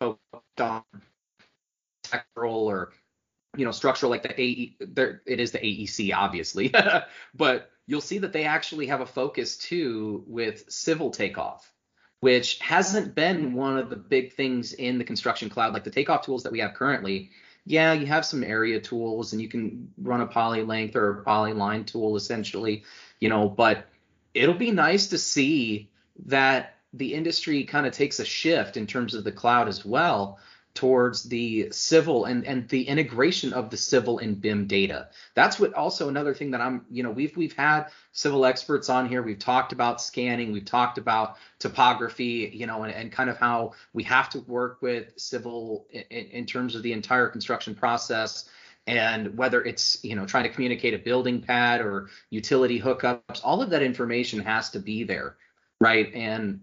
focused 0.00 0.60
on 0.60 0.82
technical 2.02 2.66
or 2.66 2.92
you 3.56 3.64
know 3.64 3.70
structural 3.70 4.10
like 4.10 4.22
the 4.22 4.40
AE. 4.40 4.76
There 4.80 5.22
it 5.26 5.40
is 5.40 5.52
the 5.52 5.58
AEC 5.58 6.14
obviously, 6.14 6.72
but 7.34 7.70
you'll 7.86 8.00
see 8.00 8.18
that 8.18 8.32
they 8.32 8.44
actually 8.44 8.86
have 8.86 9.00
a 9.00 9.06
focus 9.06 9.56
too 9.56 10.24
with 10.26 10.70
civil 10.70 11.10
takeoff 11.10 11.72
which 12.20 12.58
hasn't 12.58 13.14
been 13.14 13.54
one 13.54 13.78
of 13.78 13.90
the 13.90 13.96
big 13.96 14.32
things 14.32 14.72
in 14.72 14.98
the 14.98 15.04
construction 15.04 15.48
cloud. 15.48 15.72
Like 15.72 15.84
the 15.84 15.90
takeoff 15.90 16.24
tools 16.24 16.42
that 16.42 16.52
we 16.52 16.58
have 16.60 16.74
currently, 16.74 17.30
yeah, 17.64 17.92
you 17.92 18.06
have 18.06 18.24
some 18.24 18.42
area 18.42 18.80
tools 18.80 19.32
and 19.32 19.40
you 19.40 19.48
can 19.48 19.92
run 19.98 20.20
a 20.20 20.26
poly 20.26 20.64
length 20.64 20.96
or 20.96 21.20
a 21.20 21.24
polyline 21.24 21.86
tool 21.86 22.16
essentially, 22.16 22.84
you 23.20 23.28
know, 23.28 23.48
but 23.48 23.86
it'll 24.34 24.54
be 24.54 24.72
nice 24.72 25.08
to 25.08 25.18
see 25.18 25.90
that 26.26 26.76
the 26.92 27.14
industry 27.14 27.64
kind 27.64 27.86
of 27.86 27.92
takes 27.92 28.18
a 28.18 28.24
shift 28.24 28.76
in 28.76 28.86
terms 28.86 29.14
of 29.14 29.22
the 29.22 29.32
cloud 29.32 29.68
as 29.68 29.84
well 29.84 30.38
towards 30.78 31.24
the 31.24 31.68
civil 31.72 32.24
and 32.26 32.46
and 32.46 32.68
the 32.68 32.86
integration 32.86 33.52
of 33.52 33.68
the 33.68 33.76
civil 33.76 34.20
and 34.20 34.40
BIM 34.40 34.68
data. 34.68 35.08
That's 35.34 35.58
what 35.58 35.74
also 35.74 36.08
another 36.08 36.34
thing 36.34 36.52
that 36.52 36.60
I'm, 36.60 36.86
you 36.88 37.02
know, 37.02 37.10
we've 37.10 37.36
we've 37.36 37.56
had 37.56 37.86
civil 38.12 38.46
experts 38.46 38.88
on 38.88 39.08
here. 39.08 39.20
We've 39.20 39.40
talked 39.40 39.72
about 39.72 40.00
scanning, 40.00 40.52
we've 40.52 40.64
talked 40.64 40.96
about 40.96 41.36
topography, 41.58 42.52
you 42.54 42.68
know, 42.68 42.84
and, 42.84 42.94
and 42.94 43.10
kind 43.10 43.28
of 43.28 43.38
how 43.38 43.72
we 43.92 44.04
have 44.04 44.30
to 44.30 44.38
work 44.42 44.80
with 44.80 45.18
civil 45.18 45.88
in, 45.90 46.04
in 46.26 46.46
terms 46.46 46.76
of 46.76 46.84
the 46.84 46.92
entire 46.92 47.26
construction 47.26 47.74
process 47.74 48.48
and 48.86 49.36
whether 49.36 49.60
it's 49.64 49.98
you 50.04 50.14
know 50.14 50.26
trying 50.26 50.44
to 50.44 50.50
communicate 50.50 50.94
a 50.94 50.98
building 50.98 51.42
pad 51.42 51.80
or 51.80 52.08
utility 52.30 52.80
hookups 52.80 53.40
all 53.42 53.60
of 53.60 53.70
that 53.70 53.82
information 53.82 54.38
has 54.38 54.70
to 54.70 54.78
be 54.78 55.02
there 55.02 55.36
right 55.80 56.14
and 56.14 56.60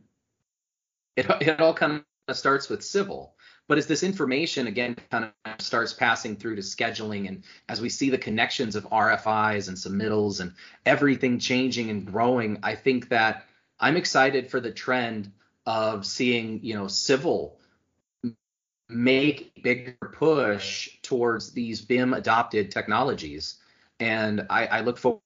it, 1.15 1.27
it 1.41 1.59
all 1.59 1.73
kind 1.73 2.03
of 2.27 2.35
starts 2.35 2.67
with 2.67 2.83
civil 2.83 3.34
but 3.67 3.77
as 3.77 3.87
this 3.87 4.03
information 4.03 4.67
again 4.67 4.95
kind 5.09 5.31
of 5.45 5.61
starts 5.61 5.93
passing 5.93 6.35
through 6.35 6.55
to 6.55 6.61
scheduling, 6.61 7.27
and 7.27 7.43
as 7.67 7.81
we 7.81 7.89
see 7.89 8.09
the 8.09 8.17
connections 8.17 8.75
of 8.75 8.85
RFIs 8.89 9.67
and 9.67 9.77
submittals 9.77 10.39
and 10.39 10.53
everything 10.85 11.39
changing 11.39 11.89
and 11.89 12.05
growing, 12.05 12.59
I 12.61 12.75
think 12.75 13.09
that 13.09 13.45
I'm 13.79 13.97
excited 13.97 14.49
for 14.49 14.59
the 14.59 14.71
trend 14.71 15.31
of 15.65 16.05
seeing, 16.05 16.63
you 16.63 16.75
know, 16.75 16.87
civil 16.87 17.59
make 18.87 19.63
bigger 19.63 19.97
push 20.13 20.99
towards 21.01 21.51
these 21.51 21.81
BIM 21.81 22.13
adopted 22.13 22.69
technologies. 22.69 23.55
And 23.99 24.45
I, 24.49 24.67
I 24.67 24.81
look 24.81 24.99
forward 24.99 25.21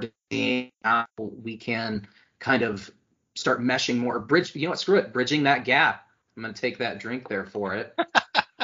to 0.00 0.10
seeing 0.30 0.72
how 0.82 1.06
we 1.16 1.56
can 1.56 2.08
kind 2.40 2.62
of 2.62 2.90
start 3.36 3.60
meshing 3.60 3.96
more, 3.96 4.18
bridge, 4.18 4.56
you 4.56 4.62
know 4.62 4.70
what, 4.70 4.80
screw 4.80 4.98
it, 4.98 5.12
bridging 5.12 5.44
that 5.44 5.64
gap 5.64 6.04
I'm 6.36 6.42
gonna 6.42 6.54
take 6.54 6.78
that 6.78 7.00
drink 7.00 7.28
there 7.28 7.44
for 7.44 7.74
it. 7.74 7.94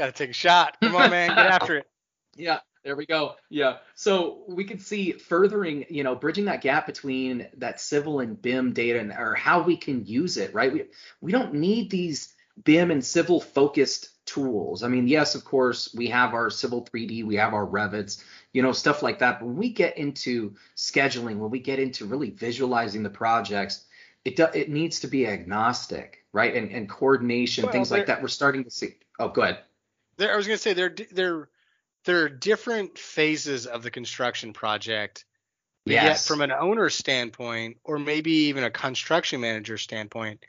Got 0.00 0.06
to 0.06 0.12
take 0.12 0.30
a 0.30 0.34
shot. 0.34 0.78
Come 0.80 0.96
on, 0.96 1.10
man, 1.10 1.28
get 1.28 1.46
after 1.46 1.76
it. 1.78 1.86
Yeah, 2.36 2.60
there 2.84 2.96
we 2.96 3.04
go. 3.04 3.34
Yeah. 3.50 3.78
So 3.94 4.44
we 4.48 4.64
can 4.64 4.78
see 4.78 5.12
furthering, 5.12 5.84
you 5.90 6.04
know, 6.04 6.14
bridging 6.14 6.46
that 6.46 6.62
gap 6.62 6.86
between 6.86 7.48
that 7.58 7.80
civil 7.80 8.20
and 8.20 8.40
BIM 8.40 8.72
data 8.72 9.00
and 9.00 9.12
or 9.12 9.34
how 9.34 9.60
we 9.60 9.76
can 9.76 10.06
use 10.06 10.38
it, 10.38 10.54
right? 10.54 10.72
We 10.72 10.84
we 11.20 11.32
don't 11.32 11.54
need 11.54 11.90
these 11.90 12.32
BIM 12.64 12.92
and 12.92 13.04
civil 13.04 13.40
focused 13.40 14.10
tools. 14.24 14.82
I 14.82 14.88
mean, 14.88 15.08
yes, 15.08 15.34
of 15.34 15.44
course, 15.44 15.92
we 15.94 16.08
have 16.08 16.34
our 16.34 16.50
civil 16.50 16.84
3D, 16.84 17.24
we 17.24 17.34
have 17.36 17.52
our 17.52 17.66
Revits, 17.66 18.24
you 18.52 18.62
know, 18.62 18.72
stuff 18.72 19.02
like 19.02 19.18
that. 19.18 19.40
But 19.40 19.46
when 19.46 19.56
we 19.56 19.70
get 19.70 19.98
into 19.98 20.54
scheduling, 20.76 21.38
when 21.38 21.50
we 21.50 21.58
get 21.58 21.78
into 21.78 22.06
really 22.06 22.30
visualizing 22.30 23.02
the 23.02 23.10
projects, 23.10 23.86
it 24.24 24.36
do, 24.36 24.46
it 24.52 24.68
needs 24.68 25.00
to 25.00 25.06
be 25.06 25.26
agnostic, 25.26 26.24
right? 26.32 26.54
And 26.54 26.70
and 26.70 26.88
coordination, 26.88 27.64
well, 27.64 27.72
things 27.72 27.90
like 27.90 28.06
that. 28.06 28.22
We're 28.22 28.28
starting 28.28 28.64
to 28.64 28.70
see. 28.70 28.96
Oh, 29.18 29.28
go 29.28 29.42
ahead. 29.42 29.60
There, 30.16 30.32
I 30.32 30.36
was 30.36 30.46
going 30.46 30.56
to 30.56 30.62
say 30.62 30.74
there 30.74 30.94
there 31.10 31.48
there 32.04 32.24
are 32.24 32.28
different 32.28 32.98
phases 32.98 33.66
of 33.66 33.82
the 33.82 33.90
construction 33.90 34.52
project. 34.52 35.24
Yes. 35.86 36.04
Yet 36.04 36.20
from 36.20 36.42
an 36.42 36.52
owner 36.52 36.90
standpoint, 36.90 37.78
or 37.84 37.98
maybe 37.98 38.32
even 38.32 38.64
a 38.64 38.70
construction 38.70 39.40
manager 39.40 39.78
standpoint, 39.78 40.44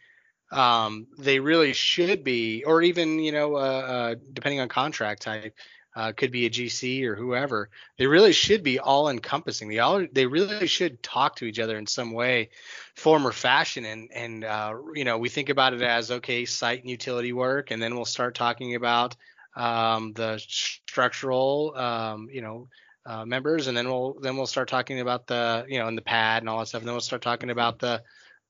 um, 0.52 1.08
they 1.18 1.40
really 1.40 1.72
should 1.72 2.24
be, 2.26 2.66
or 2.66 2.82
even 2.82 3.20
you 3.20 3.32
know, 3.32 3.56
uh, 3.56 3.60
uh, 3.60 4.16
depending 4.34 4.60
on 4.60 4.68
contract 4.68 5.22
type, 5.22 5.56
uh, 5.96 6.14
could 6.14 6.32
be 6.32 6.46
a 6.46 6.50
GC 6.50 7.04
or 7.04 7.16
whoever. 7.16 7.70
They 7.98 8.08
really 8.08 8.32
should 8.32 8.64
be 8.64 8.80
all 8.80 9.10
encompassing. 9.10 9.70
They 9.70 9.80
all 9.80 10.06
they 10.12 10.26
really 10.26 10.68
should 10.68 11.04
talk 11.04 11.38
to 11.38 11.46
each 11.46 11.60
other 11.60 11.78
in 11.78 11.88
some 11.88 12.12
way, 12.12 12.50
form 12.96 13.28
or 13.28 13.32
fashion. 13.32 13.86
And 13.86 14.10
and 14.14 14.44
uh, 14.44 14.76
you 14.94 15.04
know 15.04 15.18
we 15.18 15.30
think 15.30 15.50
about 15.50 15.74
it 15.74 15.82
as 15.82 16.12
okay, 16.12 16.46
site 16.46 16.82
and 16.82 16.90
utility 16.90 17.34
work, 17.34 17.72
and 17.72 17.82
then 17.82 17.96
we'll 17.96 18.06
start 18.06 18.36
talking 18.36 18.76
about 18.76 19.16
um, 19.56 20.14
the 20.14 20.42
structural, 20.48 21.74
um, 21.76 22.30
you 22.32 22.42
know. 22.42 22.68
Uh, 23.04 23.26
members 23.26 23.66
and 23.66 23.76
then 23.76 23.90
we'll 23.90 24.14
then 24.22 24.38
we'll 24.38 24.46
start 24.46 24.68
talking 24.70 25.00
about 25.00 25.26
the 25.26 25.66
you 25.68 25.80
know 25.80 25.88
and 25.88 25.98
the 25.98 26.04
pad 26.04 26.44
and 26.44 26.48
all 26.48 26.60
that 26.60 26.68
stuff 26.68 26.82
and 26.82 26.88
then 26.88 26.94
we'll 26.94 27.02
start 27.02 27.24
talking 27.24 27.50
about 27.50 27.80
the 27.80 28.00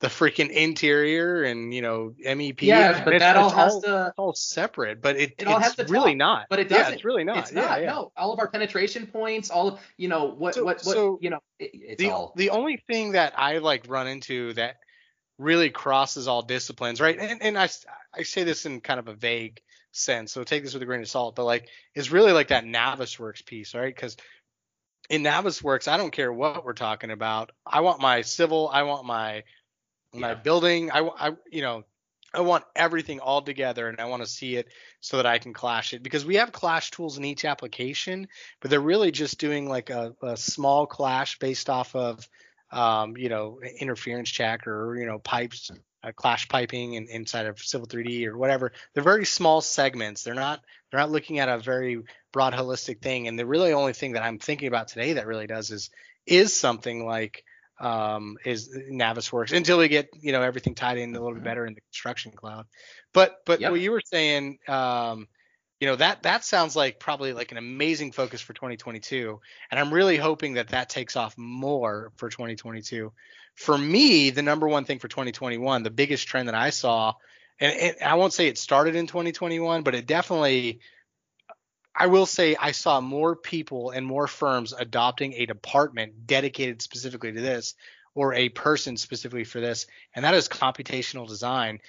the 0.02 0.08
freaking 0.08 0.50
interior 0.50 1.44
and 1.44 1.74
you 1.74 1.82
know 1.82 2.14
MEP. 2.26 2.64
Yeah, 2.64 3.04
but 3.04 3.20
that 3.20 3.38
all 3.38 3.52
has 3.52 3.74
all, 3.74 3.82
to 3.82 4.14
all 4.18 4.34
separate. 4.34 5.02
But 5.02 5.16
it, 5.16 5.36
it 5.38 5.48
all 5.48 5.60
has 5.60 5.76
to 5.76 5.86
really 5.86 6.12
talk, 6.12 6.18
not. 6.18 6.46
But 6.50 6.60
it 6.60 6.70
doesn't. 6.70 6.88
Yeah, 6.88 6.96
it's 6.96 7.06
really 7.06 7.24
not. 7.24 7.38
It's 7.38 7.52
not. 7.52 7.80
Yeah, 7.80 7.86
yeah. 7.86 7.92
No, 7.92 8.12
all 8.18 8.34
of 8.34 8.40
our 8.40 8.48
penetration 8.48 9.08
points, 9.08 9.52
all 9.52 9.68
of 9.68 9.80
you 9.98 10.08
know 10.08 10.26
what 10.26 10.56
so, 10.56 10.64
what 10.64 10.82
what 10.84 10.96
so 10.96 11.20
you 11.22 11.30
know. 11.30 11.40
It, 11.60 11.72
it's 11.74 12.00
the 12.00 12.10
all. 12.10 12.34
the 12.36 12.50
only 12.50 12.84
thing 12.88 13.12
that 13.12 13.34
I 13.38 13.60
like 13.60 13.86
run 13.88 14.08
into 14.08 14.54
that 14.54 14.78
really 15.38 15.70
crosses 15.70 16.28
all 16.28 16.42
disciplines, 16.42 17.00
right? 17.00 17.18
And 17.18 17.42
and 17.42 17.58
I 17.58 17.70
I 18.14 18.24
say 18.24 18.44
this 18.44 18.66
in 18.66 18.82
kind 18.82 19.00
of 19.00 19.08
a 19.08 19.14
vague 19.14 19.62
sense, 19.92 20.32
so 20.32 20.44
take 20.44 20.64
this 20.64 20.74
with 20.74 20.82
a 20.82 20.88
grain 20.88 21.02
of 21.02 21.10
salt. 21.10 21.36
But 21.36 21.46
like, 21.46 21.68
it's 21.94 22.12
really 22.12 22.32
like 22.32 22.48
that 22.48 22.66
Navisworks 22.66 23.46
piece, 23.46 23.76
right? 23.76 23.94
Because 23.94 24.18
in 25.12 25.22
Navisworks, 25.22 25.88
I 25.88 25.98
don't 25.98 26.12
care 26.12 26.34
what 26.34 26.66
we're 26.66 26.74
talking 26.74 27.12
about. 27.12 27.52
I 27.68 27.82
want 27.82 28.02
my 28.02 28.22
civil, 28.22 28.68
I 28.74 28.82
want 28.84 29.06
my 29.06 29.44
my 30.14 30.34
building. 30.34 30.92
I, 30.92 31.00
I, 31.00 31.32
you 31.52 31.62
know, 31.62 31.84
I 32.34 32.42
want 32.42 32.64
everything 32.76 33.20
all 33.20 33.42
together 33.42 33.88
and 33.90 34.00
I 34.00 34.06
want 34.06 34.24
to 34.24 34.30
see 34.30 34.56
it 34.56 34.70
so 35.02 35.18
that 35.18 35.26
I 35.26 35.38
can 35.38 35.54
clash 35.54 35.94
it 35.94 36.02
because 36.02 36.26
we 36.26 36.36
have 36.36 36.52
clash 36.52 36.92
tools 36.92 37.18
in 37.18 37.26
each 37.26 37.44
application, 37.44 38.28
but 38.62 38.72
they're 38.72 38.80
really 38.80 39.12
just 39.12 39.38
doing 39.38 39.68
like 39.68 39.90
a, 39.90 40.16
a 40.22 40.38
small 40.38 40.86
clash 40.86 41.40
based 41.40 41.70
off 41.70 41.94
of, 41.96 42.28
um, 42.72 43.18
you 43.18 43.28
know, 43.28 43.60
interference 43.80 44.30
check 44.30 44.66
or, 44.66 44.96
you 44.96 45.06
know, 45.06 45.20
pipes, 45.20 45.72
uh, 46.04 46.12
clash 46.16 46.48
piping 46.48 46.94
in, 46.94 47.08
inside 47.10 47.48
of 47.48 47.60
Civil 47.60 47.88
3D 47.88 48.26
or 48.28 48.38
whatever. 48.38 48.72
They're 48.94 49.04
very 49.04 49.26
small 49.26 49.60
segments. 49.60 50.24
They're 50.24 50.34
not, 50.34 50.62
they're 50.90 51.02
not 51.02 51.12
looking 51.12 51.40
at 51.40 51.50
a 51.50 51.60
very 51.60 52.02
broad 52.32 52.54
holistic 52.54 53.02
thing. 53.02 53.28
And 53.28 53.38
the 53.38 53.46
really 53.46 53.74
only 53.74 53.94
thing 53.94 54.14
that 54.14 54.24
I'm 54.24 54.40
thinking 54.40 54.70
about 54.70 54.88
today 54.88 55.14
that 55.14 55.28
really 55.28 55.48
does 55.48 55.70
is, 55.70 55.90
is 56.26 56.56
something 56.56 57.06
like, 57.06 57.44
um, 57.82 58.38
is 58.46 58.70
Navisworks 58.70 59.52
until 59.52 59.80
we 59.80 59.88
get 59.88 60.10
you 60.22 60.32
know 60.32 60.42
everything 60.42 60.76
tied 60.76 60.98
in 60.98 61.16
a 61.16 61.20
little 61.20 61.34
bit 61.34 61.44
better 61.44 61.66
in 61.66 61.74
the 61.74 61.82
construction 61.82 62.32
cloud. 62.32 62.68
But 63.12 63.42
but 63.46 63.60
yep. 63.60 63.72
what 63.72 63.82
you 63.82 63.92
were 63.92 64.04
saying, 64.06 64.60
um, 64.68 65.28
you 65.80 65.88
know 65.88 65.96
that 65.96 66.24
that 66.24 66.46
sounds 66.46 66.76
like 66.76 67.00
probably 67.00 67.34
like 67.34 67.52
an 67.52 67.58
amazing 67.58 68.12
focus 68.12 68.40
for 68.40 68.54
2022, 68.54 69.40
and 69.72 69.80
I'm 69.80 69.94
really 69.94 70.18
hoping 70.18 70.54
that 70.54 70.70
that 70.70 70.90
takes 70.90 71.16
off 71.16 71.36
more 71.38 72.12
for 72.18 72.30
2022. 72.30 73.12
For 73.56 73.78
me, 73.78 74.30
the 74.30 74.44
number 74.44 74.68
one 74.68 74.86
thing 74.86 75.00
for 75.00 75.08
2021, 75.08 75.84
the 75.84 75.90
biggest 75.90 76.28
trend 76.28 76.48
that 76.48 76.56
I 76.56 76.70
saw, 76.70 77.16
and, 77.60 77.76
and 77.76 77.96
I 78.06 78.16
won't 78.16 78.32
say 78.32 78.48
it 78.48 78.60
started 78.60 78.96
in 78.96 79.08
2021, 79.08 79.82
but 79.82 79.96
it 79.96 80.06
definitely 80.06 80.80
I 81.96 82.08
will 82.08 82.26
say 82.26 82.56
I 82.56 82.72
saw 82.72 83.02
more 83.02 83.36
people 83.36 83.92
and 83.92 84.06
more 84.06 84.28
firms 84.28 84.74
adopting 84.78 85.34
a 85.34 85.46
department 85.46 86.26
dedicated 86.26 86.82
specifically 86.82 87.32
to 87.34 87.42
this 87.42 87.76
or 88.14 88.34
a 88.34 88.50
person 88.50 88.98
specifically 88.98 89.44
for 89.44 89.60
this, 89.60 89.88
and 90.16 90.26
that 90.26 90.34
is 90.34 90.48
computational 90.48 91.28
design, 91.28 91.80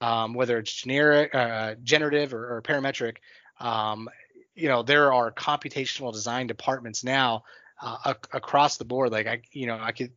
um, 0.00 0.34
whether 0.34 0.58
it's 0.58 0.72
generic, 0.72 1.34
uh, 1.34 1.74
generative, 1.82 2.34
or, 2.34 2.56
or 2.56 2.62
parametric. 2.62 3.16
Um, 3.60 4.08
you 4.54 4.68
know, 4.68 4.82
there 4.82 5.12
are 5.12 5.32
computational 5.32 6.12
design 6.12 6.46
departments 6.46 7.02
now 7.02 7.44
uh, 7.80 7.96
ac- 8.06 8.18
across 8.32 8.76
the 8.76 8.84
board. 8.84 9.10
Like 9.10 9.26
I, 9.26 9.42
you 9.52 9.66
know, 9.66 9.78
I 9.80 9.92
could 9.92 10.12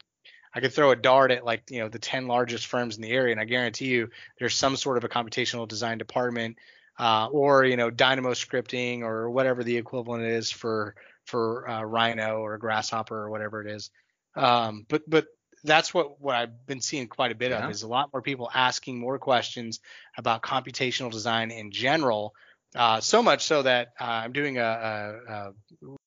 I 0.53 0.59
could 0.59 0.73
throw 0.73 0.91
a 0.91 0.95
dart 0.95 1.31
at 1.31 1.45
like 1.45 1.69
you 1.69 1.79
know 1.79 1.89
the 1.89 1.99
10 1.99 2.27
largest 2.27 2.67
firms 2.67 2.95
in 2.95 3.01
the 3.01 3.11
area, 3.11 3.31
and 3.31 3.41
I 3.41 3.45
guarantee 3.45 3.87
you 3.87 4.09
there's 4.39 4.55
some 4.55 4.75
sort 4.75 4.97
of 4.97 5.03
a 5.03 5.09
computational 5.09 5.67
design 5.67 5.97
department 5.97 6.57
uh, 6.99 7.27
or 7.31 7.65
you 7.65 7.77
know 7.77 7.89
Dynamo 7.89 8.31
scripting 8.31 9.01
or 9.01 9.29
whatever 9.29 9.63
the 9.63 9.77
equivalent 9.77 10.23
is 10.23 10.51
for 10.51 10.95
for 11.25 11.69
uh, 11.69 11.83
Rhino 11.83 12.39
or 12.39 12.57
Grasshopper 12.57 13.15
or 13.15 13.29
whatever 13.29 13.61
it 13.61 13.71
is. 13.71 13.91
Um, 14.35 14.85
but 14.87 15.03
but 15.07 15.27
that's 15.63 15.93
what 15.93 16.19
what 16.21 16.35
I've 16.35 16.65
been 16.65 16.81
seeing 16.81 17.07
quite 17.07 17.31
a 17.31 17.35
bit 17.35 17.51
yeah. 17.51 17.65
of 17.65 17.71
is 17.71 17.83
a 17.83 17.87
lot 17.87 18.11
more 18.13 18.21
people 18.21 18.49
asking 18.53 18.99
more 18.99 19.19
questions 19.19 19.79
about 20.17 20.41
computational 20.41 21.11
design 21.11 21.51
in 21.51 21.71
general. 21.71 22.33
Uh, 22.75 22.99
so 22.99 23.23
much 23.23 23.45
so 23.45 23.63
that 23.63 23.93
uh, 23.99 24.03
I'm 24.03 24.33
doing 24.33 24.57
a, 24.57 24.61
a, 24.61 25.33
a, 25.33 25.51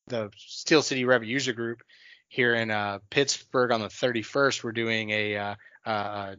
the 0.08 0.30
Steel 0.36 0.82
City 0.82 1.04
Revit 1.04 1.26
user 1.26 1.52
group 1.52 1.82
here 2.28 2.54
in 2.54 2.70
uh, 2.70 2.98
Pittsburgh 3.08 3.72
on 3.72 3.80
the 3.80 3.88
31st. 3.88 4.62
We're 4.62 4.72
doing 4.72 5.10
a, 5.10 5.36
uh, 5.36 5.54
a 5.86 6.36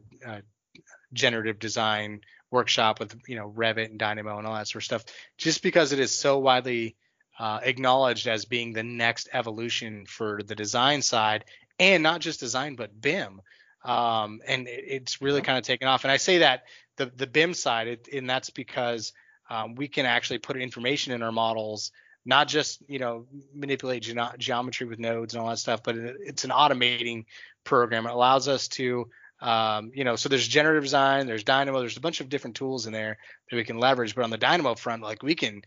generative 1.12 1.60
design 1.60 2.22
workshop 2.52 3.00
with 3.00 3.16
you 3.28 3.36
know 3.36 3.50
Revit 3.50 3.86
and 3.90 3.98
Dynamo 3.98 4.38
and 4.38 4.46
all 4.46 4.56
that 4.56 4.68
sort 4.68 4.82
of 4.82 4.86
stuff, 4.86 5.06
just 5.38 5.64
because 5.64 5.94
it 5.94 6.00
is 6.00 6.12
so 6.14 6.38
widely 6.38 6.96
uh, 7.40 7.60
acknowledged 7.64 8.28
as 8.28 8.46
being 8.46 8.74
the 8.74 8.84
next 8.84 9.30
evolution 9.34 10.06
for 10.06 10.42
the 10.44 10.56
design 10.56 11.02
side, 11.02 11.46
and 11.80 12.04
not 12.04 12.22
just 12.22 12.40
design 12.40 12.76
but 12.76 13.00
BIM. 13.02 13.42
um, 13.84 14.42
and 14.48 14.68
it, 14.68 14.84
it's 14.88 15.22
really 15.22 15.42
kind 15.42 15.58
of 15.58 15.64
taken 15.64 15.88
off. 15.88 16.04
And 16.04 16.12
I 16.12 16.18
say 16.18 16.40
that 16.40 16.66
the 16.98 17.12
the 17.16 17.28
BIM 17.28 17.54
side, 17.54 17.88
it, 17.88 18.08
and 18.14 18.30
that's 18.30 18.50
because 18.50 19.14
um, 19.50 19.76
we 19.76 19.88
can 19.88 20.06
actually 20.06 20.40
put 20.40 20.58
information 20.58 21.14
in 21.14 21.24
our 21.24 21.32
models, 21.32 21.92
not 22.26 22.48
just 22.48 22.82
you 22.88 23.00
know 23.00 23.26
manipulate 23.54 24.04
ge- 24.04 24.38
geometry 24.38 24.88
with 24.88 25.00
nodes 25.00 25.34
and 25.34 25.42
all 25.42 25.50
that 25.50 25.58
stuff, 25.58 25.82
but 25.84 25.96
it, 25.96 26.18
it's 26.20 26.44
an 26.44 26.52
automating 26.52 27.26
program. 27.64 28.06
It 28.06 28.12
allows 28.12 28.48
us 28.48 28.68
to 28.70 29.10
um, 29.42 29.92
you 29.94 30.04
know, 30.04 30.16
so 30.16 30.30
there's 30.30 30.48
generative 30.48 30.84
design, 30.84 31.26
there's 31.28 31.44
Dynamo, 31.44 31.80
there's 31.80 31.98
a 31.98 32.02
bunch 32.02 32.22
of 32.22 32.30
different 32.30 32.56
tools 32.56 32.86
in 32.86 32.94
there 32.94 33.18
that 33.50 33.56
we 33.56 33.64
can 33.64 33.80
leverage. 33.80 34.16
But 34.16 34.24
on 34.24 34.30
the 34.30 34.38
Dynamo 34.38 34.76
front, 34.76 35.02
like 35.02 35.24
we 35.24 35.36
can 35.36 35.64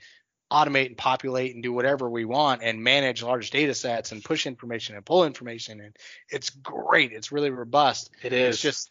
automate 0.53 0.87
and 0.87 0.97
populate 0.97 1.55
and 1.55 1.63
do 1.63 1.73
whatever 1.73 2.09
we 2.09 2.25
want 2.25 2.63
and 2.63 2.83
manage 2.83 3.23
large 3.23 3.51
data 3.51 3.75
sets 3.75 4.13
and 4.13 4.23
push 4.23 4.47
information 4.47 4.95
and 4.95 5.05
pull 5.05 5.25
information 5.25 5.81
and 5.81 5.97
it's 6.31 6.51
great 6.51 7.13
it's 7.13 7.33
really 7.33 7.51
robust 7.51 8.11
It 8.23 8.33
is. 8.33 8.55
it's 8.55 8.63
just 8.63 8.91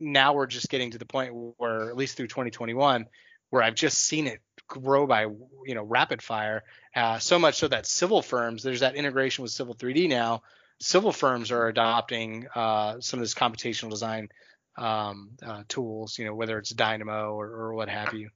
now 0.00 0.32
we're 0.32 0.46
just 0.46 0.70
getting 0.70 0.90
to 0.92 0.98
the 0.98 1.04
point 1.04 1.32
where 1.58 1.90
at 1.90 1.96
least 1.96 2.16
through 2.16 2.28
2021 2.28 3.06
where 3.50 3.62
i've 3.62 3.74
just 3.74 3.98
seen 3.98 4.26
it 4.26 4.40
grow 4.66 5.06
by 5.06 5.22
you 5.66 5.74
know 5.74 5.84
rapid 5.84 6.22
fire 6.22 6.64
uh, 6.96 7.18
so 7.18 7.38
much 7.38 7.56
so 7.56 7.68
that 7.68 7.86
civil 7.86 8.22
firms 8.22 8.62
there's 8.62 8.80
that 8.80 8.96
integration 8.96 9.42
with 9.42 9.52
civil 9.52 9.74
3d 9.74 10.08
now 10.08 10.42
civil 10.80 11.12
firms 11.12 11.50
are 11.50 11.68
adopting 11.68 12.46
uh, 12.54 13.00
some 13.00 13.18
of 13.18 13.24
this 13.24 13.34
computational 13.34 13.90
design 13.90 14.28
um, 14.76 15.30
uh, 15.42 15.62
tools 15.68 16.18
you 16.18 16.24
know 16.24 16.34
whether 16.34 16.58
it's 16.58 16.70
dynamo 16.70 17.32
or, 17.32 17.46
or 17.46 17.74
what 17.74 17.88
have 17.88 18.12
you 18.12 18.28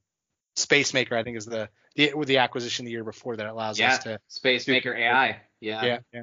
spacemaker 0.55 1.17
i 1.17 1.23
think 1.23 1.37
is 1.37 1.45
the 1.45 1.69
the 1.95 2.13
with 2.13 2.27
the 2.27 2.37
acquisition 2.37 2.85
the 2.85 2.91
year 2.91 3.03
before 3.03 3.35
that 3.35 3.47
allows 3.47 3.79
yeah. 3.79 3.93
us 3.93 4.03
to 4.03 4.19
Spacemaker 4.27 4.95
AI. 4.95 5.41
Yeah. 5.59 5.83
yeah 5.83 5.97
yeah 6.13 6.21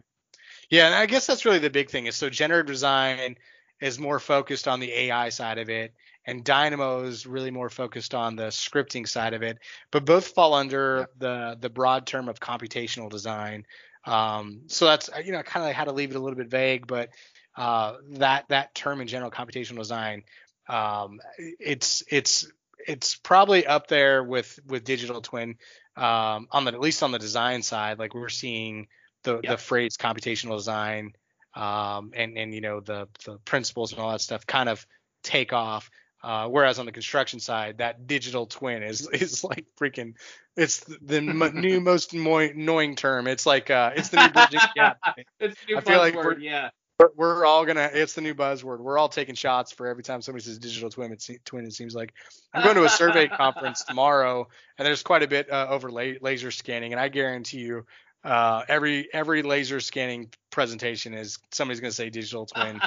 yeah 0.70 0.86
and 0.86 0.94
i 0.94 1.06
guess 1.06 1.26
that's 1.26 1.44
really 1.44 1.58
the 1.58 1.70
big 1.70 1.90
thing 1.90 2.06
is 2.06 2.16
so 2.16 2.30
generative 2.30 2.66
design 2.66 3.36
is 3.80 3.98
more 3.98 4.18
focused 4.18 4.68
on 4.68 4.80
the 4.80 4.90
ai 4.92 5.28
side 5.28 5.58
of 5.58 5.68
it 5.68 5.92
and 6.26 6.44
dynamo 6.44 7.04
is 7.04 7.26
really 7.26 7.50
more 7.50 7.68
focused 7.68 8.14
on 8.14 8.36
the 8.36 8.46
scripting 8.46 9.06
side 9.06 9.34
of 9.34 9.42
it 9.42 9.58
but 9.90 10.06
both 10.06 10.28
fall 10.28 10.54
under 10.54 11.08
the 11.18 11.58
the 11.60 11.68
broad 11.68 12.06
term 12.06 12.28
of 12.30 12.40
computational 12.40 13.10
design 13.10 13.66
um, 14.06 14.62
so 14.66 14.86
that's 14.86 15.10
you 15.24 15.32
know 15.32 15.42
kind 15.42 15.68
of 15.68 15.74
had 15.74 15.84
to 15.84 15.92
leave 15.92 16.10
it 16.10 16.16
a 16.16 16.20
little 16.20 16.36
bit 16.36 16.48
vague 16.48 16.86
but 16.86 17.10
uh, 17.56 17.96
that 18.10 18.46
that 18.48 18.74
term 18.74 19.00
in 19.00 19.08
general 19.08 19.30
computational 19.30 19.78
design 19.78 20.22
um, 20.68 21.20
it's 21.38 22.02
it's 22.08 22.50
it's 22.86 23.14
probably 23.16 23.66
up 23.66 23.88
there 23.88 24.22
with 24.22 24.58
with 24.66 24.84
digital 24.84 25.20
twin 25.20 25.56
um, 25.96 26.48
on 26.50 26.64
the 26.64 26.72
at 26.72 26.80
least 26.80 27.02
on 27.02 27.12
the 27.12 27.18
design 27.18 27.62
side 27.62 27.98
like 27.98 28.14
we're 28.14 28.28
seeing 28.28 28.86
the 29.22 29.40
Yep. 29.42 29.44
the 29.44 29.56
phrase 29.56 29.96
computational 29.96 30.56
design 30.56 31.12
um, 31.54 32.12
and 32.14 32.36
and 32.38 32.54
you 32.54 32.60
know 32.60 32.80
the 32.80 33.08
the 33.24 33.38
principles 33.38 33.92
and 33.92 34.00
all 34.00 34.12
that 34.12 34.20
stuff 34.20 34.46
kind 34.46 34.68
of 34.68 34.86
take 35.22 35.52
off 35.52 35.90
uh, 36.26 36.48
whereas 36.48 36.80
on 36.80 36.86
the 36.86 36.92
construction 36.92 37.38
side 37.38 37.78
that 37.78 38.08
digital 38.08 38.46
twin 38.46 38.82
is 38.82 39.08
is 39.12 39.44
like 39.44 39.64
freaking 39.80 40.14
it's 40.56 40.80
the 40.80 41.18
m- 41.18 41.52
new 41.54 41.80
most 41.80 42.12
annoy- 42.14 42.50
annoying 42.50 42.96
term. 42.96 43.28
It's 43.28 43.46
like 43.46 43.70
uh 43.70 43.92
it's 43.94 44.08
the 44.08 44.22
new 44.26 44.32
bridging 44.32 44.60
gap 44.74 44.98
It's 45.38 45.56
new 45.68 45.76
I 45.76 45.80
feel 45.82 45.98
like 45.98 46.14
buzzword, 46.14 46.24
we're- 46.24 46.42
yeah. 46.44 46.70
we're, 46.98 47.10
we're 47.16 47.44
all 47.46 47.64
gonna 47.64 47.88
it's 47.92 48.14
the 48.14 48.22
new 48.22 48.34
buzzword. 48.34 48.80
We're 48.80 48.98
all 48.98 49.08
taking 49.08 49.36
shots 49.36 49.70
for 49.70 49.86
every 49.86 50.02
time 50.02 50.20
somebody 50.20 50.42
says 50.44 50.58
digital 50.58 50.90
twin 50.90 51.12
it, 51.12 51.22
se- 51.22 51.38
twin, 51.44 51.64
it 51.64 51.72
seems 51.74 51.94
like. 51.94 52.12
I'm 52.52 52.64
going 52.64 52.76
to 52.76 52.84
a 52.84 52.88
survey 52.88 53.28
conference 53.28 53.84
tomorrow 53.84 54.48
and 54.78 54.86
there's 54.86 55.02
quite 55.04 55.22
a 55.22 55.28
bit 55.28 55.48
uh, 55.52 55.66
over 55.70 55.90
la- 55.92 56.18
laser 56.22 56.50
scanning 56.50 56.92
and 56.92 56.98
i 57.00 57.08
guarantee 57.08 57.58
you 57.58 57.84
uh, 58.24 58.62
every 58.66 59.08
every 59.12 59.42
laser 59.42 59.78
scanning 59.78 60.30
presentation 60.50 61.14
is 61.14 61.38
somebody's 61.52 61.80
going 61.80 61.90
to 61.90 61.94
say 61.94 62.10
digital 62.10 62.46
twin 62.46 62.80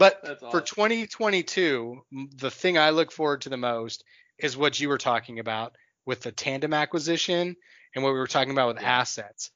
but 0.00 0.20
That's 0.24 0.40
for 0.40 0.60
2022 0.60 2.00
the 2.36 2.50
thing 2.50 2.76
i 2.76 2.90
look 2.90 3.12
forward 3.12 3.42
to 3.42 3.48
the 3.48 3.56
most 3.56 4.02
is 4.38 4.56
what 4.56 4.80
you 4.80 4.88
were 4.88 4.98
talking 4.98 5.38
about 5.38 5.76
with 6.06 6.22
the 6.22 6.32
tandem 6.32 6.74
acquisition 6.74 7.54
and 7.94 8.04
what 8.04 8.12
we 8.12 8.18
were 8.18 8.26
talking 8.26 8.50
about 8.50 8.74
with 8.74 8.82
Yeah. 8.82 8.98
assets 9.00 9.52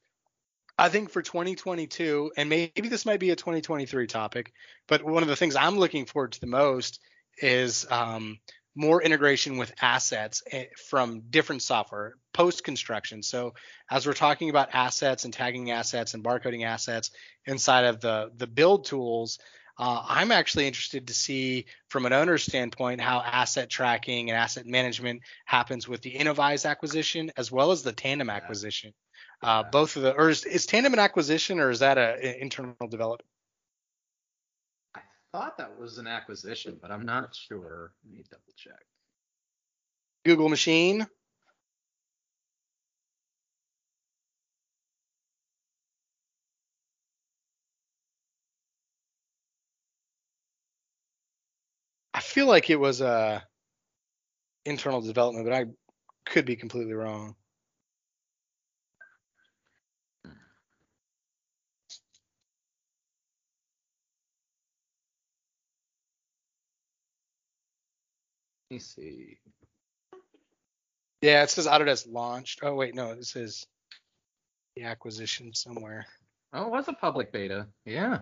I 0.77 0.89
think 0.89 1.09
for 1.09 1.21
2022, 1.21 2.33
and 2.35 2.49
maybe 2.49 2.89
this 2.89 3.05
might 3.05 3.21
be 3.21 3.29
a 3.29 3.35
2023 3.37 4.07
topic, 4.07 4.51
but 4.89 5.03
one 5.03 5.23
of 5.23 5.29
the 5.29 5.35
things 5.37 5.55
I'm 5.55 5.77
looking 5.77 6.05
forward 6.05 6.33
to 6.33 6.41
the 6.41 6.47
most 6.47 6.99
is 7.37 7.89
um, 7.89 8.39
more 8.75 9.01
integration 9.01 9.57
with 9.57 9.73
assets 9.81 10.43
eh, 10.51 10.65
from 10.89 11.21
different 11.29 11.61
software 11.61 12.15
post 12.33 12.65
construction. 12.65 13.23
So 13.23 13.53
as 13.89 14.05
we're 14.05 14.13
talking 14.13 14.49
about 14.49 14.69
assets 14.73 15.23
and 15.23 15.33
tagging 15.33 15.71
assets 15.71 16.13
and 16.13 16.23
barcoding 16.23 16.65
assets 16.65 17.11
inside 17.45 17.85
of 17.85 18.01
the 18.01 18.31
the 18.35 18.47
build 18.47 18.85
tools, 18.85 19.39
uh, 19.77 20.05
I'm 20.07 20.31
actually 20.31 20.67
interested 20.67 21.07
to 21.07 21.13
see 21.13 21.65
from 21.89 22.05
an 22.05 22.13
owner's 22.13 22.43
standpoint 22.43 23.01
how 23.01 23.19
asset 23.19 23.69
tracking 23.69 24.29
and 24.29 24.37
asset 24.37 24.65
management 24.65 25.21
happens 25.45 25.87
with 25.87 26.01
the 26.01 26.13
Innovyze 26.13 26.69
acquisition 26.69 27.31
as 27.35 27.51
well 27.51 27.71
as 27.71 27.83
the 27.83 27.91
Tandem 27.91 28.29
Yeah. 28.29 28.35
acquisition. 28.35 28.93
Uh, 29.41 29.63
Yeah. 29.65 29.69
both 29.71 29.95
of 29.97 30.03
the, 30.03 30.13
or 30.15 30.29
is, 30.29 30.45
is 30.45 30.65
Tandem 30.65 30.93
an 30.93 30.99
acquisition 30.99 31.59
or 31.59 31.69
is 31.69 31.79
that 31.79 31.97
a, 31.97 32.17
a 32.25 32.41
internal 32.41 32.87
development? 32.89 33.29
I 34.95 35.01
thought 35.33 35.57
that 35.57 35.77
was 35.77 35.97
an 35.97 36.07
acquisition, 36.07 36.79
but 36.81 36.91
I'm 36.91 37.05
not 37.05 37.35
sure. 37.35 37.91
Let 38.05 38.13
me 38.13 38.23
double 38.29 38.53
check. 38.55 38.85
Google 40.23 40.47
machine? 40.47 41.05
Feel 52.35 52.47
like 52.47 52.69
it 52.69 52.75
was 52.75 52.99
a 52.99 53.41
internal 54.65 54.99
development, 54.99 55.45
but 55.45 55.53
I 55.53 55.67
could 56.25 56.45
be 56.45 56.57
completely 56.57 56.91
wrong. 56.91 57.33
Let 60.25 60.33
me 68.69 68.79
see. 68.79 69.37
Yeah, 71.21 71.43
it 71.43 71.49
says 71.49 71.67
Autodesk 71.67 72.11
launched. 72.11 72.59
Oh 72.63 72.75
wait, 72.75 72.95
no, 72.95 73.11
it 73.11 73.23
says 73.23 73.65
the 74.75 74.83
acquisition 74.83 75.53
somewhere. 75.53 76.05
Oh, 76.51 76.65
it 76.65 76.71
was 76.71 76.89
a 76.89 76.93
public 76.93 77.31
beta. 77.31 77.67
Yeah. 77.85 78.19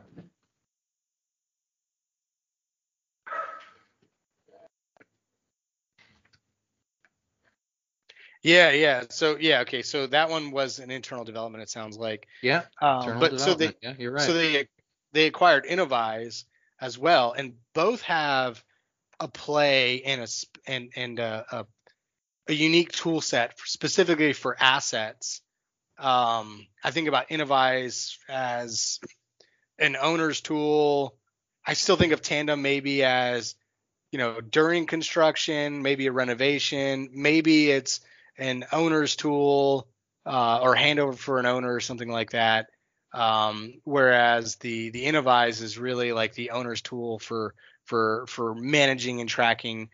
Yeah, 8.44 8.72
yeah. 8.72 9.04
So 9.10 9.38
yeah, 9.40 9.62
okay. 9.62 9.82
So 9.82 10.06
that 10.08 10.30
one 10.30 10.52
was 10.52 10.80
an 10.80 10.92
internal 10.92 11.24
development. 11.24 11.64
It 11.64 11.70
sounds 11.70 11.98
like. 11.98 12.28
Yeah. 12.42 12.64
Um, 12.82 13.20
but 13.20 13.40
so 13.40 13.54
they 13.54 13.74
yeah, 13.82 13.94
you're 13.98 14.12
right. 14.12 14.22
so 14.22 14.34
they 14.34 14.68
they 15.14 15.28
acquired 15.28 15.66
Innovyze 15.66 16.44
as 16.80 16.98
well, 16.98 17.32
and 17.32 17.54
both 17.74 18.02
have 18.02 18.62
a 19.20 19.30
play 19.30 20.04
and 20.04 20.22
a 20.22 20.28
and 20.68 20.90
and 20.96 21.20
a, 21.20 21.46
a, 21.52 21.66
a 22.50 22.54
unique 22.54 22.92
tool 22.92 23.22
set 23.22 23.58
for, 23.58 23.66
specifically 23.66 24.34
for 24.34 24.58
assets. 24.60 25.42
Um, 25.98 26.68
I 26.84 26.92
think 26.92 27.08
about 27.08 27.30
Innovyze 27.30 28.18
as 28.28 29.00
an 29.80 29.96
owner's 29.96 30.42
tool. 30.42 31.16
I 31.66 31.74
still 31.74 31.96
think 31.96 32.12
of 32.12 32.22
Tandem 32.22 32.62
maybe 32.62 33.06
as 33.06 33.56
you 34.12 34.20
know 34.20 34.42
during 34.42 34.86
construction, 34.86 35.82
maybe 35.82 36.08
a 36.08 36.12
renovation, 36.12 37.10
maybe 37.14 37.72
it's 37.72 38.02
an 38.38 38.66
owner's 38.72 39.16
tool 39.16 39.88
uh, 40.26 40.60
or 40.62 40.76
handover 40.76 41.16
for 41.18 41.40
an 41.40 41.46
owner 41.46 41.74
or 41.74 41.80
something 41.80 42.10
like 42.10 42.32
that. 42.32 42.68
Um, 43.14 43.76
whereas 43.84 44.56
the 44.58 44.90
the 44.90 45.06
Innovyze 45.06 45.62
is 45.62 45.78
really 45.78 46.14
like 46.14 46.34
the 46.34 46.52
owner's 46.52 46.82
tool 46.82 47.20
for 47.20 47.54
for 47.86 48.26
for 48.28 48.56
managing 48.56 49.20
and 49.22 49.30
tracking. 49.30 49.90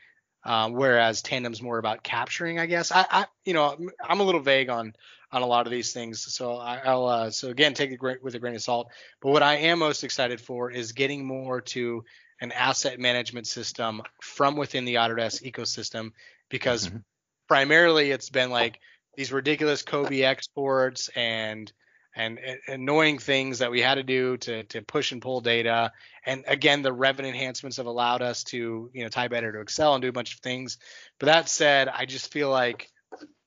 Uh, 0.45 0.69
whereas 0.69 1.21
Tandem's 1.21 1.61
more 1.61 1.77
about 1.77 2.01
capturing, 2.01 2.59
I 2.59 2.65
guess. 2.65 2.93
I, 2.93 3.05
I 3.11 3.25
you 3.43 3.53
know 3.53 3.77
I'm 4.01 4.19
a 4.21 4.23
little 4.23 4.41
vague 4.41 4.69
on 4.69 4.93
on 5.31 5.41
a 5.41 5.45
lot 5.45 5.67
of 5.67 5.71
these 5.71 5.91
things, 5.91 6.33
so 6.33 6.55
I, 6.55 6.77
I'll 6.77 7.05
uh, 7.07 7.29
so 7.29 7.49
again 7.49 7.73
take 7.73 7.91
it 7.91 8.23
with 8.23 8.35
a 8.35 8.39
grain 8.39 8.55
of 8.55 8.61
salt. 8.61 8.89
But 9.21 9.31
what 9.31 9.43
I 9.43 9.57
am 9.57 9.79
most 9.79 10.03
excited 10.03 10.39
for 10.39 10.71
is 10.71 10.93
getting 10.93 11.25
more 11.25 11.61
to 11.61 12.05
an 12.41 12.53
asset 12.53 12.99
management 12.99 13.47
system 13.47 14.01
from 14.21 14.55
within 14.55 14.85
the 14.85 14.95
Autodesk 14.95 15.43
ecosystem 15.43 16.13
because 16.49 16.87
Mhm. 16.87 17.03
Primarily 17.49 18.11
it's 18.11 18.29
been 18.29 18.49
like 18.49 18.79
these 19.17 19.33
ridiculous 19.33 19.83
COBie 19.83 20.23
exports 20.23 21.09
and 21.15 21.71
and 22.15 22.39
annoying 22.67 23.17
things 23.17 23.59
that 23.59 23.71
we 23.71 23.81
had 23.81 23.95
to 23.95 24.03
do 24.03 24.37
to 24.37 24.63
to 24.63 24.81
push 24.81 25.11
and 25.11 25.21
pull 25.21 25.41
data. 25.41 25.91
And 26.25 26.43
again, 26.47 26.81
the 26.81 26.93
Revit 26.93 27.25
enhancements 27.25 27.77
have 27.77 27.85
allowed 27.85 28.21
us 28.21 28.43
to 28.45 28.89
you 28.93 29.03
know 29.03 29.09
tie 29.09 29.27
better 29.27 29.51
to 29.51 29.61
Excel 29.61 29.93
and 29.95 30.01
do 30.01 30.09
a 30.09 30.13
bunch 30.13 30.35
of 30.35 30.39
things. 30.39 30.77
But 31.19 31.25
that 31.25 31.49
said, 31.49 31.89
I 31.89 32.05
just 32.05 32.31
feel 32.31 32.49
like 32.49 32.89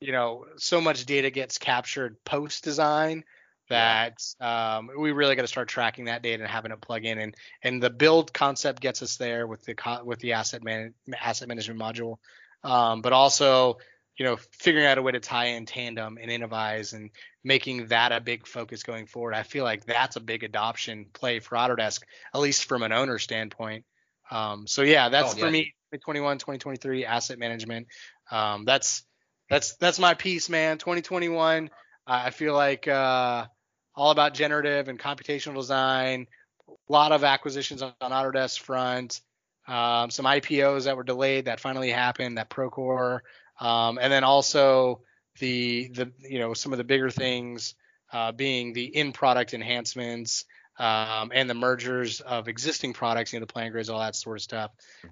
you 0.00 0.12
know 0.12 0.44
so 0.56 0.80
much 0.80 1.06
data 1.06 1.30
gets 1.30 1.58
captured 1.58 2.16
post 2.24 2.64
design 2.64 3.24
that 3.68 4.20
um, 4.40 4.90
we 4.98 5.12
really 5.12 5.36
got 5.36 5.42
to 5.42 5.48
start 5.48 5.68
tracking 5.68 6.06
that 6.06 6.22
data 6.22 6.42
and 6.42 6.50
having 6.50 6.72
it 6.72 6.80
plug 6.80 7.04
in 7.04 7.18
and 7.18 7.34
and 7.62 7.82
the 7.82 7.90
build 7.90 8.32
concept 8.32 8.82
gets 8.82 9.02
us 9.02 9.16
there 9.16 9.46
with 9.46 9.64
the 9.64 9.74
co- 9.74 10.04
with 10.04 10.18
the 10.18 10.32
asset 10.32 10.62
man 10.62 10.94
asset 11.18 11.48
management 11.48 11.80
module 11.80 12.16
um, 12.64 13.00
but 13.00 13.12
also 13.12 13.78
you 14.18 14.24
know 14.24 14.36
figuring 14.52 14.86
out 14.86 14.98
a 14.98 15.02
way 15.02 15.12
to 15.12 15.20
tie 15.20 15.46
in 15.46 15.66
tandem 15.66 16.18
and 16.20 16.30
innovyze 16.30 16.92
and 16.92 17.10
making 17.44 17.86
that 17.86 18.12
a 18.12 18.20
big 18.20 18.46
focus 18.46 18.82
going 18.82 19.06
forward 19.06 19.34
i 19.34 19.42
feel 19.42 19.64
like 19.64 19.84
that's 19.84 20.16
a 20.16 20.20
big 20.20 20.44
adoption 20.44 21.06
play 21.12 21.40
for 21.40 21.56
autodesk 21.56 22.02
at 22.34 22.40
least 22.40 22.66
from 22.66 22.82
an 22.82 22.92
owner 22.92 23.18
standpoint 23.18 23.84
um, 24.30 24.66
so 24.66 24.82
yeah 24.82 25.08
that's 25.08 25.34
Oh, 25.34 25.38
for 25.38 25.50
me 25.50 25.74
2021 25.92 26.38
2023 26.38 27.04
asset 27.04 27.38
management 27.38 27.86
um, 28.30 28.64
that's 28.64 29.02
that's 29.50 29.76
that's 29.76 29.98
my 29.98 30.14
piece 30.14 30.48
man 30.48 30.78
2021 30.78 31.70
I 32.06 32.30
feel 32.30 32.54
like 32.54 32.88
uh, 32.88 33.46
all 33.94 34.10
about 34.10 34.34
generative 34.34 34.88
and 34.88 34.98
computational 34.98 35.54
design. 35.54 36.26
A 36.68 36.92
lot 36.92 37.12
of 37.12 37.24
acquisitions 37.24 37.82
on, 37.82 37.92
on 38.00 38.10
Autodesk 38.10 38.60
front. 38.60 39.20
Um, 39.68 40.10
some 40.10 40.26
IPOs 40.26 40.84
that 40.84 40.96
were 40.96 41.04
delayed 41.04 41.44
that 41.44 41.60
finally 41.60 41.90
happened. 41.90 42.38
That 42.38 42.50
Procore, 42.50 43.20
um, 43.60 43.98
and 44.00 44.12
then 44.12 44.24
also 44.24 45.02
the 45.40 45.88
the 45.88 46.12
you 46.20 46.38
know 46.38 46.54
some 46.54 46.72
of 46.72 46.78
the 46.78 46.84
bigger 46.84 47.10
things 47.10 47.74
uh, 48.12 48.32
being 48.32 48.72
the 48.72 48.84
in 48.84 49.12
product 49.12 49.54
enhancements 49.54 50.44
um, 50.78 51.30
and 51.34 51.48
the 51.48 51.54
mergers 51.54 52.20
of 52.22 52.48
existing 52.48 52.92
products, 52.94 53.32
you 53.32 53.38
know, 53.40 53.46
the 53.46 53.52
PlanGrids, 53.52 53.90
all 53.92 54.00
that 54.00 54.16
sort 54.16 54.38
of 54.38 54.42
stuff. 54.42 54.70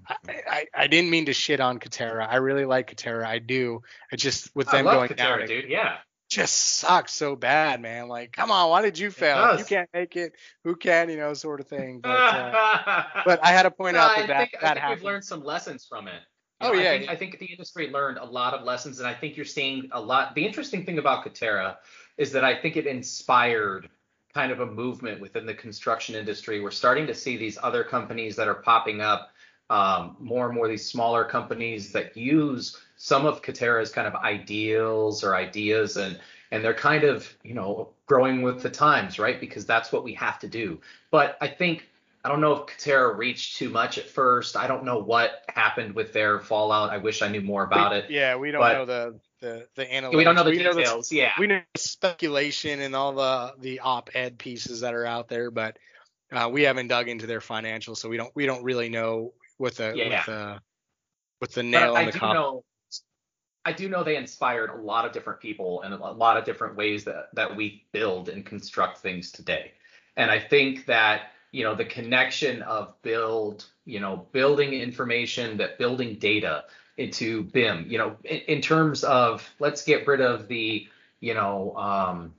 I, 0.08 0.16
I, 0.48 0.66
I 0.74 0.86
didn't 0.86 1.10
mean 1.10 1.26
to 1.26 1.32
shit 1.34 1.60
on 1.60 1.78
Katerra. 1.78 2.26
I 2.28 2.36
really 2.36 2.64
like 2.64 2.94
Katerra. 2.94 3.24
I 3.26 3.38
do. 3.38 3.82
I 4.12 4.16
just 4.16 4.54
with 4.56 4.70
them 4.70 4.84
going 4.84 5.08
down, 5.12 5.38
Katerra, 5.40 5.46
dude. 5.46 5.68
Yeah. 5.68 5.96
just 6.30 6.54
sucks 6.54 7.12
so 7.12 7.36
bad, 7.36 7.80
man. 7.82 8.08
Like, 8.08 8.32
come 8.32 8.50
on, 8.50 8.70
why 8.70 8.82
did 8.82 8.98
you 8.98 9.10
fail? 9.10 9.58
You 9.58 9.64
can't 9.64 9.88
make 9.92 10.16
it, 10.16 10.32
who 10.64 10.76
can? 10.76 11.10
You 11.10 11.16
know, 11.18 11.34
sort 11.34 11.60
of 11.60 11.68
thing. 11.68 12.00
But 12.00 12.10
uh, 12.10 13.02
but 13.26 13.44
I 13.44 13.48
had 13.48 13.64
to 13.64 13.70
point 13.70 13.94
No, 13.94 14.00
out 14.00 14.12
I 14.12 14.20
that 14.22 14.28
that, 14.28 14.38
think, 14.50 14.54
I 14.64 14.66
think 14.68 14.78
happened. 14.78 15.00
we've 15.00 15.04
learned 15.04 15.24
some 15.24 15.44
lessons 15.44 15.86
from 15.88 16.08
it. 16.08 16.20
Oh, 16.60 16.72
know, 16.72 16.80
yeah, 16.80 16.90
I 16.90 16.92
think, 16.92 17.04
yeah. 17.04 17.12
I 17.12 17.16
think 17.16 17.38
the 17.38 17.46
industry 17.46 17.90
learned 17.90 18.18
a 18.18 18.24
lot 18.24 18.54
of 18.54 18.64
lessons, 18.64 18.98
and 18.98 19.08
I 19.08 19.14
think 19.14 19.36
you're 19.36 19.46
seeing 19.46 19.88
a 19.92 20.00
lot. 20.00 20.34
The 20.34 20.44
interesting 20.44 20.84
thing 20.84 20.98
about 20.98 21.24
Katerra 21.24 21.76
is 22.18 22.32
that 22.32 22.44
I 22.44 22.54
think 22.54 22.76
it 22.76 22.86
inspired 22.86 23.88
kind 24.34 24.52
of 24.52 24.60
a 24.60 24.66
movement 24.66 25.20
within 25.20 25.46
the 25.46 25.54
construction 25.54 26.14
industry. 26.14 26.60
We're 26.60 26.70
starting 26.70 27.06
to 27.06 27.14
see 27.14 27.36
these 27.36 27.58
other 27.62 27.82
companies 27.82 28.36
that 28.36 28.46
are 28.46 28.54
popping 28.54 29.00
up, 29.00 29.30
um, 29.70 30.16
more 30.20 30.46
and 30.46 30.54
more 30.54 30.68
these 30.68 30.86
smaller 30.86 31.24
companies 31.24 31.92
that 31.92 32.16
use 32.16 32.78
some 32.96 33.26
of 33.26 33.42
Katerra's 33.42 33.90
kind 33.90 34.06
of 34.06 34.14
ideals 34.16 35.24
or 35.24 35.34
ideas, 35.34 35.96
and 35.96 36.20
and 36.50 36.64
they're 36.64 36.74
kind 36.74 37.04
of 37.04 37.32
you 37.42 37.54
know 37.54 37.88
growing 38.06 38.42
with 38.42 38.62
the 38.62 38.70
times, 38.70 39.18
right? 39.18 39.40
Because 39.40 39.64
that's 39.64 39.92
what 39.92 40.04
we 40.04 40.12
have 40.14 40.38
to 40.40 40.48
do. 40.48 40.80
But 41.10 41.38
I 41.40 41.48
think 41.48 41.88
I 42.22 42.28
don't 42.28 42.40
know 42.42 42.52
if 42.52 42.66
Katerra 42.66 43.16
reached 43.16 43.56
too 43.56 43.70
much 43.70 43.96
at 43.96 44.06
first. 44.08 44.54
I 44.56 44.66
don't 44.66 44.84
know 44.84 44.98
what 44.98 45.42
happened 45.48 45.94
with 45.94 46.12
their 46.12 46.38
fallout. 46.38 46.90
I 46.90 46.98
wish 46.98 47.22
I 47.22 47.28
knew 47.28 47.40
more 47.40 47.64
about 47.64 47.94
it. 47.94 48.10
Yeah, 48.10 48.36
we 48.36 48.50
don't 48.50 48.60
but- 48.60 48.72
know 48.74 48.84
the 48.84 49.20
the 49.40 49.66
the 49.74 49.86
analytics. 49.86 50.16
We 50.16 50.24
don't 50.24 50.34
know 50.34 50.44
the 50.44 50.50
we 50.50 50.62
Know 50.62 50.72
the, 50.74 50.80
details. 50.80 51.10
yeah. 51.10 51.32
we 51.38 51.46
know 51.46 51.62
the 51.74 51.80
speculation 51.80 52.80
and 52.80 52.94
all 52.94 53.12
the 53.14 53.54
the 53.58 53.80
op-ed 53.80 54.38
pieces 54.38 54.80
that 54.82 54.92
are 54.92 55.06
out 55.06 55.28
there, 55.28 55.50
but 55.50 55.78
uh, 56.30 56.48
we 56.52 56.62
haven't 56.62 56.88
dug 56.88 57.08
into 57.08 57.26
their 57.26 57.40
financials, 57.40 57.96
so 57.96 58.08
we 58.10 58.18
don't 58.18 58.34
we 58.36 58.44
don't 58.44 58.62
really 58.64 58.90
know 58.90 59.32
what 59.56 59.76
the 59.76 59.94
Yeah. 59.96 60.18
with 60.18 60.26
the 60.26 60.60
with 61.40 61.54
the 61.54 61.62
But 61.62 61.66
nail 61.66 61.96
I 61.96 62.00
in 62.02 62.06
the 62.06 62.12
coffin. 62.12 62.34
know 62.36 62.64
I 63.64 63.72
do 63.72 63.88
know 63.88 64.04
they 64.04 64.16
inspired 64.16 64.68
a 64.70 64.76
lot 64.76 65.04
of 65.06 65.12
different 65.12 65.40
people 65.40 65.82
and 65.82 65.92
a 65.94 65.96
lot 65.96 66.36
of 66.36 66.44
different 66.44 66.76
ways 66.76 67.04
that 67.04 67.28
that 67.34 67.56
we 67.56 67.86
build 67.92 68.28
and 68.28 68.44
construct 68.44 68.98
things 68.98 69.32
today. 69.32 69.72
And 70.16 70.30
I 70.30 70.38
think 70.38 70.84
that 70.86 71.32
you 71.52 71.64
know 71.64 71.74
the 71.74 71.84
connection 71.84 72.62
of 72.62 72.94
build, 73.02 73.66
you 73.84 74.00
know, 74.00 74.26
building 74.32 74.72
information, 74.72 75.56
that 75.58 75.78
building 75.78 76.16
data 76.16 76.64
into 77.00 77.44
BIM, 77.44 77.86
you 77.88 77.98
know, 77.98 78.16
in, 78.24 78.38
in 78.40 78.60
terms 78.60 79.04
of 79.04 79.48
let's 79.58 79.82
get 79.82 80.06
rid 80.06 80.20
of 80.20 80.48
the, 80.48 80.86
you 81.20 81.34
know, 81.34 81.74
um, 81.76 82.34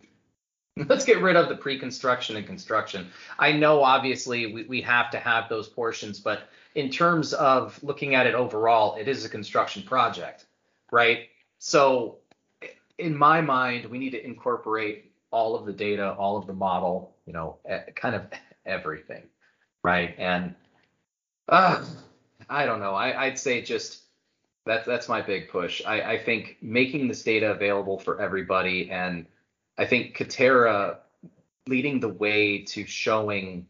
let's 0.87 1.03
get 1.03 1.21
rid 1.21 1.35
of 1.35 1.49
the 1.49 1.55
pre-construction 1.55 2.37
and 2.37 2.45
construction. 2.45 3.07
I 3.39 3.51
know 3.53 3.83
obviously 3.83 4.53
we, 4.53 4.63
we 4.63 4.81
have 4.81 5.09
to 5.11 5.17
have 5.17 5.49
those 5.49 5.67
portions, 5.67 6.19
but 6.19 6.43
in 6.75 6.89
terms 6.89 7.33
of 7.33 7.81
looking 7.83 8.15
at 8.15 8.27
it 8.27 8.35
overall, 8.35 8.95
it 8.95 9.07
is 9.07 9.25
a 9.25 9.29
construction 9.29 9.83
project, 9.83 10.45
right? 10.91 11.29
So 11.57 12.19
in 12.97 13.17
my 13.17 13.41
mind, 13.41 13.85
we 13.85 13.97
need 13.97 14.11
to 14.11 14.23
incorporate 14.23 15.11
all 15.31 15.55
of 15.55 15.65
the 15.65 15.73
data, 15.73 16.13
all 16.13 16.37
of 16.37 16.45
the 16.45 16.53
model, 16.53 17.15
you 17.25 17.33
know, 17.33 17.57
e- 17.69 17.91
kind 17.95 18.15
of 18.15 18.27
everything, 18.65 19.23
right? 19.83 20.15
And 20.17 20.55
uh, 21.47 21.83
I 22.49 22.65
don't 22.65 22.79
know. 22.79 22.93
I, 22.93 23.25
I'd 23.25 23.39
say 23.39 23.61
just 23.61 24.01
that's 24.65 24.85
that's 24.85 25.09
my 25.09 25.21
big 25.21 25.49
push. 25.49 25.81
I, 25.85 26.01
I 26.13 26.17
think 26.17 26.57
making 26.61 27.07
this 27.07 27.23
data 27.23 27.51
available 27.51 27.97
for 27.97 28.21
everybody, 28.21 28.91
and 28.91 29.25
I 29.77 29.85
think 29.85 30.15
Katerra 30.15 30.97
leading 31.67 31.99
the 31.99 32.09
way 32.09 32.59
to 32.63 32.85
showing, 32.85 33.67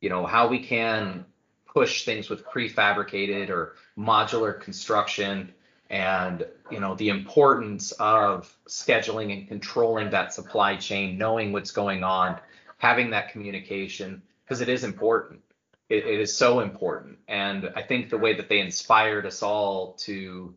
you 0.00 0.08
know, 0.08 0.26
how 0.26 0.48
we 0.48 0.60
can 0.60 1.24
push 1.66 2.04
things 2.04 2.30
with 2.30 2.44
prefabricated 2.46 3.50
or 3.50 3.74
modular 3.98 4.58
construction 4.60 5.52
and 5.90 6.46
you 6.70 6.80
know 6.80 6.94
the 6.94 7.08
importance 7.08 7.92
of 7.92 8.56
scheduling 8.68 9.32
and 9.32 9.48
controlling 9.48 10.10
that 10.10 10.32
supply 10.32 10.76
chain 10.76 11.18
knowing 11.18 11.52
what's 11.52 11.70
going 11.70 12.02
on 12.02 12.38
having 12.78 13.10
that 13.10 13.30
communication 13.30 14.22
because 14.44 14.60
it 14.60 14.68
is 14.68 14.84
important. 14.84 15.40
It, 15.88 16.06
it 16.06 16.20
is 16.20 16.36
so 16.36 16.60
important. 16.60 17.18
And 17.28 17.72
i 17.76 17.82
think 17.82 18.10
the 18.10 18.18
way 18.18 18.34
that 18.34 18.48
they 18.48 18.60
inspired 18.60 19.26
us 19.26 19.42
all 19.42 19.92
to 20.04 20.54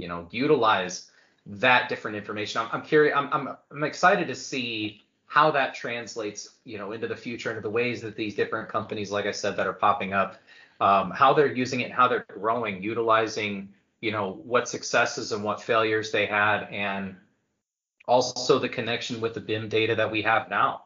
you 0.00 0.08
know 0.08 0.26
utilize 0.30 1.10
that 1.46 1.88
different 1.88 2.16
information 2.16 2.60
i'm, 2.60 2.68
I'm 2.72 2.82
curious 2.82 3.14
I'm, 3.16 3.28
I'm 3.32 3.56
i'm 3.70 3.84
excited 3.84 4.26
to 4.28 4.34
see 4.34 5.02
how 5.26 5.50
that 5.52 5.74
translates 5.74 6.48
you 6.64 6.78
know 6.78 6.92
into 6.92 7.06
the 7.06 7.16
future 7.16 7.50
into 7.50 7.62
the 7.62 7.70
ways 7.70 8.00
that 8.02 8.16
these 8.16 8.34
different 8.34 8.68
companies 8.68 9.10
like 9.10 9.26
i 9.26 9.30
said 9.30 9.56
that 9.56 9.66
are 9.66 9.72
popping 9.72 10.12
up 10.12 10.40
um, 10.80 11.10
how 11.10 11.34
they're 11.34 11.54
using 11.54 11.80
it 11.80 11.92
how 11.92 12.08
they're 12.08 12.26
growing 12.28 12.82
utilizing 12.82 13.68
you 14.00 14.10
know 14.10 14.40
what 14.44 14.68
successes 14.68 15.32
and 15.32 15.44
what 15.44 15.62
failures 15.62 16.10
they 16.10 16.26
had 16.26 16.64
and 16.70 17.14
also 18.08 18.58
the 18.58 18.68
connection 18.68 19.20
with 19.20 19.34
the 19.34 19.40
BIM 19.40 19.68
data 19.68 19.94
that 19.94 20.10
we 20.10 20.22
have 20.22 20.48
now 20.48 20.82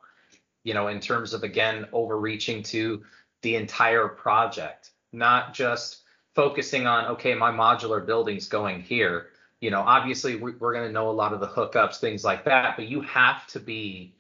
you 0.65 0.75
know 0.75 0.89
in 0.89 1.01
terms 1.01 1.35
of 1.35 1.43
again 1.45 1.87
overreaching 1.93 2.63
to 2.63 3.03
the 3.43 3.57
entire 3.57 4.09
project 4.09 4.91
not 5.13 5.55
just 5.55 6.03
focusing 6.35 6.87
on 6.87 7.07
okay 7.07 7.35
my 7.35 7.51
modular 7.53 8.05
building's 8.05 8.49
going 8.49 8.83
here. 8.83 9.29
You 9.61 9.71
know 9.71 9.81
obviously 9.83 10.37
we- 10.37 10.53
we're 10.53 10.73
going 10.75 10.87
to 10.87 10.93
know 10.93 11.11
a 11.11 11.13
lot 11.13 11.33
of 11.33 11.41
the 11.41 11.47
hookups 11.49 11.99
things 12.01 12.25
like 12.25 12.45
that 12.45 12.77
but 12.77 12.89
you 12.89 13.01
have 13.03 13.47
to 13.49 13.61
be 13.61 14.15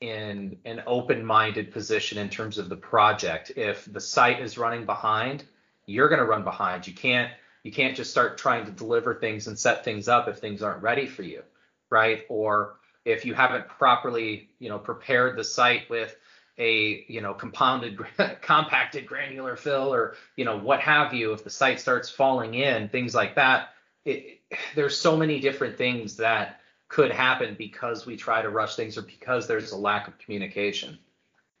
in 0.00 0.56
an 0.64 0.82
open-minded 0.86 1.72
position 1.72 2.18
in 2.18 2.28
terms 2.28 2.58
of 2.58 2.68
the 2.68 2.76
project. 2.76 3.50
If 3.56 3.92
the 3.92 4.00
site 4.00 4.40
is 4.40 4.56
running 4.58 4.86
behind 4.86 5.44
you're 5.86 6.08
going 6.08 6.20
to 6.20 6.26
run 6.26 6.44
behind. 6.44 6.86
You 6.86 6.94
can't 6.94 7.32
you 7.64 7.72
can't 7.72 7.96
just 7.96 8.10
start 8.10 8.38
trying 8.38 8.64
to 8.66 8.70
deliver 8.70 9.14
things 9.14 9.48
and 9.48 9.58
set 9.58 9.84
things 9.84 10.08
up 10.08 10.28
if 10.28 10.38
things 10.38 10.62
aren't 10.62 10.82
ready 10.82 11.06
for 11.06 11.22
you 11.22 11.42
right? 11.90 12.24
Or 12.28 12.76
if 13.08 13.24
you 13.24 13.34
haven't 13.34 13.68
properly 13.68 14.48
you 14.58 14.68
know 14.68 14.78
prepared 14.78 15.36
the 15.36 15.44
site 15.44 15.88
with 15.88 16.14
a 16.58 17.04
you 17.08 17.20
know 17.20 17.32
compounded 17.32 17.98
compacted 18.42 19.06
granular 19.06 19.56
fill 19.56 19.92
or 19.92 20.14
you 20.36 20.44
know 20.44 20.58
what 20.58 20.80
have 20.80 21.14
you 21.14 21.32
if 21.32 21.42
the 21.42 21.50
site 21.50 21.80
starts 21.80 22.10
falling 22.10 22.54
in 22.54 22.88
things 22.88 23.14
like 23.14 23.34
that 23.34 23.70
it, 24.04 24.40
there's 24.74 24.96
so 24.96 25.16
many 25.16 25.40
different 25.40 25.76
things 25.76 26.16
that 26.16 26.60
could 26.88 27.10
happen 27.10 27.54
because 27.58 28.06
we 28.06 28.16
try 28.16 28.40
to 28.40 28.48
rush 28.48 28.76
things 28.76 28.96
or 28.96 29.02
because 29.02 29.46
there's 29.46 29.72
a 29.72 29.76
lack 29.76 30.08
of 30.08 30.18
communication. 30.18 30.98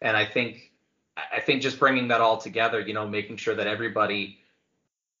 And 0.00 0.16
i 0.16 0.24
think 0.24 0.70
i 1.16 1.40
think 1.40 1.62
just 1.62 1.78
bringing 1.78 2.08
that 2.08 2.20
all 2.20 2.38
together 2.38 2.80
you 2.80 2.94
know 2.94 3.06
making 3.06 3.36
sure 3.36 3.54
that 3.54 3.66
everybody 3.66 4.38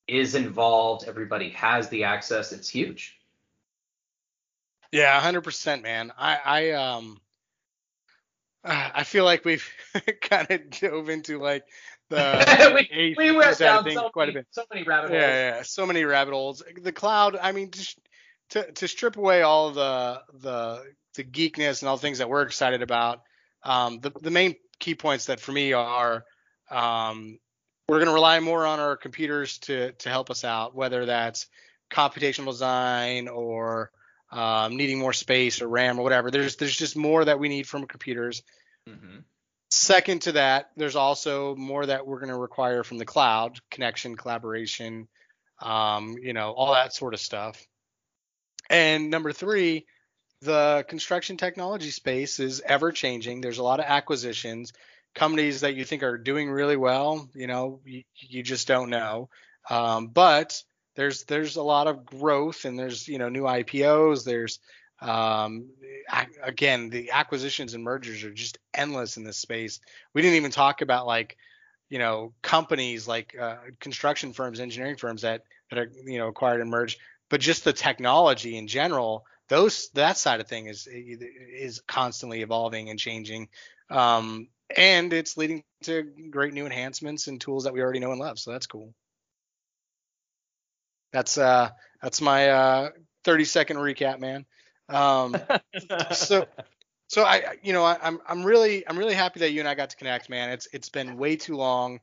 is 0.06 0.34
involved 0.34 1.08
everybody 1.08 1.50
has 1.50 1.88
the 1.88 2.04
access 2.04 2.52
it's 2.52 2.68
huge 2.68 3.17
Yeah, 4.92 5.18
hundred 5.20 5.42
percent, 5.42 5.82
man. 5.82 6.12
I 6.16 6.38
I 6.44 6.70
um 6.72 7.20
uh, 8.64 8.90
I 8.94 9.04
feel 9.04 9.24
like 9.24 9.44
we've 9.44 9.68
kind 10.22 10.50
of 10.50 10.70
dove 10.70 11.08
into 11.08 11.38
like 11.38 11.64
the 12.10 12.72
we, 12.74 12.88
eighth 12.90 13.18
we 13.18 13.32
went 13.32 13.58
down 13.58 13.88
so 13.90 14.08
quite 14.10 14.30
a 14.30 14.32
bit. 14.32 14.46
so 14.50 14.64
many 14.72 14.86
rabbit 14.86 15.10
holes 15.10 15.20
Yeah, 15.20 15.56
yeah, 15.56 15.62
so 15.62 15.84
many 15.84 16.04
rabbit 16.04 16.32
holes. 16.32 16.62
The 16.80 16.92
cloud, 16.92 17.36
I 17.40 17.52
mean, 17.52 17.70
just 17.70 17.98
to 18.50 18.72
to 18.72 18.88
strip 18.88 19.16
away 19.16 19.42
all 19.42 19.72
the 19.72 20.22
the 20.40 20.84
the 21.14 21.24
geekness 21.24 21.82
and 21.82 21.88
all 21.88 21.96
the 21.96 22.02
things 22.02 22.18
that 22.18 22.28
we're 22.28 22.42
excited 22.42 22.82
about. 22.82 23.20
Um, 23.62 24.00
the 24.00 24.10
the 24.10 24.30
main 24.30 24.56
key 24.78 24.94
points 24.94 25.26
that 25.26 25.40
for 25.40 25.52
me 25.52 25.74
are 25.74 26.24
um, 26.70 27.38
we're 27.88 27.98
going 27.98 28.08
to 28.08 28.14
rely 28.14 28.40
more 28.40 28.64
on 28.64 28.80
our 28.80 28.96
computers 28.96 29.58
to 29.58 29.92
to 29.92 30.08
help 30.08 30.30
us 30.30 30.44
out, 30.44 30.74
whether 30.74 31.06
that's 31.06 31.46
computational 31.90 32.46
design 32.46 33.28
or 33.28 33.90
um, 34.30 34.76
needing 34.76 34.98
more 34.98 35.12
space 35.12 35.62
or 35.62 35.68
RAM 35.68 35.98
or 35.98 36.02
whatever. 36.02 36.30
There's 36.30 36.56
there's 36.56 36.76
just 36.76 36.96
more 36.96 37.24
that 37.24 37.38
we 37.38 37.48
need 37.48 37.66
from 37.66 37.86
computers. 37.86 38.42
Mhm. 38.88 39.24
Second 39.70 40.22
to 40.22 40.32
that, 40.32 40.70
there's 40.76 40.96
also 40.96 41.54
more 41.54 41.84
that 41.84 42.06
we're 42.06 42.20
going 42.20 42.30
to 42.30 42.36
require 42.36 42.82
from 42.82 42.96
the 42.96 43.04
cloud, 43.04 43.60
connection, 43.70 44.16
collaboration, 44.16 45.08
um, 45.60 46.16
you 46.22 46.32
know, 46.32 46.52
all 46.52 46.72
that 46.72 46.94
sort 46.94 47.12
of 47.12 47.20
stuff. 47.20 47.66
And 48.70 49.10
number 49.10 49.32
three, 49.32 49.86
the 50.40 50.84
construction 50.88 51.36
technology 51.36 51.90
space 51.90 52.40
is 52.40 52.60
ever 52.60 52.92
changing. 52.92 53.40
There's 53.40 53.58
a 53.58 53.62
lot 53.62 53.80
of 53.80 53.86
acquisitions, 53.86 54.72
companies 55.14 55.60
that 55.62 55.74
you 55.74 55.84
think 55.84 56.02
are 56.02 56.16
doing 56.16 56.50
really 56.50 56.76
well, 56.76 57.28
you 57.34 57.46
know, 57.46 57.80
you, 57.84 58.04
you 58.14 58.42
just 58.42 58.68
don't 58.68 58.90
know. 58.90 59.28
Um, 59.68 60.08
but 60.08 60.62
there's 60.98 61.22
there's 61.24 61.54
a 61.54 61.62
lot 61.62 61.86
of 61.86 62.04
growth 62.04 62.64
and 62.64 62.76
there's 62.76 63.06
you 63.06 63.18
know 63.18 63.28
new 63.28 63.44
IPOs. 63.44 64.24
There's 64.24 64.58
um, 65.00 65.68
again 66.42 66.90
the 66.90 67.12
acquisitions 67.12 67.74
and 67.74 67.84
mergers 67.84 68.24
are 68.24 68.32
just 68.32 68.58
endless 68.74 69.16
in 69.16 69.22
this 69.22 69.36
space. 69.36 69.78
We 70.12 70.22
didn't 70.22 70.38
even 70.38 70.50
talk 70.50 70.82
about 70.82 71.06
like 71.06 71.36
you 71.88 72.00
know 72.00 72.32
companies 72.42 73.06
like 73.06 73.36
uh, 73.40 73.58
construction 73.78 74.32
firms, 74.32 74.58
engineering 74.58 74.96
firms 74.96 75.22
that 75.22 75.44
that 75.70 75.78
are 75.78 75.92
you 76.04 76.18
know 76.18 76.26
acquired 76.26 76.60
and 76.60 76.68
merged, 76.68 76.98
but 77.28 77.40
just 77.40 77.62
the 77.62 77.72
technology 77.72 78.56
in 78.56 78.66
general. 78.66 79.24
Those 79.46 79.90
that 79.90 80.18
side 80.18 80.40
of 80.40 80.48
thing 80.48 80.66
is 80.66 80.88
is 80.90 81.80
constantly 81.86 82.42
evolving 82.42 82.90
and 82.90 82.98
changing, 82.98 83.50
um, 83.88 84.48
and 84.76 85.12
it's 85.12 85.36
leading 85.36 85.62
to 85.84 86.02
great 86.28 86.54
new 86.54 86.66
enhancements 86.66 87.28
and 87.28 87.40
tools 87.40 87.62
that 87.64 87.72
we 87.72 87.82
already 87.82 88.00
know 88.00 88.10
and 88.10 88.20
love. 88.20 88.40
So 88.40 88.50
that's 88.50 88.66
cool. 88.66 88.92
That's 91.12 91.38
uh 91.38 91.70
that's 92.02 92.20
my 92.20 92.48
uh 92.48 92.90
30 93.24 93.44
second 93.44 93.76
recap, 93.78 94.20
man. 94.20 94.44
Um, 94.88 95.36
so 96.12 96.46
so 97.08 97.24
I 97.24 97.56
you 97.62 97.72
know 97.72 97.84
I, 97.84 97.98
I'm 98.02 98.20
I'm 98.26 98.44
really 98.44 98.86
I'm 98.86 98.98
really 98.98 99.14
happy 99.14 99.40
that 99.40 99.52
you 99.52 99.60
and 99.60 99.68
I 99.68 99.74
got 99.74 99.90
to 99.90 99.96
connect, 99.96 100.30
man. 100.30 100.50
It's 100.50 100.68
it's 100.72 100.88
been 100.88 101.16
way 101.16 101.36
too 101.36 101.56
long. 101.56 102.00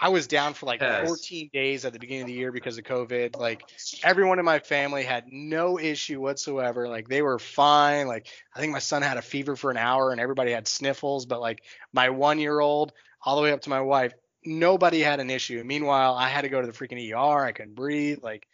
I 0.00 0.08
was 0.08 0.26
down 0.26 0.54
for 0.54 0.66
like 0.66 0.80
Yes. 0.80 1.00
14 1.00 1.50
days 1.52 1.84
at 1.84 1.92
the 1.92 1.98
beginning 1.98 2.22
of 2.22 2.26
the 2.28 2.32
year 2.32 2.50
because 2.50 2.76
of 2.78 2.84
COVID. 2.84 3.38
Like 3.38 3.62
everyone 4.02 4.38
in 4.38 4.44
my 4.44 4.58
family 4.58 5.04
had 5.04 5.26
no 5.30 5.78
issue 5.78 6.20
whatsoever. 6.20 6.88
Like 6.88 7.08
they 7.08 7.22
were 7.22 7.38
fine. 7.38 8.08
Like 8.08 8.26
I 8.54 8.60
think 8.60 8.72
my 8.72 8.78
son 8.80 9.02
had 9.02 9.16
a 9.16 9.22
fever 9.22 9.54
for 9.54 9.70
an 9.70 9.76
hour 9.76 10.10
and 10.10 10.20
everybody 10.20 10.52
had 10.52 10.66
sniffles, 10.66 11.26
but 11.26 11.40
like 11.40 11.62
my 11.92 12.10
one 12.10 12.38
year 12.38 12.58
old 12.58 12.92
all 13.24 13.36
the 13.36 13.42
way 13.42 13.52
up 13.52 13.60
to 13.62 13.70
my 13.70 13.80
wife, 13.80 14.12
nobody 14.44 15.00
had 15.00 15.20
an 15.20 15.30
issue. 15.30 15.62
Meanwhile, 15.64 16.14
I 16.14 16.28
had 16.28 16.42
to 16.42 16.48
go 16.48 16.60
to 16.60 16.66
the 16.66 16.72
freaking 16.72 17.12
ER. 17.12 17.44
I 17.44 17.52
couldn't 17.52 17.74
breathe. 17.74 18.18
Like 18.22 18.46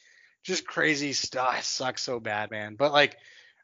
just 0.44 0.66
crazy 0.66 1.12
stuff. 1.12 1.65
Sucks 1.65 2.02
so 2.02 2.20
bad, 2.20 2.51
man. 2.51 2.74
But 2.77 2.93
like 2.93 3.16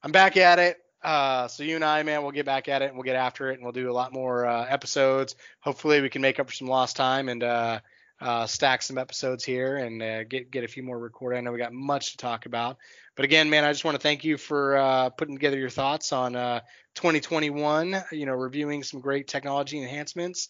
I'm 0.03 0.13
back 0.13 0.37
at 0.37 0.59
it. 0.59 0.79
Uh, 1.03 1.49
so 1.49 1.63
you 1.63 1.75
and 1.75 1.85
I, 1.85 2.03
man, 2.03 2.23
we'll 2.23 2.33
get 2.33 2.47
back 2.47 2.69
at 2.69 2.81
it 2.81 2.87
and 2.87 2.95
we'll 2.95 3.05
get 3.05 3.17
after 3.17 3.51
it 3.51 3.55
and 3.55 3.63
we'll 3.63 3.73
do 3.73 3.91
a 3.91 3.93
lot 3.93 4.13
more 4.13 4.47
uh, 4.47 4.65
episodes. 4.65 5.37
Hopefully, 5.61 6.01
we 6.01 6.09
can 6.09 6.23
make 6.23 6.41
up 6.41 6.49
for 6.49 6.55
some 6.55 6.69
lost 6.69 6.97
time 6.97 7.29
and 7.29 7.43
uh, 7.43 7.81
uh, 8.21 8.47
stack 8.47 8.81
some 8.81 8.97
episodes 8.97 9.45
here 9.45 9.77
and 9.77 10.03
uh, 10.03 10.25
get 10.25 10.51
get 10.51 10.65
a 10.65 10.69
few 10.69 10.83
more 10.83 10.99
recorded. 10.99 11.37
I 11.37 11.41
know 11.43 11.53
we 11.53 11.59
got 11.59 11.75
much 11.75 12.13
to 12.13 12.17
talk 12.17 12.47
about. 12.47 12.79
But 13.17 13.27
again, 13.27 13.51
man, 13.51 13.65
I 13.65 13.73
just 13.73 13.85
want 13.85 13.97
to 13.97 14.01
thank 14.01 14.25
you 14.25 14.39
for 14.39 14.77
uh, 14.77 15.11
putting 15.11 15.35
together 15.35 15.59
your 15.59 15.71
thoughts 15.71 16.13
on 16.13 16.35
uh, 16.35 16.61
2021. 16.95 18.03
You 18.11 18.27
know, 18.27 18.33
reviewing 18.33 18.83
some 18.83 19.01
great 19.01 19.29
technology 19.29 19.81
enhancements. 19.81 20.49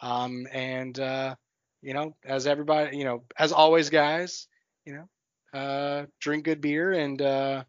Um, 0.00 0.46
and 0.52 0.98
uh, 0.98 1.34
you 1.82 1.94
know, 1.94 2.14
as 2.24 2.46
everybody, 2.46 2.96
you 2.96 3.04
know, 3.04 3.24
as 3.38 3.52
always, 3.52 3.90
guys, 3.90 4.48
you 4.84 4.94
know, 4.94 5.58
uh, 5.58 6.06
drink 6.20 6.44
good 6.44 6.60
beer 6.60 6.92
and 6.92 7.20
uh, 7.22 7.64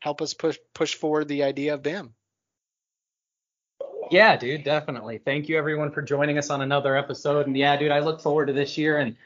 help 0.00 0.22
us 0.22 0.34
push 0.34 0.58
push 0.74 0.94
forward 0.94 1.28
the 1.28 1.42
idea 1.44 1.74
of 1.74 1.82
BIM. 1.82 2.14
Yeah, 4.10 4.36
dude, 4.36 4.64
definitely. 4.64 5.18
Thank 5.18 5.48
you 5.48 5.56
everyone 5.56 5.90
for 5.90 6.02
joining 6.02 6.38
us 6.38 6.50
on 6.50 6.60
another 6.60 6.96
episode. 6.96 7.46
And 7.46 7.56
yeah, 7.56 7.76
dude, 7.76 7.90
I 7.90 8.00
look 8.00 8.20
forward 8.20 8.46
to 8.46 8.52
this 8.52 8.76
year 8.76 8.98
and 8.98 9.16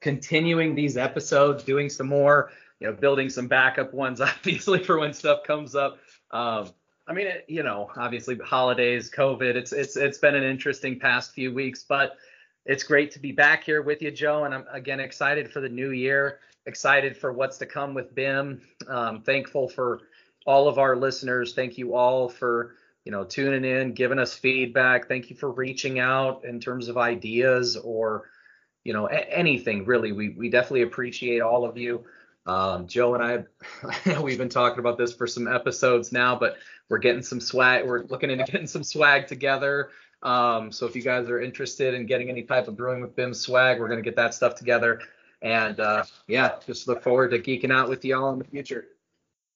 continuing 0.00 0.74
these 0.74 0.96
episodes, 0.96 1.62
doing 1.62 1.90
some 1.90 2.08
more, 2.08 2.50
you 2.80 2.86
know, 2.86 2.94
building 2.94 3.28
some 3.28 3.46
backup 3.46 3.92
ones, 3.92 4.20
obviously, 4.22 4.82
for 4.82 4.98
when 4.98 5.12
stuff 5.12 5.44
comes 5.44 5.74
up. 5.74 5.98
Um, 6.30 6.70
I 7.08 7.12
mean, 7.12 7.26
it, 7.28 7.44
you 7.48 7.62
know, 7.62 7.90
obviously 7.96 8.36
holidays, 8.36 9.10
COVID, 9.10 9.54
it's 9.54 9.72
it's 9.72 9.96
it's 9.96 10.18
been 10.18 10.34
an 10.34 10.42
interesting 10.42 10.98
past 10.98 11.32
few 11.32 11.52
weeks, 11.54 11.84
but 11.84 12.16
it's 12.64 12.82
great 12.82 13.12
to 13.12 13.20
be 13.20 13.32
back 13.32 13.62
here 13.62 13.82
with 13.82 14.02
you, 14.02 14.10
Joe. 14.10 14.44
And 14.44 14.54
I'm 14.54 14.64
again 14.72 14.98
excited 14.98 15.50
for 15.50 15.60
the 15.60 15.68
new 15.68 15.90
year, 15.90 16.40
excited 16.66 17.16
for 17.16 17.32
what's 17.32 17.58
to 17.58 17.66
come 17.66 17.94
with 17.94 18.14
BIM. 18.14 18.60
Um, 18.88 19.22
thankful 19.22 19.68
for 19.68 20.00
all 20.46 20.68
of 20.68 20.78
our 20.78 20.96
listeners. 20.96 21.54
Thank 21.54 21.78
you 21.78 21.94
all 21.94 22.28
for 22.28 22.74
you 23.04 23.12
know 23.12 23.24
tuning 23.24 23.64
in, 23.64 23.94
giving 23.94 24.18
us 24.18 24.34
feedback. 24.34 25.06
Thank 25.06 25.30
you 25.30 25.36
for 25.36 25.50
reaching 25.52 26.00
out 26.00 26.44
in 26.44 26.58
terms 26.58 26.88
of 26.88 26.98
ideas 26.98 27.76
or 27.76 28.30
you 28.82 28.92
know 28.92 29.08
a- 29.08 29.32
anything 29.32 29.84
really. 29.84 30.10
We 30.10 30.30
we 30.30 30.50
definitely 30.50 30.82
appreciate 30.82 31.40
all 31.40 31.64
of 31.64 31.76
you. 31.76 32.04
Um, 32.46 32.86
Joe 32.86 33.14
and 33.14 33.22
I, 33.24 34.20
we've 34.20 34.38
been 34.38 34.48
talking 34.48 34.78
about 34.78 34.98
this 34.98 35.12
for 35.12 35.26
some 35.26 35.48
episodes 35.48 36.12
now, 36.12 36.36
but 36.36 36.56
we're 36.88 36.98
getting 36.98 37.22
some 37.22 37.40
swag. 37.40 37.86
We're 37.86 38.04
looking 38.04 38.30
into 38.30 38.44
getting 38.50 38.66
some 38.66 38.84
swag 38.84 39.26
together. 39.26 39.90
Um, 40.22 40.72
so 40.72 40.86
if 40.86 40.96
you 40.96 41.02
guys 41.02 41.28
are 41.28 41.40
interested 41.40 41.94
in 41.94 42.06
getting 42.06 42.30
any 42.30 42.42
type 42.42 42.68
of 42.68 42.76
brewing 42.76 43.00
with 43.00 43.14
BIM 43.14 43.34
swag, 43.34 43.80
we're 43.80 43.88
gonna 43.88 44.02
get 44.02 44.16
that 44.16 44.34
stuff 44.34 44.54
together. 44.54 45.00
And 45.42 45.78
uh, 45.78 46.04
yeah, 46.26 46.52
just 46.66 46.88
look 46.88 47.02
forward 47.02 47.30
to 47.30 47.38
geeking 47.38 47.72
out 47.72 47.88
with 47.88 48.04
y'all 48.04 48.32
in 48.32 48.38
the 48.38 48.44
future. 48.44 48.86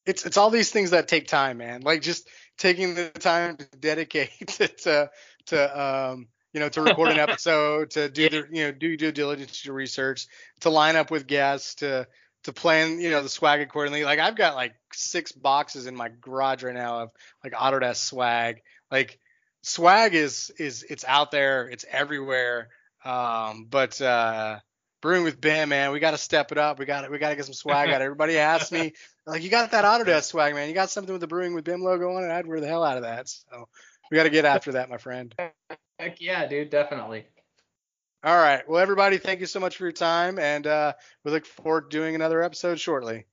It's 0.07 0.25
it's 0.27 0.37
all 0.37 0.51
these 0.51 0.71
things 0.71 0.91
that 0.91 1.09
take 1.09 1.27
time, 1.27 1.59
man. 1.59 1.83
Like 1.83 2.03
just 2.03 2.29
taking 2.59 2.95
the 2.95 3.09
time 3.09 3.57
to 3.57 3.67
dedicate 3.79 4.31
to 4.47 4.69
to, 4.69 5.11
to 5.47 5.81
um 5.81 6.29
you 6.53 6.61
know 6.61 6.69
to 6.69 6.83
record 6.83 7.09
an 7.09 7.19
episode, 7.29 7.91
to 7.93 8.09
do 8.09 8.29
the 8.29 8.47
you 8.51 8.65
know 8.65 8.73
do 8.73 8.97
due 8.97 9.13
diligence, 9.13 9.63
to 9.63 9.73
research, 9.73 10.27
to 10.61 10.71
line 10.71 10.97
up 10.97 11.11
with 11.11 11.27
guests, 11.27 11.77
to 11.77 12.07
to 12.45 12.53
plan 12.53 13.01
you 13.01 13.11
know 13.11 13.23
the 13.23 13.29
swag 13.29 13.61
accordingly. 13.61 14.05
Like 14.05 14.19
I've 14.19 14.37
got 14.37 14.55
like 14.55 14.75
six 14.93 15.33
boxes 15.33 15.87
in 15.87 15.95
my 15.95 16.11
garage 16.21 16.63
right 16.63 16.75
now 16.75 17.01
of 17.01 17.11
like 17.45 17.53
Autodesk 17.53 17.97
swag. 17.97 18.63
Like 18.91 19.19
swag 19.63 20.15
is 20.15 20.51
is 20.59 20.85
it's 20.89 21.05
out 21.07 21.31
there, 21.31 21.69
it's 21.69 21.85
everywhere. 21.91 22.69
Um, 23.05 23.67
but 23.71 24.01
uh, 24.01 24.59
brewing 25.01 25.25
with 25.25 25.41
BIM, 25.41 25.71
man, 25.71 25.93
we 25.93 26.01
got 26.01 26.11
to 26.13 26.19
step 26.19 26.53
it 26.53 26.59
up. 26.59 26.79
We 26.79 26.85
got 26.85 27.03
to 27.03 27.11
we 27.11 27.19
got 27.19 27.31
to 27.31 27.37
get 27.37 27.45
some 27.45 27.55
swag 27.55 27.91
out. 27.91 28.03
Everybody 28.03 28.39
asks 28.39 28.73
me 28.73 28.93
like, 29.27 29.43
you 29.43 29.51
got 29.51 29.71
that 29.71 29.85
Autodesk 29.85 30.25
swag, 30.25 30.55
man. 30.55 30.69
You 30.69 30.75
got 30.75 30.91
something 30.91 31.13
with 31.13 31.21
the 31.21 31.27
brewing 31.27 31.55
with 31.55 31.65
BIM 31.65 31.83
logo 31.83 32.15
on 32.17 32.25
it. 32.25 32.31
I'd 32.31 32.47
wear 32.47 32.61
the 32.61 32.67
hell 32.67 32.85
out 32.85 32.97
of 32.97 33.05
that. 33.05 33.29
So 33.29 33.69
we 34.11 34.17
got 34.17 34.25
to 34.25 34.31
get 34.31 34.45
after 34.45 34.73
that, 34.73 34.91
my 34.91 34.99
friend. 34.99 35.35
Heck 35.99 36.21
yeah, 36.21 36.47
dude, 36.47 36.71
definitely. 36.71 37.27
All 38.23 38.37
right. 38.37 38.67
Well, 38.69 38.81
everybody, 38.81 39.19
thank 39.19 39.41
you 39.41 39.47
so 39.47 39.61
much 39.61 39.77
for 39.77 39.85
your 39.85 39.93
time, 39.93 40.39
and 40.39 40.67
uh, 40.67 40.95
we 41.25 41.33
look 41.33 41.45
forward 41.47 41.91
to 41.91 41.97
doing 41.99 42.15
another 42.15 42.43
episode 42.43 42.81
shortly. 42.81 43.27